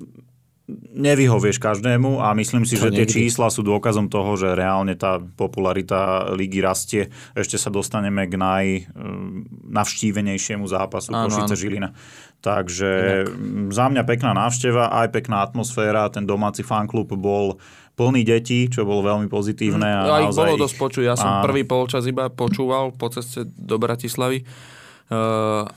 nevyhovieš 0.93 1.57
každému 1.57 2.21
a 2.21 2.37
myslím 2.37 2.69
si, 2.69 2.77
To 2.77 2.85
že 2.87 2.93
tie 2.93 3.09
nikdy. 3.09 3.25
čísla 3.25 3.49
sú 3.49 3.65
dôkazom 3.65 4.13
toho, 4.13 4.37
že 4.37 4.53
reálne 4.53 4.93
tá 4.95 5.17
popularita 5.17 6.29
ligy 6.37 6.61
rastie. 6.61 7.09
Ešte 7.33 7.57
sa 7.57 7.73
dostaneme 7.73 8.29
k 8.29 8.37
najnavštívenejšiemu 8.37 10.69
zápasu 10.69 11.09
Áno, 11.13 11.25
Košice 11.27 11.55
áno. 11.57 11.61
Žilina. 11.61 11.91
Takže 12.39 12.91
mm, 13.27 13.73
za 13.73 13.89
mňa 13.89 14.03
pekná 14.05 14.37
návšteva, 14.37 14.93
aj 14.93 15.09
pekná 15.11 15.41
atmosféra. 15.43 16.13
Ten 16.13 16.29
domáci 16.29 16.61
fanklub 16.61 17.09
bol 17.17 17.57
plný 17.97 18.23
detí, 18.23 18.69
čo 18.71 18.87
bolo 18.87 19.03
veľmi 19.03 19.27
pozitívne. 19.27 19.89
A 19.89 20.07
Ja 20.07 20.21
ich 20.23 20.31
naozaj 20.31 20.45
bolo 20.53 20.63
dosť 20.63 20.77
počuť. 20.79 21.03
Ja 21.03 21.17
som 21.19 21.41
Áno. 21.41 21.45
prvý 21.49 21.65
polčas 21.67 22.07
iba 22.07 22.31
počúval 22.31 22.95
po 22.95 23.11
ceste 23.11 23.43
do 23.43 23.75
Bratislavy, 23.81 24.45
uh, 24.45 24.47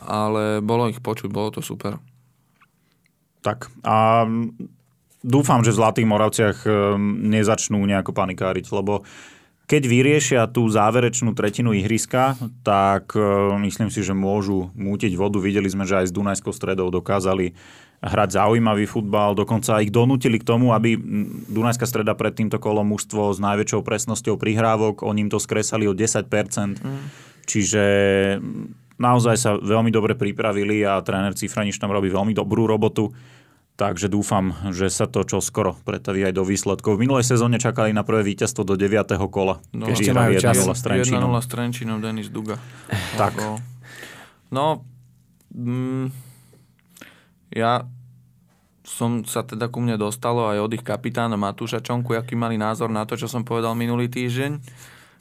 ale 0.06 0.62
bolo 0.62 0.86
ich 0.86 1.02
počuť, 1.02 1.34
bolo 1.34 1.50
to 1.50 1.66
super. 1.66 1.98
Tak 3.42 3.74
a 3.82 4.30
mm, 4.30 4.54
dúfam, 5.22 5.62
že 5.62 5.74
v 5.74 5.80
Zlatých 5.82 6.08
Moravciach 6.10 6.58
mm, 6.66 7.30
nezačnú 7.30 7.78
nejako 7.82 8.12
panikáriť, 8.14 8.66
lebo 8.74 9.06
keď 9.72 9.88
vyriešia 9.88 10.42
tú 10.52 10.68
záverečnú 10.68 11.32
tretinu 11.32 11.72
ihriska, 11.72 12.36
tak 12.60 13.16
e, 13.16 13.24
myslím 13.64 13.88
si, 13.88 14.04
že 14.04 14.12
môžu 14.12 14.68
mútiť 14.76 15.16
vodu. 15.16 15.40
Videli 15.40 15.72
sme, 15.72 15.88
že 15.88 16.04
aj 16.04 16.12
s 16.12 16.16
Dunajskou 16.16 16.52
stredou 16.52 16.92
dokázali 16.92 17.56
hrať 18.02 18.30
zaujímavý 18.36 18.90
futbal, 18.90 19.38
dokonca 19.38 19.80
ich 19.80 19.94
donútili 19.94 20.42
k 20.42 20.48
tomu, 20.48 20.76
aby 20.76 20.98
Dunajská 21.48 21.86
streda 21.86 22.18
pred 22.18 22.34
týmto 22.34 22.58
kolom 22.60 22.84
mužstvo 22.92 23.32
s 23.32 23.40
najväčšou 23.40 23.86
presnosťou 23.86 24.36
prihrávok, 24.42 25.06
oni 25.06 25.24
im 25.24 25.32
to 25.32 25.40
skresali 25.40 25.88
o 25.88 25.96
10%. 25.96 26.28
Mm. 26.82 27.02
Čiže 27.48 27.84
mm, 28.42 29.00
naozaj 29.00 29.36
sa 29.40 29.56
veľmi 29.56 29.94
dobre 29.94 30.20
pripravili 30.20 30.84
a 30.84 31.00
tréner 31.00 31.32
Cifraniš 31.32 31.80
tam 31.80 31.96
robí 31.96 32.12
veľmi 32.12 32.36
dobrú 32.36 32.68
robotu. 32.68 33.16
Takže 33.82 34.14
dúfam, 34.14 34.54
že 34.70 34.94
sa 34.94 35.10
to 35.10 35.26
čo 35.26 35.42
skoro 35.42 35.74
pretaví 35.74 36.22
aj 36.22 36.38
do 36.38 36.46
výsledkov. 36.46 37.02
V 37.02 37.10
minulej 37.10 37.26
sezóne 37.26 37.58
čakali 37.58 37.90
na 37.98 38.06
prvé 38.06 38.22
víťazstvo 38.30 38.62
do 38.62 38.78
9. 38.78 39.18
kola. 39.34 39.58
No, 39.74 39.90
ešte 39.90 40.14
majú 40.14 40.38
čas. 40.38 40.54
1-0 40.54 40.70
s 40.70 40.82
Trenčínom. 40.86 41.34
1-0 41.34 41.42
s 41.42 41.48
Trenčínom, 41.50 41.98
Denis 41.98 42.30
Duga. 42.30 42.62
Tak. 43.18 43.34
Bol. 43.42 43.58
No, 44.54 44.86
mm, 45.50 46.14
ja 47.58 47.90
som 48.86 49.26
sa 49.26 49.42
teda 49.42 49.66
ku 49.74 49.82
mne 49.82 49.98
dostalo 49.98 50.46
aj 50.46 50.62
od 50.62 50.72
ich 50.78 50.86
kapitána 50.86 51.34
Matúša 51.34 51.82
Čonku, 51.82 52.14
aký 52.14 52.38
mali 52.38 52.62
názor 52.62 52.94
na 52.94 53.10
to, 53.10 53.18
čo 53.18 53.26
som 53.26 53.42
povedal 53.42 53.74
minulý 53.74 54.14
týždeň. 54.14 54.62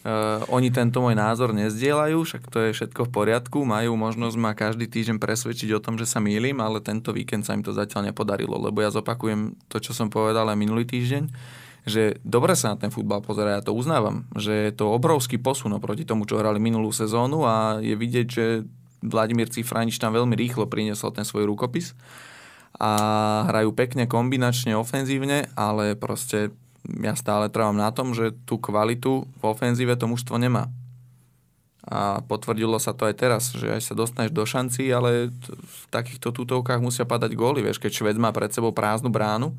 Uh, 0.00 0.40
oni 0.48 0.72
tento 0.72 1.04
môj 1.04 1.12
názor 1.12 1.52
nezdieľajú, 1.52 2.24
však 2.24 2.48
to 2.48 2.58
je 2.64 2.70
všetko 2.72 3.04
v 3.04 3.12
poriadku, 3.12 3.68
majú 3.68 4.00
možnosť 4.00 4.36
ma 4.40 4.56
každý 4.56 4.88
týždeň 4.88 5.20
presvedčiť 5.20 5.76
o 5.76 5.82
tom, 5.84 6.00
že 6.00 6.08
sa 6.08 6.24
mýlim, 6.24 6.56
ale 6.56 6.80
tento 6.80 7.12
víkend 7.12 7.44
sa 7.44 7.52
im 7.52 7.60
to 7.60 7.76
zatiaľ 7.76 8.08
nepodarilo, 8.08 8.56
lebo 8.56 8.80
ja 8.80 8.88
zopakujem 8.88 9.60
to, 9.68 9.76
čo 9.76 9.92
som 9.92 10.08
povedal 10.08 10.48
aj 10.48 10.56
minulý 10.56 10.88
týždeň, 10.88 11.28
že 11.84 12.16
dobre 12.24 12.56
sa 12.56 12.72
na 12.72 12.80
ten 12.80 12.88
futbal 12.88 13.20
pozerá, 13.20 13.60
ja 13.60 13.62
to 13.64 13.76
uznávam, 13.76 14.24
že 14.40 14.72
je 14.72 14.72
to 14.72 14.88
obrovský 14.88 15.36
posun 15.36 15.76
oproti 15.76 16.08
tomu, 16.08 16.24
čo 16.24 16.40
hrali 16.40 16.56
minulú 16.56 16.96
sezónu 16.96 17.44
a 17.44 17.84
je 17.84 17.92
vidieť, 17.92 18.26
že 18.28 18.64
Vladimír 19.04 19.52
Cifranič 19.52 20.00
tam 20.00 20.16
veľmi 20.16 20.32
rýchlo 20.32 20.64
priniesol 20.64 21.12
ten 21.12 21.28
svoj 21.28 21.44
rukopis 21.44 21.92
a 22.80 22.92
hrajú 23.52 23.76
pekne 23.76 24.08
kombinačne, 24.08 24.72
ofenzívne, 24.76 25.52
ale 25.56 25.92
proste 25.92 26.56
ja 26.86 27.14
stále 27.14 27.52
trvám 27.52 27.76
na 27.76 27.92
tom, 27.92 28.16
že 28.16 28.32
tú 28.48 28.56
kvalitu 28.56 29.28
v 29.38 29.42
ofenzíve 29.42 29.94
to 29.96 30.08
mužstvo 30.08 30.40
nemá. 30.40 30.72
A 31.80 32.20
potvrdilo 32.28 32.76
sa 32.76 32.92
to 32.92 33.08
aj 33.08 33.14
teraz, 33.16 33.42
že 33.56 33.72
aj 33.72 33.80
sa 33.80 33.94
dostaneš 33.96 34.32
do 34.36 34.44
šanci, 34.44 34.92
ale 34.92 35.32
v 35.48 35.82
takýchto 35.88 36.30
tutovkách 36.30 36.80
musia 36.80 37.08
padať 37.08 37.32
góly. 37.32 37.64
Vieš, 37.64 37.80
keď 37.80 37.90
Šved 37.90 38.20
má 38.20 38.30
pred 38.36 38.52
sebou 38.52 38.70
prázdnu 38.70 39.08
bránu 39.08 39.56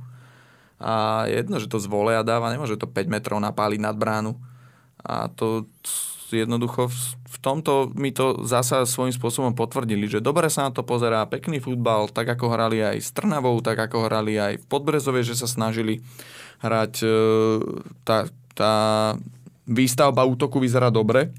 a 0.77 1.25
jedno, 1.29 1.57
že 1.57 1.69
to 1.69 1.81
z 1.81 1.89
voleja 1.89 2.21
dáva, 2.21 2.53
nemôže 2.53 2.77
to 2.77 2.89
5 2.89 3.09
metrov 3.09 3.41
napáliť 3.41 3.81
nad 3.81 3.97
bránu. 3.97 4.37
A 5.01 5.33
to 5.33 5.65
jednoducho 6.29 6.87
v, 6.87 6.97
v 7.27 7.37
tomto 7.41 7.91
mi 7.97 8.13
to 8.13 8.45
zasa 8.47 8.87
svojím 8.87 9.11
spôsobom 9.11 9.51
potvrdili, 9.57 10.07
že 10.07 10.23
dobre 10.23 10.47
sa 10.47 10.69
na 10.69 10.71
to 10.71 10.85
pozerá, 10.85 11.27
pekný 11.27 11.59
futbal, 11.59 12.07
tak 12.07 12.31
ako 12.37 12.53
hrali 12.53 12.79
aj 12.79 12.97
s 13.01 13.09
Trnavou, 13.11 13.59
tak 13.59 13.81
ako 13.81 14.07
hrali 14.07 14.39
aj 14.39 14.61
v 14.61 14.65
Podbrezove, 14.69 15.21
že 15.25 15.35
sa 15.35 15.49
snažili 15.49 15.99
hrať. 16.61 16.93
e, 17.03 17.13
Tá, 18.01 18.25
tá 18.57 18.73
výstavba 19.65 20.27
útoku 20.27 20.59
vyzerá 20.59 20.91
dobre, 20.91 21.31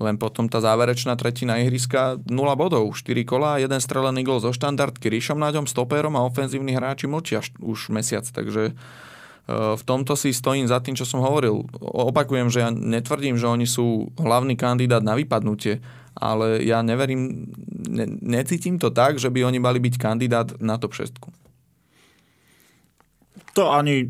len 0.00 0.16
potom 0.16 0.48
tá 0.48 0.64
záverečná 0.64 1.12
tretina 1.14 1.60
ihriska 1.60 2.16
0 2.24 2.32
bodov, 2.56 2.88
4 2.88 3.20
kola, 3.28 3.60
jeden 3.60 3.76
strelený 3.76 4.24
gol 4.24 4.40
zo 4.40 4.48
štandardky 4.48 5.12
Ríšom 5.12 5.36
Náďom, 5.36 5.68
stoperom 5.68 6.16
a 6.16 6.24
ofenzívni 6.24 6.72
hráči 6.72 7.04
mlčia 7.04 7.44
už 7.60 7.92
mesiac, 7.92 8.24
takže 8.24 8.72
e, 8.72 8.74
v 9.52 9.82
tomto 9.84 10.16
si 10.16 10.32
stojím 10.32 10.64
za 10.64 10.80
tým, 10.80 10.96
čo 10.96 11.04
som 11.04 11.20
hovoril. 11.20 11.68
Opakujem, 11.84 12.48
že 12.48 12.64
ja 12.64 12.72
netvrdím, 12.72 13.36
že 13.36 13.44
oni 13.44 13.68
sú 13.68 14.08
hlavný 14.16 14.56
kandidát 14.56 15.04
na 15.04 15.12
vypadnutie, 15.20 15.84
ale 16.16 16.64
ja 16.64 16.80
neverím, 16.80 17.52
ne, 17.92 18.08
necítim 18.24 18.80
to 18.80 18.88
tak, 18.88 19.20
že 19.20 19.28
by 19.28 19.44
oni 19.44 19.60
mali 19.60 19.84
byť 19.84 19.94
kandidát 20.00 20.48
na 20.64 20.80
top 20.80 20.96
6. 20.96 21.12
To 23.52 23.68
ani, 23.68 24.08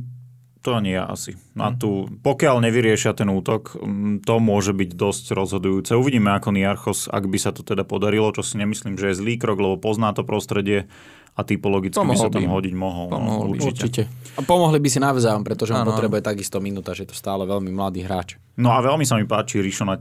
to 0.61 0.77
ani 0.77 0.93
ja 0.93 1.09
asi. 1.09 1.32
Mhm. 1.35 1.57
Na 1.57 1.73
tú, 1.73 2.09
pokiaľ 2.20 2.61
nevyriešia 2.61 3.16
ten 3.16 3.32
útok, 3.32 3.81
to 4.24 4.35
môže 4.37 4.77
byť 4.77 4.91
dosť 4.93 5.24
rozhodujúce. 5.32 5.97
Uvidíme 5.97 6.37
ako 6.37 6.53
Niarchos, 6.53 7.09
ak 7.09 7.24
by 7.24 7.39
sa 7.41 7.51
to 7.57 7.65
teda 7.65 7.82
podarilo, 7.89 8.28
čo 8.31 8.45
si 8.45 8.61
nemyslím, 8.61 9.01
že 9.01 9.12
je 9.12 9.19
zlý 9.20 9.41
krok, 9.41 9.57
lebo 9.57 9.81
pozná 9.81 10.12
to 10.12 10.20
prostredie 10.20 10.85
a 11.31 11.47
typologicky 11.47 11.95
by 11.97 12.05
Pomohol 12.05 12.27
sa 12.27 12.28
tam 12.28 12.43
by 12.43 12.49
hodiť 12.53 12.74
mohol. 12.74 13.07
Pomohol 13.09 13.47
no, 13.49 13.53
by. 13.55 13.59
určite. 13.65 13.73
Určite. 13.87 14.03
A 14.37 14.41
pomohli 14.45 14.78
by 14.82 14.89
si 14.91 14.99
navzájom, 15.01 15.43
pretože 15.47 15.73
on 15.73 15.81
Áno, 15.81 15.89
áno. 15.89 15.91
potrebuje 15.97 16.20
takisto 16.20 16.59
minúta, 16.61 16.93
že 16.93 17.07
je 17.07 17.15
to 17.15 17.16
stále 17.16 17.47
veľmi 17.47 17.70
mladý 17.70 18.05
hráč. 18.05 18.37
No 18.61 18.74
a 18.77 18.82
veľmi 18.85 19.07
sa 19.09 19.16
mi 19.16 19.24
páči 19.24 19.62
Rišonať 19.65 20.01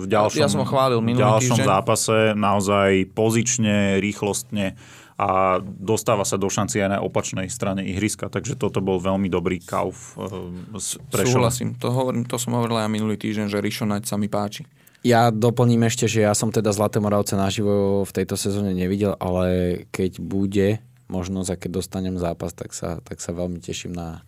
v 0.00 0.04
ďalšom, 0.08 0.40
Ja 0.40 0.48
som 0.48 0.64
ho 0.64 0.68
chválil 0.70 1.02
v 1.02 1.12
minulý 1.12 1.28
ďalšom 1.28 1.60
týždeň. 1.60 1.68
zápase 1.68 2.16
naozaj 2.32 3.10
pozične, 3.12 4.00
rýchlostne 4.00 4.78
a 5.16 5.60
dostáva 5.64 6.28
sa 6.28 6.36
do 6.36 6.52
šanci 6.52 6.76
aj 6.84 6.90
na 6.92 6.98
opačnej 7.00 7.48
strane 7.48 7.80
ihriska, 7.88 8.28
takže 8.28 8.52
toto 8.52 8.84
bol 8.84 9.00
veľmi 9.00 9.32
dobrý 9.32 9.64
kauf 9.64 10.12
e, 10.20 10.76
s 10.76 11.00
Prešova. 11.08 11.48
Súhlasím, 11.48 11.72
to, 11.80 11.88
hovorím, 11.88 12.28
to 12.28 12.36
som 12.36 12.52
hovoril 12.52 12.76
aj 12.76 12.92
minulý 12.92 13.16
týždeň, 13.16 13.48
že 13.48 13.64
Rišonať 13.64 14.04
sa 14.04 14.20
mi 14.20 14.28
páči. 14.28 14.68
Ja 15.00 15.32
doplním 15.32 15.88
ešte, 15.88 16.04
že 16.04 16.28
ja 16.28 16.36
som 16.36 16.52
teda 16.52 16.68
Zlaté 16.74 17.00
Moravce 17.00 17.32
naživo 17.32 18.04
v 18.04 18.12
tejto 18.12 18.36
sezóne 18.36 18.76
nevidel, 18.76 19.16
ale 19.16 19.84
keď 19.88 20.20
bude 20.20 20.84
možnosť 21.08 21.48
a 21.48 21.60
keď 21.64 21.70
dostanem 21.80 22.16
zápas, 22.20 22.52
tak 22.52 22.76
sa, 22.76 23.00
tak 23.00 23.22
sa 23.22 23.32
veľmi 23.32 23.62
teším 23.62 23.94
na, 23.94 24.26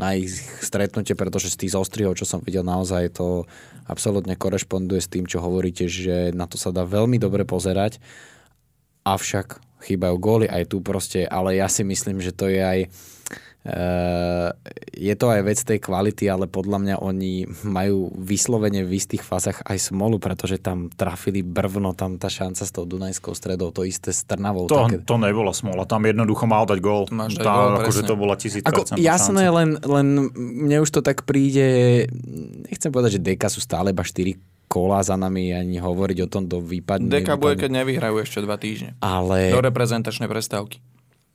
na 0.00 0.16
ich 0.16 0.32
stretnutie, 0.64 1.18
pretože 1.18 1.52
z 1.52 1.66
tých 1.66 1.74
zostrihov, 1.76 2.16
čo 2.16 2.24
som 2.24 2.40
videl, 2.40 2.64
naozaj 2.64 3.18
to 3.18 3.44
absolútne 3.90 4.38
korešponduje 4.38 5.00
s 5.02 5.10
tým, 5.10 5.26
čo 5.26 5.42
hovoríte, 5.42 5.90
že 5.90 6.30
na 6.32 6.46
to 6.46 6.56
sa 6.56 6.70
dá 6.70 6.86
veľmi 6.86 7.18
dobre 7.18 7.42
pozerať, 7.42 7.98
avšak 9.02 9.58
chýbajú 9.84 10.16
góly 10.20 10.46
aj 10.46 10.70
tu 10.70 10.84
proste, 10.84 11.24
ale 11.24 11.58
ja 11.58 11.66
si 11.66 11.82
myslím, 11.82 12.20
že 12.20 12.32
to 12.36 12.48
je 12.48 12.60
aj 12.60 12.80
Uh, 13.60 14.56
je 14.96 15.12
to 15.20 15.28
aj 15.28 15.44
vec 15.44 15.60
tej 15.60 15.84
kvality, 15.84 16.24
ale 16.32 16.48
podľa 16.48 16.80
mňa 16.80 16.96
oni 17.04 17.44
majú 17.68 18.08
vyslovene 18.16 18.88
v 18.88 18.96
istých 18.96 19.20
fázach 19.20 19.60
aj 19.68 19.92
smolu, 19.92 20.16
pretože 20.16 20.56
tam 20.64 20.88
trafili 20.88 21.44
brvno, 21.44 21.92
tam 21.92 22.16
tá 22.16 22.32
šanca 22.32 22.64
s 22.64 22.72
tou 22.72 22.88
Dunajskou 22.88 23.36
stredou, 23.36 23.68
to 23.68 23.84
isté 23.84 24.16
s 24.16 24.24
Trnavou. 24.24 24.64
To, 24.64 24.88
také... 24.88 25.04
to 25.04 25.16
nebola 25.20 25.52
smola, 25.52 25.84
tam 25.84 26.08
jednoducho 26.08 26.48
mal 26.48 26.64
dať 26.64 26.80
gól. 26.80 27.04
Máš 27.12 27.36
dať 27.36 27.44
Tá, 27.44 27.52
gól, 27.52 27.72
akože 27.84 28.02
to 28.08 28.14
bola 28.16 28.34
tisíc 28.40 28.64
Ako, 28.64 28.96
jasné, 28.96 29.52
len, 29.52 29.76
len 29.76 30.32
mne 30.32 30.80
už 30.80 30.88
to 30.88 31.04
tak 31.04 31.28
príde, 31.28 32.08
nechcem 32.64 32.88
povedať, 32.88 33.20
že 33.20 33.24
Deka 33.28 33.52
sú 33.52 33.60
stále 33.60 33.92
iba 33.92 34.00
4 34.00 34.40
kola 34.70 35.02
za 35.02 35.18
nami 35.18 35.50
ani 35.50 35.76
hovoriť 35.76 36.18
o 36.22 36.28
tom 36.28 36.46
do 36.46 36.62
výpadne. 36.62 37.10
Deka 37.10 37.34
bude, 37.34 37.58
keď 37.58 37.82
nevyhrajú 37.82 38.22
ešte 38.22 38.38
dva 38.38 38.54
týždne. 38.54 38.94
Ale 38.98 39.50
Do 39.50 39.58
reprezentačnej 39.58 40.24
prestávky. 40.24 40.78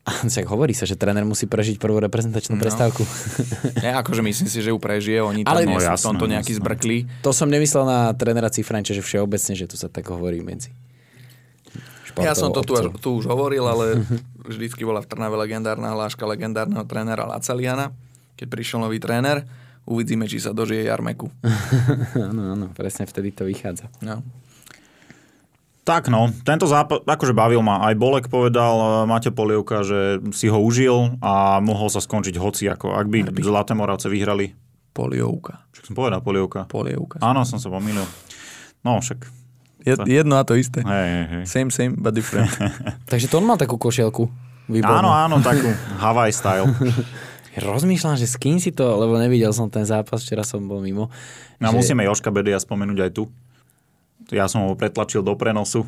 však 0.05 0.45
hovorí 0.45 0.71
sa, 0.71 0.85
že 0.85 0.95
tréner 0.95 1.21
musí 1.21 1.43
prežiť 1.43 1.75
prvú 1.75 1.99
reprezentačnú 1.99 2.55
No. 2.55 2.61
prestávku. 2.61 3.03
Nie, 3.83 3.91
akože 3.97 4.21
myslím 4.21 4.47
si, 4.47 4.61
že 4.61 4.69
ju 4.69 4.77
prežije, 4.77 5.19
oni 5.19 5.43
Ale- 5.43 5.65
tam 5.65 5.67
nie 5.67 5.75
No, 5.75 5.83
jasné, 5.83 6.05
tomto 6.05 6.25
nejaký 6.25 6.53
jasné. 6.53 6.61
zbrklí. 6.63 6.97
to 7.19 7.29
som 7.29 7.49
nemyslel 7.49 7.83
na 7.83 7.99
trénera 8.11 8.47
Cifranča, 8.47 8.93
že 8.93 9.01
všeobecne, 9.01 9.53
že 9.53 9.65
tu 9.65 9.75
sa 9.75 9.89
tak 9.89 10.07
hovorí 10.07 10.39
medzi. 10.39 10.71
Ja 12.15 12.31
som 12.31 12.47
to 12.49 12.63
tu, 12.63 12.71
tu 12.95 13.09
už 13.13 13.27
hovoril, 13.27 13.59
ale 13.61 13.99
vždycky 14.47 14.87
bola 14.87 15.03
v 15.03 15.09
Trnave 15.09 15.35
legendárna 15.35 15.91
hláška 15.91 16.23
legendárneho 16.23 16.87
trénera 16.87 17.27
Laceliana. 17.27 17.91
Keď 18.35 18.47
prišiel 18.47 18.79
nový 18.79 18.95
tréner, 18.97 19.43
uvidíme, 19.85 20.25
či 20.25 20.41
sa 20.41 20.51
dožije 20.51 20.89
Jarmeku. 20.89 21.29
Áno, 22.29 22.53
áno, 22.53 22.65
presne 22.73 23.05
vtedy 23.05 23.31
to 23.31 23.45
vychádza. 23.45 23.87
No. 24.01 24.25
Tak 25.85 26.09
no, 26.09 26.33
tento 26.41 26.65
zápas, 26.65 27.05
akože 27.05 27.37
bavil 27.37 27.61
ma. 27.61 27.85
Aj 27.85 27.93
Bolek 27.93 28.25
povedal, 28.25 28.73
e, 28.73 28.85
Maťo 29.05 29.29
Polievka, 29.29 29.85
že 29.85 30.17
si 30.33 30.49
ho 30.49 30.57
užil 30.57 31.21
a 31.21 31.61
mohol 31.61 31.93
sa 31.93 32.01
skončiť 32.01 32.41
hoci 32.41 32.65
ako. 32.65 32.97
Ak 32.97 33.05
by 33.05 33.29
Zlaté 33.37 33.77
Moravce 33.77 34.09
vyhrali, 34.09 34.57
Polievka. 34.97 35.61
čo 35.69 35.85
som 35.85 35.93
povedal, 35.93 36.25
Polievka. 36.25 36.65
Polievka. 36.65 37.21
Áno, 37.21 37.45
som 37.45 37.61
sa 37.61 37.69
pomýlil. 37.69 38.01
No 38.81 38.97
však, 38.97 39.29
Je, 39.85 39.93
jedno 40.09 40.41
a 40.41 40.43
to 40.47 40.57
isté. 40.57 40.81
hej, 40.81 40.89
hej, 41.13 41.25
hej. 41.29 41.43
Same, 41.45 41.69
same, 41.69 41.93
but 41.93 42.17
different. 42.17 42.49
Takže 43.11 43.29
to 43.29 43.37
on 43.37 43.45
mal 43.45 43.53
takú 43.53 43.77
košielku. 43.77 44.25
Výbornú. 44.65 45.05
Áno, 45.05 45.13
áno, 45.13 45.35
takú 45.45 45.69
Hawaii 46.01 46.33
style. 46.33 46.65
Rozmýšľam, 47.55 48.19
že 48.19 48.27
s 48.27 48.35
kým 48.35 48.59
si 48.59 48.75
to, 48.75 48.83
lebo 48.83 49.15
nevidel 49.15 49.55
som 49.55 49.71
ten 49.71 49.87
zápas, 49.87 50.19
včera 50.19 50.43
som 50.43 50.67
bol 50.67 50.83
mimo. 50.83 51.07
No 51.63 51.71
že... 51.71 51.75
musíme 51.79 52.03
Joška 52.03 52.27
Bedia 52.31 52.59
spomenúť 52.59 52.99
aj 53.07 53.11
tu. 53.15 53.31
Ja 54.33 54.49
som 54.49 54.65
ho 54.65 54.73
pretlačil 54.73 55.21
do 55.21 55.37
prenosu, 55.37 55.85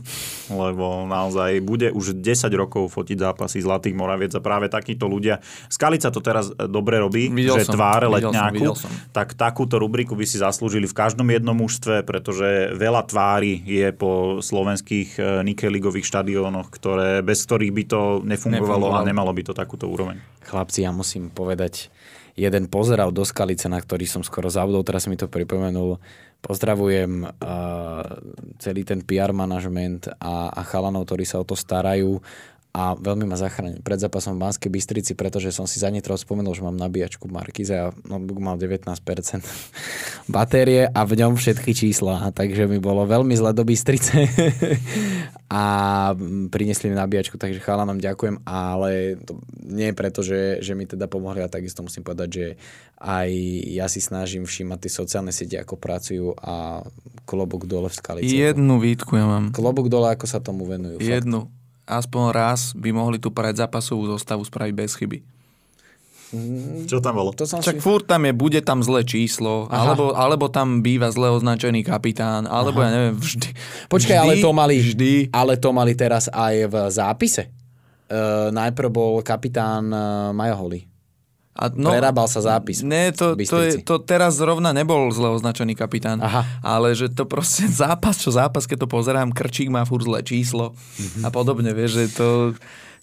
lebo 0.52 1.10
naozaj 1.10 1.58
bude 1.66 1.90
už 1.90 2.22
10 2.22 2.54
rokov 2.54 2.94
fotiť 2.94 3.18
zápasy 3.18 3.66
Zlatých 3.66 3.98
Moraviec 3.98 4.34
a 4.38 4.42
práve 4.42 4.70
takíto 4.70 5.10
ľudia. 5.10 5.42
Skalica 5.74 6.14
to 6.14 6.22
teraz 6.22 6.54
dobre 6.54 7.02
robí, 7.02 7.34
Videl 7.34 7.58
že 7.58 7.66
som, 7.66 7.74
tváre 7.74 8.06
videl 8.06 8.30
som, 8.30 8.30
letňáku, 8.30 8.54
videl 8.54 8.76
som. 8.78 8.92
tak 9.10 9.34
takúto 9.34 9.82
rubriku 9.82 10.14
by 10.14 10.26
si 10.30 10.38
zaslúžili 10.38 10.86
v 10.86 10.94
každom 10.94 11.26
jednom 11.34 11.58
mužstve, 11.58 12.06
pretože 12.06 12.78
veľa 12.78 13.10
tvári 13.10 13.66
je 13.66 13.90
po 13.90 14.38
slovenských 14.44 15.10
eh, 15.18 15.24
nikeligových 15.42 16.06
štadiónoch, 16.06 16.70
ktoré, 16.70 17.26
bez 17.26 17.42
ktorých 17.42 17.74
by 17.74 17.84
to 17.90 18.02
nefungovalo 18.22 18.94
a 18.94 19.02
Nefungovalo. 19.02 19.10
nemalo 19.10 19.32
by 19.34 19.42
to 19.50 19.54
takúto 19.58 19.90
úroveň. 19.90 20.22
Chlapci, 20.46 20.86
ja 20.86 20.94
musím 20.94 21.34
povedať, 21.34 21.90
jeden 22.38 22.70
pozeral 22.70 23.10
do 23.10 23.26
Skalice, 23.26 23.66
na 23.66 23.82
ktorý 23.82 24.06
som 24.06 24.22
skoro 24.22 24.48
zabudol, 24.48 24.86
teraz 24.86 25.10
mi 25.10 25.18
to 25.18 25.26
pripomenul. 25.26 25.98
Pozdravujem 26.38 27.26
uh, 27.26 27.32
celý 28.62 28.86
ten 28.86 29.02
PR 29.04 29.34
manažment 29.34 30.08
a, 30.22 30.54
a 30.54 30.62
chalanov, 30.64 31.10
ktorí 31.10 31.26
sa 31.26 31.42
o 31.42 31.46
to 31.48 31.58
starajú 31.58 32.22
a 32.76 32.94
veľmi 32.94 33.26
ma 33.26 33.40
zachránil 33.40 33.82
pred 33.82 33.98
zápasom 33.98 34.38
v 34.38 34.44
Banskej 34.46 34.70
Bystrici, 34.70 35.12
pretože 35.18 35.50
som 35.50 35.66
si 35.66 35.82
zanitro 35.82 36.14
spomenul, 36.14 36.54
že 36.54 36.62
mám 36.62 36.78
nabíjačku 36.78 37.26
Markize 37.26 37.74
a 37.74 37.96
notebook 38.06 38.38
mal 38.38 38.60
19% 38.60 38.86
batérie 40.36 40.86
a 40.86 41.02
v 41.08 41.14
ňom 41.18 41.40
všetky 41.40 41.74
čísla, 41.74 42.30
takže 42.36 42.70
mi 42.70 42.78
bolo 42.78 43.08
veľmi 43.10 43.34
zle 43.34 43.56
do 43.56 43.66
Bystrice 43.66 44.30
a 45.50 45.64
mm, 46.14 46.54
priniesli 46.54 46.92
mi 46.92 46.96
nabíjačku, 47.00 47.40
takže 47.40 47.64
chalanom 47.64 47.98
ďakujem, 47.98 48.46
ale 48.46 49.18
to 49.26 49.42
nie 49.64 49.90
je 49.90 49.96
preto, 49.96 50.20
že, 50.22 50.62
že 50.62 50.78
mi 50.78 50.86
teda 50.86 51.10
pomohli 51.10 51.42
a 51.42 51.50
takisto 51.50 51.82
musím 51.82 52.06
povedať, 52.06 52.30
že 52.30 52.46
aj 52.98 53.30
ja 53.74 53.86
si 53.90 54.02
snažím 54.02 54.46
všímať 54.46 54.80
tie 54.86 54.92
sociálne 54.92 55.34
siete, 55.34 55.58
ako 55.58 55.78
pracujú 55.78 56.34
a 56.38 56.86
klobúk 57.26 57.66
dole 57.66 57.90
v 57.90 57.96
skalici. 57.98 58.38
Jednu 58.38 58.78
výtku 58.82 59.18
ja 59.18 59.26
mám. 59.26 59.50
Klobúk 59.54 59.90
dole, 59.90 60.14
ako 60.14 60.26
sa 60.26 60.42
tomu 60.42 60.66
venujú. 60.66 61.02
fakt. 61.02 61.57
Aspoň 61.88 62.24
raz 62.36 62.76
by 62.76 62.92
mohli 62.92 63.18
tú 63.18 63.32
predzápasovú 63.32 64.12
zostavu 64.12 64.44
spraviť 64.44 64.74
bez 64.76 64.92
chyby. 65.00 65.20
Čo 66.92 67.00
tam 67.00 67.16
bolo? 67.16 67.32
To 67.40 67.48
som 67.48 67.64
Však 67.64 67.80
si... 67.80 67.84
furt 67.84 68.04
tam 68.04 68.28
je, 68.28 68.36
bude 68.36 68.60
tam 68.60 68.84
zlé 68.84 69.08
číslo, 69.08 69.72
alebo, 69.72 70.12
alebo 70.12 70.52
tam 70.52 70.84
býva 70.84 71.08
zle 71.08 71.32
označený 71.32 71.88
kapitán, 71.88 72.44
alebo 72.44 72.84
ja 72.84 72.92
neviem, 72.92 73.16
vždy. 73.16 73.56
Počkaj, 73.88 74.18
vždy, 74.20 74.24
ale 74.28 74.34
to 74.44 74.50
mali, 74.52 74.76
Vždy. 74.84 75.32
ale 75.32 75.56
to 75.56 75.70
mali 75.72 75.96
teraz 75.96 76.28
aj 76.28 76.68
v 76.68 76.76
zápise. 76.92 77.48
Uh, 78.12 78.52
najprv 78.52 78.90
bol 78.92 79.14
kapitán 79.24 79.88
uh, 79.88 80.36
Majoholi. 80.36 80.84
A 81.58 81.68
No, 81.70 81.90
Prerábal 81.90 82.26
sa 82.26 82.40
zápis. 82.40 82.80
Ne, 82.80 83.10
to, 83.10 83.34
to, 83.36 83.58
je, 83.60 83.82
to 83.82 83.98
teraz 83.98 84.38
zrovna 84.38 84.70
nebol 84.72 85.10
zle 85.10 85.34
označený 85.34 85.74
kapitán. 85.74 86.22
Aha. 86.22 86.46
Ale 86.62 86.94
že 86.94 87.10
to 87.10 87.26
proste 87.26 87.66
zápas, 87.84 88.16
čo 88.16 88.30
zápas, 88.30 88.64
keď 88.64 88.86
to 88.86 88.88
pozerám, 88.88 89.30
Krčík 89.30 89.68
má 89.68 89.82
furt 89.82 90.06
zlé 90.06 90.22
číslo 90.22 90.78
Mhm. 90.96 91.22
a 91.24 91.30
podobne, 91.30 91.72
vieš, 91.72 91.92
že 91.98 92.06
to... 92.14 92.28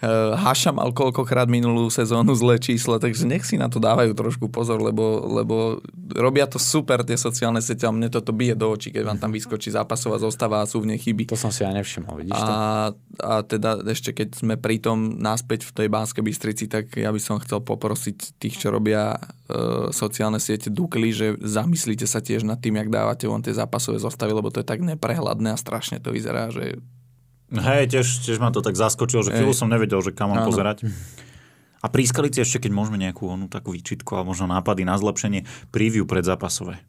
Uh, 0.04 0.36
Haša 0.36 0.76
mal 0.76 0.92
koľkokrát 0.92 1.48
minulú 1.48 1.88
sezónu 1.88 2.36
zlé 2.36 2.60
číslo, 2.60 3.00
takže 3.00 3.24
nech 3.24 3.48
si 3.48 3.56
na 3.56 3.72
to 3.72 3.80
dávajú 3.80 4.12
trošku 4.12 4.52
pozor, 4.52 4.76
lebo, 4.84 5.24
lebo 5.24 5.80
robia 6.12 6.44
to 6.44 6.60
super 6.60 7.00
tie 7.00 7.16
sociálne 7.16 7.64
siete 7.64 7.88
a 7.88 7.94
mne 7.94 8.12
toto 8.12 8.36
bije 8.36 8.52
do 8.52 8.68
očí, 8.68 8.92
keď 8.92 9.00
vám 9.00 9.16
tam 9.16 9.32
vyskočí 9.32 9.72
zápasová 9.72 10.20
zostava 10.20 10.60
a 10.60 10.68
sú 10.68 10.84
v 10.84 10.92
nej 10.92 11.00
chyby. 11.00 11.32
To 11.32 11.40
som 11.40 11.48
si 11.48 11.64
ja 11.64 11.72
nevšimol, 11.72 12.20
vidíš 12.20 12.36
to? 12.36 12.52
A, 12.52 12.92
a 13.24 13.32
teda 13.48 13.80
ešte 13.88 14.12
keď 14.12 14.44
sme 14.44 14.54
pri 14.60 14.76
tom 14.76 15.16
naspäť 15.16 15.64
v 15.64 15.72
tej 15.72 15.88
Banskej 15.88 16.20
Bystrici, 16.20 16.64
tak 16.68 16.92
ja 17.00 17.08
by 17.08 17.20
som 17.22 17.40
chcel 17.40 17.64
poprosiť 17.64 18.36
tých, 18.36 18.60
čo 18.60 18.68
robia 18.76 19.16
e, 19.16 19.88
sociálne 19.88 20.36
siete 20.36 20.68
Dukly, 20.68 21.16
že 21.16 21.26
zamyslíte 21.40 22.04
sa 22.04 22.20
tiež 22.20 22.44
nad 22.44 22.60
tým, 22.60 22.76
jak 22.76 22.92
dávate 22.92 23.24
von 23.24 23.40
tie 23.40 23.56
zápasové 23.56 23.96
zostavy, 24.04 24.36
lebo 24.36 24.52
to 24.52 24.60
je 24.60 24.68
tak 24.68 24.84
neprehľadné 24.84 25.56
a 25.56 25.56
strašne 25.56 25.96
to 25.96 26.12
vyzerá, 26.12 26.52
že 26.52 26.76
Hej, 27.54 27.94
tiež, 27.94 28.06
tiež 28.26 28.38
ma 28.42 28.50
to 28.50 28.58
tak 28.58 28.74
zaskočilo, 28.74 29.22
že 29.22 29.30
chvíľu 29.30 29.54
som 29.54 29.70
nevedel, 29.70 30.02
že 30.02 30.10
kam 30.10 30.34
mám 30.34 30.42
Áno. 30.42 30.50
pozerať. 30.50 30.90
A 31.84 31.86
pri 31.92 32.08
Skalici 32.08 32.40
ešte, 32.40 32.64
keď 32.64 32.72
môžeme 32.72 32.96
nejakú 32.96 33.28
onú 33.28 33.46
takú 33.46 33.76
výčitku 33.76 34.16
a 34.16 34.24
možno 34.24 34.48
nápady 34.48 34.88
na 34.88 34.96
zlepšenie, 34.96 35.44
preview 35.68 36.08
predzápasové. 36.08 36.80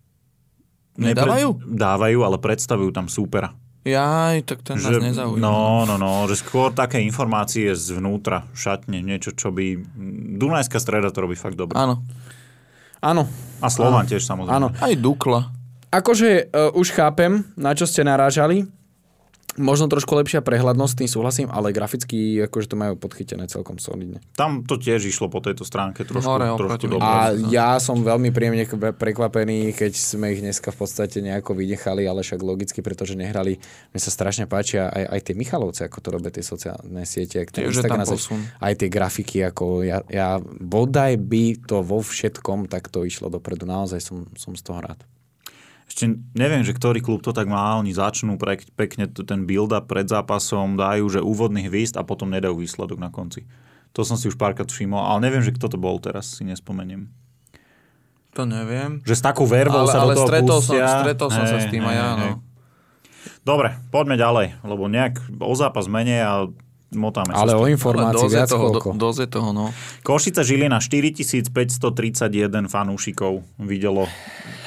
Nedávajú? 0.96 1.60
Dávajú, 1.68 2.20
ale 2.24 2.40
predstavujú 2.40 2.96
tam 2.96 3.12
súpera. 3.12 3.52
jaj, 3.84 4.48
tak 4.48 4.64
ten 4.64 4.80
nás 4.80 4.88
nezaujíma. 4.88 5.38
no, 5.38 5.84
no, 5.84 6.00
no, 6.00 6.24
že 6.32 6.40
skôr 6.40 6.72
také 6.72 7.04
informácie 7.04 7.76
zvnútra, 7.76 8.48
šatne, 8.56 9.04
niečo, 9.04 9.36
čo 9.36 9.52
by... 9.52 9.78
Dunajská 10.40 10.80
streda 10.80 11.12
to 11.12 11.28
robí 11.28 11.36
fakt 11.36 11.60
dobre. 11.60 11.76
Áno. 11.76 12.02
Áno. 13.04 13.28
A 13.62 13.68
Slovan 13.70 14.08
tiež 14.08 14.24
samozrejme. 14.24 14.56
Áno. 14.56 14.68
Aj 14.74 14.94
Dukla. 14.96 15.54
Akože 15.94 16.50
uh, 16.50 16.74
už 16.74 16.96
chápem, 16.96 17.46
na 17.54 17.76
čo 17.78 17.86
ste 17.86 18.02
narážali. 18.02 18.66
Možno 19.56 19.88
trošku 19.88 20.11
lepšia 20.19 20.44
prehľadnosť, 20.44 20.94
tým 20.99 21.10
súhlasím, 21.10 21.48
ale 21.48 21.72
graficky 21.72 22.44
akože 22.44 22.68
to 22.68 22.76
majú 22.76 22.99
podchytené 22.99 23.48
celkom 23.48 23.80
solidne. 23.80 24.19
Tam 24.36 24.68
to 24.68 24.76
tiež 24.76 25.07
išlo 25.07 25.32
po 25.32 25.40
tejto 25.40 25.64
stránke 25.64 26.03
trošku, 26.03 26.27
Hore 26.27 26.52
trošku 26.60 26.91
dobre. 26.91 27.07
A 27.07 27.32
ja 27.48 27.80
som 27.80 28.03
veľmi 28.03 28.36
príjemne 28.36 28.68
prekvapený, 28.99 29.72
keď 29.72 29.95
sme 29.95 30.36
ich 30.36 30.44
dneska 30.44 30.76
v 30.76 30.77
podstate 30.84 31.23
nejako 31.23 31.56
vynechali, 31.56 32.03
ale 32.03 32.19
však 32.19 32.44
logicky, 32.44 32.84
pretože 32.84 33.15
nehrali. 33.15 33.56
Mne 33.95 34.02
sa 34.03 34.11
strašne 34.11 34.44
páčia 34.44 34.91
aj, 34.91 35.15
aj 35.15 35.19
tie 35.23 35.36
Michalovce, 35.40 35.82
ako 35.88 35.98
to 36.03 36.10
robia 36.11 36.36
tie 36.36 36.44
sociálne 36.44 37.07
siete, 37.07 37.40
ak 37.40 37.56
Tiež 37.56 37.80
je 37.80 37.88
tam 37.88 38.03
posun. 38.03 38.44
aj 38.60 38.73
tie 38.76 38.90
grafiky, 38.91 39.40
ako 39.48 39.88
ja, 39.88 40.03
ja 40.11 40.36
bodaj 40.44 41.15
by 41.15 41.64
to 41.64 41.80
vo 41.80 42.03
všetkom 42.03 42.68
takto 42.68 43.07
išlo 43.07 43.32
dopredu. 43.32 43.64
Naozaj 43.64 44.03
som, 44.03 44.27
som 44.36 44.52
z 44.52 44.68
toho 44.68 44.84
rád. 44.84 44.99
Ešte 45.86 46.18
neviem, 46.34 46.66
že 46.66 46.74
ktorý 46.74 46.99
klub 46.99 47.22
to 47.22 47.30
tak 47.30 47.45
má, 47.45 47.78
oni 47.78 47.94
začnú 47.94 48.41
pre, 48.41 48.57
pekne 48.74 49.06
ten 49.06 49.45
build-up 49.45 49.86
pred 49.86 50.10
zápasom, 50.10 50.76
dajú, 50.76 51.06
že 51.07 51.22
úvodný 51.22 51.70
hvízd 51.70 52.02
a 52.02 52.03
potom 52.03 52.34
nedajú 52.34 52.57
výsledok 52.57 52.98
na 52.98 53.14
konci. 53.14 53.45
To 53.94 54.03
som 54.03 54.20
si 54.20 54.28
už 54.28 54.36
párkrát 54.36 54.68
všimol, 54.68 54.99
ale 54.99 55.30
neviem, 55.30 55.45
že 55.45 55.56
kto 55.56 55.72
to 55.72 55.78
bol 55.80 55.95
teraz, 56.02 56.36
si 56.36 56.44
nespomeniem. 56.44 57.07
To 58.36 58.44
neviem. 58.44 58.99
Že 59.07 59.16
s 59.16 59.24
takou 59.24 59.48
vervou 59.48 59.88
Ale, 59.88 59.94
sa 59.95 60.03
ale 60.03 60.12
do 60.12 60.20
toho 60.20 60.28
stretol, 60.28 60.60
som, 60.60 60.76
pustia. 60.76 60.99
stretol 60.99 61.30
som 61.32 61.45
sa 61.48 61.57
Hej, 61.57 61.64
s 61.64 61.68
tým 61.72 61.84
hej, 61.88 61.91
aj 61.91 61.95
ja, 61.95 62.07
hej, 62.12 62.20
no. 62.20 62.30
Dobre, 63.45 63.70
poďme 63.94 64.16
ďalej, 64.20 64.48
lebo 64.68 64.84
nejak 64.91 65.22
o 65.40 65.56
zápas 65.56 65.88
menej 65.88 66.20
a 66.26 66.34
motáme 66.94 67.34
Ale 67.34 67.53
sa. 67.53 67.60
o 67.60 67.66
informácii 67.66 68.30
viac 68.30 68.49
toho, 68.49 68.70
koľko. 68.70 68.94
do, 68.94 69.10
dosť 69.10 69.20
je 69.26 69.30
toho, 69.30 69.49
no. 69.56 69.66
Košica 70.06 70.45
Žilina 70.45 70.78
4531 70.78 71.49
fanúšikov 72.70 73.41
videlo 73.57 74.06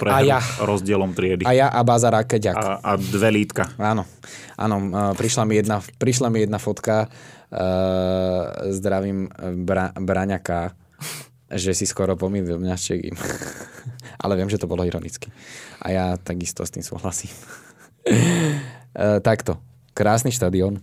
pre 0.02 0.10
A 0.10 0.18
ja. 0.26 0.38
rozdielom 0.62 1.14
triedy. 1.14 1.46
A 1.46 1.52
ja 1.54 1.66
a 1.70 1.80
Bazar 1.86 2.14
Akeďak. 2.18 2.56
A, 2.58 2.82
a 2.82 2.90
dve 2.98 3.30
lítka. 3.34 3.70
Áno, 3.78 4.02
áno, 4.58 4.76
prišla 5.14 5.42
mi 5.46 5.58
jedna, 5.58 5.78
prišla 5.98 6.28
mi 6.30 6.42
jedna 6.42 6.58
fotka, 6.58 7.06
uh, 7.06 8.70
zdravím 8.70 9.30
bra, 9.62 9.94
Braňaka, 9.94 10.74
že 11.48 11.72
si 11.72 11.86
skoro 11.86 12.18
pomýlil 12.18 12.58
mňa 12.58 12.74
s 12.74 12.82
Čegím. 12.92 13.16
Ale 14.22 14.34
viem, 14.34 14.50
že 14.50 14.58
to 14.58 14.66
bolo 14.66 14.82
ironicky. 14.82 15.30
A 15.78 15.94
ja 15.94 16.04
takisto 16.18 16.66
s 16.66 16.74
tým 16.74 16.82
súhlasím. 16.82 17.30
uh, 18.10 19.18
takto, 19.28 19.62
krásny 19.94 20.34
štadión. 20.34 20.82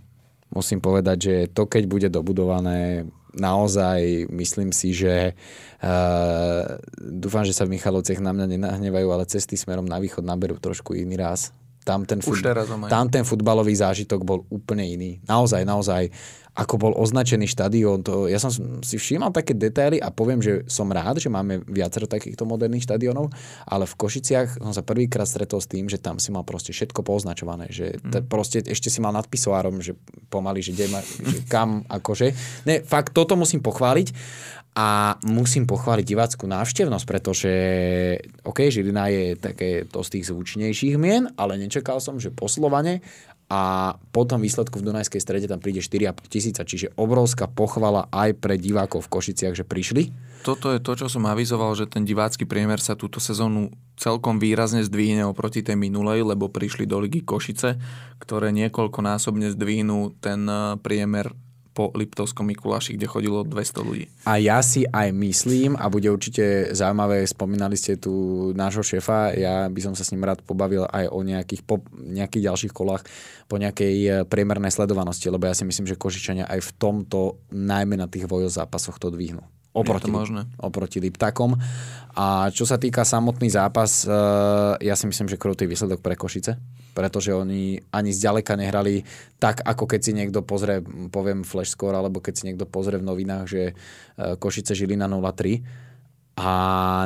Musím 0.55 0.79
povedať, 0.79 1.17
že 1.19 1.35
to, 1.51 1.67
keď 1.67 1.83
bude 1.85 2.07
dobudované, 2.07 3.03
naozaj 3.35 4.31
myslím 4.31 4.71
si, 4.71 4.95
že 4.95 5.35
uh, 5.83 6.79
dúfam, 6.95 7.43
že 7.43 7.51
sa 7.51 7.67
v 7.67 7.75
Michalovciach 7.75 8.23
na 8.23 8.31
mňa 8.31 8.55
nenahnevajú, 8.55 9.07
ale 9.11 9.27
cesty 9.27 9.59
smerom 9.59 9.83
na 9.83 9.99
východ 9.99 10.23
naberú 10.23 10.55
trošku 10.57 10.95
iný 10.95 11.19
raz. 11.19 11.51
Tam 11.85 12.01
ten, 12.01 12.17
majú. 12.17 12.89
tam 12.89 13.05
ten 13.13 13.21
futbalový 13.21 13.77
zážitok 13.77 14.25
bol 14.25 14.41
úplne 14.49 14.81
iný. 14.89 15.21
Naozaj, 15.29 15.61
naozaj. 15.61 16.09
Ako 16.55 16.79
bol 16.79 16.95
označený 16.95 17.51
štadión, 17.51 17.99
to, 17.99 18.31
ja 18.31 18.39
som 18.39 18.47
si 18.79 18.95
všímal 18.95 19.35
také 19.35 19.51
detaily 19.51 19.99
a 19.99 20.07
poviem, 20.07 20.39
že 20.39 20.63
som 20.71 20.87
rád, 20.87 21.19
že 21.19 21.27
máme 21.27 21.59
viacero 21.67 22.07
takýchto 22.07 22.47
moderných 22.47 22.87
štadiónov, 22.87 23.27
ale 23.67 23.83
v 23.83 23.95
Košiciach 23.99 24.63
som 24.63 24.71
sa 24.71 24.79
prvýkrát 24.79 25.27
stretol 25.27 25.59
s 25.59 25.67
tým, 25.67 25.91
že 25.91 25.99
tam 25.99 26.15
si 26.15 26.31
mal 26.31 26.47
proste 26.47 26.71
všetko 26.71 27.03
poznačované, 27.03 27.67
že 27.69 27.99
t- 27.99 28.23
proste 28.23 28.63
ešte 28.63 28.87
si 28.87 29.03
mal 29.03 29.11
nad 29.11 29.27
pisoárom, 29.27 29.83
že 29.83 29.99
pomaly, 30.31 30.63
že, 30.63 30.87
ma, 30.87 31.03
že 31.03 31.43
kam, 31.51 31.83
akože. 31.91 32.31
Ne, 32.63 32.79
fakt, 32.87 33.11
toto 33.11 33.35
musím 33.35 33.59
pochváliť 33.59 34.15
a 34.75 35.15
musím 35.23 35.63
pochváliť 35.63 36.03
divácku 36.03 36.43
návštevnosť, 36.51 37.05
pretože 37.07 37.51
OK, 38.43 38.67
Žilina 38.67 39.07
je 39.07 39.39
také 39.39 39.87
to 39.87 40.03
z 40.03 40.19
tých 40.19 40.35
zvučnejších 40.35 40.99
mien, 40.99 41.31
ale 41.39 41.55
nečakal 41.55 42.03
som, 42.03 42.19
že 42.19 42.27
po 42.27 42.51
Slovane 42.51 42.99
a 43.45 43.93
po 44.09 44.25
tom 44.25 44.41
výsledku 44.41 44.81
v 44.81 44.89
Dunajskej 44.89 45.21
strede 45.21 45.45
tam 45.45 45.61
príde 45.61 45.77
4,5 45.77 46.33
tisíca, 46.33 46.65
čiže 46.65 46.97
obrovská 46.97 47.45
pochvala 47.45 48.09
aj 48.09 48.41
pre 48.41 48.57
divákov 48.57 49.05
v 49.05 49.11
Košiciach, 49.13 49.53
že 49.53 49.61
prišli. 49.61 50.09
Toto 50.41 50.73
je 50.73 50.81
to, 50.81 50.93
čo 50.97 51.07
som 51.09 51.29
avizoval, 51.29 51.73
že 51.77 51.89
ten 51.89 52.05
divácky 52.05 52.45
priemer 52.49 52.81
sa 52.81 52.97
túto 52.97 53.21
sezónu 53.21 53.69
celkom 53.97 54.41
výrazne 54.41 54.81
zdvihne 54.81 55.25
oproti 55.25 55.61
tej 55.61 55.77
minulej, 55.77 56.25
lebo 56.25 56.49
prišli 56.49 56.89
do 56.89 57.01
ligy 57.01 57.21
Košice, 57.21 57.77
ktoré 58.17 58.49
niekoľkonásobne 58.53 59.53
zdvihnú 59.53 60.17
ten 60.21 60.45
eh, 60.49 60.77
priemer 60.81 61.33
po 61.75 61.91
Liptovskom 61.91 62.47
Mikuláši, 62.47 62.95
kde 62.95 63.11
chodilo 63.11 63.43
200 63.43 63.83
ľudí. 63.83 64.07
A 64.23 64.39
ja 64.39 64.63
si 64.63 64.87
aj 64.87 65.11
myslím, 65.11 65.75
a 65.75 65.91
bude 65.91 66.07
určite 66.07 66.71
zaujímavé, 66.71 67.27
spomínali 67.27 67.75
ste 67.75 67.99
tu 67.99 68.15
nášho 68.55 68.79
šéfa, 68.79 69.35
ja 69.35 69.67
by 69.67 69.79
som 69.83 69.91
sa 69.91 70.07
s 70.07 70.15
ním 70.15 70.23
rád 70.23 70.39
pobavil 70.39 70.87
aj 70.87 71.11
o 71.11 71.19
nejakých, 71.19 71.67
po, 71.67 71.83
nejakých 71.91 72.47
ďalších 72.47 72.71
kolách 72.71 73.03
po 73.45 73.61
nejakej 73.61 73.95
e, 74.01 74.09
priemernej 74.25 74.73
sledovanosti, 74.73 75.29
lebo 75.29 75.45
ja 75.45 75.53
si 75.53 75.67
myslím, 75.67 75.85
že 75.85 75.99
Košičania 75.99 76.49
aj 76.49 76.65
v 76.65 76.71
tomto, 76.81 77.45
najmä 77.53 77.93
na 77.93 78.09
tých 78.09 78.25
vojo 78.25 78.49
zápasoch 78.49 78.97
to 78.97 79.13
dvihnú. 79.13 79.43
Oproti, 79.75 80.07
Je 80.07 80.15
to 80.15 80.17
možné. 80.17 80.41
oproti 80.55 80.97
Liptakom. 81.03 81.59
A 82.15 82.47
čo 82.49 82.63
sa 82.63 82.79
týka 82.79 83.03
samotný 83.03 83.51
zápas, 83.51 84.07
e, 84.07 84.09
ja 84.81 84.95
si 84.95 85.05
myslím, 85.05 85.27
že 85.29 85.37
krutý 85.37 85.67
výsledok 85.67 85.99
pre 86.01 86.15
Košice, 86.15 86.57
pretože 86.95 87.35
oni 87.35 87.83
ani 87.91 88.11
zďaleka 88.15 88.55
nehrali 88.55 89.03
tak, 89.35 89.59
ako 89.67 89.83
keď 89.83 89.99
si 89.99 90.11
niekto 90.15 90.39
pozrie, 90.47 90.79
poviem 91.11 91.43
flash 91.43 91.75
score, 91.75 91.99
alebo 91.99 92.23
keď 92.23 92.33
si 92.33 92.47
niekto 92.47 92.63
pozrie 92.63 92.95
v 92.97 93.07
novinách, 93.11 93.45
že 93.45 93.63
e, 93.69 93.73
Košice 94.39 94.71
žili 94.71 94.95
na 94.95 95.11
0-3. 95.11 95.83
A 96.35 96.51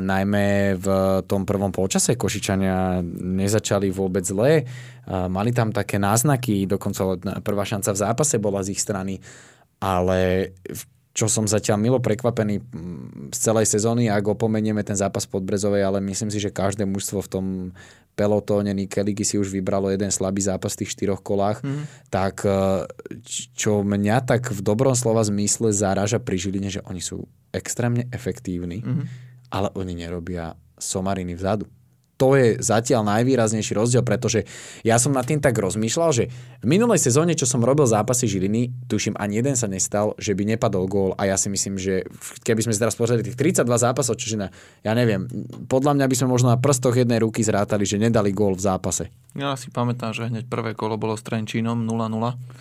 najmä 0.01 0.73
v 0.77 0.87
tom 1.29 1.45
prvom 1.45 1.69
polčase 1.69 2.17
Košičania 2.17 3.01
nezačali 3.17 3.89
vôbec 3.89 4.21
zle. 4.21 4.61
E, 4.61 4.63
Mali 5.09 5.49
tam 5.49 5.73
také 5.73 5.97
náznaky, 5.97 6.69
dokonca 6.69 7.17
prvá 7.41 7.65
šanca 7.65 7.89
v 7.97 8.01
zápase 8.05 8.37
bola 8.37 8.61
z 8.61 8.77
ich 8.77 8.81
strany, 8.81 9.17
ale 9.81 10.53
čo 11.13 11.25
som 11.25 11.49
zatiaľ 11.49 11.81
milo 11.81 11.99
prekvapený 11.99 12.61
z 13.33 13.37
celej 13.37 13.65
sezóny, 13.65 14.07
ak 14.07 14.29
opomenieme 14.29 14.85
ten 14.85 14.93
zápas 14.95 15.25
pod 15.25 15.41
Brezovej, 15.41 15.81
ale 15.81 15.99
myslím 16.05 16.29
si, 16.29 16.37
že 16.37 16.53
každé 16.53 16.85
mužstvo 16.85 17.25
v 17.25 17.31
tom 17.31 17.45
pelotóne 18.13 18.75
Nike 18.75 18.99
Ligy 18.99 19.23
si 19.23 19.35
už 19.39 19.49
vybralo 19.49 19.89
jeden 19.89 20.11
slabý 20.11 20.43
zápas 20.43 20.75
v 20.75 20.83
tých 20.83 20.93
štyroch 20.93 21.23
kolách, 21.23 21.63
mm. 21.63 22.11
tak 22.11 22.43
e, 22.43 22.83
čo 23.55 23.79
mňa 23.79 24.27
tak 24.27 24.51
v 24.51 24.59
dobrom 24.59 24.91
slova 24.91 25.23
zmysle 25.23 25.71
zaráža 25.71 26.19
pri 26.19 26.35
Žiline, 26.35 26.69
že 26.69 26.83
oni 26.83 26.99
sú 26.99 27.23
extrémne 27.55 28.11
efektívni, 28.11 28.83
mm. 28.83 29.03
ale 29.55 29.71
oni 29.73 30.03
nerobia 30.03 30.53
somariny 30.75 31.33
vzadu 31.39 31.65
to 32.19 32.35
je 32.35 32.59
zatiaľ 32.59 33.07
najvýraznejší 33.07 33.71
rozdiel, 33.79 34.03
pretože 34.03 34.43
ja 34.83 34.99
som 34.99 35.15
nad 35.15 35.23
tým 35.23 35.39
tak 35.39 35.55
rozmýšľal, 35.55 36.11
že 36.11 36.27
v 36.59 36.65
minulej 36.67 36.99
sezóne, 36.99 37.31
čo 37.31 37.47
som 37.47 37.63
robil 37.63 37.87
zápasy 37.87 38.27
Žiliny, 38.27 38.91
tuším, 38.91 39.15
ani 39.15 39.39
jeden 39.39 39.55
sa 39.55 39.71
nestal, 39.71 40.19
že 40.19 40.35
by 40.35 40.43
nepadol 40.55 40.83
gól 40.91 41.15
a 41.15 41.31
ja 41.31 41.39
si 41.39 41.47
myslím, 41.47 41.79
že 41.79 42.03
keby 42.43 42.67
sme 42.67 42.75
teraz 42.75 42.99
pozreli 42.99 43.23
tých 43.23 43.39
32 43.39 43.63
zápasov, 43.71 44.19
čiže 44.19 44.35
na, 44.35 44.47
ja 44.83 44.91
neviem, 44.91 45.31
podľa 45.71 45.95
mňa 45.95 46.05
by 46.11 46.15
sme 46.19 46.27
možno 46.27 46.51
na 46.51 46.59
prstoch 46.59 46.99
jednej 46.99 47.23
ruky 47.23 47.39
zrátali, 47.39 47.87
že 47.87 47.95
nedali 47.95 48.35
gól 48.35 48.59
v 48.59 48.67
zápase. 48.67 49.07
Ja 49.39 49.55
si 49.55 49.71
pamätám, 49.71 50.11
že 50.11 50.27
hneď 50.27 50.51
prvé 50.51 50.75
kolo 50.75 50.99
bolo 50.99 51.15
s 51.15 51.23
Trenčínom 51.23 51.87
0-0 51.87 52.59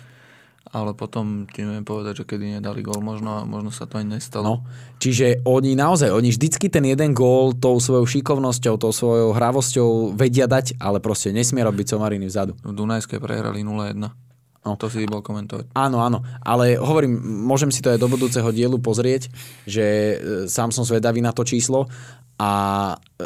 ale 0.69 0.93
potom 0.93 1.49
ti 1.49 1.65
neviem 1.65 1.81
povedať, 1.81 2.21
že 2.21 2.27
kedy 2.29 2.61
nedali 2.61 2.85
gól, 2.85 3.01
možno, 3.01 3.41
možno 3.49 3.73
sa 3.73 3.89
to 3.89 3.97
ani 3.97 4.17
nestalo. 4.17 4.45
No, 4.45 4.55
čiže 5.01 5.41
oni 5.41 5.73
naozaj, 5.73 6.13
oni 6.13 6.29
vždycky 6.29 6.69
ten 6.69 6.85
jeden 6.85 7.17
gól 7.17 7.57
tou 7.57 7.81
svojou 7.81 8.05
šikovnosťou, 8.05 8.77
tou 8.77 8.93
svojou 8.93 9.33
hravosťou 9.33 10.13
vedia 10.13 10.45
dať, 10.45 10.77
ale 10.77 11.01
proste 11.01 11.33
nesmie 11.33 11.65
robiť 11.65 11.97
somariny 11.97 12.29
vzadu. 12.29 12.53
V 12.61 12.73
Dunajskej 12.73 13.17
prehrali 13.17 13.65
0-1. 13.65 13.97
No. 14.59 14.75
To 14.77 14.91
si 14.91 15.07
bol 15.09 15.25
komentovať. 15.25 15.73
Áno, 15.73 16.03
áno. 16.03 16.21
Ale 16.45 16.77
hovorím, 16.77 17.17
môžem 17.47 17.73
si 17.73 17.81
to 17.81 17.89
aj 17.89 17.97
do 17.97 18.11
budúceho 18.11 18.53
dielu 18.53 18.77
pozrieť, 18.77 19.31
že 19.65 19.85
e, 19.85 20.15
sám 20.45 20.69
som 20.69 20.85
zvedavý 20.85 21.23
na 21.23 21.33
to 21.33 21.47
číslo 21.47 21.89
a 22.37 22.51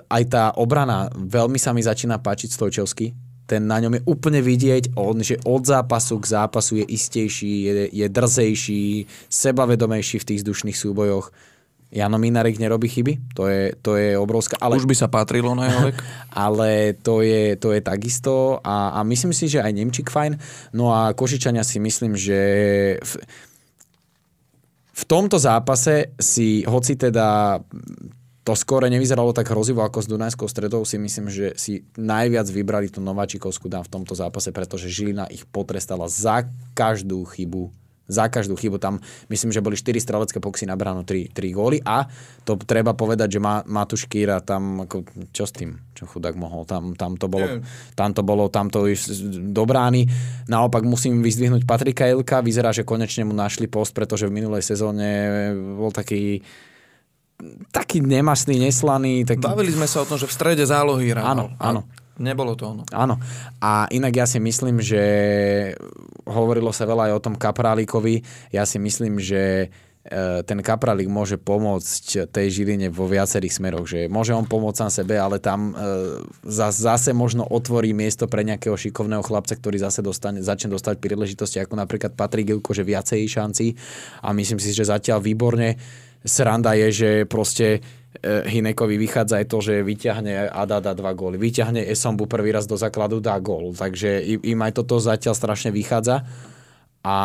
aj 0.07 0.24
tá 0.30 0.44
obrana 0.56 1.10
veľmi 1.11 1.57
sa 1.57 1.76
mi 1.76 1.84
začína 1.84 2.22
páčiť 2.22 2.53
Stojčovský 2.53 3.32
ten 3.45 3.68
na 3.68 3.80
ňom 3.80 3.99
je 3.99 4.06
úplne 4.07 4.40
vidieť, 4.40 4.95
on, 4.95 5.20
že 5.20 5.40
od 5.44 5.68
zápasu 5.68 6.20
k 6.20 6.26
zápasu 6.32 6.80
je 6.80 6.86
istejší, 6.88 7.53
je, 7.64 7.74
je 7.91 8.07
drzejší, 8.07 8.84
sebavedomejší 9.28 10.24
v 10.24 10.28
tých 10.28 10.40
vzdušných 10.44 10.78
súbojoch. 10.78 11.32
Jano 11.94 12.18
Minarik 12.18 12.57
nerobí 12.57 12.90
chyby, 12.90 13.38
to 13.38 13.45
je, 13.45 13.78
to 13.78 14.02
je 14.02 14.18
obrovská... 14.18 14.57
Ale, 14.57 14.82
Už 14.82 14.90
by 14.90 14.98
sa 14.98 15.06
patrilo 15.06 15.53
na 15.53 15.70
jeho 15.70 15.82
vek. 15.94 15.98
ale 16.45 16.98
to 16.98 17.22
je, 17.22 17.53
to 17.61 17.70
je 17.70 17.82
takisto 17.86 18.57
a, 18.65 18.98
a 18.98 18.99
myslím 19.06 19.30
si, 19.30 19.45
že 19.45 19.61
aj 19.61 19.78
Nemčík 19.78 20.10
fajn. 20.10 20.34
No 20.74 20.90
a 20.90 21.14
Košičania 21.14 21.61
si 21.61 21.78
myslím, 21.78 22.18
že 22.18 22.40
v, 22.98 23.14
v 24.90 25.03
tomto 25.06 25.38
zápase 25.38 26.18
si, 26.18 26.65
hoci 26.65 26.98
teda 26.98 27.61
to 28.44 28.53
skore 28.60 28.91
nevyzeralo 28.91 29.32
tak 29.32 29.48
hrozivo 29.48 29.88
ako 29.88 30.03
s 30.03 30.11
Dunajskou 30.11 30.48
stredou, 30.52 30.84
si 30.84 30.99
myslím, 30.99 31.32
že 31.32 31.56
si 31.56 31.88
najviac 31.95 32.48
vybrali 32.52 32.91
tú 32.91 32.99
Nováčikovskú 32.99 33.72
dám 33.72 33.88
v 33.88 33.94
tomto 33.99 34.20
zápase, 34.20 34.52
pretože 34.52 34.91
Žilina 34.91 35.32
ich 35.32 35.48
potrestala 35.48 36.11
za 36.11 36.44
každú 36.76 37.24
chybu. 37.24 37.72
Za 38.03 38.28
každú 38.28 38.60
chybu. 38.60 38.84
Tam, 38.84 38.99
myslím, 39.32 39.56
že 39.56 39.64
boli 39.64 39.80
4 39.80 39.95
strelecké 39.95 40.44
pokusy 40.44 40.68
na 40.68 40.76
bránu, 40.76 41.07
3, 41.07 41.32
3 41.32 41.56
góly. 41.56 41.80
A 41.88 42.03
to 42.44 42.60
treba 42.60 42.91
povedať, 42.91 43.40
že 43.40 43.44
Matúš 43.64 44.11
Kýra 44.11 44.44
tam, 44.44 44.84
ako, 44.84 45.07
čo 45.32 45.48
s 45.48 45.56
tým, 45.56 45.80
čo 45.95 46.03
chudák 46.03 46.36
mohol, 46.36 46.68
tam, 46.68 46.99
tam 46.99 47.15
to 47.15 47.32
bolo, 47.32 47.64
tam 47.95 48.11
to 48.11 48.20
bolo, 48.28 48.52
tam 48.52 48.68
to 48.68 48.91
do 49.56 49.64
brány. 49.64 50.03
Naopak 50.52 50.84
musím 50.84 51.24
vyzdvihnúť 51.24 51.64
Patrika 51.64 52.03
Ilka, 52.11 52.44
vyzerá, 52.44 52.76
že 52.76 52.84
konečne 52.84 53.24
mu 53.24 53.32
našli 53.32 53.72
post, 53.72 53.95
pretože 53.95 54.28
v 54.28 54.36
minulej 54.36 54.68
sezóne 54.68 55.07
bol 55.80 55.95
taký 55.95 56.44
taký 57.72 57.99
nemastný, 58.02 58.60
neslaný. 58.60 59.28
Taký... 59.28 59.44
Bavili 59.44 59.74
sme 59.74 59.88
sa 59.90 60.03
o 60.03 60.07
tom, 60.07 60.18
že 60.18 60.30
v 60.30 60.34
strede 60.34 60.64
zálohy 60.64 61.11
hral. 61.11 61.26
Áno, 61.26 61.45
áno. 61.57 61.84
Nebolo 62.14 62.53
to 62.53 62.70
ono. 62.70 62.84
Áno. 62.94 63.18
A 63.57 63.90
inak 63.90 64.14
ja 64.14 64.26
si 64.30 64.38
myslím, 64.38 64.78
že 64.78 65.02
hovorilo 66.30 66.70
sa 66.70 66.86
veľa 66.86 67.10
aj 67.10 67.14
o 67.18 67.24
tom 67.24 67.34
Kaprálikovi. 67.34 68.22
Ja 68.53 68.70
si 68.70 68.78
myslím, 68.78 69.18
že 69.18 69.65
e, 69.65 69.68
ten 70.45 70.61
Kapralík 70.61 71.10
môže 71.10 71.41
pomôcť 71.41 72.30
tej 72.30 72.48
Žiline 72.53 72.94
vo 72.94 73.10
viacerých 73.10 73.57
smeroch, 73.57 73.90
že 73.90 74.06
môže 74.14 74.30
on 74.30 74.45
pomôcť 74.45 74.78
sám 74.86 74.91
sebe, 74.94 75.18
ale 75.18 75.41
tam 75.41 75.74
e, 75.74 76.22
zase 76.53 77.18
možno 77.18 77.49
otvorí 77.49 77.98
miesto 77.98 78.30
pre 78.30 78.45
nejakého 78.45 78.78
šikovného 78.78 79.26
chlapca, 79.26 79.57
ktorý 79.57 79.82
zase 79.82 80.06
dostane, 80.06 80.45
začne 80.45 80.70
dostať 80.70 81.02
príležitosti, 81.02 81.57
ako 81.65 81.82
napríklad 81.82 82.14
Patrik 82.14 82.53
Gilko, 82.53 82.78
že 82.78 82.86
viacej 82.86 83.26
šanci 83.26 83.74
a 84.22 84.38
myslím 84.38 84.61
si, 84.61 84.70
že 84.70 84.86
zatiaľ 84.86 85.18
výborne 85.18 85.82
sranda 86.24 86.74
je, 86.74 86.88
že 86.90 87.10
proste 87.28 87.68
e, 87.78 87.80
Hinekovi 88.48 88.95
vychádza 88.95 89.44
aj 89.44 89.48
to, 89.48 89.58
že 89.60 89.84
vyťahne 89.84 90.50
a 90.50 90.62
dá, 90.64 90.80
dá 90.80 90.95
dva 90.95 91.12
góly. 91.14 91.36
Vyťahne 91.38 91.84
Esombu 91.84 92.26
prvý 92.26 92.56
raz 92.56 92.66
do 92.66 92.80
základu, 92.80 93.20
dá 93.20 93.38
gól. 93.44 93.76
Takže 93.76 94.24
im 94.41 94.60
aj 94.64 94.72
toto 94.80 94.98
zatiaľ 94.98 95.36
strašne 95.36 95.70
vychádza. 95.70 96.24
A 97.04 97.18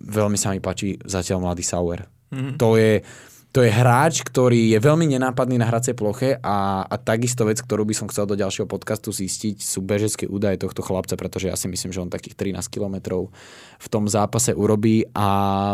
veľmi 0.00 0.40
sa 0.40 0.56
mi 0.56 0.64
páči 0.64 0.96
zatiaľ 1.04 1.44
mladý 1.44 1.62
Sauer. 1.62 2.08
Mm-hmm. 2.32 2.56
To 2.56 2.80
je 2.80 3.04
to 3.50 3.66
je 3.66 3.70
hráč, 3.70 4.22
ktorý 4.22 4.70
je 4.70 4.78
veľmi 4.78 5.10
nenápadný 5.10 5.58
na 5.58 5.66
hracej 5.66 5.98
ploche 5.98 6.38
a, 6.38 6.86
a 6.86 6.94
takisto 6.94 7.42
vec, 7.42 7.58
ktorú 7.58 7.82
by 7.82 7.94
som 7.98 8.06
chcel 8.06 8.30
do 8.30 8.38
ďalšieho 8.38 8.70
podcastu 8.70 9.10
zistiť, 9.10 9.58
sú 9.58 9.82
bežecké 9.82 10.30
údaje 10.30 10.62
tohto 10.62 10.86
chlapca, 10.86 11.18
pretože 11.18 11.50
ja 11.50 11.58
si 11.58 11.66
myslím, 11.66 11.90
že 11.90 11.98
on 11.98 12.06
takých 12.06 12.54
13 12.54 12.62
kilometrov 12.70 13.34
v 13.80 13.88
tom 13.90 14.06
zápase 14.06 14.54
urobí 14.54 15.02
a 15.18 15.28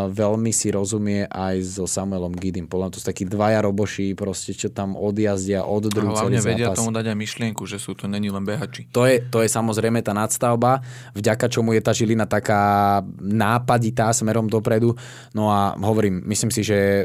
veľmi 0.09 0.57
si 0.57 0.73
rozumie 0.73 1.29
aj 1.29 1.61
so 1.69 1.85
Samuelom 1.85 2.33
Gidim. 2.33 2.65
Podľa 2.65 2.97
to 2.97 3.05
sú 3.05 3.13
takí 3.13 3.29
dvaja 3.29 3.61
roboši, 3.61 4.17
proste, 4.17 4.57
čo 4.57 4.73
tam 4.73 4.97
odjazdia, 4.97 5.69
oddrú 5.69 6.17
celý 6.17 6.41
zápas. 6.41 6.49
vedia 6.49 6.73
tomu 6.73 6.97
dať 6.97 7.13
aj 7.13 7.19
myšlienku, 7.19 7.69
že 7.69 7.77
sú 7.77 7.93
to 7.93 8.09
není 8.09 8.33
len 8.33 8.49
behači. 8.49 8.89
To 8.97 9.05
je, 9.05 9.21
to 9.21 9.45
je 9.45 9.53
samozrejme 9.53 10.01
tá 10.01 10.17
nadstavba, 10.17 10.81
vďaka 11.13 11.53
čomu 11.53 11.77
je 11.77 11.85
tá 11.85 11.93
Žilina 11.93 12.25
taká 12.25 13.05
nápaditá 13.21 14.17
smerom 14.17 14.49
dopredu. 14.49 14.97
No 15.37 15.53
a 15.53 15.77
hovorím, 15.77 16.25
myslím 16.25 16.49
si, 16.49 16.65
že 16.65 17.05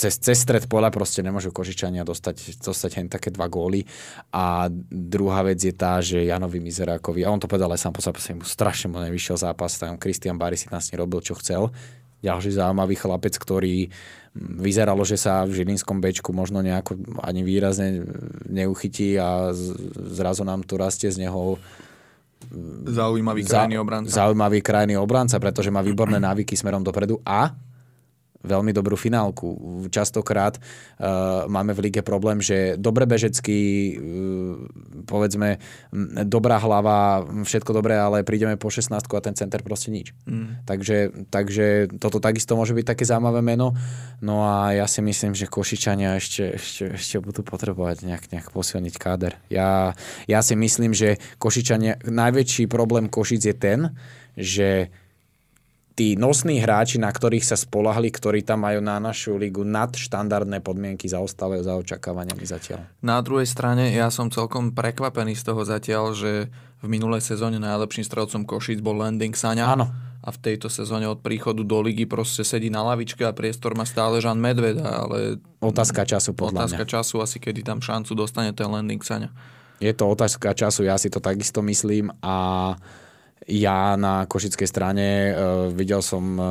cez, 0.00 0.16
cez 0.16 0.40
stred 0.40 0.64
pola 0.64 0.88
proste 0.88 1.20
nemôžu 1.20 1.52
Kožičania 1.52 2.08
dostať, 2.08 2.64
dostať 2.64 2.90
hen 2.96 3.08
také 3.12 3.28
dva 3.28 3.44
góly. 3.52 3.84
A 4.32 4.72
druhá 4.88 5.44
vec 5.44 5.60
je 5.60 5.76
tá, 5.76 6.00
že 6.00 6.24
Janovi 6.24 6.64
Mizerákovi, 6.64 7.20
a 7.20 7.28
on 7.28 7.36
to 7.36 7.44
povedal 7.44 7.68
aj 7.68 7.84
sám 7.84 7.92
po 7.92 8.00
zápase, 8.00 8.32
mu 8.32 8.48
strašne 8.48 8.88
mu 8.88 8.96
nevyšiel 9.04 9.36
zápas, 9.36 9.76
tam 9.76 10.00
Kristian 10.00 10.40
Bari 10.40 10.56
si 10.56 10.72
nás 10.72 10.88
robil, 10.96 11.20
čo 11.20 11.36
chcel. 11.36 11.68
Ďalší 12.24 12.56
zaujímavý 12.56 12.96
chlapec, 13.00 13.36
ktorý 13.36 13.88
mm, 13.88 14.60
vyzeralo, 14.60 15.04
že 15.04 15.16
sa 15.20 15.44
v 15.44 15.56
Žilinskom 15.60 16.00
bečku 16.04 16.32
možno 16.32 16.60
nejako 16.60 16.96
ani 17.20 17.40
výrazne 17.44 18.04
neuchytí 18.48 19.16
a 19.16 19.52
zrazu 20.12 20.44
nám 20.44 20.64
tu 20.64 20.80
rastie 20.80 21.12
z 21.12 21.28
neho 21.28 21.60
zaujímavý 22.88 23.44
krajný 23.44 23.76
obranca. 23.76 24.08
Zaujímavý 24.08 24.64
krajný 24.64 24.96
obranca, 24.96 25.36
pretože 25.36 25.68
má 25.68 25.84
výborné 25.84 26.16
návyky 26.16 26.56
smerom 26.56 26.80
dopredu 26.80 27.20
a 27.20 27.52
veľmi 28.40 28.72
dobrú 28.72 28.96
finálku. 28.96 29.84
Častokrát 29.92 30.56
uh, 30.56 31.44
máme 31.46 31.76
v 31.76 31.90
lige 31.90 32.00
problém, 32.00 32.40
že 32.40 32.80
dobre 32.80 33.04
bežecký, 33.04 33.60
uh, 33.60 34.56
povedzme, 35.04 35.60
dobrá 36.24 36.56
hlava, 36.56 37.24
všetko 37.44 37.70
dobré, 37.76 38.00
ale 38.00 38.24
prídeme 38.24 38.56
po 38.56 38.72
16 38.72 38.96
a 38.96 39.20
ten 39.20 39.36
center 39.36 39.60
proste 39.60 39.92
nič. 39.92 40.16
Mm. 40.24 40.64
Takže, 40.64 41.28
takže 41.28 41.66
toto 42.00 42.18
takisto 42.18 42.56
môže 42.56 42.72
byť 42.72 42.86
také 42.96 43.04
zaujímavé 43.04 43.44
meno. 43.44 43.76
No 44.24 44.44
a 44.48 44.72
ja 44.72 44.88
si 44.88 45.04
myslím, 45.04 45.36
že 45.36 45.50
Košičania 45.50 46.16
ešte, 46.16 46.56
ešte, 46.56 46.96
ešte 46.96 47.16
budú 47.20 47.44
potrebovať 47.44 48.08
nejak, 48.08 48.24
nejak 48.32 48.48
posilniť 48.52 48.94
káder. 48.96 49.36
Ja, 49.52 49.92
ja 50.24 50.40
si 50.40 50.56
myslím, 50.56 50.96
že 50.96 51.20
Košičania, 51.36 52.00
najväčší 52.08 52.64
problém 52.70 53.12
Košic 53.12 53.42
je 53.44 53.56
ten, 53.56 53.80
že 54.38 54.88
tí 56.00 56.16
nosní 56.16 56.64
hráči, 56.64 56.96
na 56.96 57.12
ktorých 57.12 57.44
sa 57.44 57.60
spolahli, 57.60 58.08
ktorí 58.08 58.40
tam 58.40 58.64
majú 58.64 58.80
na 58.80 58.96
našu 58.96 59.36
ligu 59.36 59.68
nadštandardné 59.68 60.64
podmienky, 60.64 61.04
zaostávajú 61.04 61.60
za 61.60 61.76
očakávaniami 61.76 62.40
zatiaľ. 62.40 62.88
Na 63.04 63.20
druhej 63.20 63.44
strane 63.44 63.92
ja 63.92 64.08
som 64.08 64.32
celkom 64.32 64.72
prekvapený 64.72 65.36
z 65.36 65.52
toho 65.52 65.60
zatiaľ, 65.60 66.16
že 66.16 66.48
v 66.80 66.86
minulej 66.88 67.20
sezóne 67.20 67.60
najlepším 67.60 68.08
strelcom 68.08 68.48
Košic 68.48 68.80
bol 68.80 68.96
Landing 68.96 69.36
Saňa. 69.36 69.76
Áno. 69.76 69.92
A 70.24 70.32
v 70.32 70.40
tejto 70.40 70.72
sezóne 70.72 71.04
od 71.04 71.20
príchodu 71.20 71.60
do 71.60 71.78
ligy 71.84 72.08
proste 72.08 72.48
sedí 72.48 72.72
na 72.72 72.80
lavičke 72.80 73.20
a 73.20 73.36
priestor 73.36 73.76
má 73.76 73.84
stále 73.84 74.24
Žan 74.24 74.40
Medveda, 74.40 75.04
ale 75.04 75.36
Otázka 75.60 76.08
času 76.08 76.32
podľa 76.32 76.64
otázka 76.64 76.84
mňa. 76.88 76.92
času 76.96 77.14
asi, 77.20 77.36
kedy 77.36 77.60
tam 77.60 77.84
šancu 77.84 78.16
dostane 78.16 78.56
ten 78.56 78.72
Landing 78.72 79.04
Saňa. 79.04 79.28
Je 79.84 79.92
to 79.92 80.08
otázka 80.08 80.56
času, 80.56 80.88
ja 80.88 80.96
si 80.96 81.12
to 81.12 81.20
takisto 81.20 81.60
myslím 81.60 82.08
a 82.24 82.72
ja 83.48 83.96
na 83.96 84.28
košickej 84.28 84.68
strane 84.68 85.32
uh, 85.32 85.72
videl 85.72 86.04
som 86.04 86.24
uh, 86.36 86.44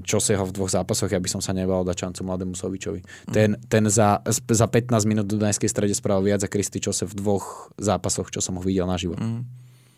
Čoseho 0.00 0.48
v 0.48 0.54
dvoch 0.56 0.72
zápasoch, 0.72 1.12
ja 1.12 1.20
by 1.20 1.28
som 1.28 1.44
sa 1.44 1.52
nebal 1.52 1.84
dať 1.84 2.08
šancu 2.08 2.20
mladému 2.24 2.56
Sovičovi. 2.56 3.04
Ten, 3.28 3.60
ten 3.68 3.84
za, 3.92 4.24
za 4.30 4.66
15 4.66 4.96
minút 5.04 5.28
do 5.28 5.36
Dunajskej 5.36 5.68
strede 5.68 5.92
spravil 5.92 6.32
viac 6.32 6.40
a 6.40 6.48
Kristi 6.48 6.80
Čose 6.80 7.04
v 7.04 7.14
dvoch 7.20 7.68
zápasoch, 7.76 8.32
čo 8.32 8.40
som 8.40 8.56
ho 8.56 8.62
videl 8.64 8.88
naživo. 8.88 9.12
Mm. 9.20 9.44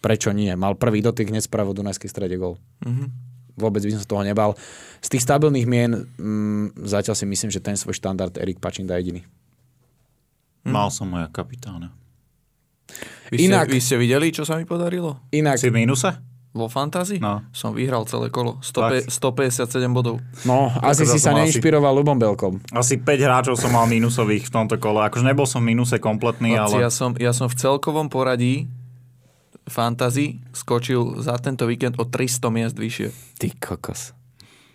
Prečo 0.03 0.35
nie? 0.35 0.51
Mal 0.59 0.75
prvý 0.75 1.01
dotyk, 1.01 1.31
hneď 1.31 1.47
spravil 1.47 1.73
v 1.73 1.87
Dunajskej 1.87 2.11
strede 2.11 2.35
gol. 2.37 2.59
Mm-hmm. 2.83 3.09
Vôbec 3.55 3.87
by 3.87 3.91
som 3.95 4.03
sa 4.03 4.11
toho 4.11 4.27
nebal. 4.27 4.59
Z 4.99 5.15
tých 5.15 5.23
stabilných 5.23 5.71
mien 5.71 6.11
mm, 6.19 6.83
zatiaľ 6.83 7.15
si 7.15 7.25
myslím, 7.25 7.55
že 7.55 7.63
ten 7.63 7.79
svoj 7.79 7.95
štandard 7.95 8.35
Erik 8.37 8.59
Pačinda 8.59 8.99
jediný. 8.99 9.23
Mal 10.67 10.91
som 10.91 11.09
moja 11.13 11.31
kapitána. 11.31 11.95
Vy, 13.33 13.49
Inak- 13.49 13.71
ste, 13.71 13.75
vy 13.75 13.81
ste 13.81 13.97
videli, 13.97 14.27
čo 14.29 14.45
sa 14.45 14.61
mi 14.61 14.69
podarilo? 14.69 15.21
Inak, 15.33 15.57
Si 15.57 15.73
v 15.73 15.81
mínuse? 15.85 16.13
Vo 16.55 16.71
fantázii? 16.71 17.19
No. 17.19 17.43
Som 17.51 17.75
vyhral 17.75 18.07
celé 18.07 18.31
kolo. 18.31 18.63
100, 18.63 19.11
157 19.11 19.91
bodov. 19.91 20.23
no, 20.47 20.71
asi 20.87 21.03
si 21.03 21.19
sa 21.19 21.35
mal 21.35 21.43
asi- 21.43 21.59
neinšpiroval 21.59 21.91
Lubom 21.91 22.15
Belkom. 22.15 22.63
Asi 22.71 22.95
5 22.95 23.19
hráčov 23.27 23.59
som 23.59 23.75
mal 23.75 23.91
mínusových 23.91 24.47
v 24.47 24.53
tomto 24.55 24.79
kole. 24.79 25.03
Akože 25.03 25.27
nebol 25.27 25.51
som 25.51 25.67
v 25.67 25.75
mínuse 25.75 25.99
kompletný, 25.99 26.55
Chlapci, 26.55 26.79
ale... 26.79 26.83
ja, 26.87 26.91
som, 26.95 27.11
ja 27.19 27.33
som 27.35 27.51
v 27.51 27.59
celkovom 27.59 28.07
poradí 28.07 28.71
fantasy 29.67 30.39
skočil 30.55 31.19
za 31.19 31.35
tento 31.43 31.67
víkend 31.67 31.99
o 31.99 32.07
300 32.07 32.55
miest 32.55 32.77
vyššie. 32.79 33.09
Ty 33.41 33.49
kokos. 33.59 34.15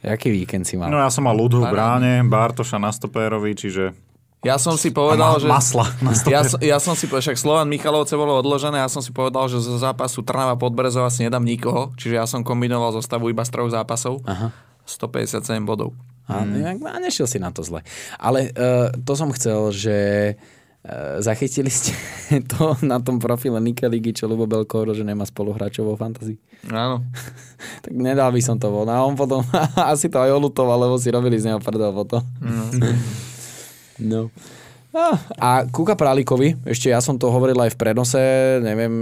Jaký 0.03 0.31
víkend 0.31 0.67
si 0.67 0.75
mal? 0.75 0.91
No 0.91 0.99
ja 0.99 1.07
som 1.07 1.27
mal 1.27 1.35
ľudhu 1.35 1.63
v 1.63 1.71
bráne, 1.71 2.23
Bartoša 2.27 2.75
na 2.75 2.91
stopérovi, 2.91 3.55
čiže... 3.55 3.91
Ja 4.39 4.55
som 4.55 4.79
si 4.79 4.95
povedal, 4.95 5.35
ma- 5.35 5.41
že... 5.41 5.47
Masla. 5.51 5.85
Ja, 6.31 6.47
ja 6.63 6.77
som 6.79 6.95
si 6.95 7.11
povedal, 7.11 7.35
však 7.35 7.39
Slovan 7.43 7.67
Michalovce 7.67 8.15
bolo 8.15 8.39
odložené, 8.39 8.79
ja 8.79 8.87
som 8.87 9.03
si 9.03 9.11
povedal, 9.11 9.51
že 9.51 9.59
zo 9.59 9.75
zápasu 9.75 10.23
Trnava 10.23 10.55
Podbrezov 10.55 11.03
asi 11.03 11.27
nedám 11.27 11.43
nikoho, 11.43 11.91
čiže 11.99 12.15
ja 12.15 12.23
som 12.23 12.39
kombinoval 12.39 12.95
zostavu 12.95 13.27
iba 13.27 13.43
z 13.43 13.51
troch 13.51 13.67
zápasov. 13.67 14.23
Aha. 14.23 14.55
157 14.87 15.43
bodov. 15.67 15.93
A, 16.29 16.45
mm. 16.45 16.85
a 16.85 16.97
nešiel 17.01 17.27
si 17.27 17.37
na 17.41 17.51
to 17.51 17.65
zle. 17.65 17.83
Ale 18.17 18.53
uh, 18.53 18.93
to 19.01 19.13
som 19.17 19.33
chcel, 19.35 19.73
že 19.75 19.97
uh, 20.33 21.19
zachytili 21.19 21.67
ste 21.67 21.91
to 22.51 22.79
na 22.85 23.01
tom 23.03 23.19
profile 23.19 23.59
Nike 23.59 23.85
Ligy, 23.85 24.15
čo 24.15 24.29
Lubo 24.29 24.47
Belko 24.47 24.81
hovoril, 24.81 24.95
že 24.95 25.03
nemá 25.03 25.27
spoluhráčov 25.27 25.83
vo 25.83 25.95
fantasy. 25.99 26.39
Áno. 26.71 27.03
Tak 27.83 27.91
nedal 27.91 28.31
by 28.31 28.39
som 28.39 28.55
to 28.55 28.71
von. 28.71 28.87
A 28.87 29.03
on 29.03 29.19
potom 29.19 29.43
asi 29.91 30.07
to 30.07 30.23
aj 30.23 30.31
olutoval, 30.31 30.79
lebo 30.79 30.95
si 30.95 31.11
robili 31.11 31.35
z 31.35 31.51
neho 31.51 31.59
prdel 31.59 31.91
potom. 31.91 32.23
No. 32.39 32.71
No, 33.99 34.31
a 35.37 35.69
Kuka 35.69 35.93
Prálikovi, 35.93 36.57
ešte 36.65 36.89
ja 36.89 36.97
som 36.97 37.21
to 37.21 37.29
hovoril 37.29 37.53
aj 37.61 37.77
v 37.77 37.79
prenose, 37.79 38.21
neviem, 38.57 38.93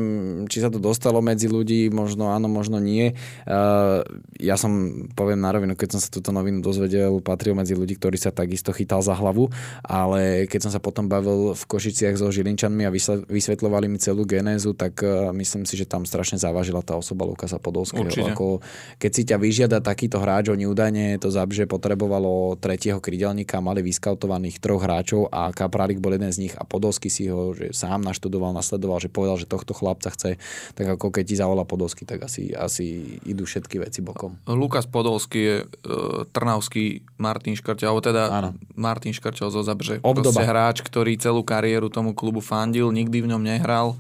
či 0.52 0.60
sa 0.60 0.68
to 0.68 0.84
dostalo 0.84 1.24
medzi 1.24 1.48
ľudí, 1.48 1.88
možno 1.88 2.36
áno, 2.36 2.52
možno 2.52 2.76
nie. 2.76 3.16
Uh, 3.48 4.04
ja 4.36 4.60
som, 4.60 5.08
poviem 5.16 5.40
na 5.40 5.56
rovinu, 5.56 5.80
keď 5.80 5.96
som 5.96 6.02
sa 6.04 6.12
túto 6.12 6.36
novinu 6.36 6.60
dozvedel, 6.60 7.24
patril 7.24 7.56
medzi 7.56 7.72
ľudí, 7.72 7.96
ktorí 7.96 8.20
sa 8.20 8.36
takisto 8.36 8.76
chytal 8.76 9.00
za 9.00 9.16
hlavu, 9.16 9.48
ale 9.80 10.44
keď 10.52 10.68
som 10.68 10.72
sa 10.76 10.84
potom 10.84 11.08
bavil 11.08 11.56
v 11.56 11.64
Košiciach 11.64 12.20
so 12.20 12.28
Žilinčanmi 12.36 12.84
a 12.84 12.92
vysvetľovali 13.32 13.88
mi 13.88 13.96
celú 13.96 14.28
genézu, 14.28 14.76
tak 14.76 15.00
uh, 15.08 15.32
myslím 15.32 15.64
si, 15.64 15.80
že 15.80 15.88
tam 15.88 16.04
strašne 16.04 16.36
závažila 16.36 16.84
tá 16.84 17.00
osoba 17.00 17.24
Lukasa 17.24 17.64
Podolského. 17.64 18.12
Ako, 18.36 18.60
keď 19.00 19.12
si 19.16 19.24
ťa 19.24 19.40
vyžiada 19.40 19.80
takýto 19.80 20.20
hráč, 20.20 20.52
oni 20.52 20.68
údajne 20.68 21.16
to 21.16 21.32
Zabže 21.32 21.64
potrebovalo 21.64 22.60
tretieho 22.60 23.00
krydelníka, 23.00 23.64
mali 23.64 23.80
vyskautovaných 23.88 24.60
troch 24.60 24.84
hráčov 24.84 25.32
a 25.32 25.48
Kaprálik 25.78 26.02
bol 26.02 26.18
jeden 26.18 26.34
z 26.34 26.42
nich 26.42 26.58
a 26.58 26.66
Podolsky 26.66 27.06
si 27.06 27.30
ho 27.30 27.54
že 27.54 27.70
sám 27.70 28.02
naštudoval, 28.02 28.50
nasledoval, 28.50 28.98
že 28.98 29.14
povedal, 29.14 29.38
že 29.38 29.46
tohto 29.46 29.78
chlapca 29.78 30.10
chce, 30.10 30.42
tak 30.74 30.98
ako 30.98 31.14
keď 31.14 31.24
ti 31.30 31.38
zavolá 31.38 31.70
Podolsky, 31.70 32.02
tak 32.02 32.26
asi, 32.26 32.50
asi 32.50 33.22
idú 33.30 33.46
všetky 33.46 33.78
veci 33.78 34.02
bokom. 34.02 34.42
Lukas 34.50 34.90
Podolský 34.90 35.38
je 35.38 35.56
uh, 35.62 36.26
trnavský 36.34 37.06
Martin 37.22 37.54
Škrťal, 37.54 37.94
alebo 37.94 38.02
teda 38.02 38.24
Áno. 38.34 38.50
Martin 38.74 39.14
Škrťal 39.14 39.54
zo 39.54 39.62
Zabrže. 39.62 40.02
Obdoba. 40.02 40.42
Hráč, 40.42 40.82
ktorý 40.82 41.14
celú 41.22 41.46
kariéru 41.46 41.94
tomu 41.94 42.18
klubu 42.18 42.42
fandil, 42.42 42.90
nikdy 42.90 43.22
v 43.22 43.38
ňom 43.38 43.46
nehral. 43.46 43.94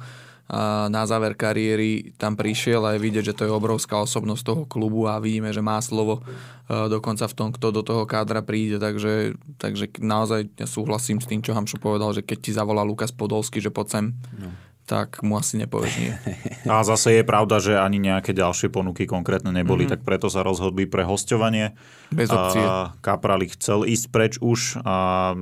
Na 0.88 1.04
záver 1.04 1.36
kariéry 1.36 2.16
tam 2.16 2.40
prišiel 2.40 2.80
a 2.88 2.96
je 2.96 3.04
vidieť, 3.04 3.32
že 3.32 3.36
to 3.36 3.44
je 3.44 3.52
obrovská 3.52 4.00
osobnosť 4.00 4.44
toho 4.48 4.64
klubu 4.64 5.04
a 5.04 5.20
vidíme, 5.20 5.52
že 5.52 5.60
má 5.60 5.76
slovo 5.84 6.24
uh, 6.24 6.88
dokonca 6.88 7.28
v 7.28 7.36
tom, 7.36 7.50
kto 7.52 7.76
do 7.76 7.84
toho 7.84 8.08
kádra 8.08 8.40
príde. 8.40 8.80
Takže, 8.80 9.36
takže 9.60 9.92
naozaj 10.00 10.48
ja 10.56 10.64
súhlasím 10.64 11.20
s 11.20 11.28
tým, 11.28 11.44
čo 11.44 11.52
Hamšo 11.52 11.84
povedal, 11.84 12.16
že 12.16 12.24
keď 12.24 12.38
ti 12.40 12.52
zavolá 12.56 12.88
Lukas 12.88 13.12
Podolský, 13.12 13.60
že 13.60 13.76
poď 13.76 13.88
sem, 13.92 14.06
no. 14.40 14.56
tak 14.88 15.20
mu 15.20 15.36
asi 15.36 15.60
nepovieš 15.60 15.94
nie. 16.00 16.16
A 16.72 16.80
zase 16.88 17.20
je 17.20 17.28
pravda, 17.28 17.60
že 17.60 17.76
ani 17.76 18.00
nejaké 18.00 18.32
ďalšie 18.32 18.72
ponuky 18.72 19.04
konkrétne 19.04 19.52
neboli, 19.52 19.84
mm-hmm. 19.84 20.00
tak 20.00 20.08
preto 20.08 20.32
sa 20.32 20.48
rozhodli 20.48 20.88
pre 20.88 21.04
hostovanie. 21.04 21.76
Bez 22.08 22.32
opcie. 22.32 22.64
A 22.64 22.96
Kaprali 23.04 23.52
chcel 23.52 23.84
ísť 23.84 24.06
preč 24.16 24.34
už 24.40 24.80
a 24.88 25.36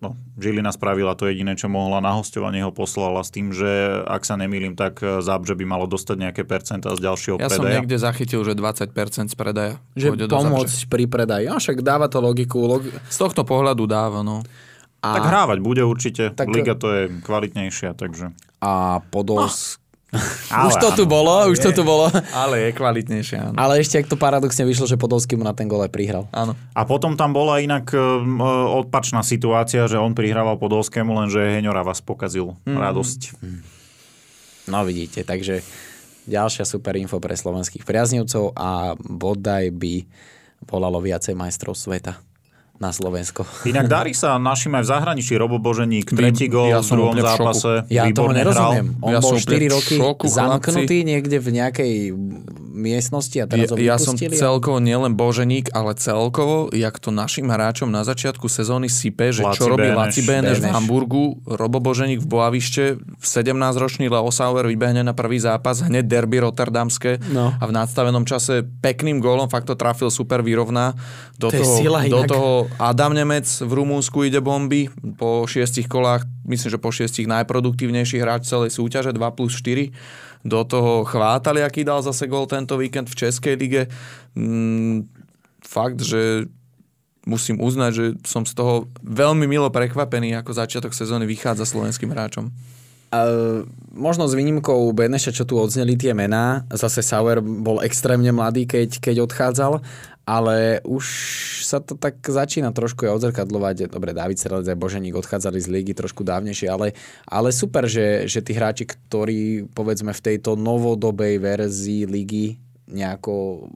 no, 0.00 0.16
Žilina 0.40 0.72
spravila 0.72 1.12
to 1.14 1.28
jediné, 1.28 1.56
čo 1.56 1.68
mohla. 1.68 2.00
Na 2.00 2.16
hostovanie 2.16 2.64
ho 2.64 2.72
poslala 2.72 3.20
s 3.20 3.30
tým, 3.32 3.52
že 3.52 3.68
ak 4.08 4.24
sa 4.24 4.36
nemýlim, 4.40 4.76
tak 4.76 5.00
Zábře 5.00 5.54
by 5.56 5.64
malo 5.68 5.84
dostať 5.84 6.16
nejaké 6.16 6.42
percentá 6.48 6.92
z 6.96 7.00
ďalšieho 7.04 7.36
Ja 7.36 7.48
som 7.52 7.64
predaja. 7.64 7.80
niekde 7.80 7.96
zachytil, 8.00 8.40
že 8.44 8.56
20% 8.56 9.32
z 9.32 9.36
predaja 9.36 9.74
Že 9.96 10.26
pomôcť 10.28 10.78
pri 10.88 11.04
predaji. 11.08 11.48
No 11.48 11.60
však 11.60 11.80
dáva 11.84 12.08
to 12.08 12.20
logiku. 12.20 12.64
Log... 12.64 12.82
Z 13.08 13.16
tohto 13.20 13.44
pohľadu 13.44 13.84
dáva, 13.88 14.20
no. 14.24 14.40
A, 15.00 15.16
Tak 15.16 15.24
hrávať 15.32 15.58
bude 15.64 15.80
určite. 15.80 16.28
Tak- 16.36 16.48
Tak... 16.48 16.52
Liga 16.52 16.76
to 16.76 16.88
je 16.92 17.02
kvalitnejšia, 17.24 17.96
takže... 17.96 18.36
a 18.60 19.00
Podolsk... 19.08 19.79
Ale 20.50 20.66
už 20.66 20.76
to 20.82 20.88
tu 20.98 21.04
bolo, 21.06 21.46
už 21.46 21.58
to 21.62 21.70
tu 21.70 21.82
bolo. 21.86 22.10
Ale 22.34 22.66
je 22.66 22.70
kvalitnejšie, 22.74 23.36
áno. 23.38 23.54
Ale 23.54 23.78
ešte, 23.78 24.02
ak 24.02 24.10
to 24.10 24.18
paradoxne 24.18 24.66
vyšlo, 24.66 24.90
že 24.90 24.98
Podolský 24.98 25.38
mu 25.38 25.46
na 25.46 25.54
ten 25.54 25.70
gol 25.70 25.86
aj 25.86 25.92
prihral. 25.94 26.26
Áno. 26.34 26.58
A 26.74 26.82
potom 26.82 27.14
tam 27.14 27.30
bola 27.30 27.62
inak 27.62 27.94
um, 27.94 28.42
odpačná 28.82 29.22
situácia, 29.22 29.86
že 29.86 30.02
on 30.02 30.18
prihrával 30.18 30.58
Podolskému, 30.58 31.14
lenže 31.14 31.38
Heňora 31.38 31.86
vás 31.86 32.02
pokazil 32.02 32.58
mm. 32.66 32.74
radosť. 32.74 33.20
No 34.66 34.82
vidíte, 34.82 35.22
takže 35.22 35.62
ďalšia 36.26 36.66
super 36.66 36.98
info 36.98 37.22
pre 37.22 37.38
slovenských 37.38 37.86
priaznivcov 37.86 38.54
a 38.58 38.98
bodaj 38.98 39.70
by 39.74 40.06
volalo 40.66 40.98
viacej 40.98 41.38
majstrov 41.38 41.78
sveta 41.78 42.29
na 42.80 42.96
Slovensko. 42.96 43.44
Inak 43.68 43.92
darí 43.92 44.16
sa 44.16 44.40
našim 44.40 44.72
aj 44.72 44.82
v 44.82 44.88
zahraničí. 44.88 45.36
Robo 45.36 45.60
Boženík, 45.60 46.16
tretí 46.16 46.48
gol 46.48 46.72
ja 46.72 46.80
v 46.80 46.88
som 46.88 46.96
druhom 46.96 47.12
v 47.12 47.20
zápase. 47.20 47.84
Ja 47.92 48.08
tomu 48.08 48.32
nerozumiem. 48.32 48.96
Hral. 48.96 49.04
On 49.04 49.12
Ja 49.12 49.20
bol 49.20 49.36
som 49.36 49.38
4 49.38 49.52
úplne 49.52 49.68
v 49.68 49.74
roky 49.76 49.94
šoku, 50.00 50.24
zamknutý 50.32 50.96
niekde 51.04 51.36
v 51.36 51.48
nejakej 51.60 51.92
miestnosti 52.70 53.36
a 53.36 53.44
teraz 53.44 53.68
Ja, 53.68 53.76
ho 53.76 53.76
ja 53.76 53.96
som 54.00 54.16
celkovo 54.16 54.80
nielen 54.80 55.12
Boženík, 55.12 55.76
ale 55.76 55.92
celkovo, 56.00 56.72
jak 56.72 56.96
to 56.96 57.12
našim 57.12 57.52
hráčom 57.52 57.92
na 57.92 58.00
začiatku 58.00 58.48
sezóny 58.48 58.88
sype, 58.88 59.28
že 59.28 59.44
Laci 59.44 59.60
čo 59.60 59.68
robí 59.68 59.84
Béneš. 59.92 60.00
Laci 60.00 60.20
Béneš 60.24 60.56
v 60.56 60.62
Béneš. 60.64 60.74
Hamburgu, 60.80 61.24
Robo 61.44 61.78
Boženík 61.84 62.24
v 62.24 62.28
Boavište, 62.30 62.96
17-ročný 63.20 64.08
Leo 64.08 64.30
Sauer 64.32 64.64
vybehne 64.64 65.04
na 65.04 65.12
prvý 65.12 65.36
zápas, 65.36 65.84
hneď 65.84 66.08
derby 66.08 66.40
rotterdamské 66.40 67.20
No. 67.28 67.52
a 67.52 67.64
v 67.68 67.72
nadstavenom 67.76 68.24
čase 68.24 68.64
pekným 68.80 69.20
gólom, 69.20 69.52
fakt 69.52 69.68
to 69.68 69.76
trafil 69.76 70.08
super 70.08 70.40
vyrovná. 70.40 70.96
Do, 71.36 71.52
To 71.52 71.60
toho, 71.60 71.76
sila 71.76 72.00
do 72.06 72.22
toho 72.24 72.69
Adam 72.78 73.16
Nemec 73.16 73.46
v 73.46 73.72
Rumúnsku 73.72 74.22
ide 74.28 74.38
bomby, 74.38 74.86
po 75.18 75.48
šiestich 75.48 75.90
kolách, 75.90 76.28
myslím, 76.46 76.70
že 76.70 76.82
po 76.82 76.94
šiestich 76.94 77.26
najproduktívnejší 77.26 78.20
hráč 78.22 78.46
celej 78.46 78.76
súťaže, 78.76 79.10
2 79.10 79.36
plus 79.36 79.56
4. 79.56 79.90
Do 80.44 80.64
toho 80.64 81.04
chvátali, 81.04 81.60
aký 81.60 81.84
dal 81.84 82.00
zase 82.00 82.28
gol 82.30 82.48
tento 82.48 82.76
víkend 82.78 83.08
v 83.10 83.18
Českej 83.26 83.54
lige. 83.60 83.82
Mm, 84.36 85.08
fakt, 85.60 86.00
že 86.00 86.48
musím 87.28 87.60
uznať, 87.60 87.90
že 87.92 88.06
som 88.24 88.48
z 88.48 88.56
toho 88.56 88.88
veľmi 89.04 89.44
milo 89.44 89.68
prekvapený, 89.68 90.32
ako 90.40 90.56
začiatok 90.56 90.96
sezóny 90.96 91.28
vychádza 91.28 91.68
slovenským 91.68 92.08
hráčom. 92.08 92.48
Uh, 93.10 93.66
možno 93.90 94.30
s 94.30 94.38
výnimkou 94.38 94.94
Beneša, 94.94 95.34
čo 95.34 95.42
tu 95.42 95.58
odzneli 95.58 95.98
tie 95.98 96.14
mená. 96.14 96.62
Zase 96.70 97.02
Sauer 97.02 97.42
bol 97.42 97.82
extrémne 97.82 98.30
mladý, 98.30 98.70
keď, 98.70 99.02
keď 99.02 99.26
odchádzal, 99.26 99.82
ale 100.30 100.78
už 100.86 101.06
sa 101.66 101.82
to 101.82 101.98
tak 101.98 102.22
začína 102.22 102.70
trošku 102.70 103.02
aj 103.02 103.18
odzrkadlovať. 103.18 103.90
Dobre, 103.90 104.14
David 104.14 104.38
Serelec 104.38 104.70
aj 104.70 104.78
Boženík 104.78 105.18
odchádzali 105.18 105.58
z 105.58 105.66
ligy 105.66 105.92
trošku 105.98 106.22
dávnejšie, 106.22 106.70
ale, 106.70 106.94
ale 107.26 107.50
super, 107.50 107.90
že, 107.90 108.30
že 108.30 108.38
tí 108.38 108.54
hráči, 108.54 108.86
ktorí 108.86 109.66
povedzme 109.74 110.14
v 110.14 110.22
tejto 110.22 110.54
novodobej 110.54 111.42
verzii 111.42 112.06
ligy 112.06 112.62
nejako 112.86 113.66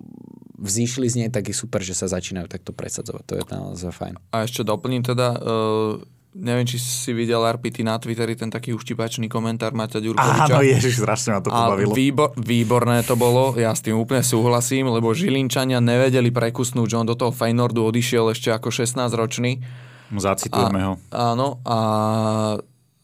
vzýšli 0.55 1.07
z 1.11 1.15
nej, 1.27 1.31
tak 1.35 1.51
je 1.51 1.57
super, 1.59 1.83
že 1.83 1.99
sa 1.99 2.07
začínajú 2.07 2.47
takto 2.47 2.71
presadzovať. 2.71 3.23
To 3.27 3.35
je 3.35 3.43
naozaj 3.51 3.91
fajn. 3.91 4.15
A 4.31 4.47
ešte 4.47 4.63
doplním 4.63 5.03
teda, 5.03 5.35
uh, 5.35 5.99
neviem, 6.35 6.67
či 6.67 6.83
si 6.83 7.15
videl 7.15 7.39
RPT 7.39 7.87
na 7.87 7.95
Twitteri 7.97 8.35
ten 8.35 8.51
taký 8.51 8.75
uštipačný 8.75 9.31
komentár 9.31 9.71
Maťa 9.71 10.03
Ďurkoviča. 10.03 10.51
Áno, 10.51 10.61
ježiš, 10.67 10.99
strašne 11.01 11.39
ma 11.39 11.41
to 11.41 11.49
A 11.55 11.71
pobavilo. 11.71 11.95
výbor, 11.95 12.35
výborné 12.35 13.07
to 13.07 13.15
bolo, 13.15 13.55
ja 13.55 13.71
s 13.71 13.81
tým 13.81 13.95
úplne 13.95 14.27
súhlasím, 14.27 14.91
lebo 14.91 15.15
Žilinčania 15.15 15.79
nevedeli 15.79 16.35
prekusnúť, 16.35 16.87
že 16.91 16.99
on 16.99 17.07
do 17.07 17.15
toho 17.15 17.31
Feynordu 17.31 17.87
odišiel 17.87 18.35
ešte 18.35 18.51
ako 18.51 18.75
16-ročný. 18.75 19.63
Zacitujeme 20.15 20.81
ho. 20.85 20.95
Áno, 21.15 21.63
a 21.65 21.79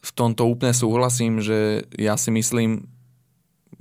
v 0.01 0.11
tomto 0.11 0.45
úplne 0.45 0.75
súhlasím, 0.75 1.39
že 1.39 1.87
ja 1.95 2.19
si 2.19 2.29
myslím, 2.35 2.85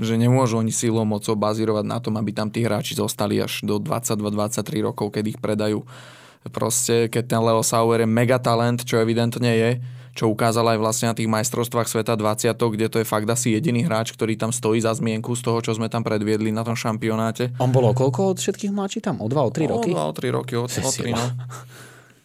že 0.00 0.16
nemôžu 0.16 0.56
oni 0.60 0.72
silou 0.72 1.04
mocou 1.04 1.36
bazírovať 1.36 1.84
na 1.84 1.98
tom, 2.00 2.16
aby 2.16 2.32
tam 2.32 2.48
tí 2.48 2.64
hráči 2.64 2.96
zostali 2.96 3.36
až 3.36 3.60
do 3.68 3.76
22-23 3.76 4.80
rokov, 4.80 5.12
keď 5.12 5.24
ich 5.36 5.38
predajú. 5.38 5.84
Proste, 6.48 7.12
keď 7.12 7.36
ten 7.36 7.40
Leo 7.44 7.60
Sauer 7.60 8.00
je 8.00 8.08
megatalent, 8.08 8.80
čo 8.80 8.96
evidentne 8.96 9.52
je, 9.52 9.70
čo 10.16 10.32
ukázal 10.32 10.74
aj 10.74 10.78
vlastne 10.80 11.06
na 11.12 11.14
tých 11.14 11.28
majstrovstvách 11.28 11.86
sveta 11.86 12.16
20, 12.16 12.56
kde 12.56 12.86
to 12.88 12.96
je 13.00 13.06
fakt 13.06 13.28
asi 13.28 13.54
jediný 13.54 13.84
hráč, 13.84 14.16
ktorý 14.16 14.34
tam 14.40 14.50
stojí 14.50 14.80
za 14.80 14.96
zmienku 14.96 15.36
z 15.36 15.42
toho, 15.44 15.60
čo 15.60 15.76
sme 15.76 15.92
tam 15.92 16.00
predviedli 16.00 16.50
na 16.50 16.64
tom 16.64 16.74
šampionáte. 16.74 17.52
On 17.60 17.70
bol 17.70 17.86
o 17.88 17.94
koľko 17.94 18.34
od 18.34 18.38
všetkých 18.40 18.72
mladší 18.72 19.00
tam? 19.04 19.20
O 19.22 19.28
2, 19.28 19.36
o 19.36 19.50
3 19.52 19.70
roky? 19.70 19.90
O 19.92 20.00
2, 20.00 20.10
o 20.10 20.12
3 20.16 20.36
roky, 20.36 20.54
o, 20.56 20.64
o 20.64 20.90
3, 20.90 21.12
no. 21.14 21.24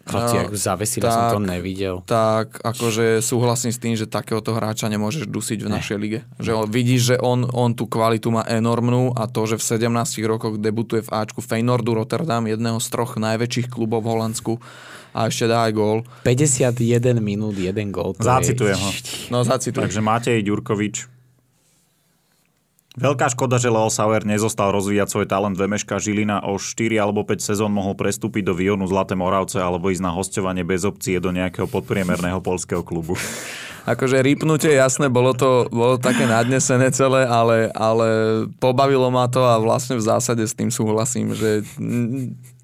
Chlapci, 0.05 0.35
No, 0.35 0.41
ako 0.43 0.53
zavesili, 0.55 1.01
som 1.01 1.23
to 1.27 1.35
tak- 1.35 1.49
nevidel. 1.49 1.95
tak 2.03 2.61
akože 2.61 3.19
súhlasím 3.19 3.69
s 3.69 3.77
tým, 3.77 3.93
že 3.93 4.05
takéhoto 4.05 4.53
hráča 4.53 4.85
nemôžeš 4.85 5.25
dusiť 5.25 5.59
v 5.59 5.69
našej 5.71 5.97
lige. 5.97 6.19
Že 6.37 6.51
on, 6.53 6.65
vidíš, 6.67 7.01
že 7.03 7.15
on, 7.17 7.43
on 7.47 7.73
tú 7.73 7.85
kvalitu 7.85 8.29
má 8.29 8.43
enormnú 8.43 9.09
a 9.11 9.25
to, 9.25 9.45
že 9.45 9.57
v 9.57 9.65
17 9.81 9.89
rokoch 10.23 10.55
debutuje 10.55 11.01
v 11.01 11.09
Ačku 11.11 11.41
Feynordu 11.41 11.91
Rotterdam, 11.91 12.45
jedného 12.45 12.77
z 12.77 12.87
troch 12.87 13.17
najväčších 13.17 13.67
klubov 13.67 14.01
v 14.01 14.13
Holandsku 14.13 14.53
a 15.11 15.25
ešte 15.25 15.47
dá 15.47 15.65
aj 15.65 15.73
gól. 15.73 15.97
51 16.21 16.77
minút, 17.17 17.55
jeden 17.55 17.89
gól. 17.89 18.13
to 18.13 18.21
je- 18.21 18.29
Zacitujem 18.53 18.77
ho. 18.77 18.91
No 19.31 19.41
zacitujem. 19.41 19.89
Takže 19.89 20.01
Matej 20.01 20.37
Ďurkovič. 20.43 21.14
Veľká 22.95 23.27
škoda, 23.27 23.59
že 23.59 23.67
Leo 23.67 23.91
Sauer 23.91 24.23
nezostal 24.23 24.71
rozvíjať 24.71 25.11
svoj 25.11 25.27
talent 25.27 25.59
Vemeška 25.59 25.99
Žilina. 25.99 26.39
O 26.47 26.55
4 26.55 26.95
alebo 26.95 27.27
5 27.27 27.43
sezón 27.43 27.75
mohol 27.75 27.91
prestúpiť 27.91 28.47
do 28.47 28.55
Vionu 28.55 28.87
Zlaté 28.87 29.19
Moravce 29.19 29.59
alebo 29.59 29.91
ísť 29.91 29.99
na 29.99 30.15
hostovanie 30.15 30.63
bez 30.63 30.87
opcie 30.87 31.19
do 31.19 31.35
nejakého 31.35 31.67
podpriemerného 31.67 32.39
polského 32.39 32.87
klubu. 32.87 33.19
Akože 33.85 34.25
rýpnutie, 34.25 34.73
jasné, 34.73 35.13
bolo 35.13 35.37
to, 35.37 35.69
bolo 35.69 36.01
také 36.01 36.25
nadnesené 36.25 36.89
celé, 36.89 37.21
ale, 37.29 37.69
ale 37.77 38.07
pobavilo 38.57 39.13
ma 39.13 39.29
to 39.29 39.45
a 39.45 39.61
vlastne 39.61 39.93
v 39.93 40.01
zásade 40.01 40.41
s 40.41 40.57
tým 40.57 40.73
súhlasím, 40.73 41.37
že 41.37 41.61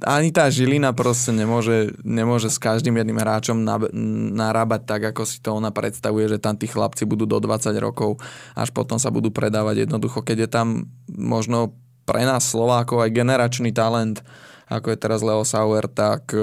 ani 0.01 0.33
tá 0.33 0.49
Žilina 0.49 0.97
proste 0.97 1.29
nemôže, 1.29 1.93
nemôže 2.01 2.49
s 2.49 2.57
každým 2.57 2.97
jedným 2.97 3.21
hráčom 3.21 3.61
nab- 3.61 3.93
narábať 4.33 4.81
tak, 4.89 5.01
ako 5.13 5.21
si 5.29 5.37
to 5.37 5.53
ona 5.53 5.69
predstavuje, 5.69 6.25
že 6.25 6.41
tam 6.41 6.57
tí 6.57 6.65
chlapci 6.65 7.05
budú 7.05 7.29
do 7.29 7.37
20 7.37 7.69
rokov, 7.77 8.17
až 8.57 8.73
potom 8.73 8.97
sa 8.97 9.13
budú 9.13 9.29
predávať 9.29 9.85
jednoducho, 9.85 10.25
keď 10.25 10.37
je 10.45 10.49
tam 10.49 10.89
možno 11.05 11.77
pre 12.09 12.25
nás 12.25 12.49
Slovákov 12.49 13.05
aj 13.05 13.13
generačný 13.13 13.69
talent, 13.69 14.25
ako 14.73 14.89
je 14.89 14.97
teraz 14.97 15.21
Leo 15.21 15.45
Sauer, 15.45 15.85
tak 15.85 16.33
e, 16.33 16.41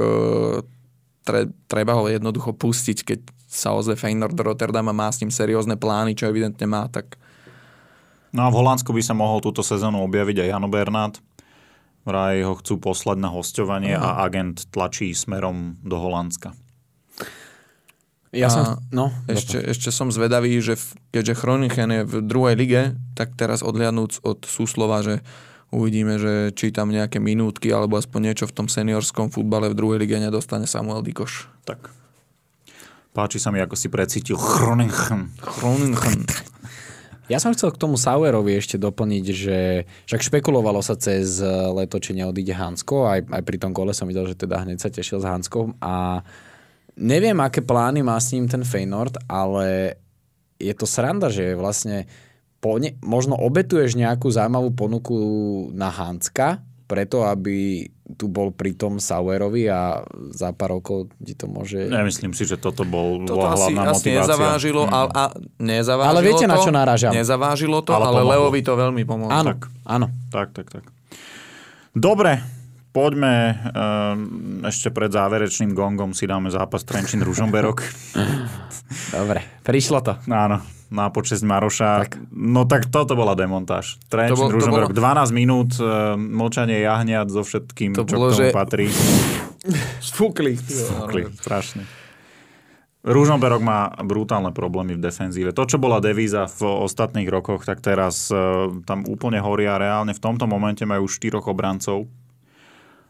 tre, 1.27 1.51
treba 1.67 1.99
ho 1.99 2.07
jednoducho 2.07 2.55
pustiť, 2.55 2.99
keď 3.03 3.21
sa 3.49 3.73
ozve 3.73 3.97
Feyenoord 3.97 4.37
do 4.37 4.45
Rotterdama 4.45 4.93
má 4.93 5.09
s 5.09 5.25
ním 5.25 5.33
seriózne 5.33 5.81
plány, 5.81 6.13
čo 6.13 6.29
evidentne 6.29 6.69
má, 6.69 6.85
tak 6.93 7.17
No 8.33 8.45
a 8.45 8.53
v 8.53 8.61
Holandsku 8.61 8.93
by 8.93 9.01
sa 9.01 9.17
mohol 9.17 9.41
túto 9.41 9.65
sezónu 9.65 10.05
objaviť 10.05 10.45
aj 10.45 10.49
Jano 10.53 10.69
Bernát. 10.69 11.17
Vraj 12.05 12.41
ho 12.45 12.57
chcú 12.57 12.81
poslať 12.81 13.21
na 13.21 13.29
hostovanie 13.33 13.93
a 13.93 14.25
agent 14.25 14.69
tlačí 14.73 15.13
smerom 15.13 15.77
do 15.85 15.97
Holandska. 15.97 16.57
Ja 18.33 18.49
A 18.49 18.53
som... 18.53 18.65
No, 18.93 19.09
ešte, 19.25 19.57
ešte 19.61 19.89
som 19.89 20.13
zvedavý, 20.13 20.53
že 20.61 20.77
v, 20.77 20.85
keďže 21.17 21.35
Chronichen 21.41 21.89
je 21.89 22.03
v 22.05 22.15
druhej 22.21 22.55
lige, 22.61 22.83
tak 23.17 23.33
teraz 23.41 23.65
odliadnúc 23.65 24.21
od 24.21 24.45
súslova, 24.45 25.01
že 25.01 25.25
uvidíme, 25.73 26.21
že 26.21 26.53
či 26.53 26.69
tam 26.69 26.93
nejaké 26.93 27.21
minútky 27.25 27.73
alebo 27.73 27.97
aspoň 27.97 28.33
niečo 28.33 28.45
v 28.45 28.57
tom 28.57 28.69
seniorskom 28.69 29.33
futbale 29.33 29.73
v 29.73 29.77
druhej 29.77 29.99
lige 30.05 30.21
nedostane 30.21 30.69
Samuel 30.69 31.01
Dikoš. 31.01 31.49
Tak. 31.65 31.98
Páči 33.17 33.41
sa 33.41 33.51
mi, 33.51 33.59
ako 33.59 33.75
si 33.75 33.89
precítil 33.89 34.37
Groningen. 34.37 35.33
Chronichen. 35.41 36.29
Ja 37.29 37.37
som 37.37 37.53
chcel 37.53 37.77
k 37.77 37.81
tomu 37.81 38.01
Sauerovi 38.01 38.57
ešte 38.57 38.81
doplniť, 38.81 39.25
že 39.37 39.59
však 40.09 40.25
špekulovalo 40.33 40.81
sa 40.81 40.97
cez 40.97 41.45
leto, 41.77 42.01
či 42.01 42.17
neodíde 42.17 42.57
Hansko. 42.57 43.05
Aj, 43.05 43.21
aj 43.21 43.43
pri 43.45 43.61
tom 43.61 43.77
kole 43.77 43.93
som 43.93 44.09
videl, 44.09 44.25
že 44.25 44.33
teda 44.33 44.65
hneď 44.65 44.81
sa 44.81 44.89
tešil 44.89 45.21
s 45.21 45.29
Hanskom. 45.29 45.77
A 45.85 46.25
neviem, 46.97 47.37
aké 47.45 47.61
plány 47.61 48.01
má 48.01 48.17
s 48.17 48.33
ním 48.33 48.49
ten 48.49 48.65
Feynord, 48.65 49.21
ale 49.29 50.01
je 50.57 50.73
to 50.73 50.89
sranda, 50.89 51.29
že 51.29 51.53
vlastne 51.53 52.09
po 52.65 52.81
ne, 52.81 52.97
možno 53.05 53.37
obetuješ 53.37 53.95
nejakú 53.95 54.33
zaujímavú 54.33 54.73
ponuku 54.73 55.19
na 55.77 55.93
Hanska, 55.93 56.65
preto 56.89 57.29
aby 57.29 57.87
tu 58.11 58.25
bol 58.25 58.49
pri 58.49 58.73
tom 58.73 58.97
Sauerovi 58.97 59.67
a 59.67 60.01
za 60.31 60.49
pár 60.51 60.75
rokov 60.75 61.13
ti 61.19 61.33
to 61.33 61.45
môže... 61.45 61.77
Nemyslím 61.85 62.33
si, 62.33 62.43
že 62.43 62.57
toto 62.57 62.81
bol, 62.83 63.21
Toto 63.23 63.45
asi, 63.45 63.69
hlavná 63.69 63.83
asi 63.87 64.09
motivácia. 64.09 64.23
nezavážilo, 64.25 64.83
Mm. 64.83 64.91
a, 64.91 65.01
a, 65.05 65.25
nezavážilo 65.59 66.11
Ale 66.11 66.21
viete, 66.23 66.43
to, 66.43 66.49
na 66.49 66.57
čo 66.57 66.71
narážam? 66.71 67.13
Nezavážilo 67.13 67.79
to, 67.81 67.91
Ale 67.91 68.01
ale, 68.01 68.09
ale 68.09 68.19
pomohlo. 68.23 68.33
Leovi 68.47 68.61
to 68.63 68.73
veľmi 68.75 69.03
pomohlo. 69.03 69.29
Áno, 69.31 69.51
tak. 69.53 69.61
áno. 69.85 70.07
Tak, 70.29 70.49
tak, 70.53 70.67
tak. 70.71 70.85
Dobre, 71.91 72.41
poďme 72.89 73.35
um, 73.53 74.19
ešte 74.65 74.89
pred 74.89 75.09
záverečným 75.09 75.71
gongom 75.71 76.11
si 76.11 76.25
dáme 76.25 76.49
zápas 76.49 76.81
Trenčín 76.81 77.21
Ružomberok. 77.21 77.85
Dobre, 79.17 79.45
prišlo 79.61 80.01
to. 80.01 80.17
Áno, 80.27 80.65
na 80.89 81.09
počesť 81.09 81.43
Maroša. 81.43 81.91
Tak. 82.03 82.13
No 82.31 82.65
tak 82.65 82.89
toto 82.89 83.13
bola 83.13 83.33
demontáž. 83.33 84.01
Trenčín 84.07 84.33
To 84.33 84.41
bol- 84.41 84.51
to 84.51 84.57
Ružomberok, 84.57 84.93
12 84.93 85.31
minút, 85.31 85.77
uh, 85.77 86.17
mlčanie 86.17 86.81
jahniat 86.81 87.29
so 87.29 87.41
všetkým, 87.41 87.93
To 87.93 88.03
čo 88.03 88.17
bolo, 88.17 88.27
k 88.29 88.33
tomu 88.33 88.41
že- 88.41 88.53
patrí. 88.53 88.87
Sfúkli. 90.01 90.57
Fúkli, 90.57 91.29
strašne. 91.37 91.85
Ružomberok 93.05 93.63
má 93.63 93.89
brutálne 94.03 94.51
problémy 94.51 94.99
v 94.99 95.01
defenzíve. 95.01 95.55
To, 95.55 95.65
čo 95.65 95.79
bola 95.79 96.03
devíza 96.03 96.51
v 96.51 96.83
ostatných 96.83 97.31
rokoch, 97.31 97.63
tak 97.63 97.79
teraz 97.79 98.29
uh, 98.29 98.69
tam 98.85 99.07
úplne 99.07 99.39
horia. 99.39 99.79
Reálne 99.79 100.13
v 100.13 100.21
tomto 100.21 100.45
momente 100.45 100.83
majú 100.83 101.07
štyroch 101.07 101.47
obrancov 101.47 102.11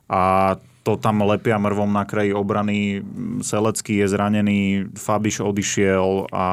a 0.06 0.54
to 0.88 0.96
tam 0.96 1.20
lepia 1.28 1.60
mrvom 1.60 1.92
na 1.92 2.08
kraji 2.08 2.32
obrany. 2.32 3.04
Selecký 3.44 4.00
je 4.00 4.06
zranený, 4.08 4.88
Fabiš 4.96 5.44
odišiel 5.44 6.32
a 6.32 6.46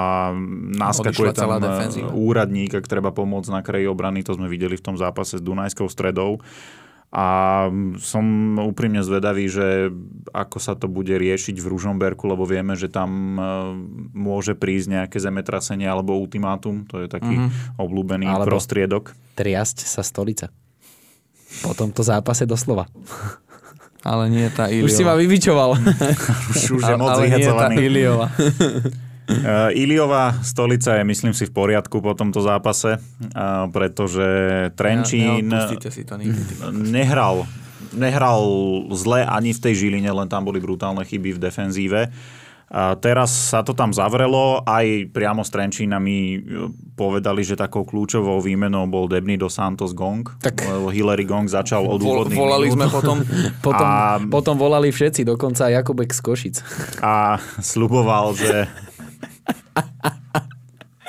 naskakuje 0.76 1.32
tam 1.32 1.56
defenzíva. 1.64 2.12
úradník, 2.12 2.76
ak 2.76 2.84
treba 2.84 3.16
pomôcť 3.16 3.48
na 3.56 3.64
kraji 3.64 3.88
obrany. 3.88 4.28
To 4.28 4.36
sme 4.36 4.52
videli 4.52 4.76
v 4.76 4.84
tom 4.84 5.00
zápase 5.00 5.40
s 5.40 5.44
Dunajskou 5.44 5.88
stredou. 5.88 6.44
A 7.16 7.28
som 8.04 8.60
úprimne 8.60 9.00
zvedavý, 9.00 9.48
že 9.48 9.88
ako 10.36 10.58
sa 10.60 10.76
to 10.76 10.92
bude 10.92 11.16
riešiť 11.16 11.56
v 11.56 11.70
Ružomberku, 11.72 12.28
lebo 12.28 12.44
vieme, 12.44 12.76
že 12.76 12.92
tam 12.92 13.40
e, 13.40 13.44
môže 14.12 14.52
prísť 14.52 15.00
nejaké 15.00 15.18
zemetrasenie 15.24 15.88
alebo 15.88 16.20
ultimátum. 16.20 16.84
To 16.92 17.00
je 17.00 17.08
taký 17.08 17.40
mm-hmm. 17.40 17.80
obľúbený 17.80 18.28
Alebo- 18.28 18.52
prostriedok. 18.52 19.16
Triasť 19.40 19.88
sa 19.88 20.04
stolica. 20.04 20.52
Po 21.64 21.72
tomto 21.72 22.04
zápase 22.04 22.44
doslova. 22.44 22.92
Ale 24.06 24.30
nie 24.30 24.46
tá 24.54 24.70
Iliova. 24.70 24.86
Už 24.86 24.92
si 24.94 25.02
ma 25.02 25.18
vybičoval. 25.18 25.70
Už, 26.54 26.78
už 26.78 26.84
je 26.86 26.96
moc 26.96 27.10
ale 27.18 27.26
nie 27.34 27.50
tá. 27.50 27.68
Iliova. 27.74 28.30
Uh, 29.26 29.74
Iliová 29.74 30.38
stolica 30.46 31.02
je, 31.02 31.04
myslím 31.10 31.34
si, 31.34 31.50
v 31.50 31.54
poriadku 31.58 31.98
po 31.98 32.14
tomto 32.14 32.46
zápase, 32.46 33.02
uh, 33.02 33.66
pretože 33.74 34.22
Trenčín 34.78 35.50
Neodpustíte 35.50 35.90
si 35.90 36.06
to 36.06 36.22
nikdy. 36.22 36.38
nehral, 36.94 37.50
nehral 37.90 38.46
zle 38.94 39.26
ani 39.26 39.58
v 39.58 39.60
tej 39.66 39.74
Žiline, 39.74 40.14
len 40.14 40.30
tam 40.30 40.46
boli 40.46 40.62
brutálne 40.62 41.02
chyby 41.02 41.34
v 41.34 41.40
defenzíve. 41.42 42.14
A 42.68 42.94
teraz 42.94 43.30
sa 43.30 43.62
to 43.62 43.72
tam 43.72 43.90
zavrelo, 43.90 44.60
aj 44.62 45.08
priamo 45.10 45.42
s 45.42 45.50
Trenčínami 45.50 46.18
e, 46.18 46.38
povedali, 46.94 47.40
že 47.40 47.54
takou 47.54 47.82
kľúčovou 47.82 48.42
výmenou 48.42 48.84
bol 48.86 49.06
Debny 49.06 49.36
do 49.36 49.48
Santos 49.48 49.94
Gong. 49.94 50.26
Tak- 50.40 50.66
lebo 50.66 50.90
Hillary 50.90 51.24
Gong 51.24 51.46
začal 51.46 51.86
od 51.86 52.02
Vol, 52.02 52.26
úvodných 52.26 52.36
volali 52.36 52.66
minút 52.68 52.76
sme 52.76 52.88
potom, 52.90 53.18
Potom, 53.66 53.86
A- 53.86 54.18
potom 54.26 54.56
volali 54.56 54.90
všetci, 54.90 55.22
dokonca 55.24 55.70
Jakubek 55.70 56.10
z 56.10 56.20
Košic. 56.20 56.56
a 57.00 57.38
sluboval, 57.62 58.34
že 58.34 58.66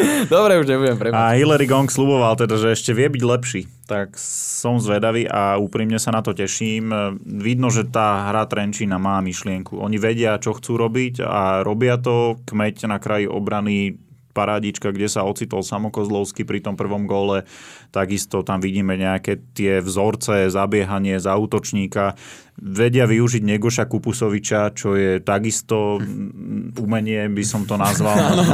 Dobre, 0.32 0.58
už 0.60 0.66
nebudem 0.66 0.96
premať. 0.96 1.16
A 1.16 1.34
Hillary 1.36 1.66
Gong 1.66 1.88
sluboval 1.90 2.36
teda, 2.38 2.56
že 2.56 2.72
ešte 2.72 2.94
vie 2.96 3.08
byť 3.10 3.22
lepší. 3.22 3.62
Tak 3.86 4.18
som 4.18 4.82
zvedavý 4.82 5.30
a 5.30 5.58
úprimne 5.58 5.98
sa 6.02 6.10
na 6.10 6.22
to 6.22 6.34
teším. 6.34 6.90
Vidno, 7.22 7.70
že 7.70 7.86
tá 7.86 8.30
hra 8.30 8.46
Trenčína 8.50 8.98
má 8.98 9.22
myšlienku. 9.22 9.78
Oni 9.78 9.98
vedia, 10.00 10.40
čo 10.42 10.56
chcú 10.56 10.74
robiť 10.78 11.22
a 11.22 11.62
robia 11.62 11.98
to. 11.98 12.40
Kmeď 12.46 12.90
na 12.90 12.98
kraji 12.98 13.30
obrany 13.30 13.98
parádička, 14.36 14.92
kde 14.92 15.08
sa 15.08 15.24
ocitol 15.24 15.64
Samokozlovský 15.64 16.44
pri 16.44 16.60
tom 16.60 16.76
prvom 16.76 17.08
góle. 17.08 17.48
Takisto 17.88 18.44
tam 18.44 18.60
vidíme 18.60 19.00
nejaké 19.00 19.40
tie 19.56 19.80
vzorce, 19.80 20.52
zabiehanie 20.52 21.16
za 21.16 21.32
útočníka. 21.40 22.12
Vedia 22.56 23.04
využiť 23.08 23.40
Negoša 23.44 23.84
Kupusoviča, 23.88 24.72
čo 24.76 24.96
je 24.96 25.20
takisto 25.20 26.00
mm, 26.00 26.76
umenie, 26.76 27.28
by 27.32 27.44
som 27.44 27.64
to 27.64 27.80
nazval. 27.80 28.16
no. 28.40 28.44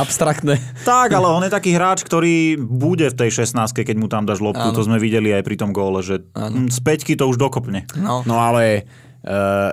Abstraktné. 0.00 0.56
Tak, 0.84 1.12
ale 1.12 1.28
on 1.28 1.44
je 1.44 1.52
taký 1.52 1.76
hráč, 1.76 2.04
ktorý 2.04 2.56
bude 2.56 3.12
v 3.12 3.16
tej 3.16 3.44
16 3.44 3.72
keď 3.72 3.96
mu 3.96 4.08
tam 4.08 4.24
dáš 4.24 4.40
loptu. 4.40 4.72
Áno. 4.72 4.76
To 4.76 4.84
sme 4.84 5.00
videli 5.00 5.32
aj 5.32 5.44
pri 5.44 5.56
tom 5.60 5.72
góle, 5.72 6.00
že 6.00 6.24
z 6.68 6.78
peťky 6.80 7.16
to 7.16 7.28
už 7.28 7.36
dokopne. 7.36 7.84
No. 7.96 8.24
No 8.24 8.36
ale 8.40 8.88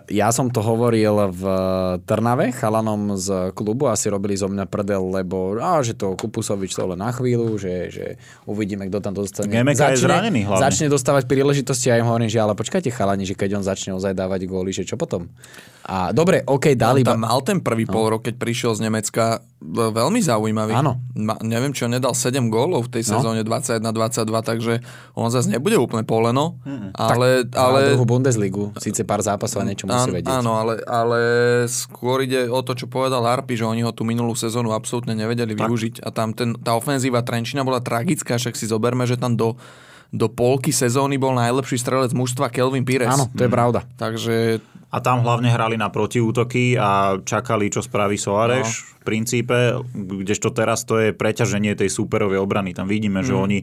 ja 0.10 0.30
som 0.30 0.54
to 0.54 0.62
hovoril 0.62 1.34
v 1.34 1.44
Trnave 2.06 2.54
chalanom 2.54 3.18
z 3.18 3.50
klubu, 3.58 3.90
asi 3.90 4.06
robili 4.14 4.38
zo 4.38 4.46
mňa 4.46 4.70
prdel, 4.70 5.02
lebo 5.10 5.58
á, 5.58 5.82
že 5.82 5.98
to 5.98 6.14
Kupusovič 6.14 6.78
to 6.78 6.86
len 6.86 7.02
na 7.02 7.10
chvíľu, 7.10 7.58
že, 7.58 7.90
že 7.90 8.06
uvidíme, 8.46 8.86
kto 8.94 9.02
tam 9.02 9.18
dostane. 9.18 9.50
Gemeka 9.50 9.98
je 9.98 10.06
zranený 10.06 10.46
hlavne. 10.46 10.62
Začne 10.62 10.86
dostávať 10.86 11.26
príležitosti 11.26 11.90
a 11.90 11.98
ja 11.98 12.06
im 12.06 12.08
hovorím, 12.08 12.30
že 12.30 12.38
ale 12.38 12.54
počkajte 12.54 12.94
chalani, 12.94 13.26
že 13.26 13.34
keď 13.34 13.58
on 13.58 13.66
začne 13.66 13.98
ozaj 13.98 14.14
dávať 14.14 14.46
góly, 14.46 14.70
že 14.70 14.86
čo 14.86 15.02
potom? 15.02 15.34
A 15.90 16.14
dobre, 16.14 16.46
OK, 16.46 16.78
dali... 16.78 17.02
On 17.02 17.18
tam 17.18 17.26
mal 17.26 17.42
ten 17.42 17.58
prvý 17.66 17.90
no. 17.90 17.98
pol 17.98 18.14
rok, 18.14 18.22
keď 18.30 18.38
prišiel 18.38 18.78
z 18.78 18.86
Nemecka, 18.86 19.42
veľmi 19.66 20.22
zaujímavý. 20.22 20.78
Áno. 20.78 21.02
Ma, 21.18 21.36
neviem, 21.42 21.74
či 21.74 21.84
on 21.90 21.92
nedal 21.98 22.14
7 22.14 22.48
gólov 22.48 22.88
v 22.88 23.02
tej 23.02 23.10
No. 23.10 23.18
sezóne 23.18 23.42
21-22, 23.42 24.40
takže 24.46 24.74
on 25.18 25.34
zase 25.34 25.50
nebude 25.50 25.76
úplne 25.76 26.06
poleno, 26.06 26.62
ale... 26.94 27.50
ale... 27.58 27.90
ale 27.90 27.98
druhú 27.98 28.06
Bundesligu, 28.06 28.72
síce 28.78 29.02
pár 29.02 29.26
zápasov 29.26 29.66
a 29.66 29.68
niečo 29.68 29.90
musí 29.90 30.08
áno, 30.08 30.14
vedieť. 30.14 30.32
áno, 30.32 30.52
ale, 30.56 30.74
ale 30.86 31.20
skôr 31.68 32.22
ide 32.24 32.48
o 32.48 32.62
to, 32.62 32.78
čo 32.78 32.86
povedal 32.86 33.26
Harpy, 33.26 33.58
že 33.58 33.66
oni 33.66 33.82
ho 33.82 33.92
tú 33.92 34.06
minulú 34.06 34.38
sezónu 34.38 34.72
absolútne 34.72 35.18
nevedeli 35.18 35.58
tak. 35.58 35.66
využiť 35.68 36.06
a 36.06 36.14
tam 36.14 36.32
ten, 36.38 36.54
tá 36.62 36.78
ofenzíva 36.78 37.26
Trenčina 37.26 37.66
bola 37.66 37.82
tragická, 37.82 38.38
však 38.38 38.54
si 38.56 38.70
zoberme, 38.70 39.04
že 39.10 39.20
tam 39.20 39.36
do, 39.36 39.58
do 40.10 40.26
polky 40.26 40.74
sezóny 40.74 41.16
bol 41.16 41.32
najlepší 41.32 41.78
strelec 41.78 42.10
mužstva 42.12 42.50
Kelvin 42.50 42.82
Pires. 42.82 43.10
Áno, 43.10 43.30
to 43.30 43.46
je 43.46 43.52
pravda. 43.52 43.86
Takže 43.96 44.58
A 44.90 44.98
tam 45.06 45.22
hlavne 45.22 45.54
hrali 45.54 45.78
na 45.78 45.94
protiútoky 45.94 46.74
a 46.74 47.22
čakali, 47.22 47.70
čo 47.70 47.86
spraví 47.86 48.18
Soares 48.18 48.66
No. 48.66 48.98
v 48.98 49.04
princípe, 49.06 49.78
kdežto 49.94 50.50
teraz 50.50 50.82
to 50.82 50.98
je 50.98 51.14
preťaženie 51.14 51.78
tej 51.78 51.94
súperovej 51.94 52.42
obrany. 52.42 52.74
Tam 52.74 52.90
vidíme, 52.90 53.22
Mm. 53.22 53.26
že 53.26 53.34
oni 53.38 53.58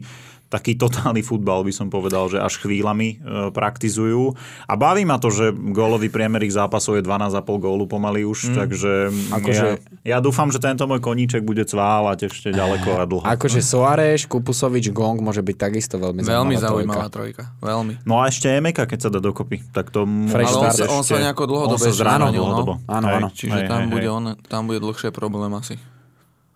taký 0.47 0.79
totálny 0.79 1.19
futbal 1.21 1.63
by 1.63 1.73
som 1.75 1.87
povedal, 1.87 2.31
že 2.31 2.39
až 2.39 2.59
chvíľami 2.63 3.07
e, 3.07 3.15
praktizujú. 3.51 4.31
A 4.63 4.73
baví 4.79 5.03
ma 5.03 5.19
to, 5.19 5.27
že 5.27 5.51
gólový 5.51 6.07
priemer 6.07 6.39
ich 6.43 6.55
zápasov 6.55 6.95
je 6.95 7.03
12,5 7.03 7.43
gólu 7.59 7.83
pomaly 7.83 8.23
už, 8.23 8.55
takže 8.55 9.11
Akože- 9.35 9.83
ja, 10.03 10.17
ja 10.17 10.17
dúfam, 10.23 10.47
že 10.47 10.63
tento 10.63 10.87
môj 10.87 11.03
koníček 11.03 11.43
bude 11.43 11.67
cválať 11.67 12.31
ešte 12.31 12.55
ďaleko 12.55 12.89
a 12.95 13.03
dlho. 13.03 13.23
Akože 13.27 13.59
Soares, 13.59 14.23
Kupusovič, 14.23 14.95
Gong 14.95 15.19
môže 15.19 15.43
byť 15.43 15.57
takisto 15.59 15.99
veľmi 15.99 16.23
zaujímavá 16.23 16.39
veľmi 16.39 16.55
trojka. 16.55 16.67
zaujímavá 16.67 17.07
trojka. 17.11 17.43
Veľmi. 17.59 17.93
No 18.07 18.23
a 18.23 18.31
ešte 18.31 18.47
Emeka, 18.47 18.87
keď 18.87 18.99
sa 19.03 19.09
dá 19.11 19.19
dokopy, 19.19 19.67
tak 19.75 19.91
to 19.91 20.07
Fresh 20.31 20.55
Ale 20.55 20.57
on 20.57 20.71
sa, 20.71 20.83
on 20.87 21.03
sa 21.03 21.15
ešte- 21.15 21.23
nejako 21.27 21.43
dlhodobo 21.43 21.75
on 21.75 21.81
sa 21.81 21.91
ešte 21.91 21.99
zranil 21.99 22.43
no. 22.47 22.79
Áno, 22.87 23.07
áno. 23.07 23.27
Čiže 23.35 23.59
hej, 23.59 23.67
tam, 23.67 23.79
hej, 23.83 23.91
bude 23.91 24.07
hej. 24.07 24.15
on, 24.15 24.23
tam 24.47 24.61
bude 24.65 24.79
dlhšie 24.79 25.11
problém 25.11 25.51
asi. 25.53 25.75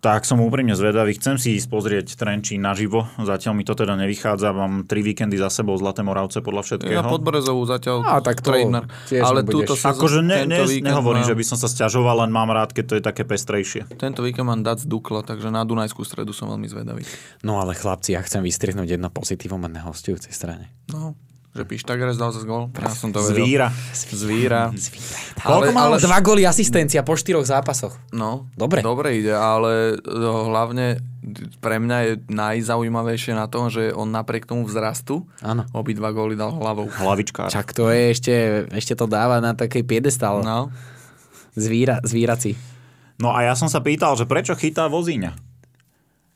Tak 0.01 0.25
som 0.25 0.41
úprimne 0.41 0.73
zvedavý. 0.73 1.13
Chcem 1.13 1.37
si 1.37 1.61
ísť 1.61 1.69
pozrieť 1.69 2.17
Trenčín 2.17 2.65
naživo. 2.65 3.05
Zatiaľ 3.21 3.53
mi 3.53 3.61
to 3.61 3.77
teda 3.77 3.93
nevychádza. 4.01 4.49
Mám 4.49 4.89
tri 4.89 5.05
víkendy 5.05 5.37
za 5.37 5.53
sebou 5.53 5.77
Zlaté 5.77 6.01
Moravce 6.01 6.41
podľa 6.41 6.65
Ja 6.65 6.67
všetkého. 6.73 7.05
Podbrezovú 7.05 7.61
zatiaľ 7.69 8.01
Á, 8.09 8.17
tak 8.25 8.41
to 8.41 8.49
tiež 8.49 9.21
Ale 9.21 9.45
túto 9.45 9.77
sezónu, 9.77 9.93
Akože 10.01 10.19
ne, 10.25 10.49
ne, 10.49 10.57
nehovorím, 10.65 11.21
mám, 11.21 11.29
že 11.29 11.37
by 11.37 11.43
som 11.45 11.57
sa 11.61 11.69
sťažoval, 11.69 12.25
len 12.25 12.33
mám 12.33 12.49
rád, 12.49 12.73
keď 12.73 12.85
to 12.89 12.93
je 12.97 13.03
také 13.05 13.23
pestrejšie. 13.29 13.93
Tento 14.01 14.25
víkend 14.25 14.49
mám 14.49 14.65
dať 14.65 14.83
z 14.83 14.85
Dukla, 14.89 15.21
takže 15.21 15.53
na 15.53 15.61
Dunajskú 15.61 16.01
stredu 16.01 16.33
som 16.33 16.49
veľmi 16.49 16.65
zvedavý. 16.65 17.05
No 17.45 17.61
ale 17.61 17.77
chlapci, 17.77 18.17
ja 18.17 18.25
chcem 18.25 18.41
vystrihnúť 18.41 18.97
jedno 18.97 19.13
pozitívum 19.13 19.61
na 19.69 19.85
hostujúcej 19.85 20.33
strane. 20.33 20.73
No, 20.89 21.13
že 21.51 21.67
Pištageres 21.67 22.15
dal 22.15 22.31
zase 22.31 22.47
gol. 22.47 22.71
Ja 22.79 22.91
som 22.95 23.11
to 23.11 23.19
vedel. 23.19 23.43
Zvíra. 23.43 23.67
Zvíra. 23.93 24.71
Koľko 25.43 25.75
Ale, 25.75 25.95
ale? 25.95 25.95
Dva 25.99 26.19
góly 26.23 26.47
asistencia 26.47 27.03
po 27.03 27.19
štyroch 27.19 27.43
zápasoch. 27.43 27.91
no, 28.15 28.47
Dobre. 28.55 28.79
Dobre 28.79 29.19
ide, 29.19 29.35
ale 29.35 29.99
no, 30.07 30.47
hlavne 30.47 31.03
pre 31.59 31.77
mňa 31.77 31.97
je 32.07 32.11
najzaujímavejšie 32.31 33.35
na 33.35 33.45
tom, 33.51 33.67
že 33.67 33.91
on 33.91 34.09
napriek 34.09 34.47
tomu 34.47 34.63
vzrastu 34.65 35.27
Áno. 35.43 35.67
obidva 35.75 36.09
góly 36.15 36.39
dal 36.39 36.55
hlavou. 36.55 36.87
Hlavičkár. 36.87 37.51
Čak 37.51 37.75
to 37.75 37.91
je 37.91 38.01
ešte, 38.15 38.33
ešte 38.71 38.93
to 38.95 39.05
dáva 39.05 39.43
na 39.43 39.51
takej 39.51 39.83
piedestal. 39.83 40.39
No, 40.41 40.71
Zvíra, 41.51 41.99
zvíraci. 42.07 42.55
No 43.19 43.35
a 43.35 43.43
ja 43.43 43.53
som 43.59 43.67
sa 43.67 43.83
pýtal, 43.83 44.15
že 44.15 44.23
prečo 44.23 44.55
chytá 44.55 44.87
vozíňa? 44.87 45.50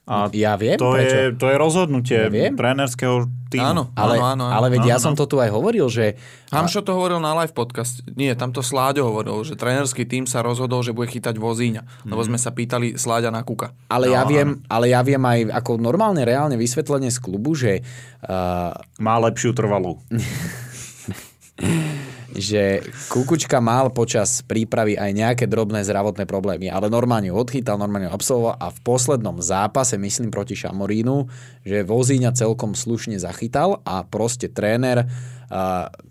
A 0.05 0.29
Ja 0.29 0.53
viem, 0.53 0.77
to, 0.77 0.93
prečo. 0.93 1.17
je, 1.17 1.25
to 1.33 1.49
je 1.49 1.57
rozhodnutie 1.57 2.19
Ja 2.19 2.29
viem. 2.29 2.53
trénerského 2.53 3.25
týmu. 3.49 3.65
áno, 3.65 3.83
Ale, 3.91 4.15
áno, 4.15 4.25
áno. 4.37 4.43
áno. 4.43 4.53
ale 4.53 4.67
veď 4.69 4.85
Áno, 4.85 4.91
ja 4.91 4.97
som 5.01 5.11
no. 5.11 5.17
to 5.17 5.25
tu 5.25 5.37
aj 5.37 5.49
hovoril, 5.49 5.89
že 5.89 6.13
Hamšo 6.49 6.81
to 6.81 6.93
hovoril 6.93 7.17
na 7.17 7.33
live 7.35 7.51
podcast. 7.51 8.05
Nie, 8.09 8.31
tam 8.31 8.49
to 8.49 8.61
Sláďo 8.61 9.01
hovoril, 9.03 9.41
že 9.41 9.53
trénerský 9.53 10.05
tým 10.05 10.23
sa 10.23 10.39
rozhodol, 10.39 10.81
že 10.81 10.93
bude 10.93 11.09
chytať 11.09 11.33
vozíňa. 11.35 12.05
Lebo 12.05 12.21
sme 12.21 12.37
sa 12.37 12.49
pýtali 12.49 12.95
Sláďa 12.95 13.29
na 13.29 13.41
Kuka. 13.41 13.73
ale, 13.87 14.07
ja 14.07 14.21
No, 14.21 14.29
viem, 14.29 14.49
ale 14.67 14.85
ja 14.87 15.01
viem 15.01 15.19
aj 15.19 15.49
ako 15.55 15.71
normálne 15.75 16.21
reálne 16.21 16.53
vysvetlenie 16.53 17.09
z 17.09 17.17
klubu, 17.17 17.53
že, 17.53 17.81
uh, 18.21 18.77
Má 18.97 19.17
lepšiu 19.19 19.51
trvalú. 19.51 19.97
že 22.35 22.83
Kukučka 23.07 23.63
mal 23.63 23.89
počas 23.95 24.43
prípravy 24.43 24.99
aj 24.99 25.11
nejaké 25.15 25.45
drobné 25.47 25.87
zdravotné 25.87 26.27
problémy, 26.27 26.67
ale 26.67 26.91
normálne 26.91 27.31
ho 27.31 27.39
odchytal, 27.39 27.79
normálne 27.79 28.11
ho 28.11 28.15
absolvoval 28.15 28.59
a 28.59 28.67
v 28.69 28.79
poslednom 28.83 29.39
zápase, 29.39 29.95
myslím 29.95 30.29
proti 30.29 30.59
Šamorínu, 30.59 31.27
že 31.63 31.87
Vozíňa 31.87 32.35
celkom 32.35 32.75
slušne 32.75 33.15
zachytal 33.15 33.79
a 33.87 34.03
proste 34.03 34.51
tréner 34.51 35.07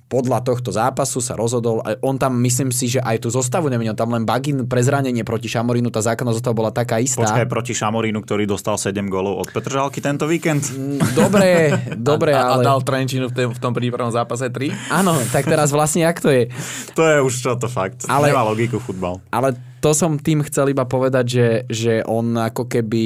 podľa 0.05 0.47
tohto 0.47 0.71
zápasu 0.71 1.19
sa 1.19 1.35
rozhodol, 1.35 1.83
on 1.99 2.15
tam 2.15 2.39
myslím 2.47 2.71
si, 2.71 2.87
že 2.87 3.03
aj 3.03 3.27
tú 3.27 3.35
zostavu 3.35 3.67
nemenil, 3.67 3.99
tam 3.99 4.15
len 4.15 4.23
Bagin 4.23 4.63
pre 4.71 4.79
zranenie 4.79 5.27
proti 5.27 5.51
Šamorínu, 5.51 5.91
tá 5.91 5.99
základná 5.99 6.31
zostava 6.31 6.55
bola 6.55 6.71
taká 6.71 7.03
istá. 7.03 7.27
Počkaj 7.27 7.51
proti 7.51 7.75
Šamorínu, 7.75 8.23
ktorý 8.23 8.47
dostal 8.47 8.79
7 8.79 8.95
golov 9.11 9.43
od 9.43 9.49
Petržalky 9.51 9.99
tento 9.99 10.31
víkend. 10.31 10.71
Dobre, 11.19 11.75
dobre, 11.99 12.31
a, 12.31 12.55
ale... 12.55 12.63
a 12.63 12.67
dal 12.75 12.79
Trenčínu 12.87 13.27
v, 13.31 13.35
tém, 13.35 13.49
v 13.51 13.59
tom 13.59 13.75
prípravnom 13.75 14.15
zápase 14.15 14.47
3. 14.47 14.71
Áno, 14.95 15.19
tak 15.35 15.51
teraz 15.51 15.75
vlastne 15.75 16.07
jak 16.07 16.23
to 16.23 16.31
je? 16.31 16.47
To 16.95 17.03
je 17.03 17.17
už 17.19 17.35
čo 17.35 17.53
to 17.59 17.67
fakt. 17.67 18.07
Ale- 18.07 18.31
Nemá 18.31 18.47
logiku 18.47 18.79
futbal. 18.79 19.19
Ale 19.35 19.59
to 19.83 19.93
som 19.93 20.17
tým 20.17 20.41
chcel 20.47 20.73
iba 20.73 20.87
povedať, 20.87 21.25
že, 21.27 21.49
že 21.69 21.93
on 22.07 22.39
ako 22.39 22.71
keby 22.71 23.05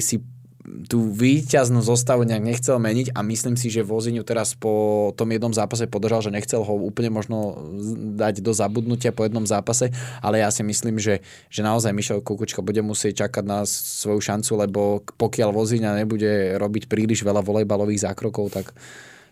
si 0.00 0.22
tú 0.88 1.12
víťaznú 1.12 1.84
zostavu 1.84 2.24
nejak 2.24 2.40
nechcel 2.40 2.80
meniť 2.80 3.12
a 3.12 3.20
myslím 3.20 3.54
si, 3.60 3.68
že 3.68 3.84
Voziňu 3.84 4.24
teraz 4.24 4.56
po 4.56 5.12
tom 5.12 5.28
jednom 5.28 5.52
zápase 5.52 5.84
podržal, 5.84 6.24
že 6.24 6.32
nechcel 6.32 6.64
ho 6.64 6.74
úplne 6.80 7.12
možno 7.12 7.56
dať 8.16 8.40
do 8.40 8.56
zabudnutia 8.56 9.12
po 9.12 9.28
jednom 9.28 9.44
zápase, 9.44 9.92
ale 10.24 10.40
ja 10.40 10.48
si 10.48 10.64
myslím, 10.64 10.96
že, 10.96 11.20
že 11.52 11.60
naozaj 11.60 11.92
Mišel 11.92 12.24
Kukučka 12.24 12.64
bude 12.64 12.80
musieť 12.80 13.28
čakať 13.28 13.44
na 13.44 13.68
svoju 13.68 14.24
šancu, 14.24 14.52
lebo 14.56 14.80
pokiaľ 15.20 15.52
Voziňa 15.52 16.00
nebude 16.00 16.56
robiť 16.56 16.88
príliš 16.88 17.20
veľa 17.20 17.44
volejbalových 17.44 18.08
zákrokov, 18.08 18.56
tak 18.56 18.72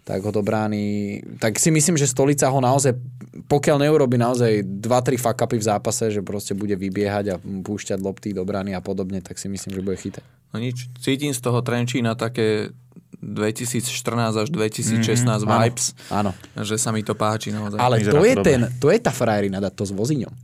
tak 0.02 0.18
ho 0.26 0.30
do 0.34 0.42
brány... 0.42 1.18
Tak 1.38 1.62
si 1.62 1.70
myslím, 1.70 1.94
že 1.94 2.10
Stolica 2.10 2.50
ho 2.50 2.58
naozaj, 2.58 2.98
pokiaľ 3.46 3.86
neurobi 3.86 4.18
naozaj 4.18 4.66
2-3 4.82 5.14
fuck 5.14 5.38
upy 5.38 5.56
v 5.62 5.68
zápase, 5.70 6.10
že 6.10 6.20
proste 6.26 6.58
bude 6.58 6.74
vybiehať 6.74 7.24
a 7.30 7.36
púšťať 7.38 7.98
lopty 8.02 8.34
do 8.34 8.42
brány 8.42 8.74
a 8.74 8.82
podobne, 8.82 9.22
tak 9.22 9.38
si 9.38 9.46
myslím, 9.46 9.78
že 9.78 9.82
bude 9.86 9.94
chytať. 9.94 10.24
No 10.50 10.58
nič, 10.58 10.90
cítim 10.98 11.30
z 11.30 11.40
toho 11.40 11.62
Trenčína 11.62 12.18
také 12.18 12.74
2014 13.22 14.42
až 14.42 14.48
2016 14.50 15.22
mm-hmm, 15.22 15.46
vibes, 15.46 15.94
Áno. 16.10 16.34
že 16.58 16.74
sa 16.74 16.90
mi 16.90 17.06
to 17.06 17.14
páči 17.14 17.54
naozaj. 17.54 17.78
Ale 17.78 18.02
to 18.02 18.26
je, 18.26 18.34
ten, 18.42 18.60
to 18.82 18.90
je 18.90 18.98
tá 18.98 19.14
frajerina 19.14 19.62
dať 19.62 19.72
to 19.78 19.84
s 19.86 19.92
voziňom. 19.94 20.34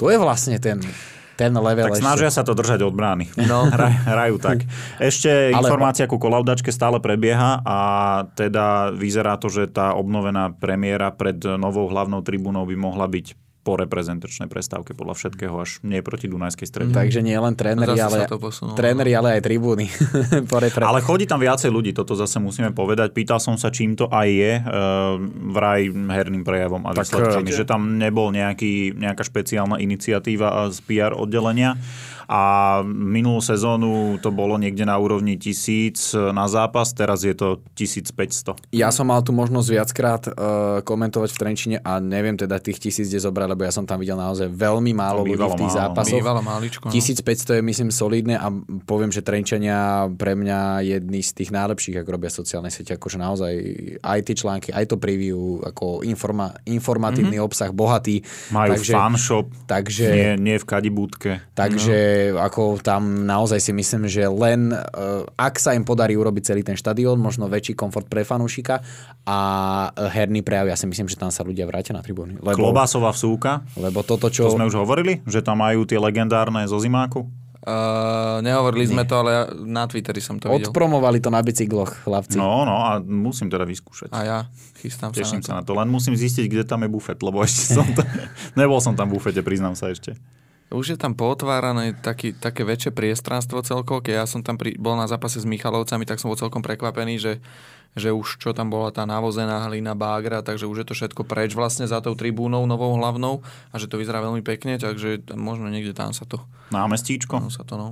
To 0.00 0.08
je 0.08 0.16
vlastne 0.16 0.56
ten, 0.56 0.80
ten 1.38 1.54
level 1.54 1.86
Tak 1.86 1.94
ešte. 1.94 2.02
snažia 2.02 2.30
sa 2.34 2.42
to 2.42 2.50
držať 2.50 2.82
od 2.82 2.90
brány. 2.90 3.30
No. 3.46 3.64
Hraj, 3.74 3.94
hrajú 4.10 4.36
tak. 4.42 4.66
Ešte 4.98 5.54
Ale- 5.54 5.62
informácia 5.62 6.10
ku 6.10 6.18
kolaudačke 6.18 6.74
stále 6.74 6.98
prebieha 6.98 7.62
a 7.62 7.78
teda 8.34 8.90
vyzerá 8.90 9.38
to, 9.38 9.46
že 9.46 9.70
tá 9.70 9.94
obnovená 9.94 10.50
premiéra 10.50 11.14
pred 11.14 11.38
novou 11.54 11.86
hlavnou 11.86 12.26
tribúnou 12.26 12.66
by 12.66 12.74
mohla 12.74 13.06
byť 13.06 13.47
po 13.68 13.76
reprezentačnej 13.76 14.48
prestávke 14.48 14.96
podľa 14.96 15.12
všetkého 15.20 15.52
až 15.52 15.84
nie 15.84 16.00
proti 16.00 16.24
Dunajskej 16.24 16.64
strede. 16.64 16.96
Takže 16.96 17.20
nie 17.20 17.36
len 17.36 17.52
tréneri, 17.52 18.00
ale, 18.00 18.24
tréneri, 18.72 19.12
ale 19.12 19.36
aj 19.36 19.44
tribúny. 19.44 19.92
po 20.50 20.56
repre... 20.56 20.88
Ale 20.88 21.04
chodí 21.04 21.28
tam 21.28 21.36
viacej 21.36 21.68
ľudí, 21.68 21.92
toto 21.92 22.16
zase 22.16 22.40
musíme 22.40 22.72
povedať. 22.72 23.12
Pýtal 23.12 23.36
som 23.36 23.60
sa, 23.60 23.68
čím 23.68 23.92
to 23.92 24.08
aj 24.08 24.28
je, 24.32 24.52
uh, 24.64 25.20
vraj 25.52 25.92
herným 25.92 26.48
prejavom 26.48 26.80
a 26.88 26.96
výsledkami, 26.96 27.52
eh, 27.52 27.56
že 27.60 27.68
tam 27.68 28.00
nebol 28.00 28.32
nejaký, 28.32 28.96
nejaká 28.96 29.20
špeciálna 29.20 29.76
iniciatíva 29.84 30.72
z 30.72 30.80
PR 30.88 31.12
oddelenia 31.12 31.76
a 32.28 32.42
minulú 32.84 33.40
sezónu 33.40 34.20
to 34.20 34.28
bolo 34.28 34.60
niekde 34.60 34.84
na 34.84 35.00
úrovni 35.00 35.40
1000 35.40 36.36
na 36.36 36.44
zápas, 36.44 36.92
teraz 36.92 37.24
je 37.24 37.32
to 37.32 37.64
1500. 37.72 38.68
Ja 38.76 38.92
som 38.92 39.08
mal 39.08 39.24
tu 39.24 39.32
možnosť 39.32 39.68
viackrát 39.72 40.22
uh, 40.28 40.34
komentovať 40.84 41.32
v 41.32 41.38
Trenčine 41.40 41.76
a 41.80 41.96
neviem 42.04 42.36
teda 42.36 42.60
tých 42.60 42.84
tisíc, 42.84 43.08
kde 43.08 43.24
zobrať, 43.24 43.48
lebo 43.56 43.64
ja 43.64 43.72
som 43.72 43.88
tam 43.88 43.96
videl 43.96 44.20
naozaj 44.20 44.44
veľmi 44.52 44.92
málo 44.92 45.24
ľudí 45.24 45.40
v 45.40 45.56
tých 45.56 45.72
málo. 45.72 45.80
zápasoch. 45.88 46.20
Bývalo 46.20 46.40
máličko. 46.44 46.84
No. 46.88 46.92
1500 46.92 47.58
je 47.58 47.62
myslím 47.64 47.88
solidné 47.88 48.36
a 48.36 48.52
poviem, 48.84 49.08
že 49.08 49.24
Trenčania 49.24 50.04
pre 50.12 50.36
mňa 50.36 50.84
jedný 50.84 51.24
z 51.24 51.32
tých 51.32 51.48
najlepších, 51.48 51.96
ako 52.04 52.10
robia 52.12 52.28
sociálne 52.28 52.68
siete, 52.68 52.92
akože 52.92 53.16
naozaj 53.16 53.52
aj 54.04 54.18
tie 54.28 54.36
články, 54.36 54.68
aj 54.76 54.84
to 54.84 55.00
preview, 55.00 55.64
ako 55.64 56.04
informa, 56.04 56.52
informatívny 56.68 57.40
mm-hmm. 57.40 57.48
obsah, 57.48 57.72
bohatý. 57.72 58.20
Majú 58.52 58.76
takže, 58.76 58.92
fanshop, 58.92 59.46
takže, 59.64 60.06
nie, 60.12 60.30
nie 60.36 60.56
v 60.60 60.66
kadibúdke. 60.68 61.30
takže 61.56 62.17
ako 62.34 62.82
tam 62.82 63.24
naozaj 63.24 63.60
si 63.62 63.72
myslím, 63.74 64.10
že 64.10 64.26
len 64.26 64.72
uh, 64.72 65.24
ak 65.36 65.58
sa 65.58 65.74
im 65.74 65.82
podarí 65.86 66.14
urobiť 66.14 66.52
celý 66.54 66.62
ten 66.64 66.76
štadión, 66.78 67.18
možno 67.18 67.46
väčší 67.46 67.76
komfort 67.78 68.06
pre 68.06 68.22
fanúšika 68.22 68.80
a 69.28 69.38
herný 70.14 70.40
prejav, 70.40 70.70
ja 70.70 70.76
si 70.78 70.86
myslím, 70.88 71.06
že 71.10 71.16
tam 71.16 71.32
sa 71.32 71.44
ľudia 71.44 71.64
vrátia 71.64 71.96
na 71.96 72.02
tribúny. 72.02 72.40
Lebo, 72.40 72.58
Klobásová 72.58 73.12
vsúka, 73.12 73.66
lebo 73.78 74.00
toto, 74.06 74.28
čo... 74.28 74.48
to 74.48 74.56
sme 74.56 74.68
už 74.68 74.78
hovorili, 74.80 75.20
že 75.28 75.44
tam 75.44 75.60
majú 75.60 75.86
tie 75.88 76.00
legendárne 76.00 76.64
zo 76.68 76.78
zimáku. 76.80 77.28
Uh, 77.58 78.40
nehovorili 78.40 78.88
sme 78.88 79.04
to, 79.04 79.18
ale 79.18 79.30
ja 79.34 79.42
na 79.52 79.84
Twitteri 79.84 80.24
som 80.24 80.40
to 80.40 80.48
videl. 80.48 80.72
Odpromovali 80.72 81.20
to 81.20 81.28
na 81.28 81.44
bicykloch, 81.44 82.06
chlapci. 82.06 82.40
No, 82.40 82.64
no 82.64 82.80
a 82.80 82.96
musím 83.02 83.52
teda 83.52 83.68
vyskúšať. 83.68 84.08
A 84.14 84.18
ja 84.24 84.38
chystám 84.80 85.12
Teším 85.12 85.44
sa 85.44 85.52
sa 85.52 85.54
na 85.58 85.60
na 85.60 85.62
to. 85.68 85.76
Len 85.76 85.90
musím 85.90 86.16
zistiť, 86.16 86.48
kde 86.48 86.64
tam 86.64 86.86
je 86.86 86.88
bufet, 86.88 87.20
lebo 87.20 87.42
ešte 87.44 87.76
som 87.76 87.84
tam... 87.92 88.06
Nebol 88.62 88.80
som 88.80 88.96
tam 88.96 89.12
v 89.12 89.20
bufete, 89.20 89.44
priznám 89.44 89.76
sa 89.76 89.92
ešte. 89.92 90.16
Už 90.68 90.92
je 90.92 90.98
tam 91.00 91.16
pootvárané 91.16 91.96
taký, 91.96 92.36
také 92.36 92.60
väčšie 92.60 92.92
priestranstvo 92.92 93.64
celkovo. 93.64 94.04
Keď 94.04 94.14
ja 94.20 94.28
som 94.28 94.44
tam 94.44 94.60
pri, 94.60 94.76
bol 94.76 95.00
na 95.00 95.08
zápase 95.08 95.40
s 95.40 95.48
Michalovcami, 95.48 96.04
tak 96.04 96.20
som 96.20 96.28
bol 96.28 96.36
celkom 96.36 96.60
prekvapený, 96.60 97.16
že, 97.16 97.32
že 97.96 98.12
už 98.12 98.36
čo 98.36 98.52
tam 98.52 98.68
bola 98.68 98.92
tá 98.92 99.08
navozená 99.08 99.64
hlina, 99.64 99.96
bágra, 99.96 100.44
takže 100.44 100.68
už 100.68 100.84
je 100.84 100.86
to 100.92 100.94
všetko 100.94 101.24
preč 101.24 101.56
vlastne 101.56 101.88
za 101.88 102.04
tou 102.04 102.12
tribúnou 102.12 102.68
novou 102.68 102.92
hlavnou 103.00 103.40
a 103.72 103.80
že 103.80 103.88
to 103.88 103.96
vyzerá 103.96 104.20
veľmi 104.20 104.44
pekne, 104.44 104.76
takže 104.76 105.24
možno 105.32 105.72
niekde 105.72 105.96
tam 105.96 106.12
sa 106.12 106.28
to, 106.28 106.44
Námestíčko. 106.68 107.40
tam 107.40 107.48
sa 107.48 107.64
to 107.64 107.80
no. 107.80 107.88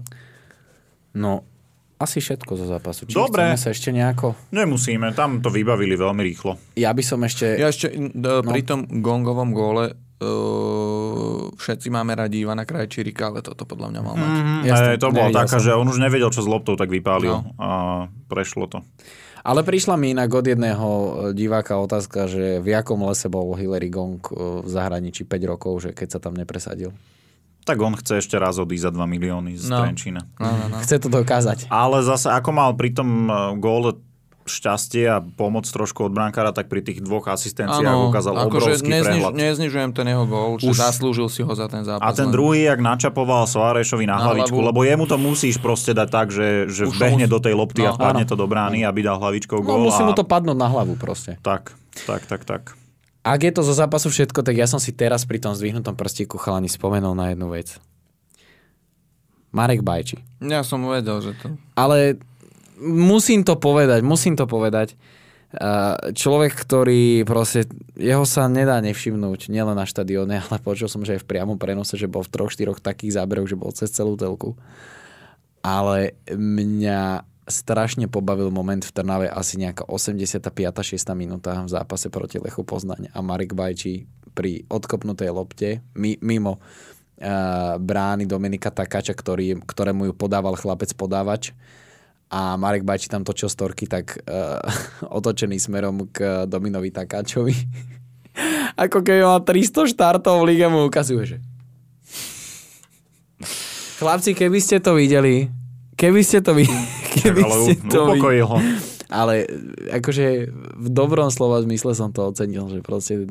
No, 1.17 1.49
asi 1.97 2.21
všetko 2.21 2.61
zo 2.61 2.69
zápasu. 2.69 3.09
Či 3.09 3.17
Dobre. 3.17 3.41
chceme 3.41 3.57
sa 3.57 3.69
ešte 3.73 3.89
nejako... 3.89 4.37
Nemusíme, 4.53 5.17
tam 5.17 5.41
to 5.41 5.49
vybavili 5.49 5.97
veľmi 5.97 6.21
rýchlo. 6.29 6.61
Ja 6.77 6.93
by 6.93 7.01
som 7.01 7.25
ešte... 7.25 7.57
Ja 7.57 7.73
ešte 7.73 7.89
no. 7.97 8.45
pri 8.45 8.69
tom 8.69 8.85
gongovom 9.01 9.57
góle 9.57 9.97
uh, 10.21 11.53
všetci 11.57 11.89
máme 11.93 12.17
radi 12.17 12.45
Ivana 12.45 12.65
Krajčírika, 12.65 13.33
ale 13.33 13.41
toto 13.45 13.65
podľa 13.65 13.89
mňa 13.93 14.01
mal 14.01 14.15
mať. 14.17 14.31
Mm, 14.33 14.63
Jasne, 14.65 14.91
to 14.97 15.09
nevidel 15.13 15.37
taká, 15.37 15.57
že 15.61 15.71
on 15.77 15.87
už 15.89 15.99
nevedel, 15.99 16.31
čo 16.33 16.45
s 16.45 16.49
loptou, 16.49 16.77
tak 16.77 16.89
vypálil. 16.89 17.33
No. 17.33 17.53
A 17.61 17.69
prešlo 18.29 18.69
to. 18.69 18.81
Ale 19.47 19.63
prišla 19.63 19.95
mi 19.95 20.11
inak 20.11 20.27
od 20.35 20.43
jedného 20.43 20.89
e, 20.91 21.09
diváka 21.31 21.79
otázka, 21.79 22.27
že 22.27 22.59
v 22.59 22.67
jakom 22.67 23.07
lese 23.07 23.31
bol 23.31 23.55
Hillary 23.55 23.87
Gong 23.95 24.19
e, 24.19 24.67
v 24.67 24.69
zahraničí 24.69 25.23
5 25.23 25.53
rokov, 25.55 25.87
že 25.87 25.91
keď 25.95 26.09
sa 26.11 26.19
tam 26.19 26.35
nepresadil. 26.35 26.91
Tak 27.63 27.79
on 27.79 27.95
chce 27.95 28.27
ešte 28.27 28.35
raz 28.43 28.59
odísť 28.59 28.91
za 28.91 28.93
2 28.95 29.07
milióny 29.07 29.55
z 29.55 29.71
No. 29.71 29.87
Trenčína. 29.87 30.27
No, 30.43 30.51
no, 30.51 30.65
no. 30.75 30.77
Chce 30.83 30.99
to 30.99 31.07
dokázať. 31.07 31.71
Ale 31.71 32.03
zase, 32.03 32.27
ako 32.27 32.51
mal 32.51 32.75
pri 32.75 32.91
tom 32.91 33.31
e, 33.31 33.35
góle 33.63 34.03
šťastie 34.47 35.05
a 35.05 35.19
pomoc 35.19 35.63
trošku 35.65 36.03
od 36.03 36.11
brankára, 36.11 36.51
tak 36.51 36.67
pri 36.67 36.81
tých 36.81 36.99
dvoch 36.99 37.27
asistenciách 37.27 37.83
Áno, 37.85 38.09
ukázal 38.09 38.33
akože 38.39 38.47
obrovský 38.79 38.89
nezniž, 38.89 39.07
prehľad. 39.21 39.33
neznižujem 39.35 39.91
ten 39.91 40.07
jeho 40.07 40.25
gól, 40.25 40.57
Už- 40.57 40.73
zaslúžil 40.73 41.27
si 41.27 41.41
ho 41.41 41.51
za 41.51 41.67
ten 41.67 41.83
zápas. 41.83 42.01
A 42.01 42.11
ten 42.13 42.27
len- 42.27 42.33
druhý, 42.33 42.65
jak 42.65 42.79
načapoval 42.79 43.45
Soárešovi 43.45 44.05
na, 44.05 44.17
Na 44.17 44.25
hlavičku, 44.25 44.55
hlavu. 44.55 44.69
lebo 44.71 44.81
jemu 44.81 45.05
to 45.05 45.17
musíš 45.17 45.57
proste 45.57 45.91
dať 45.91 46.09
tak, 46.09 46.27
že, 46.29 46.47
že 46.67 46.87
Už 46.87 46.95
vbehne 46.95 47.27
mus- 47.27 47.33
do 47.33 47.39
tej 47.39 47.55
lopty 47.55 47.83
a 47.83 47.91
No, 47.91 47.97
vpadne 47.97 48.23
áno. 48.23 48.31
to 48.31 48.37
do 48.37 48.47
brány, 48.47 48.83
aby 48.83 49.01
dal 49.01 49.19
hlavičkou 49.19 49.59
No, 49.59 49.67
gól. 49.67 49.79
musí 49.85 50.01
a... 50.01 50.07
mu 50.07 50.13
to 50.13 50.23
padnúť 50.23 50.55
na 50.55 50.67
hlavu 50.67 50.95
proste. 50.95 51.37
Tak, 51.41 51.75
tak, 52.03 52.23
tak, 52.25 52.43
tak. 52.43 52.63
Ak 53.21 53.41
je 53.41 53.51
to 53.51 53.61
zo 53.61 53.75
zápasu 53.75 54.07
všetko, 54.07 54.41
tak 54.41 54.55
ja 54.55 54.65
som 54.65 54.79
si 54.79 54.91
teraz 54.91 55.23
pri 55.23 55.37
tom 55.37 55.51
zdvihnutom 55.51 55.93
prstíku 55.93 56.37
chalani 56.37 56.67
spomenul 56.67 57.11
na 57.13 57.29
jednu 57.29 57.51
vec. 57.51 57.75
Marek 59.49 59.81
Bajči. 59.81 60.21
Ja 60.39 60.61
som 60.61 60.85
vedel, 60.85 61.17
že 61.21 61.33
to... 61.35 61.57
Ale 61.73 62.21
musím 62.81 63.43
to 63.43 63.57
povedať, 63.57 64.01
musím 64.05 64.37
to 64.37 64.45
povedať. 64.45 64.95
Človek, 66.13 66.53
ktorý 66.53 67.25
proste, 67.25 67.71
jeho 67.97 68.29
sa 68.29 68.51
nedá 68.51 68.77
nevšimnúť 68.83 69.49
nielen 69.49 69.79
na 69.79 69.89
štadióne, 69.89 70.43
ale 70.45 70.59
počul 70.61 70.91
som, 70.91 71.03
že 71.07 71.17
aj 71.17 71.25
v 71.25 71.31
priamom 71.31 71.57
prenose, 71.57 71.97
že 71.97 72.11
bol 72.11 72.27
v 72.27 72.33
troch, 72.33 72.53
štyroch 72.53 72.83
takých 72.83 73.17
záberoch, 73.17 73.49
že 73.49 73.57
bol 73.57 73.73
cez 73.73 73.89
celú 73.91 74.19
telku. 74.19 74.59
Ale 75.65 76.15
mňa 76.31 77.27
strašne 77.47 78.11
pobavil 78.11 78.51
moment 78.51 78.83
v 78.83 78.91
Trnave 78.91 79.27
asi 79.31 79.59
nejaká 79.59 79.87
85. 79.87 80.51
6. 80.51 80.99
minúta 81.15 81.63
v 81.63 81.71
zápase 81.71 82.11
proti 82.11 82.43
Lechu 82.43 82.67
Poznaň 82.67 83.15
a 83.15 83.23
Marek 83.23 83.55
Bajči 83.55 84.07
pri 84.35 84.67
odkopnutej 84.67 85.31
lopte 85.31 85.81
mi, 85.95 86.19
mimo 86.19 86.59
uh, 86.59 87.79
brány 87.79 88.27
Dominika 88.27 88.75
Takáča, 88.75 89.15
ktorý, 89.15 89.63
ktorému 89.63 90.11
ju 90.11 90.13
podával 90.19 90.59
chlapec 90.59 90.91
podávač 90.99 91.55
a 92.27 92.59
Marek 92.59 92.83
Bajči 92.83 93.07
tam 93.07 93.23
točil 93.23 93.47
storky 93.47 93.87
tak 93.87 94.19
uh, 94.27 94.59
otočený 95.19 95.59
smerom 95.63 96.11
k 96.11 96.45
Dominovi 96.51 96.91
Takáčovi. 96.91 97.55
Ako 98.85 99.01
keby 99.01 99.23
mal 99.25 99.41
300 99.41 99.93
štartov 99.97 100.45
v 100.45 100.55
lige 100.55 100.67
mu 100.69 100.85
ukazuje, 100.85 101.25
že 101.25 101.39
Chlapci, 103.97 104.37
keby 104.37 104.61
ste 104.61 104.77
to 104.77 104.93
videli, 104.93 105.49
keby 105.97 106.21
ste 106.21 106.45
to 106.45 106.53
videli, 106.53 106.85
keby 107.25 107.41
ale 107.41 107.57
ste 107.57 107.73
to 107.89 108.01
videli. 108.13 108.45
ho. 108.45 108.61
Ale 109.09 109.49
akože 109.89 110.53
v 110.77 110.89
dobrom 110.93 111.33
slova 111.33 111.65
zmysle 111.65 111.97
som 111.97 112.13
to 112.13 112.29
ocenil, 112.29 112.69
že 112.69 112.85
proste, 112.85 113.25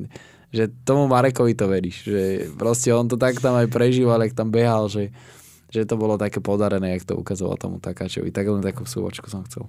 že 0.49 0.71
tomu 0.87 1.05
Marekovi 1.05 1.53
to 1.53 1.69
veríš, 1.69 2.09
že 2.09 2.23
proste 2.57 2.89
on 2.95 3.05
to 3.05 3.19
tak 3.19 3.37
tam 3.43 3.59
aj 3.59 3.69
prežíval, 3.69 4.17
jak 4.25 4.33
tam 4.33 4.49
behal, 4.49 4.89
že, 4.89 5.13
že 5.69 5.83
to 5.85 5.95
bolo 5.97 6.15
také 6.15 6.39
podarené, 6.39 6.95
jak 6.95 7.03
to 7.05 7.13
ukazoval 7.17 7.57
tomu 7.57 7.77
Takáčovi. 7.81 8.29
Tak 8.31 8.45
len 8.47 8.63
takú 8.63 8.85
súvočku 8.85 9.27
som 9.27 9.43
chcel. 9.47 9.65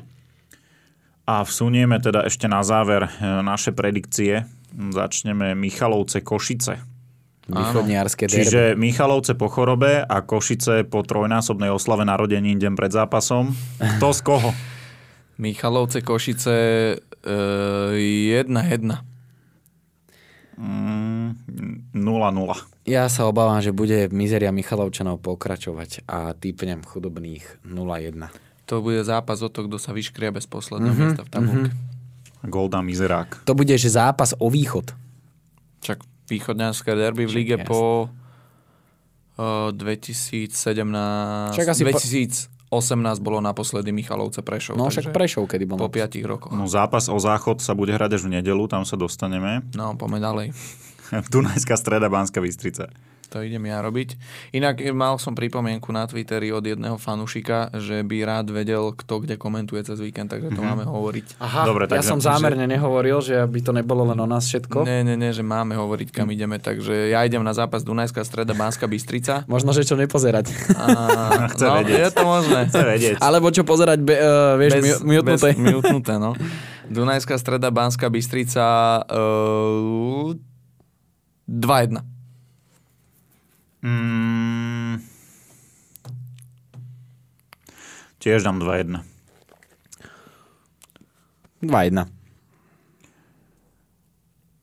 A 1.26 1.42
vsunieme 1.42 1.98
teda 1.98 2.22
ešte 2.22 2.46
na 2.46 2.62
záver 2.62 3.10
e, 3.10 3.10
naše 3.42 3.74
predikcie. 3.74 4.46
Začneme 4.70 5.58
Michalovce 5.58 6.22
Košice. 6.22 6.78
Východniarské 7.46 8.26
derby. 8.26 8.38
Čiže 8.42 8.62
Michalovce 8.78 9.34
po 9.34 9.50
chorobe 9.50 10.02
a 10.02 10.16
Košice 10.22 10.86
po 10.86 11.02
trojnásobnej 11.02 11.70
oslave 11.70 12.06
narodení 12.06 12.54
deň 12.58 12.72
pred 12.78 12.90
zápasom. 12.94 13.54
Kto 13.98 14.08
z 14.14 14.20
koho? 14.22 14.50
Michalovce, 15.42 16.00
Košice, 16.00 16.54
e, 17.26 17.34
1-1. 18.46 18.46
Mm, 18.46 19.15
0-0. 20.56 21.92
Ja 22.88 23.04
sa 23.12 23.28
obávam, 23.28 23.60
že 23.60 23.76
bude 23.76 24.08
mizeria 24.08 24.48
Michalovčanov 24.52 25.20
pokračovať 25.20 26.08
a 26.08 26.32
typnem 26.32 26.80
chudobných 26.80 27.44
0-1. 27.68 28.30
To 28.66 28.82
bude 28.82 29.04
zápas 29.04 29.44
o 29.44 29.48
to, 29.52 29.68
kto 29.68 29.76
sa 29.78 29.92
vyškria 29.92 30.34
bez 30.34 30.48
posledného 30.48 30.90
mm-hmm, 30.90 31.06
miesta 31.12 31.22
v 31.22 31.30
tabulke. 31.30 31.70
Mm-hmm. 31.70 32.50
Golda 32.50 32.80
Mizerák. 32.82 33.46
To 33.46 33.54
bude, 33.54 33.74
že 33.78 33.90
zápas 33.90 34.34
o 34.38 34.50
východ. 34.50 34.94
Čak 35.82 36.02
východňanské 36.30 36.90
derby 36.94 37.26
v 37.26 37.32
lige 37.42 37.56
po 37.62 38.10
uh, 39.38 39.70
2017... 39.70 40.54
Však 41.52 41.68
asi 41.68 41.82
po- 41.86 42.00
2018 42.70 43.22
bolo 43.22 43.38
naposledy 43.38 43.94
Michalovce 43.94 44.42
Prešov. 44.42 44.74
No 44.74 44.90
však 44.90 45.14
Prešov, 45.14 45.46
kedy 45.46 45.64
bol. 45.70 45.78
Po 45.78 45.86
5 45.86 46.18
rokoch. 46.26 46.50
No, 46.50 46.66
zápas 46.66 47.06
o 47.06 47.18
záchod 47.18 47.62
sa 47.62 47.78
bude 47.78 47.94
hrať 47.94 48.18
až 48.18 48.22
v 48.26 48.40
nedelu, 48.42 48.66
tam 48.66 48.82
sa 48.82 48.98
dostaneme. 48.98 49.62
No, 49.78 49.94
poďme 49.94 50.18
ďalej. 50.18 50.46
Dunajská 51.32 51.78
streda, 51.78 52.10
Banská 52.10 52.42
Bystrica. 52.42 52.90
To 53.32 53.42
idem 53.42 53.62
ja 53.66 53.82
robiť. 53.82 54.16
Inak 54.54 54.82
e, 54.82 54.94
mal 54.94 55.18
som 55.18 55.34
pripomienku 55.34 55.90
na 55.90 56.06
Twitteri 56.06 56.54
od 56.54 56.62
jedného 56.62 56.96
fanúšika, 56.96 57.74
že 57.74 58.02
by 58.06 58.16
rád 58.22 58.46
vedel, 58.54 58.94
kto 58.94 59.26
kde 59.26 59.34
komentuje 59.36 59.82
cez 59.82 59.98
víkend, 59.98 60.30
takže 60.30 60.50
to 60.50 60.60
mm-hmm. 60.60 60.66
máme 60.66 60.84
hovoriť. 60.86 61.26
Aha, 61.42 61.62
Dobre, 61.66 61.90
ja 61.90 61.98
takže- 61.98 62.10
som 62.14 62.18
zámerne 62.22 62.64
nehovoril, 62.70 63.18
že 63.20 63.38
aby 63.42 63.58
to 63.62 63.74
nebolo 63.74 64.06
len 64.06 64.18
o 64.18 64.26
nás 64.28 64.46
všetko. 64.46 64.86
Ne, 64.86 65.02
ne, 65.02 65.14
ne, 65.18 65.30
že 65.34 65.42
máme 65.42 65.74
hovoriť, 65.74 66.08
kam 66.14 66.30
ideme. 66.30 66.56
Takže 66.56 67.10
ja 67.10 67.22
idem 67.26 67.42
na 67.42 67.52
zápas 67.52 67.82
Dunajská 67.82 68.22
streda, 68.22 68.54
Banská 68.54 68.86
Bystrica. 68.86 69.42
Možno, 69.52 69.74
že 69.74 69.82
čo 69.82 69.98
nepozerať. 69.98 70.50
A, 70.78 70.84
Chce 71.52 71.66
no, 71.66 71.74
vedieť. 71.82 71.98
je 71.98 72.10
to 72.10 72.24
možné. 72.24 72.58
Chce 72.68 72.82
vedieť. 72.82 73.16
Alebo 73.20 73.50
čo 73.52 73.62
pozerať, 73.62 73.98
be, 74.02 74.14
uh, 74.16 74.54
vieš, 74.58 74.72
bez, 74.78 74.84
mutnuté. 75.02 75.50
Bez, 75.52 75.58
mutnuté, 75.58 76.14
no. 76.16 76.32
Dunajská 76.96 77.34
streda, 77.38 77.74
Banská 77.74 78.06
Bystrica 78.06 79.02
uh, 79.02 80.34
2-1. 81.50 82.15
Mm, 83.86 84.98
tiež 88.18 88.42
dám 88.42 88.58
2-1. 88.58 89.06
2-1. 91.62 92.10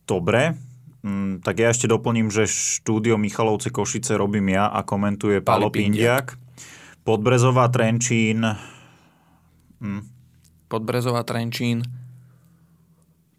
Dobre. 0.04 0.60
Mm, 1.08 1.40
tak 1.40 1.56
ja 1.64 1.72
ešte 1.72 1.88
doplním, 1.88 2.28
že 2.28 2.52
štúdio 2.52 3.16
Michalovce 3.16 3.72
Košice 3.72 4.20
robím 4.20 4.52
ja 4.52 4.68
a 4.68 4.84
komentuje 4.84 5.40
Palo 5.40 5.72
Pindiak. 5.72 6.36
Podbrezová 7.08 7.72
Trenčín 7.72 8.44
Podbrezová 10.72 11.28
Trenčín 11.28 11.84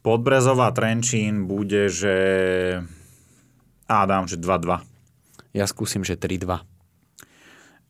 Podbrezová 0.05 0.69
Trenčín 0.77 1.49
bude, 1.49 1.89
že... 1.89 2.15
Á, 3.89 4.05
dám, 4.05 4.29
že 4.29 4.37
2-2. 4.37 4.77
Ja 5.57 5.65
skúsim, 5.65 6.05
že 6.05 6.13
3-2. 6.13 6.61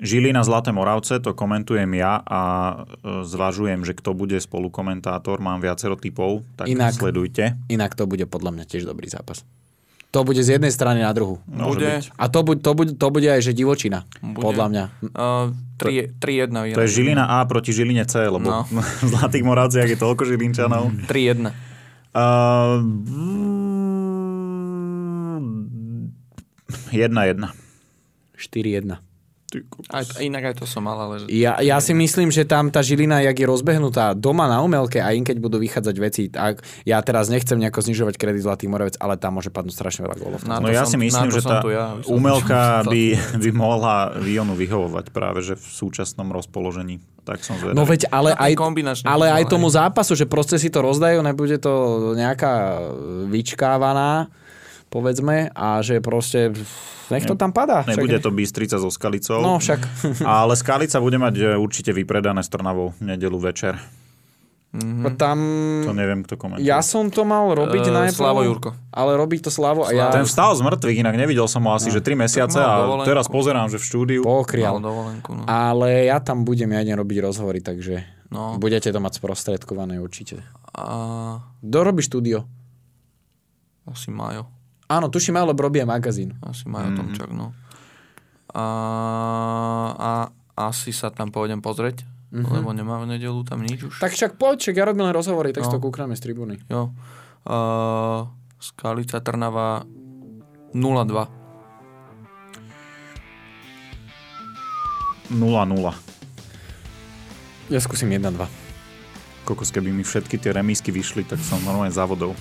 Žilina 0.04 0.44
Zlaté 0.44 0.70
Moravce, 0.70 1.18
to 1.18 1.32
komentujem 1.32 1.88
ja 1.94 2.20
a 2.20 2.42
e, 3.00 3.24
zvažujem, 3.24 3.82
že 3.82 3.96
kto 3.96 4.12
bude 4.12 4.36
spolukomentátor. 4.36 5.40
Mám 5.40 5.60
viacero 5.60 5.96
typov, 5.96 6.44
tak 6.54 6.68
Inak- 6.68 6.94
sledujte. 6.94 7.56
Inak 7.68 7.96
to 7.96 8.04
bude 8.04 8.28
podľa 8.28 8.52
mňa 8.52 8.66
tiež 8.68 8.84
dobrý 8.84 9.08
zápas. 9.08 9.48
To 10.12 10.22
bude 10.22 10.38
z 10.38 10.54
jednej 10.54 10.70
strany 10.70 11.02
na 11.02 11.10
druhú. 11.10 11.42
Môže 11.48 11.74
Bude. 11.74 11.90
byť. 11.90 12.06
A 12.14 12.26
to, 12.30 12.40
buď, 12.44 12.58
to, 12.62 12.72
bude, 12.76 12.92
to 12.94 13.08
bude 13.10 13.26
aj, 13.26 13.42
že 13.42 13.50
divočina. 13.50 14.06
Bude. 14.22 14.46
Podľa 14.46 14.66
mňa. 14.70 14.84
Uh, 15.10 15.50
3-1 15.82 16.54
vyhrá. 16.54 16.78
To 16.78 16.86
je 16.86 16.92
Žilina 16.94 17.26
A 17.26 17.42
proti 17.50 17.74
Žiline 17.74 18.06
C, 18.06 18.22
lebo 18.22 18.46
No. 18.46 18.62
v 19.02 19.08
Zlatých 19.10 19.42
Moravciach 19.42 19.90
je 19.90 19.98
toľko 19.98 20.28
Žilinčanov. 20.28 20.94
3-1. 21.10 21.50
Uh, 22.14 22.86
1-1. 26.92 27.50
4-1. 28.38 29.13
Aj, 29.94 30.04
inak 30.18 30.54
aj 30.54 30.56
to 30.62 30.66
som 30.66 30.88
mal, 30.88 30.98
ale... 30.98 31.30
Ja, 31.30 31.62
ja 31.62 31.78
si 31.78 31.94
myslím, 31.94 32.34
že 32.34 32.48
tam 32.48 32.74
tá 32.74 32.82
Žilina, 32.82 33.22
jak 33.22 33.38
je 33.38 33.46
rozbehnutá 33.46 34.18
doma 34.18 34.50
na 34.50 34.64
umelke 34.66 34.98
a 34.98 35.14
im 35.14 35.22
keď 35.22 35.38
budú 35.38 35.62
vychádzať 35.62 35.96
veci, 36.02 36.24
tak 36.34 36.66
ja 36.84 36.98
teraz 37.06 37.30
nechcem 37.30 37.60
nejako 37.62 37.86
znižovať 37.86 38.16
kredit 38.18 38.42
Zlatý 38.44 38.66
Moravec, 38.66 38.98
ale 38.98 39.20
tam 39.22 39.38
môže 39.38 39.54
padnúť 39.54 39.78
strašne 39.78 40.02
veľa 40.10 40.18
gólov. 40.18 40.40
Na 40.50 40.58
No 40.58 40.72
ja 40.74 40.88
som- 40.88 40.96
si 40.96 40.98
myslím, 40.98 41.30
že 41.30 41.46
tá 41.46 41.62
ja, 41.70 41.98
umelka 42.10 42.82
by, 42.94 43.04
by 43.38 43.50
mohla 43.54 44.18
Vionu 44.18 44.58
vyhovovať 44.58 45.14
práve 45.14 45.46
že 45.46 45.60
v 45.60 45.66
súčasnom 45.66 46.32
rozpoložení. 46.32 47.04
Tak 47.24 47.40
som 47.40 47.56
zvedavý. 47.56 47.80
No 47.80 47.88
veď, 47.88 48.12
ale 48.12 48.36
aj, 48.36 48.52
ale 49.08 49.32
aj 49.32 49.44
tomu 49.48 49.72
zápasu, 49.72 50.12
že 50.12 50.28
proste 50.28 50.60
si 50.60 50.68
to 50.68 50.84
rozdajú, 50.84 51.24
nebude 51.24 51.56
to 51.56 51.72
nejaká 52.20 52.84
vyčkávaná, 53.32 54.28
povedzme, 54.94 55.50
a 55.50 55.82
že 55.82 55.98
proste 55.98 56.54
nech 57.10 57.26
to 57.26 57.34
tam 57.34 57.50
padá. 57.50 57.82
Nebude 57.84 58.22
to 58.22 58.30
Bystrica 58.30 58.78
so 58.78 58.94
Skalicou. 58.94 59.42
No 59.42 59.58
však. 59.58 59.82
Ale 60.22 60.54
Skalica 60.54 61.02
bude 61.02 61.18
mať 61.18 61.36
e, 61.36 61.44
určite 61.58 61.90
vypredané 61.90 62.46
s 62.46 62.54
Trnavou 62.54 62.94
nedelu 63.02 63.42
večer. 63.42 63.82
Tam... 65.22 65.38
To 65.86 65.94
neviem, 65.94 66.26
kto 66.26 66.34
komentuje. 66.34 66.66
Ja 66.66 66.82
som 66.82 67.14
to 67.14 67.22
mal 67.22 67.46
robiť 67.54 67.86
Eh, 67.86 67.94
najprv. 67.94 68.18
Slavo 68.18 68.42
Jurko. 68.42 68.74
Ale 68.90 69.14
robí 69.14 69.38
to 69.38 69.54
Slavo 69.54 69.86
a 69.86 69.94
ja... 69.94 70.10
Ten 70.10 70.26
vstal 70.26 70.50
z 70.58 70.66
mŕtvych, 70.66 70.98
inak 70.98 71.14
nevidel 71.14 71.46
som 71.46 71.62
ho 71.62 71.78
asi, 71.78 71.94
že 71.94 72.02
3 72.02 72.18
mesiace 72.18 72.58
a 72.58 72.82
dovolenku. 72.82 73.06
teraz 73.06 73.30
pozerám, 73.30 73.70
že 73.70 73.78
v 73.78 73.86
štúdiu. 73.86 74.22
Pokrial. 74.26 74.82
Dovolenku, 74.82 75.38
no. 75.38 75.46
Ale 75.46 76.10
ja 76.10 76.18
tam 76.18 76.42
budem, 76.42 76.74
ja 76.74 76.82
idem 76.82 76.98
robiť 76.98 77.18
rozhovory, 77.22 77.62
takže 77.62 78.02
No. 78.34 78.58
budete 78.58 78.90
to 78.90 78.98
mať 78.98 79.22
sprostredkované 79.22 80.02
určite. 80.02 80.42
A 80.74 81.38
Kto 81.62 81.78
robí 81.86 82.02
štúdio? 82.02 82.50
asi 83.86 84.10
Majo. 84.10 84.50
Áno, 84.94 85.08
tuším, 85.08 85.34
ale 85.36 85.52
robí 85.52 85.80
aj 85.80 85.90
magazín. 85.90 86.38
Asi 86.40 86.66
Majo 86.66 86.90
Mhm. 86.90 86.96
Tomčak, 86.96 87.30
no. 87.30 87.50
A, 88.50 88.66
a 89.92 90.12
asi 90.62 90.92
sa 90.92 91.10
tam 91.10 91.28
pôjdem 91.28 91.58
pozrieť, 91.58 92.06
lebo 92.30 92.70
nemám 92.70 93.02
v 93.04 93.18
nedelu 93.18 93.42
tam 93.42 93.60
nič 93.60 93.82
už. 93.84 93.98
Tak 93.98 94.12
však 94.12 94.32
poď, 94.36 94.58
však 94.60 94.76
ja 94.76 94.86
robím 94.86 95.04
len 95.04 95.12
rozhovory, 95.12 95.50
tak 95.50 95.64
si 95.64 95.68
No. 95.68 95.74
to 95.74 95.82
kúkneme 95.82 96.14
z 96.14 96.22
tribúny. 96.22 96.62
Jo. 96.68 96.94
Uh, 97.44 98.30
Skalica 98.56 99.18
Trnava 99.20 99.82
0-2. 100.72 101.26
0-0. 105.30 105.94
Ja 107.68 107.80
skúsim 107.80 108.08
1-2. 108.08 108.46
Kokos, 109.44 109.70
keby 109.70 109.90
mi 109.90 110.02
všetky 110.02 110.38
tie 110.38 110.52
remísky 110.52 110.90
vyšli, 110.90 111.24
tak 111.24 111.40
som 111.40 111.60
normálne 111.60 111.90
závodov. 111.90 112.36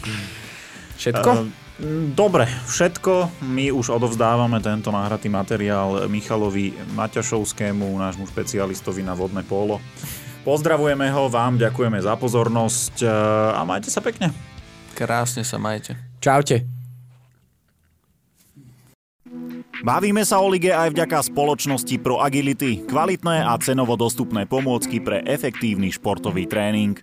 Všetko? 0.94 1.30
Eh, 1.32 1.46
Dobre, 2.14 2.46
všetko. 2.46 3.42
My 3.42 3.74
už 3.74 3.98
odovzdávame 3.98 4.62
tento 4.62 4.94
nahratý 4.94 5.26
materiál 5.26 6.06
Michalovi 6.06 6.70
Maťašovskému, 6.94 7.98
nášmu 7.98 8.30
špecialistovi 8.30 9.02
na 9.02 9.18
vodné 9.18 9.42
pólo. 9.42 9.82
Pozdravujeme 10.46 11.10
ho, 11.10 11.26
vám 11.26 11.58
ďakujeme 11.58 11.98
za 11.98 12.14
pozornosť 12.14 13.02
eh, 13.02 13.10
a 13.58 13.66
majte 13.66 13.90
sa 13.90 13.98
pekne. 13.98 14.30
Krásne 14.94 15.42
sa 15.42 15.58
majte. 15.58 15.98
Čaute. 16.22 16.62
Bavíme 19.82 20.22
sa 20.22 20.38
o 20.38 20.46
lige 20.46 20.70
aj 20.70 20.94
vďaka 20.94 21.34
spoločnosti 21.34 21.98
Pro 21.98 22.22
Agility, 22.22 22.86
kvalitné 22.86 23.42
a 23.42 23.58
cenovo 23.58 23.98
dostupné 23.98 24.46
pomôcky 24.46 25.02
pre 25.02 25.26
efektívny 25.26 25.90
športový 25.90 26.46
tréning. 26.46 26.94